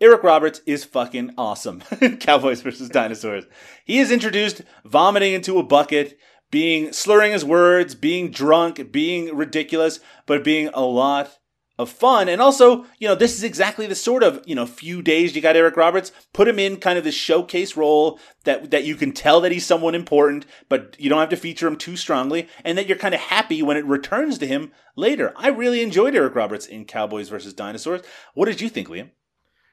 Eric 0.00 0.22
Roberts 0.22 0.62
is 0.66 0.84
fucking 0.84 1.34
awesome 1.36 1.80
Cowboys 2.20 2.62
vs. 2.62 2.88
Dinosaurs. 2.88 3.44
He 3.84 3.98
is 3.98 4.10
introduced 4.10 4.62
vomiting 4.84 5.34
into 5.34 5.58
a 5.58 5.64
bucket, 5.64 6.16
being 6.50 6.92
slurring 6.92 7.32
his 7.32 7.44
words, 7.44 7.94
being 7.94 8.30
drunk, 8.30 8.90
being 8.92 9.34
ridiculous, 9.36 10.00
but 10.26 10.44
being 10.44 10.68
a 10.74 10.82
lot 10.82 11.38
of 11.78 11.88
fun. 11.88 12.28
And 12.28 12.42
also, 12.42 12.84
you 12.98 13.08
know, 13.08 13.14
this 13.14 13.34
is 13.34 13.42
exactly 13.42 13.86
the 13.86 13.94
sort 13.94 14.22
of, 14.22 14.42
you 14.44 14.54
know, 14.54 14.66
few 14.66 15.00
days 15.00 15.34
you 15.34 15.40
got 15.40 15.56
Eric 15.56 15.76
Roberts, 15.76 16.12
put 16.34 16.46
him 16.46 16.58
in 16.58 16.76
kind 16.76 16.98
of 16.98 17.04
this 17.04 17.14
showcase 17.14 17.76
role 17.76 18.20
that 18.44 18.70
that 18.70 18.84
you 18.84 18.94
can 18.94 19.12
tell 19.12 19.40
that 19.40 19.52
he's 19.52 19.64
someone 19.64 19.94
important, 19.94 20.44
but 20.68 20.94
you 20.98 21.08
don't 21.08 21.20
have 21.20 21.30
to 21.30 21.36
feature 21.36 21.66
him 21.66 21.76
too 21.76 21.96
strongly, 21.96 22.48
and 22.64 22.76
that 22.76 22.86
you're 22.86 22.98
kind 22.98 23.14
of 23.14 23.20
happy 23.20 23.62
when 23.62 23.78
it 23.78 23.86
returns 23.86 24.36
to 24.38 24.46
him 24.46 24.72
later. 24.94 25.32
I 25.36 25.48
really 25.48 25.80
enjoyed 25.82 26.14
Eric 26.14 26.34
Roberts 26.34 26.66
in 26.66 26.84
Cowboys 26.84 27.30
versus 27.30 27.54
Dinosaurs. 27.54 28.02
What 28.34 28.46
did 28.46 28.60
you 28.60 28.68
think, 28.68 28.88
Liam? 28.88 29.10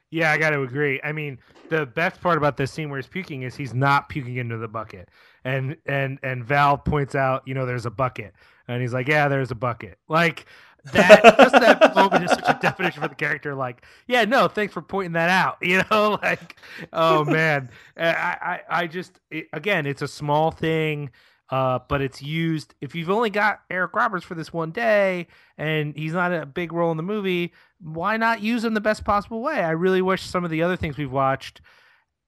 Yeah, 0.09 0.31
I 0.31 0.37
got 0.37 0.51
to 0.51 0.61
agree. 0.61 1.01
I 1.03 1.11
mean, 1.11 1.37
the 1.67 1.85
best 1.85 2.21
part 2.21 2.37
about 2.37 2.55
this 2.55 2.71
scene 2.71 2.89
where 2.89 2.97
he's 2.97 3.09
puking 3.09 3.41
is 3.41 3.57
he's 3.57 3.73
not 3.73 4.07
puking 4.07 4.37
into 4.37 4.57
the 4.57 4.69
bucket, 4.69 5.09
and 5.47 5.77
and 5.85 6.19
and 6.23 6.43
Val 6.43 6.77
points 6.77 7.15
out, 7.15 7.43
you 7.45 7.53
know, 7.53 7.65
there's 7.65 7.85
a 7.85 7.89
bucket, 7.89 8.33
and 8.67 8.81
he's 8.81 8.93
like, 8.93 9.07
yeah, 9.07 9.29
there's 9.29 9.49
a 9.49 9.55
bucket. 9.55 9.97
Like 10.09 10.45
that, 10.91 11.23
just 11.23 11.53
that 11.53 11.95
moment 11.95 12.25
is 12.25 12.31
such 12.31 12.49
a 12.49 12.59
definition 12.61 13.01
for 13.01 13.07
the 13.07 13.15
character. 13.15 13.55
Like, 13.55 13.85
yeah, 14.07 14.25
no, 14.25 14.49
thanks 14.49 14.73
for 14.73 14.81
pointing 14.81 15.13
that 15.13 15.29
out. 15.29 15.57
You 15.67 15.83
know, 15.89 16.19
like, 16.23 16.57
oh 16.91 17.23
man, 17.23 17.69
I 17.95 18.09
I, 18.09 18.61
I 18.69 18.87
just 18.87 19.21
it, 19.31 19.47
again, 19.53 19.85
it's 19.85 20.01
a 20.01 20.07
small 20.07 20.51
thing. 20.51 21.11
Uh, 21.49 21.79
but 21.87 22.01
it's 22.01 22.21
used 22.21 22.75
if 22.81 22.93
you've 22.93 23.09
only 23.09 23.29
got 23.29 23.61
Eric 23.69 23.95
Roberts 23.95 24.25
for 24.25 24.35
this 24.35 24.51
one 24.51 24.71
day 24.71 25.27
and 25.57 25.95
he's 25.95 26.11
not 26.11 26.33
a 26.33 26.45
big 26.45 26.73
role 26.73 26.91
in 26.91 26.97
the 26.97 27.03
movie, 27.03 27.53
why 27.79 28.17
not 28.17 28.41
use 28.41 28.65
him 28.65 28.73
the 28.73 28.81
best 28.81 29.05
possible 29.05 29.41
way? 29.41 29.63
I 29.63 29.69
really 29.69 30.01
wish 30.01 30.23
some 30.23 30.43
of 30.43 30.51
the 30.51 30.61
other 30.61 30.75
things 30.75 30.97
we've 30.97 31.09
watched 31.09 31.61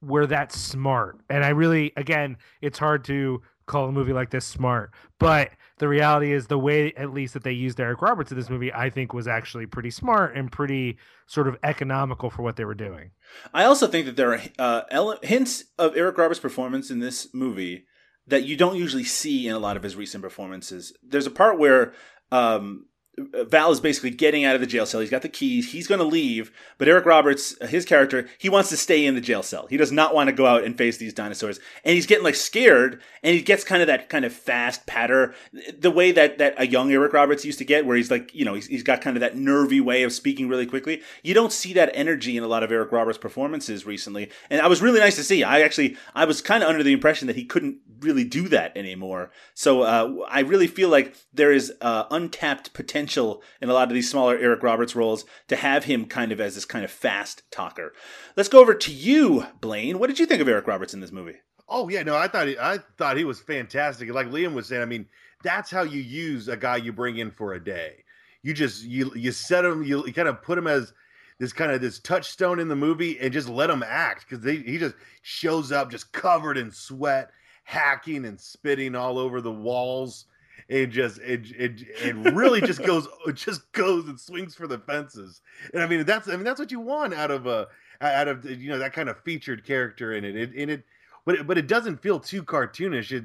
were 0.02 0.26
that 0.26 0.52
smart. 0.52 1.20
And 1.28 1.44
I 1.44 1.50
really, 1.50 1.92
again, 1.96 2.36
it's 2.60 2.78
hard 2.78 3.04
to 3.04 3.42
call 3.66 3.88
a 3.88 3.92
movie 3.92 4.12
like 4.12 4.30
this 4.30 4.46
smart, 4.46 4.92
but 5.18 5.50
the 5.78 5.88
reality 5.88 6.32
is 6.32 6.46
the 6.46 6.58
way, 6.58 6.92
at 6.96 7.14
least, 7.14 7.34
that 7.34 7.42
they 7.42 7.52
used 7.52 7.80
Eric 7.80 8.02
Roberts 8.02 8.30
in 8.30 8.38
this 8.38 8.50
movie, 8.50 8.72
I 8.72 8.90
think 8.90 9.14
was 9.14 9.26
actually 9.26 9.66
pretty 9.66 9.90
smart 9.90 10.36
and 10.36 10.52
pretty 10.52 10.98
sort 11.26 11.48
of 11.48 11.56
economical 11.62 12.28
for 12.28 12.42
what 12.42 12.56
they 12.56 12.64
were 12.64 12.74
doing. 12.74 13.12
I 13.54 13.64
also 13.64 13.86
think 13.86 14.06
that 14.06 14.16
there 14.16 14.34
are 14.34 14.42
uh, 14.58 14.82
ele- 14.90 15.18
hints 15.22 15.64
of 15.78 15.96
Eric 15.96 16.18
Roberts' 16.18 16.40
performance 16.40 16.90
in 16.90 16.98
this 16.98 17.28
movie 17.32 17.86
that 18.26 18.44
you 18.44 18.56
don't 18.56 18.76
usually 18.76 19.04
see 19.04 19.48
in 19.48 19.54
a 19.54 19.58
lot 19.58 19.76
of 19.76 19.82
his 19.82 19.96
recent 19.96 20.22
performances. 20.22 20.92
There's 21.02 21.26
a 21.26 21.30
part 21.30 21.58
where 21.58 21.94
um, 22.30 22.86
Val 23.18 23.72
is 23.72 23.80
basically 23.80 24.10
getting 24.10 24.44
out 24.44 24.54
of 24.54 24.60
the 24.60 24.66
jail 24.66 24.86
cell. 24.86 25.00
He's 25.00 25.10
got 25.10 25.22
the 25.22 25.28
keys. 25.28 25.72
He's 25.72 25.86
going 25.86 25.98
to 25.98 26.04
leave, 26.04 26.52
but 26.78 26.88
Eric 26.88 27.04
Roberts, 27.04 27.56
his 27.68 27.84
character, 27.84 28.28
he 28.38 28.48
wants 28.48 28.68
to 28.70 28.76
stay 28.76 29.04
in 29.04 29.14
the 29.14 29.20
jail 29.20 29.42
cell. 29.42 29.66
He 29.68 29.76
does 29.76 29.92
not 29.92 30.14
want 30.14 30.28
to 30.28 30.32
go 30.32 30.46
out 30.46 30.64
and 30.64 30.78
face 30.78 30.96
these 30.96 31.12
dinosaurs, 31.12 31.58
and 31.84 31.94
he's 31.94 32.06
getting 32.06 32.24
like 32.24 32.36
scared, 32.36 33.00
and 33.22 33.34
he 33.34 33.42
gets 33.42 33.64
kind 33.64 33.82
of 33.82 33.88
that 33.88 34.08
kind 34.08 34.24
of 34.24 34.32
fast 34.32 34.86
patter, 34.86 35.34
the 35.76 35.90
way 35.90 36.12
that 36.12 36.38
that 36.38 36.54
a 36.56 36.66
young 36.66 36.92
Eric 36.92 37.12
Roberts 37.12 37.44
used 37.44 37.58
to 37.58 37.64
get, 37.64 37.84
where 37.84 37.96
he's 37.96 38.10
like, 38.10 38.34
you 38.34 38.44
know, 38.44 38.54
he's, 38.54 38.68
he's 38.68 38.84
got 38.84 39.00
kind 39.00 39.16
of 39.16 39.20
that 39.20 39.36
nervy 39.36 39.80
way 39.80 40.02
of 40.02 40.12
speaking 40.12 40.48
really 40.48 40.66
quickly. 40.66 41.02
You 41.22 41.34
don't 41.34 41.52
see 41.52 41.72
that 41.74 41.90
energy 41.92 42.36
in 42.36 42.44
a 42.44 42.48
lot 42.48 42.62
of 42.62 42.72
Eric 42.72 42.92
Roberts 42.92 43.18
performances 43.18 43.84
recently, 43.84 44.30
and 44.48 44.60
I 44.60 44.68
was 44.68 44.80
really 44.80 45.00
nice 45.00 45.16
to 45.16 45.24
see. 45.24 45.42
I 45.42 45.62
actually, 45.62 45.96
I 46.14 46.24
was 46.24 46.40
kind 46.40 46.62
of 46.62 46.68
under 46.70 46.82
the 46.82 46.92
impression 46.92 47.26
that 47.26 47.36
he 47.36 47.44
couldn't 47.44 47.78
really 48.00 48.24
do 48.24 48.48
that 48.48 48.76
anymore. 48.76 49.30
So 49.52 49.82
uh, 49.82 50.24
I 50.28 50.40
really 50.40 50.66
feel 50.68 50.88
like 50.88 51.16
there 51.34 51.52
is 51.52 51.72
uh, 51.82 52.04
untapped 52.10 52.72
potential 52.72 52.99
in 53.08 53.68
a 53.68 53.72
lot 53.72 53.88
of 53.88 53.94
these 53.94 54.10
smaller 54.10 54.36
Eric 54.36 54.62
Roberts 54.62 54.96
roles 54.96 55.24
to 55.48 55.56
have 55.56 55.84
him 55.84 56.06
kind 56.06 56.32
of 56.32 56.40
as 56.40 56.54
this 56.54 56.64
kind 56.64 56.84
of 56.84 56.90
fast 56.90 57.42
talker. 57.50 57.92
Let's 58.36 58.48
go 58.48 58.60
over 58.60 58.74
to 58.74 58.92
you, 58.92 59.46
Blaine. 59.60 59.98
What 59.98 60.08
did 60.08 60.18
you 60.18 60.26
think 60.26 60.42
of 60.42 60.48
Eric 60.48 60.66
Roberts 60.66 60.94
in 60.94 61.00
this 61.00 61.12
movie? 61.12 61.36
Oh 61.68 61.88
yeah, 61.88 62.02
no, 62.02 62.16
I 62.16 62.26
thought 62.26 62.48
he, 62.48 62.58
I 62.58 62.78
thought 62.98 63.16
he 63.16 63.24
was 63.24 63.40
fantastic. 63.40 64.12
Like 64.12 64.28
Liam 64.28 64.54
was 64.54 64.66
saying, 64.66 64.82
I 64.82 64.86
mean, 64.86 65.06
that's 65.42 65.70
how 65.70 65.82
you 65.82 66.00
use 66.00 66.48
a 66.48 66.56
guy 66.56 66.76
you 66.76 66.92
bring 66.92 67.18
in 67.18 67.30
for 67.30 67.54
a 67.54 67.64
day. 67.64 68.04
You 68.42 68.54
just 68.54 68.82
you 68.82 69.12
you 69.14 69.30
set 69.32 69.64
him, 69.64 69.84
you, 69.84 70.04
you 70.06 70.12
kind 70.12 70.28
of 70.28 70.42
put 70.42 70.58
him 70.58 70.66
as 70.66 70.92
this 71.38 71.52
kind 71.52 71.70
of 71.70 71.80
this 71.80 72.00
touchstone 72.00 72.58
in 72.58 72.68
the 72.68 72.76
movie, 72.76 73.18
and 73.20 73.32
just 73.32 73.48
let 73.48 73.70
him 73.70 73.84
act 73.86 74.26
because 74.28 74.44
he 74.44 74.78
just 74.78 74.94
shows 75.22 75.72
up 75.72 75.90
just 75.90 76.12
covered 76.12 76.58
in 76.58 76.70
sweat, 76.70 77.30
hacking 77.64 78.24
and 78.24 78.40
spitting 78.40 78.94
all 78.94 79.18
over 79.18 79.40
the 79.40 79.52
walls. 79.52 80.26
It 80.70 80.86
just 80.86 81.18
it 81.18 81.50
it, 81.56 81.82
it 82.00 82.14
really 82.32 82.60
just 82.60 82.82
goes 82.84 83.08
it 83.26 83.34
just 83.34 83.70
goes 83.72 84.06
and 84.06 84.18
swings 84.18 84.54
for 84.54 84.68
the 84.68 84.78
fences. 84.78 85.42
And 85.74 85.82
I 85.82 85.86
mean 85.88 86.04
that's 86.04 86.28
I 86.28 86.36
mean 86.36 86.44
that's 86.44 86.60
what 86.60 86.70
you 86.70 86.78
want 86.78 87.12
out 87.12 87.32
of 87.32 87.46
a 87.46 87.66
out 88.00 88.28
of 88.28 88.48
you 88.48 88.70
know 88.70 88.78
that 88.78 88.92
kind 88.92 89.08
of 89.08 89.18
featured 89.24 89.66
character 89.66 90.12
in 90.12 90.24
it. 90.24 90.36
It 90.36 90.54
in 90.54 90.70
it 90.70 90.84
but 91.24 91.34
it, 91.34 91.46
but 91.46 91.58
it 91.58 91.66
doesn't 91.66 92.00
feel 92.00 92.20
too 92.20 92.44
cartoonish. 92.44 93.10
It, 93.10 93.24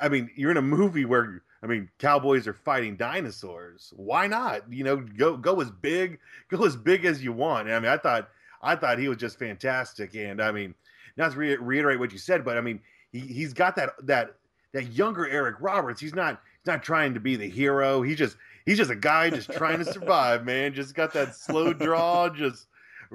I 0.00 0.08
mean, 0.08 0.30
you're 0.34 0.50
in 0.50 0.56
a 0.56 0.62
movie 0.62 1.04
where 1.04 1.42
I 1.62 1.66
mean, 1.66 1.88
cowboys 1.98 2.46
are 2.46 2.52
fighting 2.52 2.96
dinosaurs. 2.96 3.92
Why 3.96 4.26
not? 4.26 4.70
You 4.70 4.84
know, 4.84 4.96
go 4.96 5.36
go 5.36 5.60
as 5.60 5.70
big, 5.70 6.18
go 6.48 6.64
as 6.64 6.76
big 6.76 7.04
as 7.04 7.22
you 7.22 7.32
want. 7.32 7.68
And 7.68 7.76
I 7.76 7.80
mean, 7.80 7.90
I 7.90 7.98
thought 7.98 8.28
I 8.62 8.76
thought 8.76 8.98
he 8.98 9.08
was 9.08 9.18
just 9.18 9.38
fantastic, 9.38 10.14
and 10.16 10.42
I 10.42 10.50
mean, 10.50 10.74
not 11.16 11.32
to 11.32 11.38
re- 11.38 11.56
reiterate 11.56 12.00
what 12.00 12.12
you 12.12 12.18
said, 12.18 12.44
but 12.44 12.58
I 12.58 12.60
mean, 12.60 12.80
he 13.12 13.20
he's 13.20 13.52
got 13.52 13.76
that 13.76 13.90
that 14.02 14.34
that 14.72 14.92
younger 14.92 15.26
Eric 15.28 15.56
Roberts. 15.60 16.00
He's 16.00 16.14
not 16.14 16.42
not 16.66 16.82
trying 16.82 17.14
to 17.14 17.20
be 17.20 17.36
the 17.36 17.48
hero. 17.48 18.02
He 18.02 18.14
just 18.14 18.36
he's 18.66 18.78
just 18.78 18.90
a 18.90 18.96
guy 18.96 19.30
just 19.30 19.50
trying 19.52 19.78
to 19.78 19.84
survive, 19.84 20.44
man. 20.46 20.74
Just 20.74 20.94
got 20.94 21.12
that 21.12 21.34
slow 21.34 21.72
draw, 21.72 22.28
just 22.28 22.66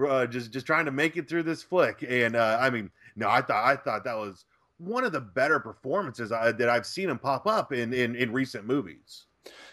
uh, 0.08 0.26
just 0.28 0.52
just 0.52 0.66
trying 0.66 0.86
to 0.86 0.92
make 0.92 1.18
it 1.18 1.28
through 1.28 1.44
this 1.44 1.64
flick. 1.64 2.04
And 2.08 2.36
uh, 2.36 2.58
I 2.60 2.70
mean, 2.70 2.90
no, 3.16 3.30
I 3.30 3.42
thought 3.42 3.66
I 3.66 3.76
thought 3.76 4.04
that 4.04 4.18
was 4.18 4.46
one 4.78 5.04
of 5.04 5.12
the 5.12 5.22
better 5.22 5.60
performances 5.60 6.32
I, 6.32 6.52
that 6.54 6.70
I've 6.70 6.86
seen 6.86 7.10
him 7.10 7.20
pop 7.20 7.48
up 7.48 7.74
in 7.74 7.94
in, 7.94 8.16
in 8.16 8.32
recent 8.32 8.66
movies. 8.66 9.26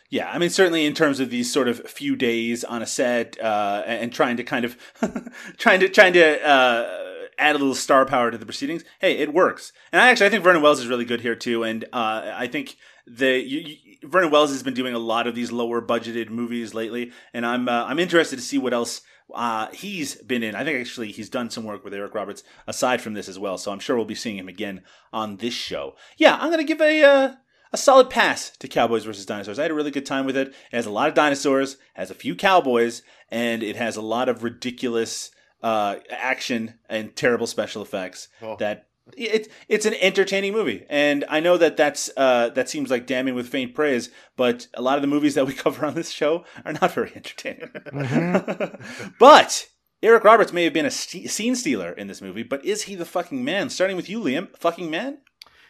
Yeah, 0.09 0.31
I 0.31 0.39
mean, 0.39 0.51
certainly 0.51 0.87
in 0.87 0.95
terms 0.95 1.19
of 1.19 1.31
these 1.31 1.53
sort 1.53 1.69
of 1.69 1.81
few 1.89 2.15
days 2.15 2.63
on 2.63 2.81
a 2.81 2.87
set 2.87 3.41
uh, 3.41 3.83
and 3.87 4.13
trying 4.13 4.37
to 4.37 4.45
kind 4.45 4.65
of 4.65 4.77
trying 5.59 5.81
to 5.81 5.89
trying 5.89 6.13
to 6.13 6.49
uh, 6.49 7.03
add 7.39 7.57
a 7.57 7.59
little 7.59 7.75
star 7.75 8.07
power 8.07 8.31
to 8.31 8.39
the 8.39 8.47
proceedings. 8.47 8.85
Hey, 9.01 9.19
it 9.19 9.35
works, 9.35 9.73
and 9.93 10.01
I 10.01 10.11
actually 10.11 10.27
I 10.27 10.31
think 10.31 10.45
Vernon 10.45 10.63
Wells 10.63 10.79
is 10.79 10.87
really 10.87 11.05
good 11.05 11.23
here 11.23 11.35
too, 11.35 11.65
and 11.65 11.85
uh, 11.93 12.33
I 12.35 12.47
think 12.47 12.77
the 13.07 13.41
you, 13.41 13.61
you, 13.61 13.77
Vernon 14.05 14.31
Wells 14.31 14.51
has 14.51 14.63
been 14.63 14.75
doing 14.75 14.95
a 14.95 14.99
lot 14.99 15.27
of 15.27 15.35
these 15.35 15.51
lower 15.51 15.83
budgeted 15.83 16.31
movies 16.31 16.73
lately, 16.73 17.13
and 17.35 17.45
I'm 17.45 17.69
uh, 17.69 17.85
I'm 17.85 17.99
interested 17.99 18.37
to 18.37 18.43
see 18.43 18.59
what 18.59 18.73
else 18.73 19.03
uh, 19.35 19.69
he's 19.73 20.15
been 20.23 20.45
in. 20.45 20.55
I 20.55 20.63
think 20.63 20.79
actually 20.79 21.11
he's 21.11 21.29
done 21.29 21.51
some 21.51 21.65
work 21.65 21.85
with 21.85 21.95
Eric 21.95 22.15
Roberts 22.15 22.45
aside 22.69 23.01
from 23.01 23.15
this 23.15 23.29
as 23.29 23.41
well. 23.41 23.59
So 23.59 23.73
I'm 23.73 23.81
sure 23.81 23.97
we'll 23.97 24.05
be 24.05 24.15
seeing 24.15 24.39
him 24.39 24.49
again 24.49 24.83
on 25.13 25.39
this 25.39 25.55
show. 25.55 25.97
Yeah, 26.17 26.37
I'm 26.41 26.51
gonna 26.51 26.65
give 26.65 26.81
a 26.81 27.03
uh, 27.03 27.35
a 27.73 27.77
solid 27.77 28.11
pass 28.11 28.51
to 28.59 28.69
Cowboys 28.69 29.05
versus 29.05 29.27
Dinosaurs. 29.27 29.59
I 29.59 29.63
had 29.63 29.71
a 29.71 29.75
really 29.75 29.91
good 29.91 30.07
time 30.07 30.27
with 30.27 30.37
it. 30.37 30.49
It 30.49 30.55
has 30.77 30.87
a 30.87 30.91
lot 30.91 31.09
of 31.09 31.15
dinosaurs, 31.15 31.77
has 31.95 32.11
a 32.11 32.15
few 32.15 32.35
cowboys, 32.35 33.03
and 33.31 33.63
it 33.63 33.77
has 33.77 33.97
a 33.97 34.03
lot 34.03 34.29
of 34.29 34.43
ridiculous 34.43 35.31
uh, 35.63 35.97
action 36.11 36.75
and 36.89 37.15
terrible 37.17 37.47
special 37.47 37.83
effects 37.83 38.29
Oh. 38.43 38.57
that 38.57 38.87
it's 39.17 39.49
it's 39.69 39.87
an 39.87 39.95
entertaining 40.01 40.53
movie, 40.53 40.85
and 40.91 41.25
I 41.29 41.39
know 41.39 41.57
that 41.59 41.77
that's 41.77 42.11
uh, 42.17 42.49
that 42.51 42.69
seems 42.69 42.91
like 42.91 43.07
damning 43.07 43.37
with 43.37 43.49
faint 43.49 43.73
praise, 43.73 44.11
but 44.37 44.67
a 44.75 44.83
lot 44.83 44.97
of 44.97 45.03
the 45.03 45.07
movies 45.09 45.35
that 45.37 45.47
we 45.47 45.53
cover 45.65 45.87
on 45.87 45.95
this 45.95 46.11
show 46.11 46.45
are 46.65 46.73
not 46.73 46.91
very 46.93 47.13
entertaining. 47.15 47.71
but 49.19 49.69
Eric 50.03 50.25
Roberts 50.25 50.53
may 50.53 50.65
have 50.65 50.73
been 50.73 50.87
a 50.87 50.91
st- 50.91 51.31
scene 51.31 51.55
stealer 51.57 51.93
in 51.93 52.07
this 52.07 52.21
movie, 52.21 52.43
but 52.43 52.65
is 52.65 52.83
he 52.83 52.95
the 52.95 53.05
fucking 53.05 53.45
man? 53.45 53.71
Starting 53.71 53.97
with 53.97 54.09
you, 54.09 54.21
Liam, 54.21 54.49
fucking 54.59 54.91
man. 54.91 55.19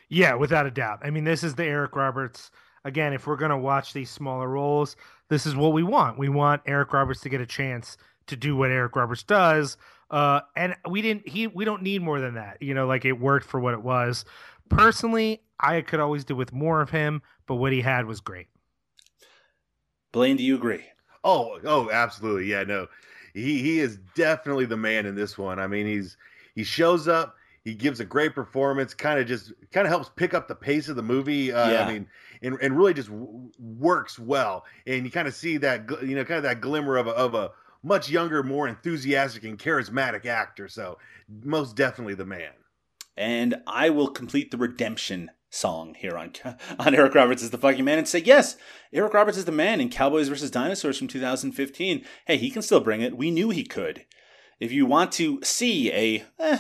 Yeah, 0.08 0.34
without 0.34 0.66
a 0.66 0.70
doubt. 0.70 1.00
I 1.02 1.10
mean, 1.10 1.24
this 1.24 1.42
is 1.42 1.54
the 1.54 1.64
Eric 1.64 1.96
Roberts. 1.96 2.50
Again, 2.84 3.12
if 3.12 3.26
we're 3.26 3.36
going 3.36 3.50
to 3.50 3.56
watch 3.56 3.92
these 3.92 4.10
smaller 4.10 4.48
roles, 4.48 4.96
this 5.28 5.46
is 5.46 5.56
what 5.56 5.72
we 5.72 5.82
want. 5.82 6.18
We 6.18 6.28
want 6.28 6.62
Eric 6.66 6.92
Roberts 6.92 7.20
to 7.22 7.28
get 7.28 7.40
a 7.40 7.46
chance 7.46 7.96
to 8.28 8.36
do 8.36 8.56
what 8.56 8.70
Eric 8.70 8.94
Roberts 8.94 9.24
does. 9.24 9.76
Uh, 10.10 10.40
and 10.56 10.76
we 10.88 11.02
didn't, 11.02 11.28
he, 11.28 11.48
we 11.48 11.64
don't 11.64 11.82
need 11.82 12.02
more 12.02 12.20
than 12.20 12.34
that. 12.34 12.58
You 12.60 12.74
know, 12.74 12.86
like 12.86 13.04
it 13.04 13.18
worked 13.18 13.46
for 13.46 13.58
what 13.58 13.74
it 13.74 13.82
was. 13.82 14.24
Personally, 14.68 15.42
I 15.58 15.80
could 15.80 16.00
always 16.00 16.24
do 16.24 16.36
with 16.36 16.52
more 16.52 16.80
of 16.80 16.90
him, 16.90 17.22
but 17.46 17.56
what 17.56 17.72
he 17.72 17.80
had 17.80 18.06
was 18.06 18.20
great. 18.20 18.46
Blaine, 20.12 20.36
do 20.36 20.44
you 20.44 20.54
agree? 20.54 20.84
Oh, 21.24 21.58
oh, 21.64 21.90
absolutely. 21.90 22.46
Yeah, 22.46 22.62
no. 22.62 22.86
He 23.34 23.60
he 23.60 23.80
is 23.80 23.98
definitely 24.14 24.64
the 24.64 24.76
man 24.76 25.04
in 25.04 25.14
this 25.14 25.36
one. 25.36 25.58
I 25.58 25.66
mean, 25.66 25.86
he's 25.86 26.16
he 26.54 26.64
shows 26.64 27.06
up, 27.06 27.34
he 27.66 27.74
gives 27.74 27.98
a 28.00 28.04
great 28.04 28.34
performance, 28.34 28.94
kind 28.94 29.18
of 29.18 29.26
just 29.26 29.52
kind 29.72 29.86
of 29.86 29.90
helps 29.90 30.08
pick 30.16 30.32
up 30.34 30.46
the 30.48 30.54
pace 30.54 30.88
of 30.88 30.96
the 30.96 31.02
movie. 31.02 31.52
Uh, 31.52 31.70
Yeah. 31.70 31.84
I 31.86 31.92
mean, 31.92 32.06
and, 32.42 32.56
and 32.62 32.78
really 32.78 32.94
just 32.94 33.08
w- 33.10 33.50
works 33.58 34.18
well. 34.18 34.64
And 34.86 35.04
you 35.04 35.10
kind 35.10 35.26
of 35.28 35.34
see 35.34 35.56
that 35.58 35.90
you 36.02 36.14
know, 36.14 36.24
kind 36.24 36.38
of 36.38 36.44
that 36.44 36.60
glimmer 36.60 36.96
of 36.96 37.06
a, 37.08 37.10
of 37.10 37.34
a 37.34 37.50
much 37.82 38.08
younger, 38.08 38.42
more 38.42 38.68
enthusiastic 38.68 39.44
and 39.44 39.58
charismatic 39.58 40.26
actor. 40.26 40.68
So, 40.68 40.98
most 41.42 41.74
definitely 41.76 42.14
the 42.14 42.24
man. 42.24 42.52
and 43.16 43.56
I 43.66 43.90
will 43.90 44.08
complete 44.08 44.50
the 44.52 44.56
redemption 44.58 45.30
song 45.50 45.94
here 45.98 46.16
on 46.16 46.32
on 46.78 46.94
Eric 46.94 47.14
Roberts 47.14 47.42
is 47.42 47.50
the 47.50 47.58
fucking 47.58 47.84
man 47.84 47.98
and 47.98 48.06
say 48.08 48.20
yes, 48.20 48.56
Eric 48.92 49.12
Roberts 49.14 49.38
is 49.38 49.44
the 49.44 49.52
man 49.52 49.80
in 49.80 49.88
Cowboys 49.88 50.28
versus 50.28 50.50
Dinosaurs 50.50 50.98
from 50.98 51.08
2015. 51.08 52.04
Hey, 52.26 52.36
he 52.36 52.50
can 52.50 52.62
still 52.62 52.80
bring 52.80 53.00
it. 53.00 53.16
We 53.16 53.30
knew 53.30 53.50
he 53.50 53.64
could. 53.64 54.04
If 54.60 54.70
you 54.72 54.86
want 54.86 55.10
to 55.12 55.40
see 55.42 55.90
a 55.92 56.24
eh, 56.38 56.58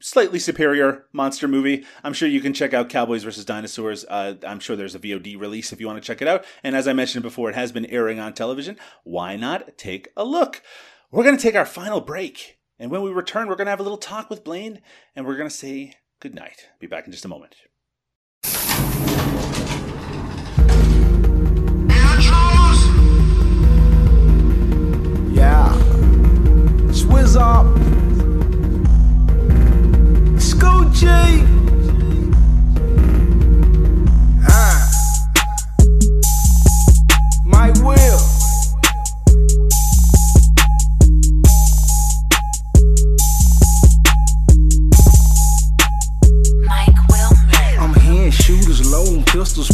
slightly 0.00 0.38
superior 0.38 1.06
monster 1.12 1.48
movie. 1.48 1.84
I'm 2.02 2.12
sure 2.12 2.28
you 2.28 2.40
can 2.40 2.52
check 2.52 2.74
out 2.74 2.88
Cowboys 2.88 3.24
vs. 3.24 3.44
Dinosaurs. 3.44 4.04
Uh, 4.04 4.34
I'm 4.46 4.60
sure 4.60 4.76
there's 4.76 4.94
a 4.94 4.98
VOD 4.98 5.40
release 5.40 5.72
if 5.72 5.80
you 5.80 5.86
want 5.86 6.02
to 6.02 6.06
check 6.06 6.20
it 6.20 6.28
out. 6.28 6.44
And 6.62 6.76
as 6.76 6.86
I 6.86 6.92
mentioned 6.92 7.22
before, 7.22 7.48
it 7.48 7.54
has 7.54 7.72
been 7.72 7.86
airing 7.86 8.20
on 8.20 8.34
television. 8.34 8.76
Why 9.04 9.36
not 9.36 9.78
take 9.78 10.08
a 10.16 10.24
look? 10.24 10.62
We're 11.10 11.24
going 11.24 11.36
to 11.36 11.42
take 11.42 11.54
our 11.54 11.66
final 11.66 12.00
break. 12.00 12.58
And 12.78 12.90
when 12.90 13.02
we 13.02 13.10
return, 13.10 13.48
we're 13.48 13.56
going 13.56 13.66
to 13.66 13.70
have 13.70 13.80
a 13.80 13.84
little 13.84 13.98
talk 13.98 14.28
with 14.28 14.44
Blaine 14.44 14.80
and 15.14 15.24
we're 15.26 15.36
going 15.36 15.48
to 15.48 15.54
say 15.54 15.94
goodnight. 16.20 16.68
Be 16.80 16.86
back 16.86 17.06
in 17.06 17.12
just 17.12 17.24
a 17.24 17.28
moment. 17.28 17.54
Yeah. 25.32 25.72
Swizz 26.90 27.36
up. 27.36 27.83
Scoochie. 31.04 31.53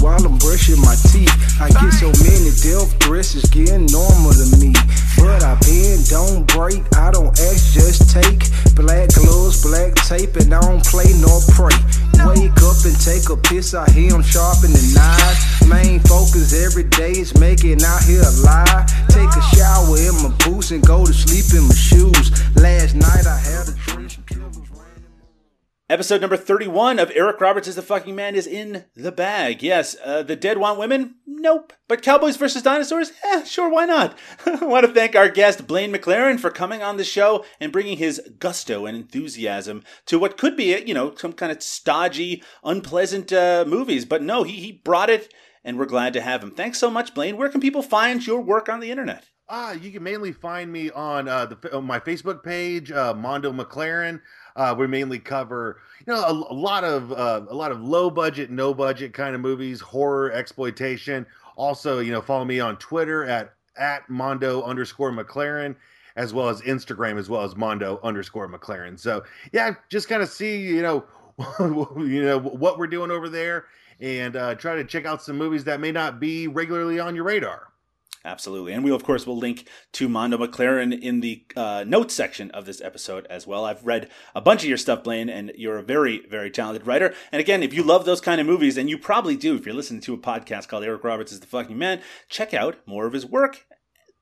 While 0.02 0.18
I'm 0.26 0.36
brushing 0.38 0.80
my 0.82 0.96
teeth. 1.14 1.30
I 1.60 1.70
get 1.70 1.94
so 1.94 2.10
many 2.26 2.50
death 2.58 2.90
threats, 3.02 3.34
it's 3.36 3.48
getting 3.48 3.86
normal 3.86 4.34
to 4.34 4.46
me. 4.58 4.74
But 5.16 5.46
I 5.46 5.54
bend, 5.62 6.10
don't 6.10 6.42
break, 6.50 6.82
I 6.98 7.10
don't 7.12 7.30
ask, 7.38 7.72
just 7.72 8.10
take. 8.10 8.50
Black 8.74 9.14
gloves, 9.14 9.62
black 9.62 9.94
tape, 9.94 10.34
and 10.36 10.52
I 10.52 10.60
don't 10.60 10.84
play 10.84 11.06
nor 11.22 11.38
pray. 11.54 11.76
Wake 12.26 12.58
up 12.66 12.82
and 12.82 12.98
take 12.98 13.30
a 13.30 13.36
piss, 13.36 13.72
I 13.72 13.88
hear 13.90 14.12
'em 14.12 14.22
sharpen 14.22 14.72
the 14.72 14.82
knives. 14.94 15.40
Main 15.66 16.00
focus 16.00 16.52
every 16.52 16.84
day 16.84 17.12
is 17.12 17.32
making 17.38 17.82
out 17.84 18.02
here 18.02 18.26
alive. 18.26 18.90
Take 19.08 19.30
a 19.30 19.42
shower 19.54 19.96
in 19.96 20.14
my 20.22 20.34
boots 20.44 20.72
and 20.72 20.82
go 20.82 21.06
to 21.06 21.14
sleep 21.14 21.46
in 21.54 21.68
my 21.68 21.74
shoes. 21.74 22.32
Last 22.56 22.96
night 22.96 23.26
I 23.26 23.38
had 23.38 23.68
a 23.68 23.74
dream. 23.86 24.39
Episode 25.90 26.20
number 26.20 26.36
31 26.36 27.00
of 27.00 27.10
Eric 27.16 27.40
Roberts 27.40 27.66
is 27.66 27.74
the 27.74 27.82
Fucking 27.82 28.14
Man 28.14 28.36
is 28.36 28.46
in 28.46 28.84
the 28.94 29.10
bag. 29.10 29.60
Yes, 29.60 29.96
uh, 30.04 30.22
the 30.22 30.36
dead 30.36 30.56
want 30.56 30.78
women? 30.78 31.16
Nope. 31.26 31.72
But 31.88 32.00
Cowboys 32.00 32.36
versus 32.36 32.62
Dinosaurs? 32.62 33.10
Eh, 33.24 33.42
sure, 33.42 33.68
why 33.68 33.86
not? 33.86 34.16
I 34.46 34.54
want 34.64 34.86
to 34.86 34.92
thank 34.92 35.16
our 35.16 35.28
guest, 35.28 35.66
Blaine 35.66 35.92
McLaren, 35.92 36.38
for 36.38 36.48
coming 36.48 36.80
on 36.80 36.96
the 36.96 37.02
show 37.02 37.44
and 37.58 37.72
bringing 37.72 37.98
his 37.98 38.20
gusto 38.38 38.86
and 38.86 38.96
enthusiasm 38.96 39.82
to 40.06 40.16
what 40.16 40.38
could 40.38 40.56
be, 40.56 40.80
you 40.80 40.94
know, 40.94 41.12
some 41.16 41.32
kind 41.32 41.50
of 41.50 41.60
stodgy, 41.60 42.44
unpleasant 42.62 43.32
uh, 43.32 43.64
movies. 43.66 44.04
But 44.04 44.22
no, 44.22 44.44
he, 44.44 44.60
he 44.60 44.70
brought 44.70 45.10
it, 45.10 45.34
and 45.64 45.76
we're 45.76 45.86
glad 45.86 46.12
to 46.12 46.20
have 46.20 46.40
him. 46.40 46.52
Thanks 46.52 46.78
so 46.78 46.88
much, 46.88 47.14
Blaine. 47.14 47.36
Where 47.36 47.48
can 47.48 47.60
people 47.60 47.82
find 47.82 48.24
your 48.24 48.40
work 48.42 48.68
on 48.68 48.78
the 48.78 48.92
internet? 48.92 49.26
Ah, 49.52 49.72
you 49.72 49.90
can 49.90 50.04
mainly 50.04 50.30
find 50.30 50.70
me 50.70 50.92
on 50.92 51.26
uh, 51.26 51.46
the 51.46 51.76
on 51.76 51.84
my 51.84 51.98
Facebook 51.98 52.44
page, 52.44 52.92
uh, 52.92 53.12
Mondo 53.12 53.52
McLaren. 53.52 54.20
Uh, 54.56 54.74
we 54.76 54.86
mainly 54.86 55.18
cover, 55.18 55.78
you 56.06 56.12
know, 56.12 56.22
a, 56.22 56.32
a 56.32 56.54
lot 56.54 56.84
of 56.84 57.12
uh, 57.12 57.42
a 57.48 57.54
lot 57.54 57.72
of 57.72 57.80
low 57.80 58.10
budget, 58.10 58.50
no 58.50 58.74
budget 58.74 59.12
kind 59.12 59.34
of 59.34 59.40
movies, 59.40 59.80
horror, 59.80 60.30
exploitation. 60.32 61.26
Also, 61.56 62.00
you 62.00 62.12
know, 62.12 62.20
follow 62.20 62.44
me 62.44 62.60
on 62.60 62.76
Twitter 62.76 63.24
at 63.24 63.54
at 63.76 64.08
Mondo 64.08 64.62
underscore 64.62 65.12
McLaren, 65.12 65.76
as 66.16 66.34
well 66.34 66.48
as 66.48 66.60
Instagram, 66.62 67.18
as 67.18 67.28
well 67.28 67.42
as 67.42 67.56
Mondo 67.56 68.00
underscore 68.02 68.48
McLaren. 68.48 68.98
So 68.98 69.24
yeah, 69.52 69.72
just 69.88 70.08
kind 70.08 70.22
of 70.22 70.28
see, 70.28 70.60
you 70.60 70.82
know, 70.82 71.04
you 71.60 72.22
know 72.22 72.38
what 72.38 72.78
we're 72.78 72.86
doing 72.86 73.10
over 73.10 73.28
there, 73.28 73.66
and 74.00 74.36
uh, 74.36 74.54
try 74.54 74.76
to 74.76 74.84
check 74.84 75.06
out 75.06 75.22
some 75.22 75.38
movies 75.38 75.64
that 75.64 75.80
may 75.80 75.92
not 75.92 76.20
be 76.20 76.48
regularly 76.48 77.00
on 77.00 77.14
your 77.14 77.24
radar. 77.24 77.69
Absolutely. 78.22 78.74
And 78.74 78.84
we, 78.84 78.90
of 78.90 79.02
course, 79.02 79.26
will 79.26 79.38
link 79.38 79.66
to 79.92 80.08
Mondo 80.08 80.36
McLaren 80.36 80.98
in 81.00 81.20
the 81.20 81.42
uh, 81.56 81.84
notes 81.86 82.14
section 82.14 82.50
of 82.50 82.66
this 82.66 82.82
episode 82.82 83.26
as 83.30 83.46
well. 83.46 83.64
I've 83.64 83.86
read 83.86 84.10
a 84.34 84.42
bunch 84.42 84.62
of 84.62 84.68
your 84.68 84.76
stuff, 84.76 85.02
Blaine, 85.02 85.30
and 85.30 85.52
you're 85.56 85.78
a 85.78 85.82
very, 85.82 86.26
very 86.28 86.50
talented 86.50 86.86
writer. 86.86 87.14
And 87.32 87.40
again, 87.40 87.62
if 87.62 87.72
you 87.72 87.82
love 87.82 88.04
those 88.04 88.20
kind 88.20 88.38
of 88.38 88.46
movies, 88.46 88.76
and 88.76 88.90
you 88.90 88.98
probably 88.98 89.36
do 89.36 89.54
if 89.56 89.64
you're 89.64 89.74
listening 89.74 90.02
to 90.02 90.14
a 90.14 90.18
podcast 90.18 90.68
called 90.68 90.84
Eric 90.84 91.02
Roberts 91.02 91.32
is 91.32 91.40
the 91.40 91.46
Fucking 91.46 91.78
Man, 91.78 92.02
check 92.28 92.52
out 92.52 92.76
more 92.86 93.06
of 93.06 93.14
his 93.14 93.24
work. 93.24 93.64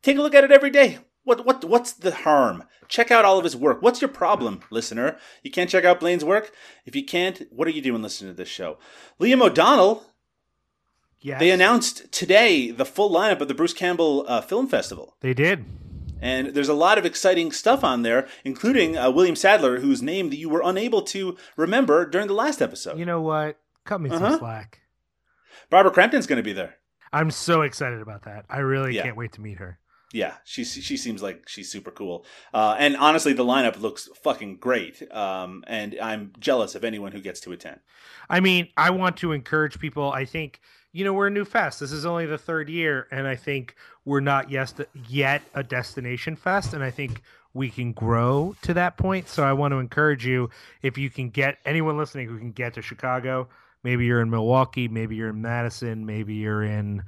Take 0.01 0.17
a 0.17 0.23
look 0.23 0.35
at 0.35 0.45
it 0.45 0.53
every 0.53 0.71
day. 0.71 0.99
What, 1.25 1.45
what, 1.45 1.65
what's 1.65 1.93
the 1.93 2.15
harm? 2.15 2.65
Check 2.87 3.11
out 3.11 3.25
all 3.25 3.37
of 3.37 3.45
his 3.45 3.57
work. 3.57 3.83
What's 3.83 4.01
your 4.01 4.09
problem, 4.09 4.61
listener? 4.71 5.19
You 5.43 5.51
can't 5.51 5.69
check 5.69 5.85
out 5.85 6.01
Blaine's 6.01 6.25
work? 6.25 6.53
If 6.87 6.95
you 6.95 7.05
can't, 7.05 7.43
what 7.51 7.67
are 7.67 7.73
you 7.73 7.83
doing 7.83 8.01
listening 8.01 8.31
to 8.31 8.37
this 8.37 8.49
show? 8.49 8.79
Liam 9.21 9.43
O'Donnell 9.43 10.07
Yes. 11.21 11.41
they 11.41 11.51
announced 11.51 12.11
today 12.13 12.71
the 12.71 12.85
full 12.85 13.11
lineup 13.11 13.41
of 13.41 13.49
the 13.49 13.55
Bruce 13.55 13.73
Campbell 13.75 14.25
uh, 14.29 14.41
Film 14.41 14.69
Festival. 14.69 15.17
They 15.21 15.35
did. 15.35 15.65
And 16.21 16.49
there's 16.49 16.69
a 16.69 16.75
lot 16.75 16.99
of 16.99 17.05
exciting 17.07 17.53
stuff 17.53 17.85
on 17.85 18.03
there, 18.03 18.27
including 18.45 18.97
uh, 18.97 19.11
William 19.11 19.37
Sadler, 19.37 19.81
whose 19.81 20.03
name 20.03 20.31
that 20.31 20.37
you 20.37 20.49
were 20.49 20.63
unable 20.65 21.03
to 21.03 21.37
remember 21.57 22.05
during 22.07 22.27
the 22.27 22.35
last 22.35 22.61
episode. 22.61 22.99
You 22.99 23.05
know 23.07 23.21
what? 23.21 23.59
Cut 23.85 24.01
me 24.01 24.11
Uh-huh. 24.11 24.31
some 24.31 24.39
slack. 24.41 24.81
Barbara 25.71 25.93
Crampton's 25.93 26.27
going 26.27 26.39
to 26.39 26.43
be 26.43 26.53
there. 26.53 26.77
I'm 27.13 27.31
so 27.31 27.63
excited 27.63 28.01
about 28.01 28.25
that. 28.25 28.45
I 28.51 28.59
really 28.59 28.95
Yeah. 28.95 29.03
can't 29.05 29.17
wait 29.17 29.33
to 29.33 29.41
meet 29.41 29.59
her. 29.59 29.79
Yeah, 30.13 30.35
she 30.45 30.65
she 30.65 30.97
seems 30.97 31.23
like 31.23 31.47
she's 31.49 31.71
super 31.71 31.91
cool. 31.91 32.25
Uh, 32.55 32.75
and 32.79 32.97
honestly, 32.97 33.35
the 33.35 33.45
lineup 33.45 33.79
looks 33.79 34.09
fucking 34.25 34.57
great. 34.57 35.03
Um, 35.13 35.63
and 35.67 35.99
I'm 36.03 36.33
jealous 36.39 36.75
of 36.75 36.83
anyone 36.83 37.13
who 37.13 37.21
gets 37.21 37.41
to 37.41 37.53
attend. 37.53 37.81
I 38.31 38.41
mean, 38.41 38.69
I 38.77 38.89
want 38.91 39.19
to 39.19 39.33
encourage 39.33 39.79
people. 39.79 40.11
I 40.11 40.25
think, 40.25 40.61
you 40.93 41.05
know, 41.05 41.13
we're 41.13 41.27
a 41.27 41.31
new 41.31 41.45
fest. 41.45 41.81
This 41.81 41.93
is 41.93 42.07
only 42.07 42.27
the 42.27 42.39
third 42.39 42.69
year, 42.69 43.07
and 43.11 43.27
I 43.27 43.37
think 43.37 43.75
we're 44.05 44.21
not 44.21 44.51
yes, 44.51 44.75
yet 45.09 45.43
a 45.55 45.63
destination 45.63 46.35
fest. 46.35 46.73
And 46.73 46.83
I 46.83 46.91
think 46.91 47.23
we 47.55 47.71
can 47.71 47.93
grow 47.93 48.57
to 48.63 48.75
that 48.75 48.97
point. 48.97 49.29
So 49.29 49.43
I 49.43 49.53
want 49.53 49.73
to 49.73 49.79
encourage 49.79 50.27
you 50.27 50.51
if 50.83 50.97
you 50.97 51.11
can 51.11 51.31
get 51.31 51.59
anyone 51.65 51.99
listening 51.99 52.29
who 52.29 52.39
can 52.39 52.53
get 52.53 52.75
to 52.75 52.83
Chicago, 52.83 53.49
maybe 53.83 54.07
you're 54.07 54.23
in 54.23 54.31
Milwaukee, 54.31 54.89
maybe 54.89 55.17
you're 55.17 55.31
in 55.31 55.43
Madison, 55.43 56.07
maybe 56.07 56.35
you're 56.35 56.65
in 56.65 57.03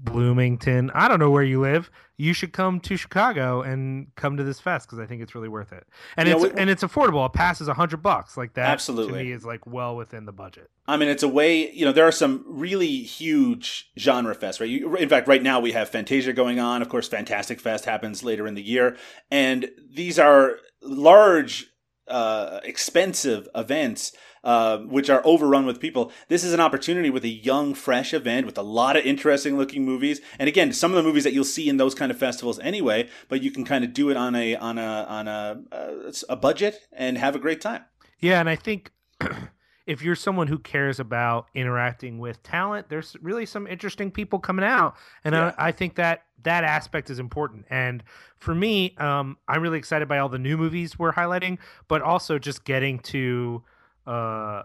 Bloomington. 0.00 0.90
I 0.94 1.08
don't 1.08 1.18
know 1.18 1.30
where 1.30 1.42
you 1.42 1.60
live. 1.60 1.90
You 2.16 2.32
should 2.32 2.52
come 2.52 2.80
to 2.80 2.96
Chicago 2.96 3.62
and 3.62 4.08
come 4.16 4.36
to 4.36 4.44
this 4.44 4.58
fest 4.60 4.86
because 4.86 4.98
I 4.98 5.06
think 5.06 5.22
it's 5.22 5.34
really 5.34 5.48
worth 5.48 5.72
it. 5.72 5.86
And 6.16 6.28
You 6.28 6.34
know, 6.34 6.44
it's 6.44 6.54
we- 6.54 6.60
and 6.60 6.70
it's 6.70 6.82
affordable. 6.82 7.24
A 7.24 7.28
pass 7.28 7.60
is 7.60 7.68
a 7.68 7.74
hundred 7.74 8.02
bucks. 8.02 8.36
Like 8.36 8.54
that 8.54 8.70
Absolutely. 8.70 9.18
to 9.18 9.24
me 9.24 9.32
is 9.32 9.44
like 9.44 9.66
well 9.66 9.96
within 9.96 10.24
the 10.24 10.32
budget. 10.32 10.70
I 10.86 10.96
mean, 10.96 11.08
it's 11.08 11.22
a 11.22 11.28
way, 11.28 11.70
you 11.72 11.84
know, 11.84 11.92
there 11.92 12.06
are 12.06 12.12
some 12.12 12.44
really 12.46 13.02
huge 13.02 13.90
genre 13.98 14.34
fests, 14.34 14.60
right? 14.60 14.68
You, 14.68 14.96
in 14.96 15.08
fact, 15.08 15.28
right 15.28 15.42
now 15.42 15.60
we 15.60 15.72
have 15.72 15.88
Fantasia 15.90 16.32
going 16.32 16.58
on. 16.58 16.82
Of 16.82 16.88
course, 16.88 17.06
Fantastic 17.08 17.60
Fest 17.60 17.84
happens 17.84 18.24
later 18.24 18.46
in 18.46 18.54
the 18.54 18.62
year. 18.62 18.96
And 19.30 19.70
these 19.88 20.18
are 20.18 20.56
large, 20.82 21.66
uh, 22.08 22.60
expensive 22.64 23.48
events, 23.54 24.12
uh, 24.44 24.78
which 24.78 25.10
are 25.10 25.22
overrun 25.24 25.66
with 25.66 25.80
people. 25.80 26.12
This 26.28 26.44
is 26.44 26.52
an 26.52 26.60
opportunity 26.60 27.10
with 27.10 27.24
a 27.24 27.28
young, 27.28 27.74
fresh 27.74 28.12
event 28.14 28.46
with 28.46 28.58
a 28.58 28.62
lot 28.62 28.96
of 28.96 29.04
interesting 29.04 29.56
looking 29.56 29.84
movies. 29.84 30.20
And 30.38 30.48
again, 30.48 30.72
some 30.72 30.90
of 30.92 30.96
the 30.96 31.02
movies 31.02 31.24
that 31.24 31.32
you'll 31.32 31.44
see 31.44 31.68
in 31.68 31.76
those 31.76 31.94
kind 31.94 32.10
of 32.10 32.18
festivals 32.18 32.58
anyway, 32.60 33.08
but 33.28 33.42
you 33.42 33.50
can 33.50 33.64
kind 33.64 33.84
of 33.84 33.92
do 33.92 34.10
it 34.10 34.16
on 34.16 34.34
a, 34.34 34.56
on 34.56 34.78
a, 34.78 35.06
on 35.08 35.28
a, 35.28 35.62
uh, 35.72 36.12
a 36.28 36.36
budget 36.36 36.86
and 36.92 37.18
have 37.18 37.34
a 37.34 37.38
great 37.38 37.60
time. 37.60 37.84
Yeah, 38.20 38.40
and 38.40 38.48
I 38.48 38.56
think 38.56 38.90
if 39.86 40.02
you're 40.02 40.14
someone 40.16 40.48
who 40.48 40.58
cares 40.58 41.00
about 41.00 41.46
interacting 41.54 42.18
with 42.18 42.42
talent, 42.42 42.88
there's 42.88 43.16
really 43.22 43.46
some 43.46 43.66
interesting 43.66 44.10
people 44.10 44.38
coming 44.38 44.64
out, 44.64 44.96
and 45.24 45.34
Yeah. 45.34 45.54
I, 45.56 45.68
I 45.68 45.72
think 45.72 45.94
that 45.96 46.24
that 46.42 46.62
aspect 46.62 47.10
is 47.10 47.18
important. 47.18 47.66
And 47.70 48.02
for 48.36 48.54
me, 48.54 48.94
um, 48.98 49.38
I'm 49.48 49.62
really 49.62 49.78
excited 49.78 50.06
by 50.06 50.18
all 50.18 50.28
the 50.28 50.38
new 50.38 50.56
movies 50.56 50.98
we're 50.98 51.12
highlighting, 51.12 51.58
but 51.88 52.02
also 52.02 52.38
just 52.38 52.64
getting 52.64 52.98
to 53.00 53.62
uh, 54.08 54.62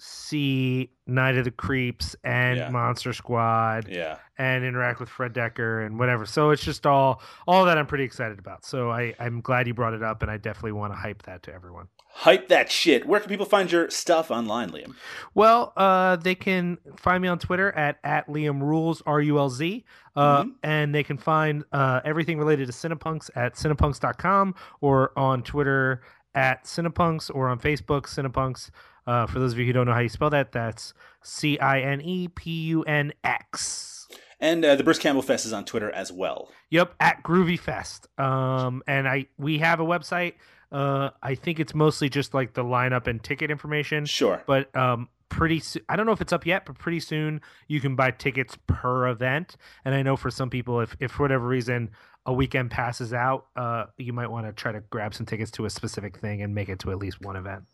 see 0.00 0.90
Night 1.06 1.36
of 1.36 1.44
the 1.44 1.50
Creeps 1.50 2.14
and 2.22 2.58
Yeah. 2.58 2.70
Monster 2.70 3.12
Squad 3.12 3.88
Yeah. 3.88 4.18
and 4.38 4.64
interact 4.64 5.00
with 5.00 5.08
Fred 5.08 5.34
Dekker 5.34 5.84
and 5.84 5.98
whatever. 5.98 6.24
So 6.24 6.50
it's 6.50 6.62
just 6.64 6.86
all 6.86 7.20
all 7.48 7.64
that 7.64 7.76
I'm 7.78 7.86
pretty 7.86 8.04
excited 8.04 8.38
about. 8.38 8.64
So 8.64 8.90
I, 8.90 9.14
I'm 9.18 9.40
glad 9.40 9.66
you 9.66 9.74
brought 9.74 9.94
it 9.94 10.02
up, 10.02 10.22
and 10.22 10.30
I 10.30 10.36
definitely 10.36 10.72
want 10.72 10.92
to 10.92 10.96
hype 10.98 11.22
that 11.24 11.42
to 11.44 11.52
everyone. 11.54 11.88
Hype 12.10 12.48
that 12.48 12.70
shit. 12.70 13.06
Where 13.06 13.20
can 13.20 13.28
people 13.28 13.44
find 13.46 13.70
your 13.70 13.90
stuff 13.90 14.30
online, 14.30 14.70
Liam? 14.70 14.94
Well, 15.34 15.72
uh, 15.76 16.16
they 16.16 16.34
can 16.34 16.78
find 16.96 17.20
me 17.22 17.28
on 17.28 17.38
Twitter 17.38 17.70
at 17.72 17.98
at 18.04 18.28
Liam 18.28 18.60
Rules 18.62 19.02
R 19.04 19.20
U 19.20 19.38
L 19.38 19.50
Z, 19.50 19.84
uh, 20.16 20.42
Mhm. 20.44 20.54
and 20.62 20.94
they 20.94 21.02
can 21.02 21.18
find 21.18 21.64
uh, 21.72 22.00
everything 22.04 22.38
related 22.38 22.66
to 22.66 22.72
Cinepunx 22.72 23.30
at 23.36 23.54
cinepunx.com 23.54 24.54
or 24.80 25.12
on 25.18 25.42
Twitter 25.42 26.02
at 26.34 26.64
Cinepunx 26.64 27.34
or 27.34 27.48
on 27.48 27.58
Facebook 27.58 28.02
Cinepunx. 28.02 28.70
Uh, 29.06 29.26
for 29.26 29.38
those 29.38 29.52
of 29.52 29.58
you 29.58 29.64
who 29.64 29.72
don't 29.72 29.86
know 29.86 29.94
how 29.94 30.00
you 30.00 30.08
spell 30.08 30.30
that, 30.30 30.52
that's 30.52 30.92
C 31.22 31.58
I 31.58 31.80
N 31.80 32.00
E 32.00 32.28
P 32.28 32.50
U 32.68 32.82
N 32.82 33.12
X. 33.24 34.06
And 34.40 34.64
uh, 34.64 34.76
the 34.76 34.84
Bruce 34.84 34.98
Campbell 34.98 35.22
Fest 35.22 35.46
is 35.46 35.52
on 35.52 35.64
Twitter 35.64 35.90
as 35.90 36.12
well. 36.12 36.50
Yep, 36.70 36.94
at 37.00 37.22
Groovy 37.22 37.58
Fest. 37.58 38.06
Um, 38.18 38.82
and 38.86 39.08
I 39.08 39.26
we 39.38 39.58
have 39.58 39.80
a 39.80 39.84
website. 39.84 40.34
Uh, 40.70 41.10
I 41.22 41.34
think 41.34 41.58
it's 41.60 41.74
mostly 41.74 42.08
just 42.08 42.34
like 42.34 42.52
the 42.52 42.62
lineup 42.62 43.06
and 43.06 43.22
ticket 43.22 43.50
information. 43.50 44.04
Sure. 44.04 44.42
But 44.46 44.74
um, 44.76 45.08
pretty 45.28 45.60
soon, 45.60 45.82
I 45.88 45.96
don't 45.96 46.06
know 46.06 46.12
if 46.12 46.20
it's 46.20 46.32
up 46.32 46.46
yet, 46.46 46.66
but 46.66 46.78
pretty 46.78 47.00
soon 47.00 47.40
you 47.66 47.80
can 47.80 47.96
buy 47.96 48.10
tickets 48.10 48.56
per 48.66 49.08
event. 49.08 49.56
And 49.84 49.94
I 49.94 50.02
know 50.02 50.16
for 50.16 50.30
some 50.30 50.50
people, 50.50 50.80
if, 50.80 50.96
if 51.00 51.12
for 51.12 51.22
whatever 51.22 51.46
reason 51.46 51.90
a 52.28 52.32
weekend 52.32 52.70
passes 52.70 53.14
out, 53.14 53.46
uh, 53.56 53.86
you 53.96 54.12
might 54.12 54.30
want 54.30 54.46
to 54.46 54.52
try 54.52 54.70
to 54.70 54.80
grab 54.90 55.14
some 55.14 55.24
tickets 55.24 55.50
to 55.50 55.64
a 55.64 55.70
specific 55.70 56.18
thing 56.18 56.42
and 56.42 56.54
make 56.54 56.68
it 56.68 56.78
to 56.78 56.90
at 56.90 56.98
least 56.98 57.22
one 57.22 57.36
event. 57.36 57.64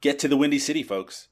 Get 0.00 0.18
to 0.18 0.26
the 0.26 0.36
Windy 0.36 0.58
City, 0.58 0.82
folks. 0.82 1.28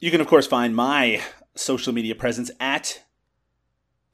You 0.00 0.10
can, 0.10 0.22
of 0.22 0.28
course, 0.28 0.46
find 0.46 0.74
my 0.74 1.22
social 1.54 1.92
media 1.92 2.14
presence 2.14 2.50
at 2.58 3.02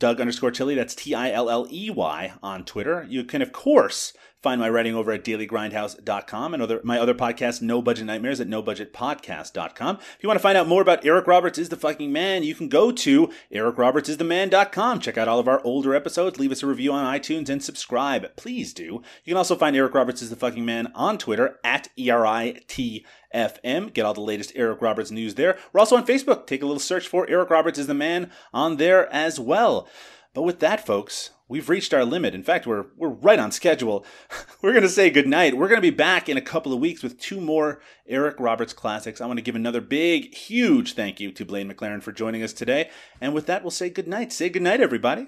Doug 0.00 0.20
underscore 0.20 0.50
Tilley. 0.50 0.74
That's 0.74 0.96
T 0.96 1.14
I 1.14 1.30
L 1.30 1.48
L 1.48 1.68
E 1.70 1.90
Y 1.90 2.32
on 2.42 2.64
Twitter. 2.64 3.06
You 3.08 3.22
can, 3.22 3.40
of 3.40 3.52
course, 3.52 4.12
find 4.42 4.60
my 4.60 4.68
writing 4.68 4.94
over 4.94 5.12
at 5.12 5.24
dailygrindhouse.com 5.24 6.54
and 6.54 6.62
other, 6.62 6.80
my 6.82 6.98
other 6.98 7.14
podcast, 7.14 7.62
No 7.62 7.80
Budget 7.80 8.06
Nightmares, 8.06 8.40
at 8.40 8.48
nobudgetpodcast.com. 8.48 9.96
If 9.96 10.18
you 10.20 10.26
want 10.26 10.38
to 10.38 10.42
find 10.42 10.58
out 10.58 10.66
more 10.66 10.82
about 10.82 11.04
Eric 11.04 11.26
Roberts 11.26 11.58
is 11.58 11.68
the 11.68 11.76
fucking 11.76 12.12
man, 12.12 12.42
you 12.42 12.54
can 12.54 12.68
go 12.68 12.90
to 12.90 13.30
ericrobertsistheman.com. 13.52 15.00
Check 15.00 15.16
out 15.16 15.28
all 15.28 15.38
of 15.38 15.48
our 15.48 15.62
older 15.64 15.94
episodes, 15.94 16.38
leave 16.38 16.52
us 16.52 16.62
a 16.62 16.66
review 16.66 16.92
on 16.92 17.04
iTunes, 17.04 17.48
and 17.48 17.62
subscribe. 17.62 18.34
Please 18.36 18.74
do. 18.74 19.02
You 19.24 19.30
can 19.30 19.36
also 19.36 19.56
find 19.56 19.76
Eric 19.76 19.94
Roberts 19.94 20.22
is 20.22 20.30
the 20.30 20.36
fucking 20.36 20.64
man 20.64 20.90
on 20.94 21.18
Twitter 21.18 21.60
at 21.62 21.88
E 21.96 22.10
R 22.10 22.26
I 22.26 22.60
T 22.66 23.06
FM. 23.32 23.92
Get 23.92 24.04
all 24.04 24.14
the 24.14 24.20
latest 24.20 24.52
Eric 24.56 24.82
Roberts 24.82 25.10
news 25.10 25.36
there. 25.36 25.56
We're 25.72 25.80
also 25.80 25.96
on 25.96 26.06
Facebook. 26.06 26.46
Take 26.46 26.62
a 26.62 26.66
little 26.66 26.80
search 26.80 27.06
for 27.06 27.28
Eric 27.28 27.50
Roberts 27.50 27.78
is 27.78 27.86
the 27.86 27.94
man 27.94 28.30
on 28.52 28.76
there 28.76 29.12
as 29.12 29.38
well. 29.38 29.88
But 30.34 30.42
with 30.42 30.60
that, 30.60 30.86
folks, 30.86 31.30
we've 31.52 31.68
reached 31.68 31.92
our 31.92 32.04
limit. 32.04 32.34
In 32.34 32.42
fact, 32.42 32.66
we're 32.66 32.86
we're 32.96 33.10
right 33.10 33.38
on 33.38 33.52
schedule. 33.52 34.04
We're 34.62 34.72
going 34.72 34.84
to 34.84 34.88
say 34.88 35.10
goodnight. 35.10 35.56
We're 35.56 35.66
going 35.66 35.80
to 35.80 35.90
be 35.90 35.90
back 35.90 36.28
in 36.28 36.36
a 36.36 36.40
couple 36.40 36.72
of 36.72 36.78
weeks 36.78 37.02
with 37.02 37.18
two 37.18 37.40
more 37.40 37.80
Eric 38.06 38.36
Roberts 38.38 38.72
classics. 38.72 39.20
I 39.20 39.26
want 39.26 39.38
to 39.38 39.42
give 39.42 39.56
another 39.56 39.80
big, 39.80 40.32
huge 40.32 40.94
thank 40.94 41.18
you 41.18 41.32
to 41.32 41.44
Blaine 41.44 41.68
McLaren 41.68 42.00
for 42.00 42.12
joining 42.12 42.44
us 42.44 42.52
today. 42.52 42.88
And 43.20 43.34
with 43.34 43.46
that, 43.46 43.64
we'll 43.64 43.72
say 43.72 43.90
goodnight. 43.90 44.32
Say 44.32 44.48
goodnight, 44.50 44.80
everybody. 44.80 45.26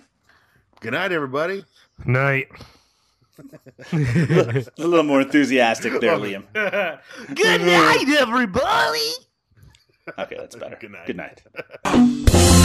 Good 0.81 0.93
night, 0.93 1.11
everybody. 1.11 1.65
Night. 2.07 2.47
A 3.93 4.65
little 4.79 5.03
more 5.03 5.23
enthusiastic 5.23 6.01
there, 6.01 6.17
Liam. 6.17 6.45
Good 7.35 7.61
night, 7.61 8.09
everybody. 8.09 9.11
Okay, 10.17 10.37
that's 10.39 10.55
better. 10.55 10.79
Good 10.81 10.93
night. 10.93 11.07
Good 11.07 11.17
night. 11.17 11.43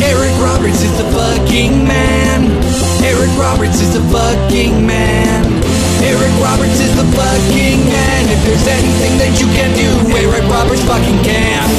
Eric 0.02 0.40
Roberts 0.40 0.84
is 0.84 0.98
the 0.98 1.12
fucking 1.12 1.88
man. 1.88 2.89
Eric 3.04 3.32
Roberts 3.38 3.82
is 3.82 3.94
the 3.94 4.04
fucking 4.12 4.86
man. 4.86 5.46
Eric 6.04 6.34
Roberts 6.44 6.80
is 6.80 6.96
the 6.96 7.08
fucking 7.16 7.80
man. 7.88 8.30
If 8.30 8.44
there's 8.44 8.68
anything 8.68 9.18
that 9.18 9.40
you 9.40 9.48
can 9.56 9.72
do, 9.76 9.90
Eric 10.16 10.44
Roberts 10.52 10.84
fucking 10.84 11.24
can. 11.24 11.79